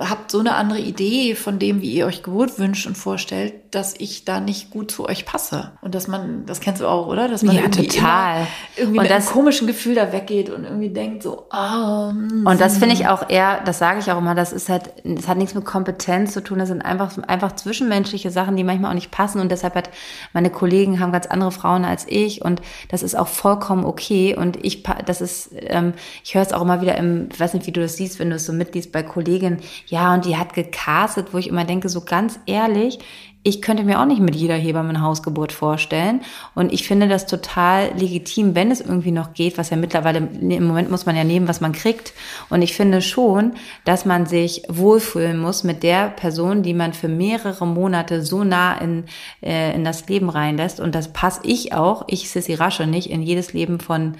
habt 0.00 0.32
so 0.32 0.40
eine 0.40 0.54
andere 0.54 0.80
Idee 0.80 1.36
von 1.36 1.60
dem, 1.60 1.80
wie 1.80 1.92
ihr 1.92 2.06
euch 2.06 2.24
Geburt 2.24 2.58
wünscht 2.58 2.86
und 2.86 2.98
vorstellt, 2.98 3.54
dass 3.70 3.94
ich 3.96 4.24
da 4.24 4.40
nicht 4.40 4.70
gut 4.70 4.90
zu 4.90 5.08
euch 5.08 5.26
passe. 5.26 5.72
Und 5.80 5.94
dass 5.94 6.08
man, 6.08 6.44
das 6.44 6.60
kennst 6.60 6.80
du 6.80 6.88
auch, 6.88 7.06
oder? 7.06 7.28
Dass 7.28 7.42
man 7.42 7.54
ja, 7.54 7.62
irgendwie 7.62 7.86
total. 7.86 8.46
irgendwie 8.76 8.98
und 8.98 9.04
mit 9.04 9.12
das, 9.12 9.28
einem 9.28 9.34
komischen 9.34 9.66
Gefühl 9.68 9.94
da 9.94 10.12
weggeht 10.12 10.50
und 10.50 10.64
irgendwie 10.64 10.88
denkt 10.88 11.22
so, 11.22 11.46
ah. 11.50 12.08
Oh, 12.08 12.50
und 12.50 12.60
das 12.60 12.78
finde 12.78 12.94
ich 12.94 13.06
auch 13.06 13.28
eher, 13.28 13.60
das 13.64 13.78
sage 13.78 14.00
ich 14.00 14.10
auch 14.10 14.18
immer, 14.18 14.34
das 14.34 14.52
ist 14.52 14.68
halt, 14.68 14.92
das 15.04 15.28
hat 15.28 15.38
nichts 15.38 15.54
mit 15.54 15.64
Kompetenz 15.64 16.32
zu 16.32 16.42
tun, 16.42 16.58
das 16.58 16.68
sind 16.68 16.82
einfach, 16.82 17.16
einfach 17.28 17.52
zwischenmenschliche 17.52 18.30
Sachen, 18.30 18.56
die 18.56 18.64
manchmal 18.64 18.90
auch 18.90 18.94
nicht 18.94 19.12
passen 19.12 19.40
und 19.40 19.52
deshalb 19.52 19.76
hat 19.76 19.90
meine 20.32 20.50
Kollegen 20.50 20.98
haben 20.98 21.12
ganz 21.12 21.26
andere 21.26 21.52
Frauen 21.52 21.84
als 21.84 22.06
ich 22.08 22.44
und 22.44 22.60
das 22.88 23.04
ist 23.04 23.16
auch 23.16 23.28
vollkommen 23.28 23.84
okay 23.84 24.34
und 24.36 24.64
ich, 24.64 24.82
das 25.04 25.20
ist, 25.20 25.50
ähm, 25.52 25.92
ich 26.24 26.34
höre 26.34 26.42
es 26.42 26.52
auch 26.52 26.62
immer 26.62 26.80
wieder 26.80 26.96
im, 26.96 27.28
ich 27.32 27.38
weiß 27.38 27.54
nicht, 27.54 27.66
wie 27.66 27.72
du 27.72 27.80
das 27.80 27.96
siehst, 27.96 28.18
wenn 28.18 28.30
du 28.30 28.36
es 28.36 28.46
so 28.46 28.52
mitliest 28.52 28.90
bei 28.90 29.02
Kolleginnen, 29.02 29.58
ja, 29.86 30.14
und 30.14 30.24
die 30.24 30.36
hat 30.36 30.54
gecastet, 30.54 31.28
wo 31.32 31.38
ich 31.38 31.48
immer 31.48 31.64
denke, 31.64 31.88
so 31.88 32.02
ganz 32.02 32.38
ehrlich, 32.46 32.98
ich 33.46 33.62
könnte 33.62 33.84
mir 33.84 34.00
auch 34.00 34.06
nicht 34.06 34.20
mit 34.20 34.34
jeder 34.34 34.56
Hebamme 34.56 34.88
eine 34.88 35.02
Hausgeburt 35.02 35.52
vorstellen. 35.52 36.20
Und 36.56 36.72
ich 36.72 36.84
finde 36.84 37.06
das 37.06 37.26
total 37.26 37.92
legitim, 37.96 38.56
wenn 38.56 38.72
es 38.72 38.80
irgendwie 38.80 39.12
noch 39.12 39.34
geht, 39.34 39.56
was 39.56 39.70
ja 39.70 39.76
mittlerweile, 39.76 40.18
im 40.18 40.66
Moment 40.66 40.90
muss 40.90 41.06
man 41.06 41.14
ja 41.14 41.22
nehmen, 41.22 41.46
was 41.46 41.60
man 41.60 41.70
kriegt. 41.70 42.12
Und 42.48 42.62
ich 42.62 42.74
finde 42.74 43.00
schon, 43.00 43.52
dass 43.84 44.04
man 44.04 44.26
sich 44.26 44.64
wohlfühlen 44.68 45.38
muss 45.38 45.62
mit 45.62 45.84
der 45.84 46.08
Person, 46.08 46.64
die 46.64 46.74
man 46.74 46.92
für 46.92 47.06
mehrere 47.06 47.68
Monate 47.68 48.20
so 48.22 48.42
nah 48.42 48.78
in, 48.78 49.04
äh, 49.40 49.76
in 49.76 49.84
das 49.84 50.08
Leben 50.08 50.28
reinlässt. 50.28 50.80
Und 50.80 50.96
das 50.96 51.12
passe 51.12 51.42
ich 51.44 51.72
auch, 51.72 52.02
ich 52.08 52.28
Sissy 52.28 52.54
Rasche 52.54 52.88
nicht, 52.88 53.10
in 53.10 53.22
jedes 53.22 53.52
Leben 53.52 53.78
von 53.78 54.16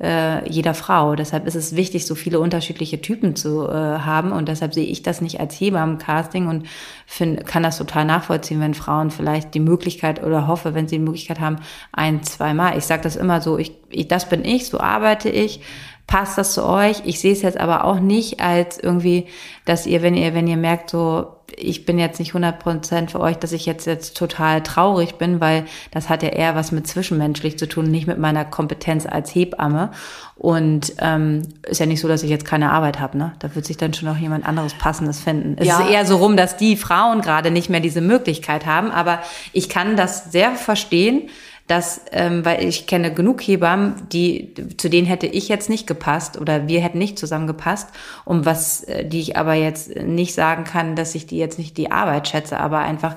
äh, 0.00 0.48
jeder 0.50 0.74
Frau. 0.74 1.14
Deshalb 1.14 1.46
ist 1.46 1.54
es 1.54 1.76
wichtig, 1.76 2.06
so 2.06 2.14
viele 2.14 2.40
unterschiedliche 2.40 3.00
Typen 3.00 3.36
zu 3.36 3.68
äh, 3.68 3.72
haben 3.72 4.32
und 4.32 4.48
deshalb 4.48 4.74
sehe 4.74 4.86
ich 4.86 5.02
das 5.02 5.20
nicht 5.20 5.40
als 5.40 5.54
Hebammencasting 5.60 6.48
und 6.48 6.66
find, 7.06 7.46
kann 7.46 7.62
das 7.62 7.78
total 7.78 8.04
nachvollziehen, 8.04 8.60
wenn 8.60 8.74
Frauen 8.74 9.10
vielleicht 9.10 9.54
die 9.54 9.60
Möglichkeit 9.60 10.22
oder 10.22 10.46
hoffe, 10.46 10.74
wenn 10.74 10.88
sie 10.88 10.96
die 10.96 11.04
Möglichkeit 11.04 11.40
haben, 11.40 11.56
ein, 11.92 12.22
zweimal. 12.22 12.76
Ich 12.76 12.84
sage 12.84 13.02
das 13.02 13.16
immer 13.16 13.40
so, 13.40 13.58
ich, 13.58 13.72
ich, 13.90 14.08
das 14.08 14.28
bin 14.28 14.44
ich, 14.44 14.68
so 14.68 14.80
arbeite 14.80 15.28
ich 15.28 15.60
passt 16.06 16.38
das 16.38 16.52
zu 16.52 16.64
euch? 16.64 17.02
Ich 17.04 17.20
sehe 17.20 17.32
es 17.32 17.42
jetzt 17.42 17.58
aber 17.58 17.84
auch 17.84 18.00
nicht 18.00 18.40
als 18.40 18.78
irgendwie, 18.78 19.26
dass 19.64 19.86
ihr, 19.86 20.02
wenn 20.02 20.14
ihr, 20.14 20.34
wenn 20.34 20.46
ihr 20.46 20.56
merkt, 20.56 20.90
so, 20.90 21.33
ich 21.56 21.84
bin 21.84 21.98
jetzt 21.98 22.18
nicht 22.18 22.30
100 22.30 22.58
Prozent 22.58 23.10
für 23.10 23.20
euch, 23.20 23.36
dass 23.36 23.52
ich 23.52 23.66
jetzt, 23.66 23.86
jetzt 23.86 24.16
total 24.16 24.62
traurig 24.62 25.16
bin, 25.16 25.40
weil 25.40 25.64
das 25.90 26.08
hat 26.08 26.22
ja 26.22 26.30
eher 26.30 26.54
was 26.54 26.72
mit 26.72 26.86
zwischenmenschlich 26.86 27.58
zu 27.58 27.68
tun, 27.68 27.90
nicht 27.90 28.06
mit 28.06 28.18
meiner 28.18 28.44
Kompetenz 28.44 29.06
als 29.06 29.34
Hebamme. 29.34 29.90
Und 30.36 30.94
ähm, 30.98 31.42
ist 31.62 31.80
ja 31.80 31.86
nicht 31.86 32.00
so, 32.00 32.08
dass 32.08 32.22
ich 32.22 32.30
jetzt 32.30 32.44
keine 32.44 32.72
Arbeit 32.72 32.98
habe, 32.98 33.16
ne? 33.16 33.34
Da 33.38 33.54
wird 33.54 33.64
sich 33.64 33.76
dann 33.76 33.94
schon 33.94 34.08
noch 34.08 34.16
jemand 34.16 34.46
anderes 34.46 34.74
Passendes 34.74 35.20
finden. 35.20 35.56
Es 35.58 35.68
ja. 35.68 35.80
ist 35.80 35.90
eher 35.90 36.06
so 36.06 36.16
rum, 36.16 36.36
dass 36.36 36.56
die 36.56 36.76
Frauen 36.76 37.20
gerade 37.20 37.50
nicht 37.50 37.70
mehr 37.70 37.80
diese 37.80 38.00
Möglichkeit 38.00 38.66
haben. 38.66 38.90
Aber 38.90 39.20
ich 39.52 39.68
kann 39.68 39.96
das 39.96 40.32
sehr 40.32 40.52
verstehen, 40.52 41.28
dass, 41.66 42.02
ähm, 42.12 42.44
weil 42.44 42.62
ich 42.64 42.86
kenne 42.86 43.12
genug 43.12 43.40
Hebammen, 43.40 44.06
die, 44.12 44.54
zu 44.76 44.90
denen 44.90 45.06
hätte 45.06 45.26
ich 45.26 45.48
jetzt 45.48 45.70
nicht 45.70 45.86
gepasst 45.86 46.38
oder 46.38 46.68
wir 46.68 46.80
hätten 46.80 46.98
nicht 46.98 47.18
zusammengepasst, 47.18 47.88
um 48.24 48.44
was, 48.44 48.84
äh, 48.84 49.06
die 49.06 49.20
ich 49.20 49.36
aber 49.36 49.54
jetzt 49.54 49.96
nicht 49.96 50.34
sagen 50.34 50.64
kann, 50.64 50.94
dass 50.94 51.14
ich 51.14 51.26
die 51.26 51.38
jetzt 51.38 51.58
nicht 51.58 51.76
die 51.78 51.90
Arbeit 51.90 52.28
schätze, 52.28 52.60
aber 52.60 52.80
einfach, 52.80 53.16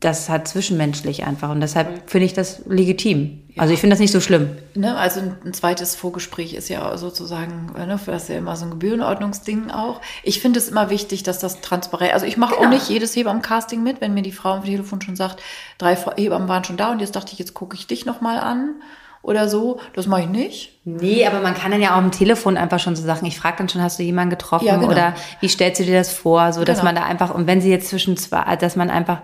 das 0.00 0.28
hat 0.28 0.46
zwischenmenschlich 0.46 1.24
einfach 1.24 1.50
und 1.50 1.60
deshalb 1.60 2.10
finde 2.10 2.26
ich 2.26 2.34
das 2.34 2.62
legitim. 2.66 3.42
Ja. 3.48 3.62
Also 3.62 3.74
ich 3.74 3.80
finde 3.80 3.94
das 3.94 4.00
nicht 4.00 4.12
so 4.12 4.20
schlimm. 4.20 4.56
Ne, 4.74 4.96
also 4.96 5.20
ein, 5.20 5.52
zweites 5.54 5.96
Vorgespräch 5.96 6.54
ist 6.54 6.68
ja 6.68 6.96
sozusagen, 6.96 7.72
ne, 7.74 7.98
das 8.04 8.22
ist 8.22 8.28
ja 8.28 8.36
immer 8.36 8.56
so 8.56 8.66
ein 8.66 8.70
Gebührenordnungsding 8.70 9.70
auch. 9.70 10.00
Ich 10.22 10.40
finde 10.40 10.58
es 10.58 10.68
immer 10.68 10.90
wichtig, 10.90 11.22
dass 11.22 11.38
das 11.38 11.60
transparent, 11.60 12.12
also 12.12 12.26
ich 12.26 12.36
mache 12.36 12.54
genau. 12.54 12.66
auch 12.66 12.70
nicht 12.70 12.88
jedes 12.88 13.16
Hebammen-Casting 13.16 13.82
mit, 13.82 14.00
wenn 14.00 14.14
mir 14.14 14.22
die 14.22 14.32
Frau 14.32 14.52
am 14.52 14.64
Telefon 14.64 15.00
schon 15.00 15.16
sagt, 15.16 15.42
drei 15.78 15.96
Hebammen 15.96 16.48
waren 16.48 16.64
schon 16.64 16.76
da 16.76 16.92
und 16.92 17.00
jetzt 17.00 17.16
dachte 17.16 17.32
ich, 17.32 17.38
jetzt 17.38 17.54
gucke 17.54 17.76
ich 17.76 17.86
dich 17.86 18.04
nochmal 18.06 18.38
an 18.38 18.76
oder 19.22 19.48
so. 19.48 19.80
Das 19.94 20.06
mache 20.06 20.22
ich 20.22 20.28
nicht. 20.28 20.80
Nee, 20.84 21.26
aber 21.26 21.40
man 21.40 21.54
kann 21.54 21.70
dann 21.70 21.82
ja 21.82 21.92
auch 21.92 21.98
am 21.98 22.10
Telefon 22.10 22.56
einfach 22.56 22.78
schon 22.78 22.96
so 22.96 23.04
Sachen. 23.04 23.26
Ich 23.26 23.38
frage 23.38 23.58
dann 23.58 23.68
schon, 23.68 23.82
hast 23.82 23.98
du 23.98 24.02
jemanden 24.02 24.30
getroffen 24.30 24.66
ja, 24.66 24.76
genau. 24.76 24.90
oder 24.90 25.14
wie 25.40 25.48
stellst 25.48 25.80
du 25.80 25.84
dir 25.84 25.98
das 25.98 26.12
vor? 26.12 26.52
So, 26.52 26.64
dass 26.64 26.78
genau. 26.78 26.88
man 26.88 26.94
da 26.96 27.04
einfach, 27.04 27.34
und 27.34 27.46
wenn 27.46 27.60
sie 27.60 27.70
jetzt 27.70 27.88
zwischen 27.88 28.16
zwei, 28.16 28.56
dass 28.56 28.76
man 28.76 28.88
einfach 28.88 29.20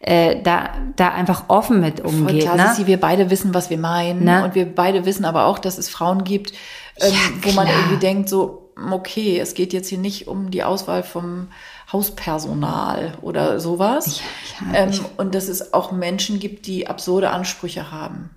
äh, 0.00 0.40
da, 0.42 0.70
da 0.96 1.08
einfach 1.10 1.44
offen 1.48 1.80
mit 1.80 2.00
umgeht. 2.00 2.44
Voll 2.44 2.54
klar, 2.54 2.68
ne? 2.68 2.74
Sie, 2.76 2.86
wir 2.86 3.00
beide 3.00 3.30
wissen, 3.30 3.54
was 3.54 3.68
wir 3.68 3.78
meinen. 3.78 4.24
Ne? 4.24 4.44
Und 4.44 4.54
wir 4.54 4.72
beide 4.72 5.04
wissen 5.04 5.24
aber 5.24 5.46
auch, 5.46 5.58
dass 5.58 5.76
es 5.78 5.88
Frauen 5.88 6.24
gibt, 6.24 6.52
ähm, 7.00 7.12
ja, 7.12 7.18
wo 7.42 7.52
man 7.52 7.66
irgendwie 7.66 7.96
denkt, 7.98 8.28
so, 8.28 8.72
okay, 8.90 9.40
es 9.40 9.54
geht 9.54 9.72
jetzt 9.72 9.88
hier 9.88 9.98
nicht 9.98 10.28
um 10.28 10.50
die 10.50 10.62
Auswahl 10.62 11.02
vom 11.02 11.48
Hauspersonal 11.92 13.14
oder 13.22 13.58
sowas. 13.58 14.20
Ja, 14.60 14.72
ja, 14.72 14.84
ähm, 14.84 15.00
und 15.16 15.34
dass 15.34 15.48
es 15.48 15.74
auch 15.74 15.90
Menschen 15.90 16.38
gibt, 16.38 16.66
die 16.66 16.86
absurde 16.86 17.30
Ansprüche 17.30 17.90
haben. 17.90 18.30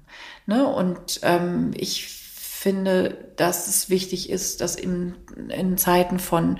Ne? 0.47 0.65
Und 0.65 1.19
ähm, 1.21 1.71
ich 1.75 2.07
finde, 2.07 3.17
dass 3.37 3.67
es 3.67 3.89
wichtig 3.89 4.29
ist, 4.29 4.61
dass 4.61 4.75
in, 4.75 5.15
in 5.49 5.77
Zeiten 5.77 6.17
von 6.17 6.59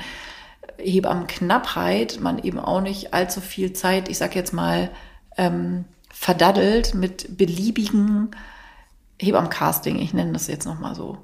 Hebammenknappheit 0.84 2.20
man 2.20 2.40
eben 2.40 2.60
auch 2.60 2.82
nicht 2.82 3.14
allzu 3.14 3.42
viel 3.42 3.74
Zeit, 3.74 4.10
ich 4.10 4.18
sag 4.18 4.36
jetzt 4.36 4.54
mal, 4.54 4.92
ähm, 5.38 5.86
verdaddelt 6.14 6.94
mit 6.94 7.38
beliebigen 7.38 8.32
Hebammencasting, 9.20 10.00
ich 10.00 10.14
nenne 10.14 10.34
das 10.34 10.48
jetzt 10.48 10.66
nochmal 10.66 10.96
so. 10.96 11.20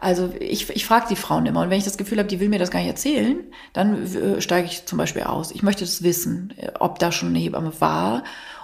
Also 0.00 0.32
ich, 0.38 0.70
ich 0.70 0.86
frage 0.86 1.06
die 1.10 1.16
Frauen 1.16 1.46
immer 1.46 1.62
und 1.62 1.70
wenn 1.70 1.78
ich 1.78 1.84
das 1.84 1.98
Gefühl 1.98 2.18
habe, 2.18 2.28
die 2.28 2.38
will 2.38 2.48
mir 2.48 2.60
das 2.60 2.70
gar 2.70 2.78
nicht 2.78 2.88
erzählen, 2.88 3.38
dann 3.72 4.06
äh, 4.14 4.40
steige 4.40 4.66
ich 4.66 4.86
zum 4.86 4.98
Beispiel 4.98 5.24
aus. 5.24 5.50
Ich 5.50 5.62
möchte 5.62 5.84
das 5.84 6.02
wissen, 6.02 6.54
ob 6.78 6.98
da 7.00 7.10
schon 7.10 7.30
eine 7.30 7.38
Hebamme 7.38 7.72
war 7.80 8.22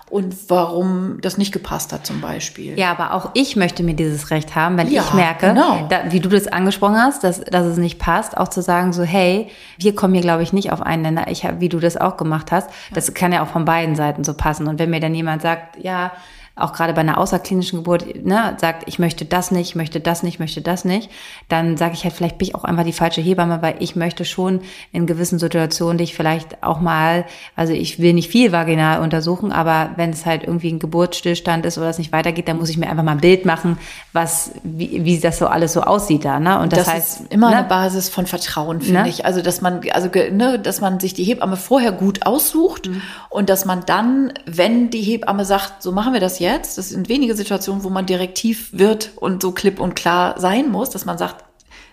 und 0.08 0.36
warum 0.48 1.20
das 1.20 1.36
nicht 1.36 1.52
gepasst 1.52 1.92
hat 1.92 2.06
zum 2.06 2.20
Beispiel. 2.20 2.78
Ja, 2.78 2.92
aber 2.92 3.12
auch 3.12 3.30
ich 3.34 3.56
möchte 3.56 3.82
mir 3.82 3.94
dieses 3.94 4.30
Recht 4.30 4.54
haben, 4.54 4.78
wenn 4.78 4.88
ja, 4.88 5.02
ich 5.02 5.14
merke, 5.14 5.48
genau. 5.48 5.86
da, 5.88 6.12
wie 6.12 6.20
du 6.20 6.28
das 6.28 6.46
angesprochen 6.46 6.96
hast, 6.96 7.24
dass, 7.24 7.40
dass 7.40 7.66
es 7.66 7.76
nicht 7.76 7.98
passt, 7.98 8.36
auch 8.36 8.48
zu 8.48 8.62
sagen 8.62 8.92
so, 8.92 9.02
hey, 9.02 9.48
wir 9.78 9.96
kommen 9.96 10.14
hier, 10.14 10.22
glaube 10.22 10.44
ich, 10.44 10.52
nicht 10.52 10.70
auf 10.70 10.80
einen 10.80 11.02
Nenner, 11.02 11.28
ich 11.28 11.44
hab, 11.44 11.60
wie 11.60 11.68
du 11.68 11.80
das 11.80 11.96
auch 11.96 12.16
gemacht 12.16 12.52
hast. 12.52 12.70
Das 12.94 13.14
kann 13.14 13.32
ja 13.32 13.42
auch 13.42 13.48
von 13.48 13.64
beiden 13.64 13.96
Seiten 13.96 14.22
so 14.22 14.34
passen. 14.34 14.68
Und 14.68 14.78
wenn 14.78 14.90
mir 14.90 15.00
dann 15.00 15.14
jemand 15.14 15.42
sagt, 15.42 15.82
ja, 15.82 16.12
auch 16.56 16.72
gerade 16.72 16.94
bei 16.94 17.02
einer 17.02 17.18
außerklinischen 17.18 17.80
Geburt, 17.80 18.24
ne, 18.24 18.56
sagt, 18.58 18.84
ich 18.88 18.98
möchte 18.98 19.26
das 19.26 19.50
nicht, 19.50 19.68
ich 19.68 19.74
möchte 19.74 20.00
das 20.00 20.22
nicht, 20.22 20.40
möchte 20.40 20.62
das 20.62 20.86
nicht, 20.86 21.10
dann 21.50 21.76
sage 21.76 21.92
ich 21.92 22.04
halt, 22.04 22.14
vielleicht 22.14 22.38
bin 22.38 22.48
ich 22.48 22.54
auch 22.54 22.64
einfach 22.64 22.84
die 22.84 22.94
falsche 22.94 23.20
Hebamme, 23.20 23.60
weil 23.60 23.74
ich 23.80 23.94
möchte 23.94 24.24
schon 24.24 24.62
in 24.90 25.06
gewissen 25.06 25.38
Situationen 25.38 25.98
dich 25.98 26.14
vielleicht 26.14 26.62
auch 26.62 26.80
mal, 26.80 27.26
also 27.56 27.74
ich 27.74 27.98
will 27.98 28.14
nicht 28.14 28.30
viel 28.30 28.52
vaginal 28.52 29.00
untersuchen, 29.00 29.52
aber 29.52 29.90
wenn 29.96 30.10
es 30.10 30.24
halt 30.24 30.44
irgendwie 30.44 30.72
ein 30.72 30.78
Geburtsstillstand 30.78 31.66
ist 31.66 31.76
oder 31.76 31.90
es 31.90 31.98
nicht 31.98 32.12
weitergeht, 32.12 32.48
dann 32.48 32.56
muss 32.56 32.70
ich 32.70 32.78
mir 32.78 32.88
einfach 32.88 33.04
mal 33.04 33.12
ein 33.12 33.20
Bild 33.20 33.44
machen, 33.44 33.76
was, 34.14 34.52
wie, 34.62 35.04
wie 35.04 35.20
das 35.20 35.38
so 35.38 35.48
alles 35.48 35.74
so 35.74 35.82
aussieht 35.82 36.24
da, 36.24 36.40
ne? 36.40 36.58
Und 36.58 36.72
das, 36.72 36.86
das 36.86 36.94
heißt, 36.94 37.20
ist 37.20 37.32
immer 37.34 37.50
ne? 37.50 37.58
eine 37.58 37.68
Basis 37.68 38.08
von 38.08 38.26
Vertrauen, 38.26 38.80
finde 38.80 39.02
ne? 39.02 39.08
ich. 39.10 39.26
Also, 39.26 39.42
dass 39.42 39.60
man, 39.60 39.82
also, 39.92 40.08
ne, 40.08 40.58
dass 40.58 40.80
man 40.80 41.00
sich 41.00 41.12
die 41.12 41.24
Hebamme 41.24 41.56
vorher 41.56 41.92
gut 41.92 42.24
aussucht 42.24 42.88
mhm. 42.88 43.02
und 43.28 43.50
dass 43.50 43.66
man 43.66 43.82
dann, 43.84 44.32
wenn 44.46 44.88
die 44.88 45.02
Hebamme 45.02 45.44
sagt, 45.44 45.82
so 45.82 45.92
machen 45.92 46.14
wir 46.14 46.20
das 46.20 46.38
jetzt, 46.38 46.45
jetzt. 46.46 46.78
Das 46.78 46.88
sind 46.90 47.08
wenige 47.08 47.34
Situationen, 47.34 47.84
wo 47.84 47.90
man 47.90 48.06
direktiv 48.06 48.70
wird 48.72 49.12
und 49.16 49.42
so 49.42 49.52
klipp 49.52 49.80
und 49.80 49.94
klar 49.94 50.40
sein 50.40 50.70
muss, 50.70 50.90
dass 50.90 51.04
man 51.04 51.18
sagt, 51.18 51.44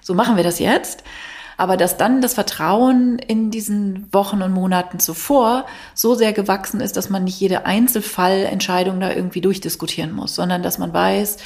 so 0.02 0.14
machen 0.14 0.38
wir 0.38 0.44
das 0.44 0.60
jetzt. 0.60 1.04
Aber 1.58 1.78
dass 1.78 1.98
dann 1.98 2.22
das 2.22 2.34
Vertrauen 2.34 3.20
in 3.20 3.52
diesen 3.52 4.12
Wochen 4.12 4.42
und 4.42 4.54
Monaten 4.54 5.00
zuvor 5.00 5.66
so 5.94 6.16
sehr 6.16 6.34
gewachsen 6.34 6.82
ist, 6.82 6.98
dass 6.98 7.10
man 7.10 7.24
nicht 7.24 7.40
jede 7.40 7.66
Einzelfallentscheidung 7.66 9.00
da 9.00 9.12
irgendwie 9.12 9.42
durchdiskutieren 9.42 10.14
muss, 10.14 10.36
sondern 10.36 10.64
dass 10.64 10.78
man 10.78 10.94
weiß, 10.94 11.38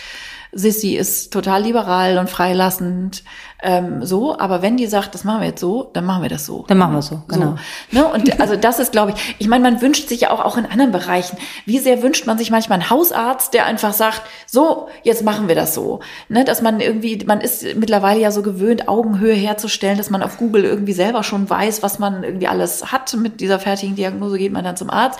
Sissy 0.57 0.95
ist 0.95 1.31
total 1.31 1.61
liberal 1.61 2.17
und 2.17 2.29
freilassend, 2.29 3.23
ähm, 3.61 4.05
so, 4.05 4.37
aber 4.37 4.61
wenn 4.61 4.77
die 4.77 4.85
sagt, 4.85 5.15
das 5.15 5.23
machen 5.23 5.41
wir 5.41 5.47
jetzt 5.47 5.61
so, 5.61 5.89
dann 5.93 6.05
machen 6.05 6.21
wir 6.21 6.29
das 6.29 6.45
so. 6.45 6.65
Dann 6.67 6.77
machen 6.77 6.93
wir 6.93 7.01
so, 7.01 7.23
genau. 7.27 7.55
So, 7.91 7.99
ne? 7.99 8.07
Und 8.07 8.39
also 8.39 8.55
das 8.55 8.79
ist, 8.79 8.91
glaube 8.91 9.13
ich, 9.13 9.35
ich 9.39 9.47
meine, 9.47 9.63
man 9.63 9.81
wünscht 9.81 10.09
sich 10.09 10.21
ja 10.21 10.31
auch, 10.31 10.39
auch 10.39 10.57
in 10.57 10.65
anderen 10.65 10.91
Bereichen, 10.91 11.37
wie 11.65 11.79
sehr 11.79 12.03
wünscht 12.03 12.27
man 12.27 12.37
sich 12.37 12.51
manchmal 12.51 12.79
einen 12.79 12.89
Hausarzt, 12.89 13.53
der 13.53 13.65
einfach 13.65 13.93
sagt, 13.93 14.21
so, 14.45 14.89
jetzt 15.03 15.23
machen 15.23 15.47
wir 15.47 15.55
das 15.55 15.73
so. 15.73 16.01
Ne? 16.29 16.43
Dass 16.43 16.61
man 16.61 16.79
irgendwie, 16.79 17.23
man 17.25 17.41
ist 17.41 17.63
mittlerweile 17.75 18.19
ja 18.19 18.31
so 18.31 18.43
gewöhnt, 18.43 18.87
Augenhöhe 18.87 19.35
herzustellen, 19.35 19.97
dass 19.97 20.09
man 20.09 20.21
auf 20.21 20.37
Google 20.37 20.63
irgendwie 20.63 20.93
selber 20.93 21.23
schon 21.23 21.49
weiß, 21.49 21.81
was 21.81 21.97
man 21.97 22.23
irgendwie 22.23 22.47
alles 22.47 22.91
hat. 22.91 23.15
Mit 23.15 23.41
dieser 23.41 23.59
fertigen 23.59 23.95
Diagnose 23.95 24.37
geht 24.37 24.53
man 24.53 24.63
dann 24.63 24.77
zum 24.77 24.89
Arzt 24.89 25.19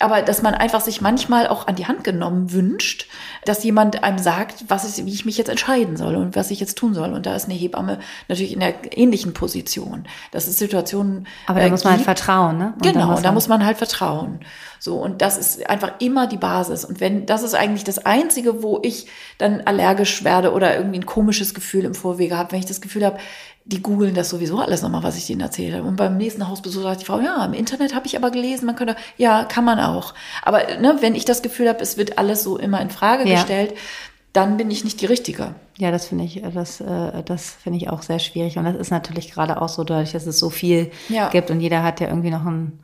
aber 0.00 0.22
dass 0.22 0.42
man 0.42 0.54
einfach 0.54 0.80
sich 0.80 1.00
manchmal 1.00 1.46
auch 1.46 1.66
an 1.66 1.74
die 1.74 1.86
Hand 1.86 2.04
genommen 2.04 2.52
wünscht, 2.52 3.08
dass 3.44 3.64
jemand 3.64 4.04
einem 4.04 4.18
sagt, 4.18 4.64
was 4.68 4.84
ist, 4.84 5.04
wie 5.04 5.12
ich 5.12 5.24
mich 5.24 5.38
jetzt 5.38 5.48
entscheiden 5.48 5.96
soll 5.96 6.16
und 6.16 6.36
was 6.36 6.50
ich 6.50 6.60
jetzt 6.60 6.76
tun 6.76 6.94
soll. 6.94 7.12
Und 7.12 7.26
da 7.26 7.34
ist 7.34 7.46
eine 7.46 7.54
Hebamme 7.54 7.98
natürlich 8.28 8.52
in 8.52 8.60
der 8.60 8.74
ähnlichen 8.96 9.34
Position. 9.34 10.06
Das 10.30 10.48
ist 10.48 10.58
Situationen. 10.58 11.26
Aber 11.46 11.60
da 11.60 11.66
äh, 11.66 11.70
muss 11.70 11.84
man 11.84 11.94
halt 11.94 12.02
vertrauen, 12.02 12.58
ne? 12.58 12.72
Und 12.74 12.82
genau, 12.82 13.14
da, 13.16 13.22
da 13.22 13.32
muss 13.32 13.48
man 13.48 13.64
halt 13.64 13.78
vertrauen. 13.78 14.40
So, 14.80 14.96
und 14.96 15.22
das 15.22 15.36
ist 15.36 15.68
einfach 15.68 16.00
immer 16.00 16.26
die 16.26 16.36
Basis. 16.36 16.84
Und 16.84 17.00
wenn, 17.00 17.26
das 17.26 17.42
ist 17.42 17.54
eigentlich 17.54 17.84
das 17.84 17.98
Einzige, 17.98 18.62
wo 18.62 18.78
ich 18.82 19.06
dann 19.38 19.62
allergisch 19.62 20.22
werde 20.22 20.52
oder 20.52 20.76
irgendwie 20.76 21.00
ein 21.00 21.06
komisches 21.06 21.54
Gefühl 21.54 21.84
im 21.84 21.94
Vorwege 21.94 22.36
habe, 22.36 22.52
wenn 22.52 22.60
ich 22.60 22.66
das 22.66 22.80
Gefühl 22.80 23.04
habe, 23.04 23.18
die 23.68 23.82
googeln 23.82 24.14
das 24.14 24.30
sowieso 24.30 24.60
alles 24.60 24.80
nochmal, 24.80 25.02
was 25.02 25.18
ich 25.18 25.26
denen 25.26 25.42
erzählt 25.42 25.74
habe. 25.74 25.86
Und 25.86 25.96
beim 25.96 26.16
nächsten 26.16 26.48
Hausbesuch 26.48 26.82
sagt 26.82 27.02
die 27.02 27.04
Frau, 27.04 27.20
ja, 27.20 27.44
im 27.44 27.52
Internet 27.52 27.94
habe 27.94 28.06
ich 28.06 28.16
aber 28.16 28.30
gelesen, 28.30 28.64
man 28.64 28.76
könnte, 28.76 28.96
ja, 29.18 29.44
kann 29.44 29.64
man 29.64 29.78
auch. 29.78 30.14
Aber 30.42 30.60
ne, 30.80 30.96
wenn 31.00 31.14
ich 31.14 31.26
das 31.26 31.42
Gefühl 31.42 31.68
habe, 31.68 31.80
es 31.80 31.98
wird 31.98 32.16
alles 32.16 32.42
so 32.42 32.56
immer 32.56 32.80
in 32.80 32.88
Frage 32.88 33.28
ja. 33.28 33.34
gestellt, 33.34 33.74
dann 34.32 34.56
bin 34.56 34.70
ich 34.70 34.84
nicht 34.84 35.02
die 35.02 35.06
Richtige. 35.06 35.54
Ja, 35.76 35.90
das 35.90 36.06
finde 36.06 36.24
ich, 36.24 36.42
das, 36.54 36.80
äh, 36.80 37.22
das 37.24 37.50
finde 37.62 37.76
ich 37.76 37.90
auch 37.90 38.00
sehr 38.00 38.18
schwierig. 38.20 38.56
Und 38.56 38.64
das 38.64 38.76
ist 38.76 38.90
natürlich 38.90 39.32
gerade 39.32 39.60
auch 39.60 39.68
so 39.68 39.84
dadurch, 39.84 40.12
dass 40.12 40.26
es 40.26 40.38
so 40.38 40.48
viel 40.48 40.90
ja. 41.10 41.28
gibt 41.28 41.50
und 41.50 41.60
jeder 41.60 41.82
hat 41.82 42.00
ja 42.00 42.08
irgendwie 42.08 42.30
noch 42.30 42.46
ein, 42.46 42.78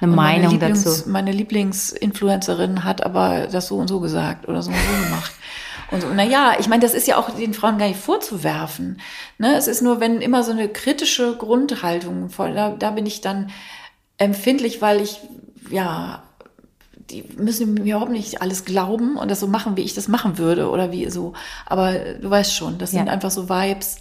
eine 0.00 0.10
und 0.10 0.16
Meinung 0.16 0.58
meine 0.58 0.72
dazu. 0.74 1.10
Meine 1.10 1.32
Lieblingsinfluencerin 1.32 2.84
hat 2.84 3.04
aber 3.04 3.48
das 3.48 3.68
so 3.68 3.76
und 3.76 3.88
so 3.88 4.00
gesagt 4.00 4.48
oder 4.48 4.62
so 4.62 4.70
und 4.70 4.76
so 4.76 5.04
gemacht. 5.04 5.32
Und 5.92 6.00
so, 6.00 6.08
naja, 6.08 6.56
ich 6.58 6.68
meine, 6.68 6.82
das 6.82 6.94
ist 6.94 7.06
ja 7.06 7.18
auch 7.18 7.30
den 7.30 7.54
Frauen 7.54 7.78
gar 7.78 7.86
nicht 7.86 8.00
vorzuwerfen. 8.00 9.00
Ne? 9.38 9.54
Es 9.56 9.66
ist 9.66 9.82
nur, 9.82 10.00
wenn 10.00 10.20
immer 10.20 10.42
so 10.42 10.50
eine 10.50 10.68
kritische 10.68 11.36
Grundhaltung 11.36 12.30
voll, 12.30 12.54
da, 12.54 12.70
da 12.70 12.90
bin 12.90 13.04
ich 13.04 13.20
dann 13.20 13.50
empfindlich, 14.16 14.80
weil 14.80 15.00
ich, 15.02 15.20
ja, 15.70 16.22
die 17.10 17.24
müssen 17.36 17.74
mir 17.74 17.96
überhaupt 17.96 18.10
nicht 18.10 18.40
alles 18.40 18.64
glauben 18.64 19.16
und 19.16 19.30
das 19.30 19.40
so 19.40 19.46
machen, 19.46 19.76
wie 19.76 19.82
ich 19.82 19.94
das 19.94 20.08
machen 20.08 20.38
würde 20.38 20.70
oder 20.70 20.92
wie 20.92 21.10
so. 21.10 21.34
Aber 21.66 21.92
du 21.92 22.30
weißt 22.30 22.54
schon, 22.54 22.78
das 22.78 22.92
sind 22.92 23.06
ja. 23.06 23.12
einfach 23.12 23.30
so 23.30 23.50
Vibes, 23.50 23.98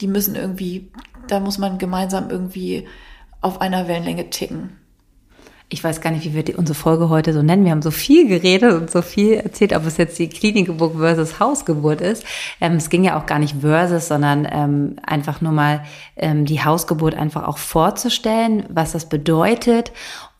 die 0.00 0.06
müssen 0.06 0.36
irgendwie, 0.36 0.92
da 1.26 1.40
muss 1.40 1.58
man 1.58 1.78
gemeinsam 1.78 2.30
irgendwie 2.30 2.86
auf 3.40 3.60
einer 3.60 3.88
Wellenlänge 3.88 4.30
ticken 4.30 4.78
ich 5.72 5.82
weiß 5.82 6.00
gar 6.02 6.10
nicht, 6.10 6.24
wie 6.24 6.34
wir 6.34 6.42
die, 6.42 6.54
unsere 6.54 6.78
Folge 6.78 7.08
heute 7.08 7.32
so 7.32 7.42
nennen. 7.42 7.64
Wir 7.64 7.70
haben 7.70 7.82
so 7.82 7.90
viel 7.90 8.28
geredet 8.28 8.74
und 8.74 8.90
so 8.90 9.00
viel 9.00 9.34
erzählt, 9.34 9.74
ob 9.74 9.86
es 9.86 9.96
jetzt 9.96 10.18
die 10.18 10.28
Klinikgeburt 10.28 10.96
versus 10.96 11.40
Hausgeburt 11.40 12.00
ist. 12.02 12.24
Ähm, 12.60 12.74
es 12.74 12.90
ging 12.90 13.04
ja 13.04 13.18
auch 13.18 13.24
gar 13.24 13.38
nicht 13.38 13.56
versus, 13.60 14.08
sondern 14.08 14.46
ähm, 14.50 14.96
einfach 15.02 15.40
nur 15.40 15.52
mal 15.52 15.84
ähm, 16.16 16.44
die 16.44 16.62
Hausgeburt 16.62 17.14
einfach 17.14 17.48
auch 17.48 17.58
vorzustellen, 17.58 18.64
was 18.68 18.92
das 18.92 19.08
bedeutet 19.08 19.92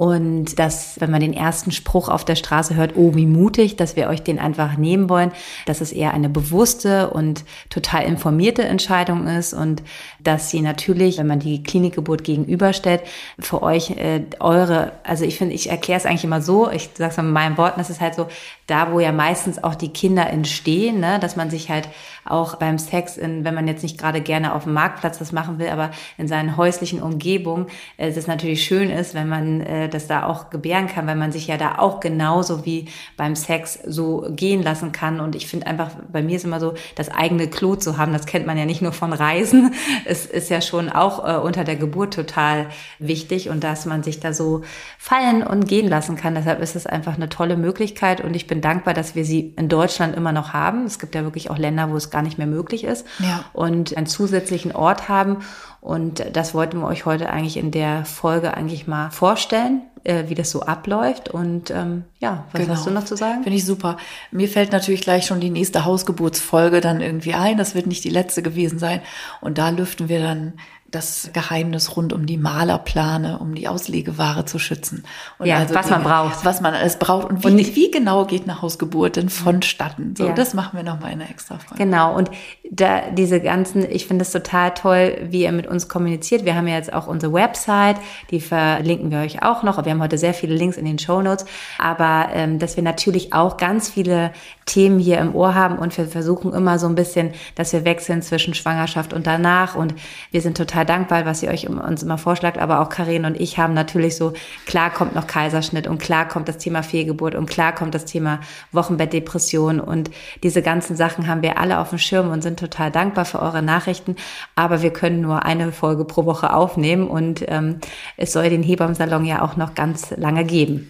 und 0.03 0.59
dass, 0.59 1.01
wenn 1.01 1.13
man 1.13 1.21
den 1.21 1.33
ersten 1.33 1.71
Spruch 1.71 2.09
auf 2.09 2.25
der 2.25 2.35
Straße 2.35 2.75
hört, 2.75 2.97
oh, 2.97 3.15
wie 3.15 3.25
mutig, 3.25 3.77
dass 3.77 3.95
wir 3.95 4.09
euch 4.09 4.21
den 4.21 4.41
einfach 4.41 4.77
nehmen 4.77 5.09
wollen, 5.09 5.31
dass 5.65 5.81
es 5.81 5.93
eher 5.93 6.13
eine 6.13 6.29
bewusste 6.29 7.11
und 7.11 7.45
total 7.71 8.03
informierte 8.03 8.65
Entscheidung 8.65 9.29
ist 9.29 9.55
und 9.55 9.85
dass 10.19 10.51
sie 10.51 10.61
natürlich, 10.61 11.19
wenn 11.19 11.29
man 11.29 11.39
die 11.39 11.63
Klinikgeburt 11.63 12.25
gegenüberstellt, 12.25 13.03
für 13.39 13.63
euch 13.63 13.91
äh, 13.91 14.25
eure, 14.41 14.91
also 15.05 15.25
ich 15.25 15.39
finde, 15.39 15.55
ich 15.55 15.71
erkläre 15.71 16.01
es 16.01 16.05
eigentlich 16.05 16.25
immer 16.25 16.43
so, 16.43 16.69
ich 16.69 16.91
sage 16.95 17.13
es 17.13 17.17
mal 17.19 17.23
in 17.23 17.33
meinen 17.33 17.57
Worten, 17.57 17.79
das 17.79 17.89
ist 17.89 18.01
halt 18.01 18.17
so, 18.17 18.27
da 18.73 18.91
wo 18.91 19.01
ja 19.01 19.13
meistens 19.13 19.63
auch 19.63 19.75
die 19.75 19.91
Kinder 19.91 20.31
entstehen, 20.31 20.99
ne, 20.99 21.19
dass 21.21 21.37
man 21.37 21.51
sich 21.51 21.69
halt 21.69 21.91
auch 22.25 22.57
beim 22.57 22.79
Sex, 22.79 23.17
in, 23.17 23.45
wenn 23.45 23.55
man 23.55 23.67
jetzt 23.67 23.83
nicht 23.83 23.99
gerade 23.99 24.21
gerne 24.21 24.55
auf 24.55 24.65
dem 24.65 24.73
Marktplatz 24.73 25.19
das 25.19 25.33
machen 25.33 25.59
will, 25.59 25.69
aber 25.69 25.91
in 26.17 26.29
seinen 26.29 26.57
häuslichen 26.57 27.03
Umgebungen, 27.03 27.67
äh, 27.99 28.09
es 28.09 28.27
natürlich 28.27 28.65
schön 28.65 28.91
ist, 28.91 29.15
wenn 29.15 29.29
man 29.29 29.61
äh, 29.61 29.89
das 29.89 30.07
da 30.07 30.27
auch 30.27 30.49
gebären 30.49 30.87
kann, 30.87 31.07
weil 31.07 31.17
man 31.17 31.33
sich 31.33 31.49
ja 31.49 31.59
da 31.59 31.79
auch 31.79 32.01
genauso 32.01 32.65
wie 32.65 32.89
beim 33.17 33.37
Sex 33.37 33.79
so 33.85 34.27
gehen 34.31 34.63
lassen 34.63 34.93
kann. 34.93 35.21
Und 35.21 35.35
ich 35.35 35.47
finde 35.47 35.67
einfach, 35.67 35.91
bei 36.11 36.23
mir 36.23 36.37
ist 36.37 36.45
immer 36.45 36.61
so, 36.61 36.75
das 36.95 37.11
eigene 37.11 37.49
Klo 37.49 37.75
zu 37.75 37.99
haben, 37.99 38.13
das 38.13 38.25
kennt 38.25 38.47
man 38.47 38.57
ja 38.57 38.65
nicht 38.65 38.81
nur 38.81 38.93
von 38.93 39.13
Reisen, 39.13 39.75
es 40.07 40.25
ist 40.25 40.49
ja 40.49 40.63
schon 40.63 40.89
auch 40.89 41.29
äh, 41.29 41.39
unter 41.39 41.65
der 41.65 41.77
Geburt 41.77 42.15
total 42.15 42.69
wichtig 42.99 43.51
und 43.51 43.63
dass 43.65 43.85
man 43.85 44.03
sich 44.03 44.21
da 44.21 44.33
so 44.33 44.63
fallen 44.97 45.43
und 45.43 45.69
gehen 45.69 45.89
lassen 45.89 46.17
kann. 46.17 46.35
Deshalb 46.35 46.63
ist 46.63 46.77
es 46.77 46.87
einfach 46.87 47.17
eine 47.17 47.29
tolle 47.29 47.59
Möglichkeit 47.59 48.23
und 48.23 48.35
ich 48.35 48.47
bin 48.47 48.62
dankbar, 48.63 48.95
dass 48.95 49.15
wir 49.15 49.25
sie 49.25 49.55
in 49.59 49.69
Deutschland 49.69 50.17
immer 50.17 50.33
noch 50.33 50.53
haben. 50.53 50.87
Es 50.87 50.99
gibt 50.99 51.15
ja 51.15 51.23
wirklich 51.23 51.51
auch 51.51 51.59
Länder, 51.59 51.91
wo 51.91 51.97
es 51.97 52.11
gar 52.11 52.23
nicht 52.23 52.39
mehr 52.39 52.47
möglich 52.47 52.85
ist 52.85 53.07
ja. 53.19 53.45
und 53.53 53.97
einen 53.97 54.07
zusätzlichen 54.07 54.73
Ort 54.73 55.09
haben. 55.09 55.39
Und 55.81 56.25
das 56.33 56.55
wollten 56.55 56.79
wir 56.79 56.87
euch 56.87 57.07
heute 57.07 57.31
eigentlich 57.31 57.57
in 57.57 57.73
der 57.73 58.05
Folge 58.05 58.55
eigentlich 58.55 58.87
mal 58.87 59.11
vorstellen, 59.11 59.83
äh, 60.05 60.25
wie 60.29 60.35
das 60.35 60.51
so 60.51 60.63
abläuft. 60.63 61.29
Und 61.29 61.71
ähm, 61.71 62.05
ja, 62.21 62.45
was 62.53 62.63
genau. 62.63 62.75
hast 62.75 62.87
du 62.87 62.91
noch 62.91 63.05
zu 63.05 63.17
sagen? 63.17 63.43
Finde 63.43 63.59
ich 63.59 63.67
super. 63.67 63.97
Mir 64.31 64.49
fällt 64.49 64.73
natürlich 64.73 65.01
gleich 65.01 65.27
schon 65.27 65.41
die 65.41 65.51
nächste 65.51 65.85
Hausgeburtsfolge 65.85 66.81
dann 66.81 67.01
irgendwie 67.01 67.35
ein. 67.35 67.59
Das 67.59 67.75
wird 67.75 67.87
nicht 67.87 68.05
die 68.05 68.11
letzte 68.11 68.43
gewesen 68.43 68.79
sein. 68.79 69.01
Und 69.41 69.59
da 69.59 69.71
lüften 69.71 70.09
wir 70.09 70.21
dann 70.21 70.55
das 70.93 71.31
Geheimnis 71.33 71.97
rund 71.97 72.13
um 72.13 72.27
die 72.27 72.37
Malerplane, 72.37 73.39
um 73.39 73.55
die 73.55 73.67
Auslegeware 73.67 74.45
zu 74.45 74.59
schützen. 74.59 75.05
Und 75.39 75.47
ja, 75.47 75.57
also 75.57 75.75
was 75.75 75.87
Dinge, 75.87 75.99
man 75.99 76.05
braucht. 76.05 76.45
Was 76.45 76.61
man 76.61 76.75
alles 76.75 76.99
braucht 76.99 77.31
und 77.31 77.43
wie, 77.43 77.49
und 77.49 77.77
wie 77.77 77.91
genau 77.91 78.27
geht 78.27 78.43
eine 78.43 78.61
Hausgeburt 78.61 79.17
denn 79.17 79.31
vonstatten. 79.31 80.15
So, 80.17 80.27
ja. 80.27 80.33
das 80.35 80.53
machen 80.53 80.77
wir 80.77 80.85
nochmal 80.85 81.13
in 81.13 81.21
einer 81.21 81.31
extra 81.31 81.59
Folge. 81.59 81.83
Genau. 81.83 82.15
Und 82.15 82.31
da 82.71 83.11
diese 83.11 83.41
ganzen, 83.41 83.91
ich 83.91 84.07
finde 84.07 84.23
es 84.23 84.33
total 84.33 84.75
toll, 84.75 85.17
wie 85.31 85.43
ihr 85.43 85.53
mit 85.53 85.67
uns 85.67 85.89
kommuniziert. 85.89 86.45
Wir 86.45 86.55
haben 86.55 86.69
ja 86.69 86.77
jetzt 86.77 86.93
auch 86.93 87.07
unsere 87.07 87.33
Website, 87.33 87.97
die 88.31 88.41
verlinken 88.41 89.11
wir 89.11 89.21
euch 89.21 89.43
auch 89.43 89.63
noch. 89.63 89.83
Wir 89.83 89.93
haben 89.93 90.03
heute 90.03 90.19
sehr 90.19 90.35
viele 90.35 90.55
Links 90.55 90.77
in 90.77 90.85
den 90.85 90.99
Show 90.99 91.23
Notes. 91.23 91.47
Aber 91.79 92.29
ähm, 92.35 92.59
dass 92.59 92.77
wir 92.77 92.83
natürlich 92.83 93.33
auch 93.33 93.57
ganz 93.57 93.89
viele 93.89 94.31
Themen 94.67 94.99
hier 94.99 95.19
im 95.19 95.35
Ohr 95.35 95.55
haben 95.55 95.79
und 95.79 95.97
wir 95.97 96.07
versuchen 96.07 96.53
immer 96.53 96.79
so 96.79 96.87
ein 96.87 96.95
bisschen, 96.95 97.33
dass 97.55 97.73
wir 97.73 97.85
wechseln 97.87 98.21
zwischen 98.21 98.53
Schwangerschaft 98.53 99.15
und 99.15 99.27
danach. 99.27 99.75
Und 99.75 99.95
wir 100.31 100.43
sind 100.43 100.57
total 100.57 100.82
total 100.83 100.87
dankbar, 100.87 101.27
was 101.27 101.43
ihr 101.43 101.51
euch 101.51 101.69
uns 101.69 102.03
immer 102.03 102.19
vorschlagt, 102.19 102.59
aber 102.59 102.81
auch 102.81 102.89
Karin 102.89 103.25
und 103.25 103.41
ich 103.41 103.59
haben 103.59 103.75
natürlich 103.75 104.17
so, 104.17 104.33
klar 104.67 104.91
kommt 104.91 105.15
noch 105.15 105.27
Kaiserschnitt 105.27 105.87
und 105.87 105.99
klar 105.99 106.27
kommt 106.27 106.49
das 106.49 106.59
Thema 106.59 106.83
Fehlgeburt 106.83 107.35
und 107.35 107.49
klar 107.49 107.73
kommt 107.75 107.95
das 107.95 108.05
Thema 108.05 108.41
Wochenbettdepression 108.73 109.81
und 109.81 110.11
diese 110.43 110.63
ganzen 110.63 110.97
Sachen 110.97 111.27
haben 111.27 111.43
wir 111.43 111.59
alle 111.59 111.79
auf 111.79 111.91
dem 111.91 111.99
Schirm 111.99 112.31
und 112.31 112.43
sind 112.43 112.59
total 112.59 112.91
dankbar 112.91 113.25
für 113.25 113.41
eure 113.41 113.63
Nachrichten, 113.63 114.17
aber 114.55 114.83
wir 114.83 114.93
können 114.93 115.21
nur 115.21 115.45
eine 115.45 115.73
Folge 115.73 116.05
pro 116.05 116.25
Woche 116.25 116.53
aufnehmen 116.53 117.07
und 117.09 117.45
ähm, 117.49 117.79
es 118.17 118.33
soll 118.33 118.51
den 118.51 118.63
Hebammsalon 118.63 119.25
ja 119.25 119.43
auch 119.43 119.57
noch 119.57 119.75
ganz 119.75 120.13
lange 120.17 120.45
geben. 120.45 120.89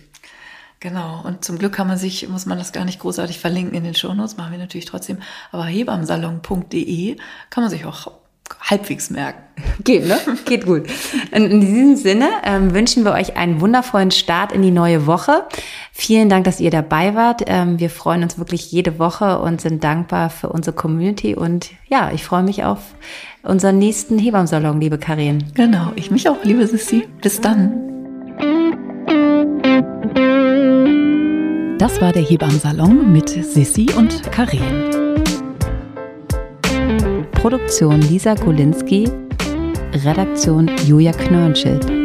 Genau. 0.81 1.23
Und 1.25 1.45
zum 1.45 1.59
Glück 1.59 1.75
kann 1.75 1.87
man 1.87 1.97
sich, 1.97 2.29
muss 2.29 2.45
man 2.45 2.59
das 2.59 2.73
gar 2.73 2.85
nicht 2.85 2.99
großartig 2.99 3.39
verlinken 3.39 3.77
in 3.77 3.85
den 3.85 3.95
Shownotes, 3.95 4.37
machen 4.37 4.51
wir 4.51 4.59
natürlich 4.59 4.87
trotzdem. 4.87 5.19
Aber 5.53 5.65
hebamsalon.de 5.65 7.17
kann 7.51 7.63
man 7.63 7.71
sich 7.71 7.85
auch 7.85 8.11
halbwegs 8.61 9.11
merken. 9.11 9.43
Geht, 9.85 10.07
ne? 10.07 10.19
Geht 10.45 10.67
gut. 10.67 10.85
Und 11.31 11.45
in 11.45 11.61
diesem 11.61 11.97
Sinne 11.97 12.29
ähm, 12.45 12.75
wünschen 12.75 13.05
wir 13.05 13.13
euch 13.13 13.37
einen 13.37 13.61
wundervollen 13.61 14.11
Start 14.11 14.53
in 14.53 14.63
die 14.63 14.71
neue 14.71 15.07
Woche. 15.07 15.45
Vielen 15.93 16.29
Dank, 16.29 16.45
dass 16.45 16.61
ihr 16.61 16.71
dabei 16.71 17.15
wart. 17.15 17.43
Ähm, 17.47 17.79
wir 17.79 17.91
freuen 17.91 18.23
uns 18.23 18.39
wirklich 18.39 18.73
jede 18.73 18.99
Woche 18.99 19.39
und 19.41 19.61
sind 19.61 19.85
dankbar 19.85 20.31
für 20.31 20.49
unsere 20.49 20.75
Community. 20.75 21.35
Und 21.35 21.71
ja, 21.89 22.11
ich 22.13 22.25
freue 22.25 22.43
mich 22.43 22.65
auf 22.65 22.79
unseren 23.43 23.79
nächsten 23.79 24.19
Hebammsalon, 24.19 24.81
liebe 24.81 24.99
Karin. 24.99 25.45
Genau, 25.55 25.93
ich 25.97 26.11
mich 26.11 26.29
auch, 26.29 26.43
liebe 26.45 26.67
Sissi. 26.67 27.09
Bis 27.21 27.41
dann. 27.41 27.89
Das 31.79 32.01
war 32.01 32.13
der 32.13 32.23
Hebammsalon 32.23 33.13
mit 33.13 33.29
Sissi 33.29 33.89
und 33.97 34.31
Karin. 34.31 35.02
Produktion 37.43 37.99
Lisa 38.09 38.37
Golinski, 38.37 39.09
Redaktion 40.05 40.71
Julia 40.87 41.13
Knörnschild. 41.13 42.02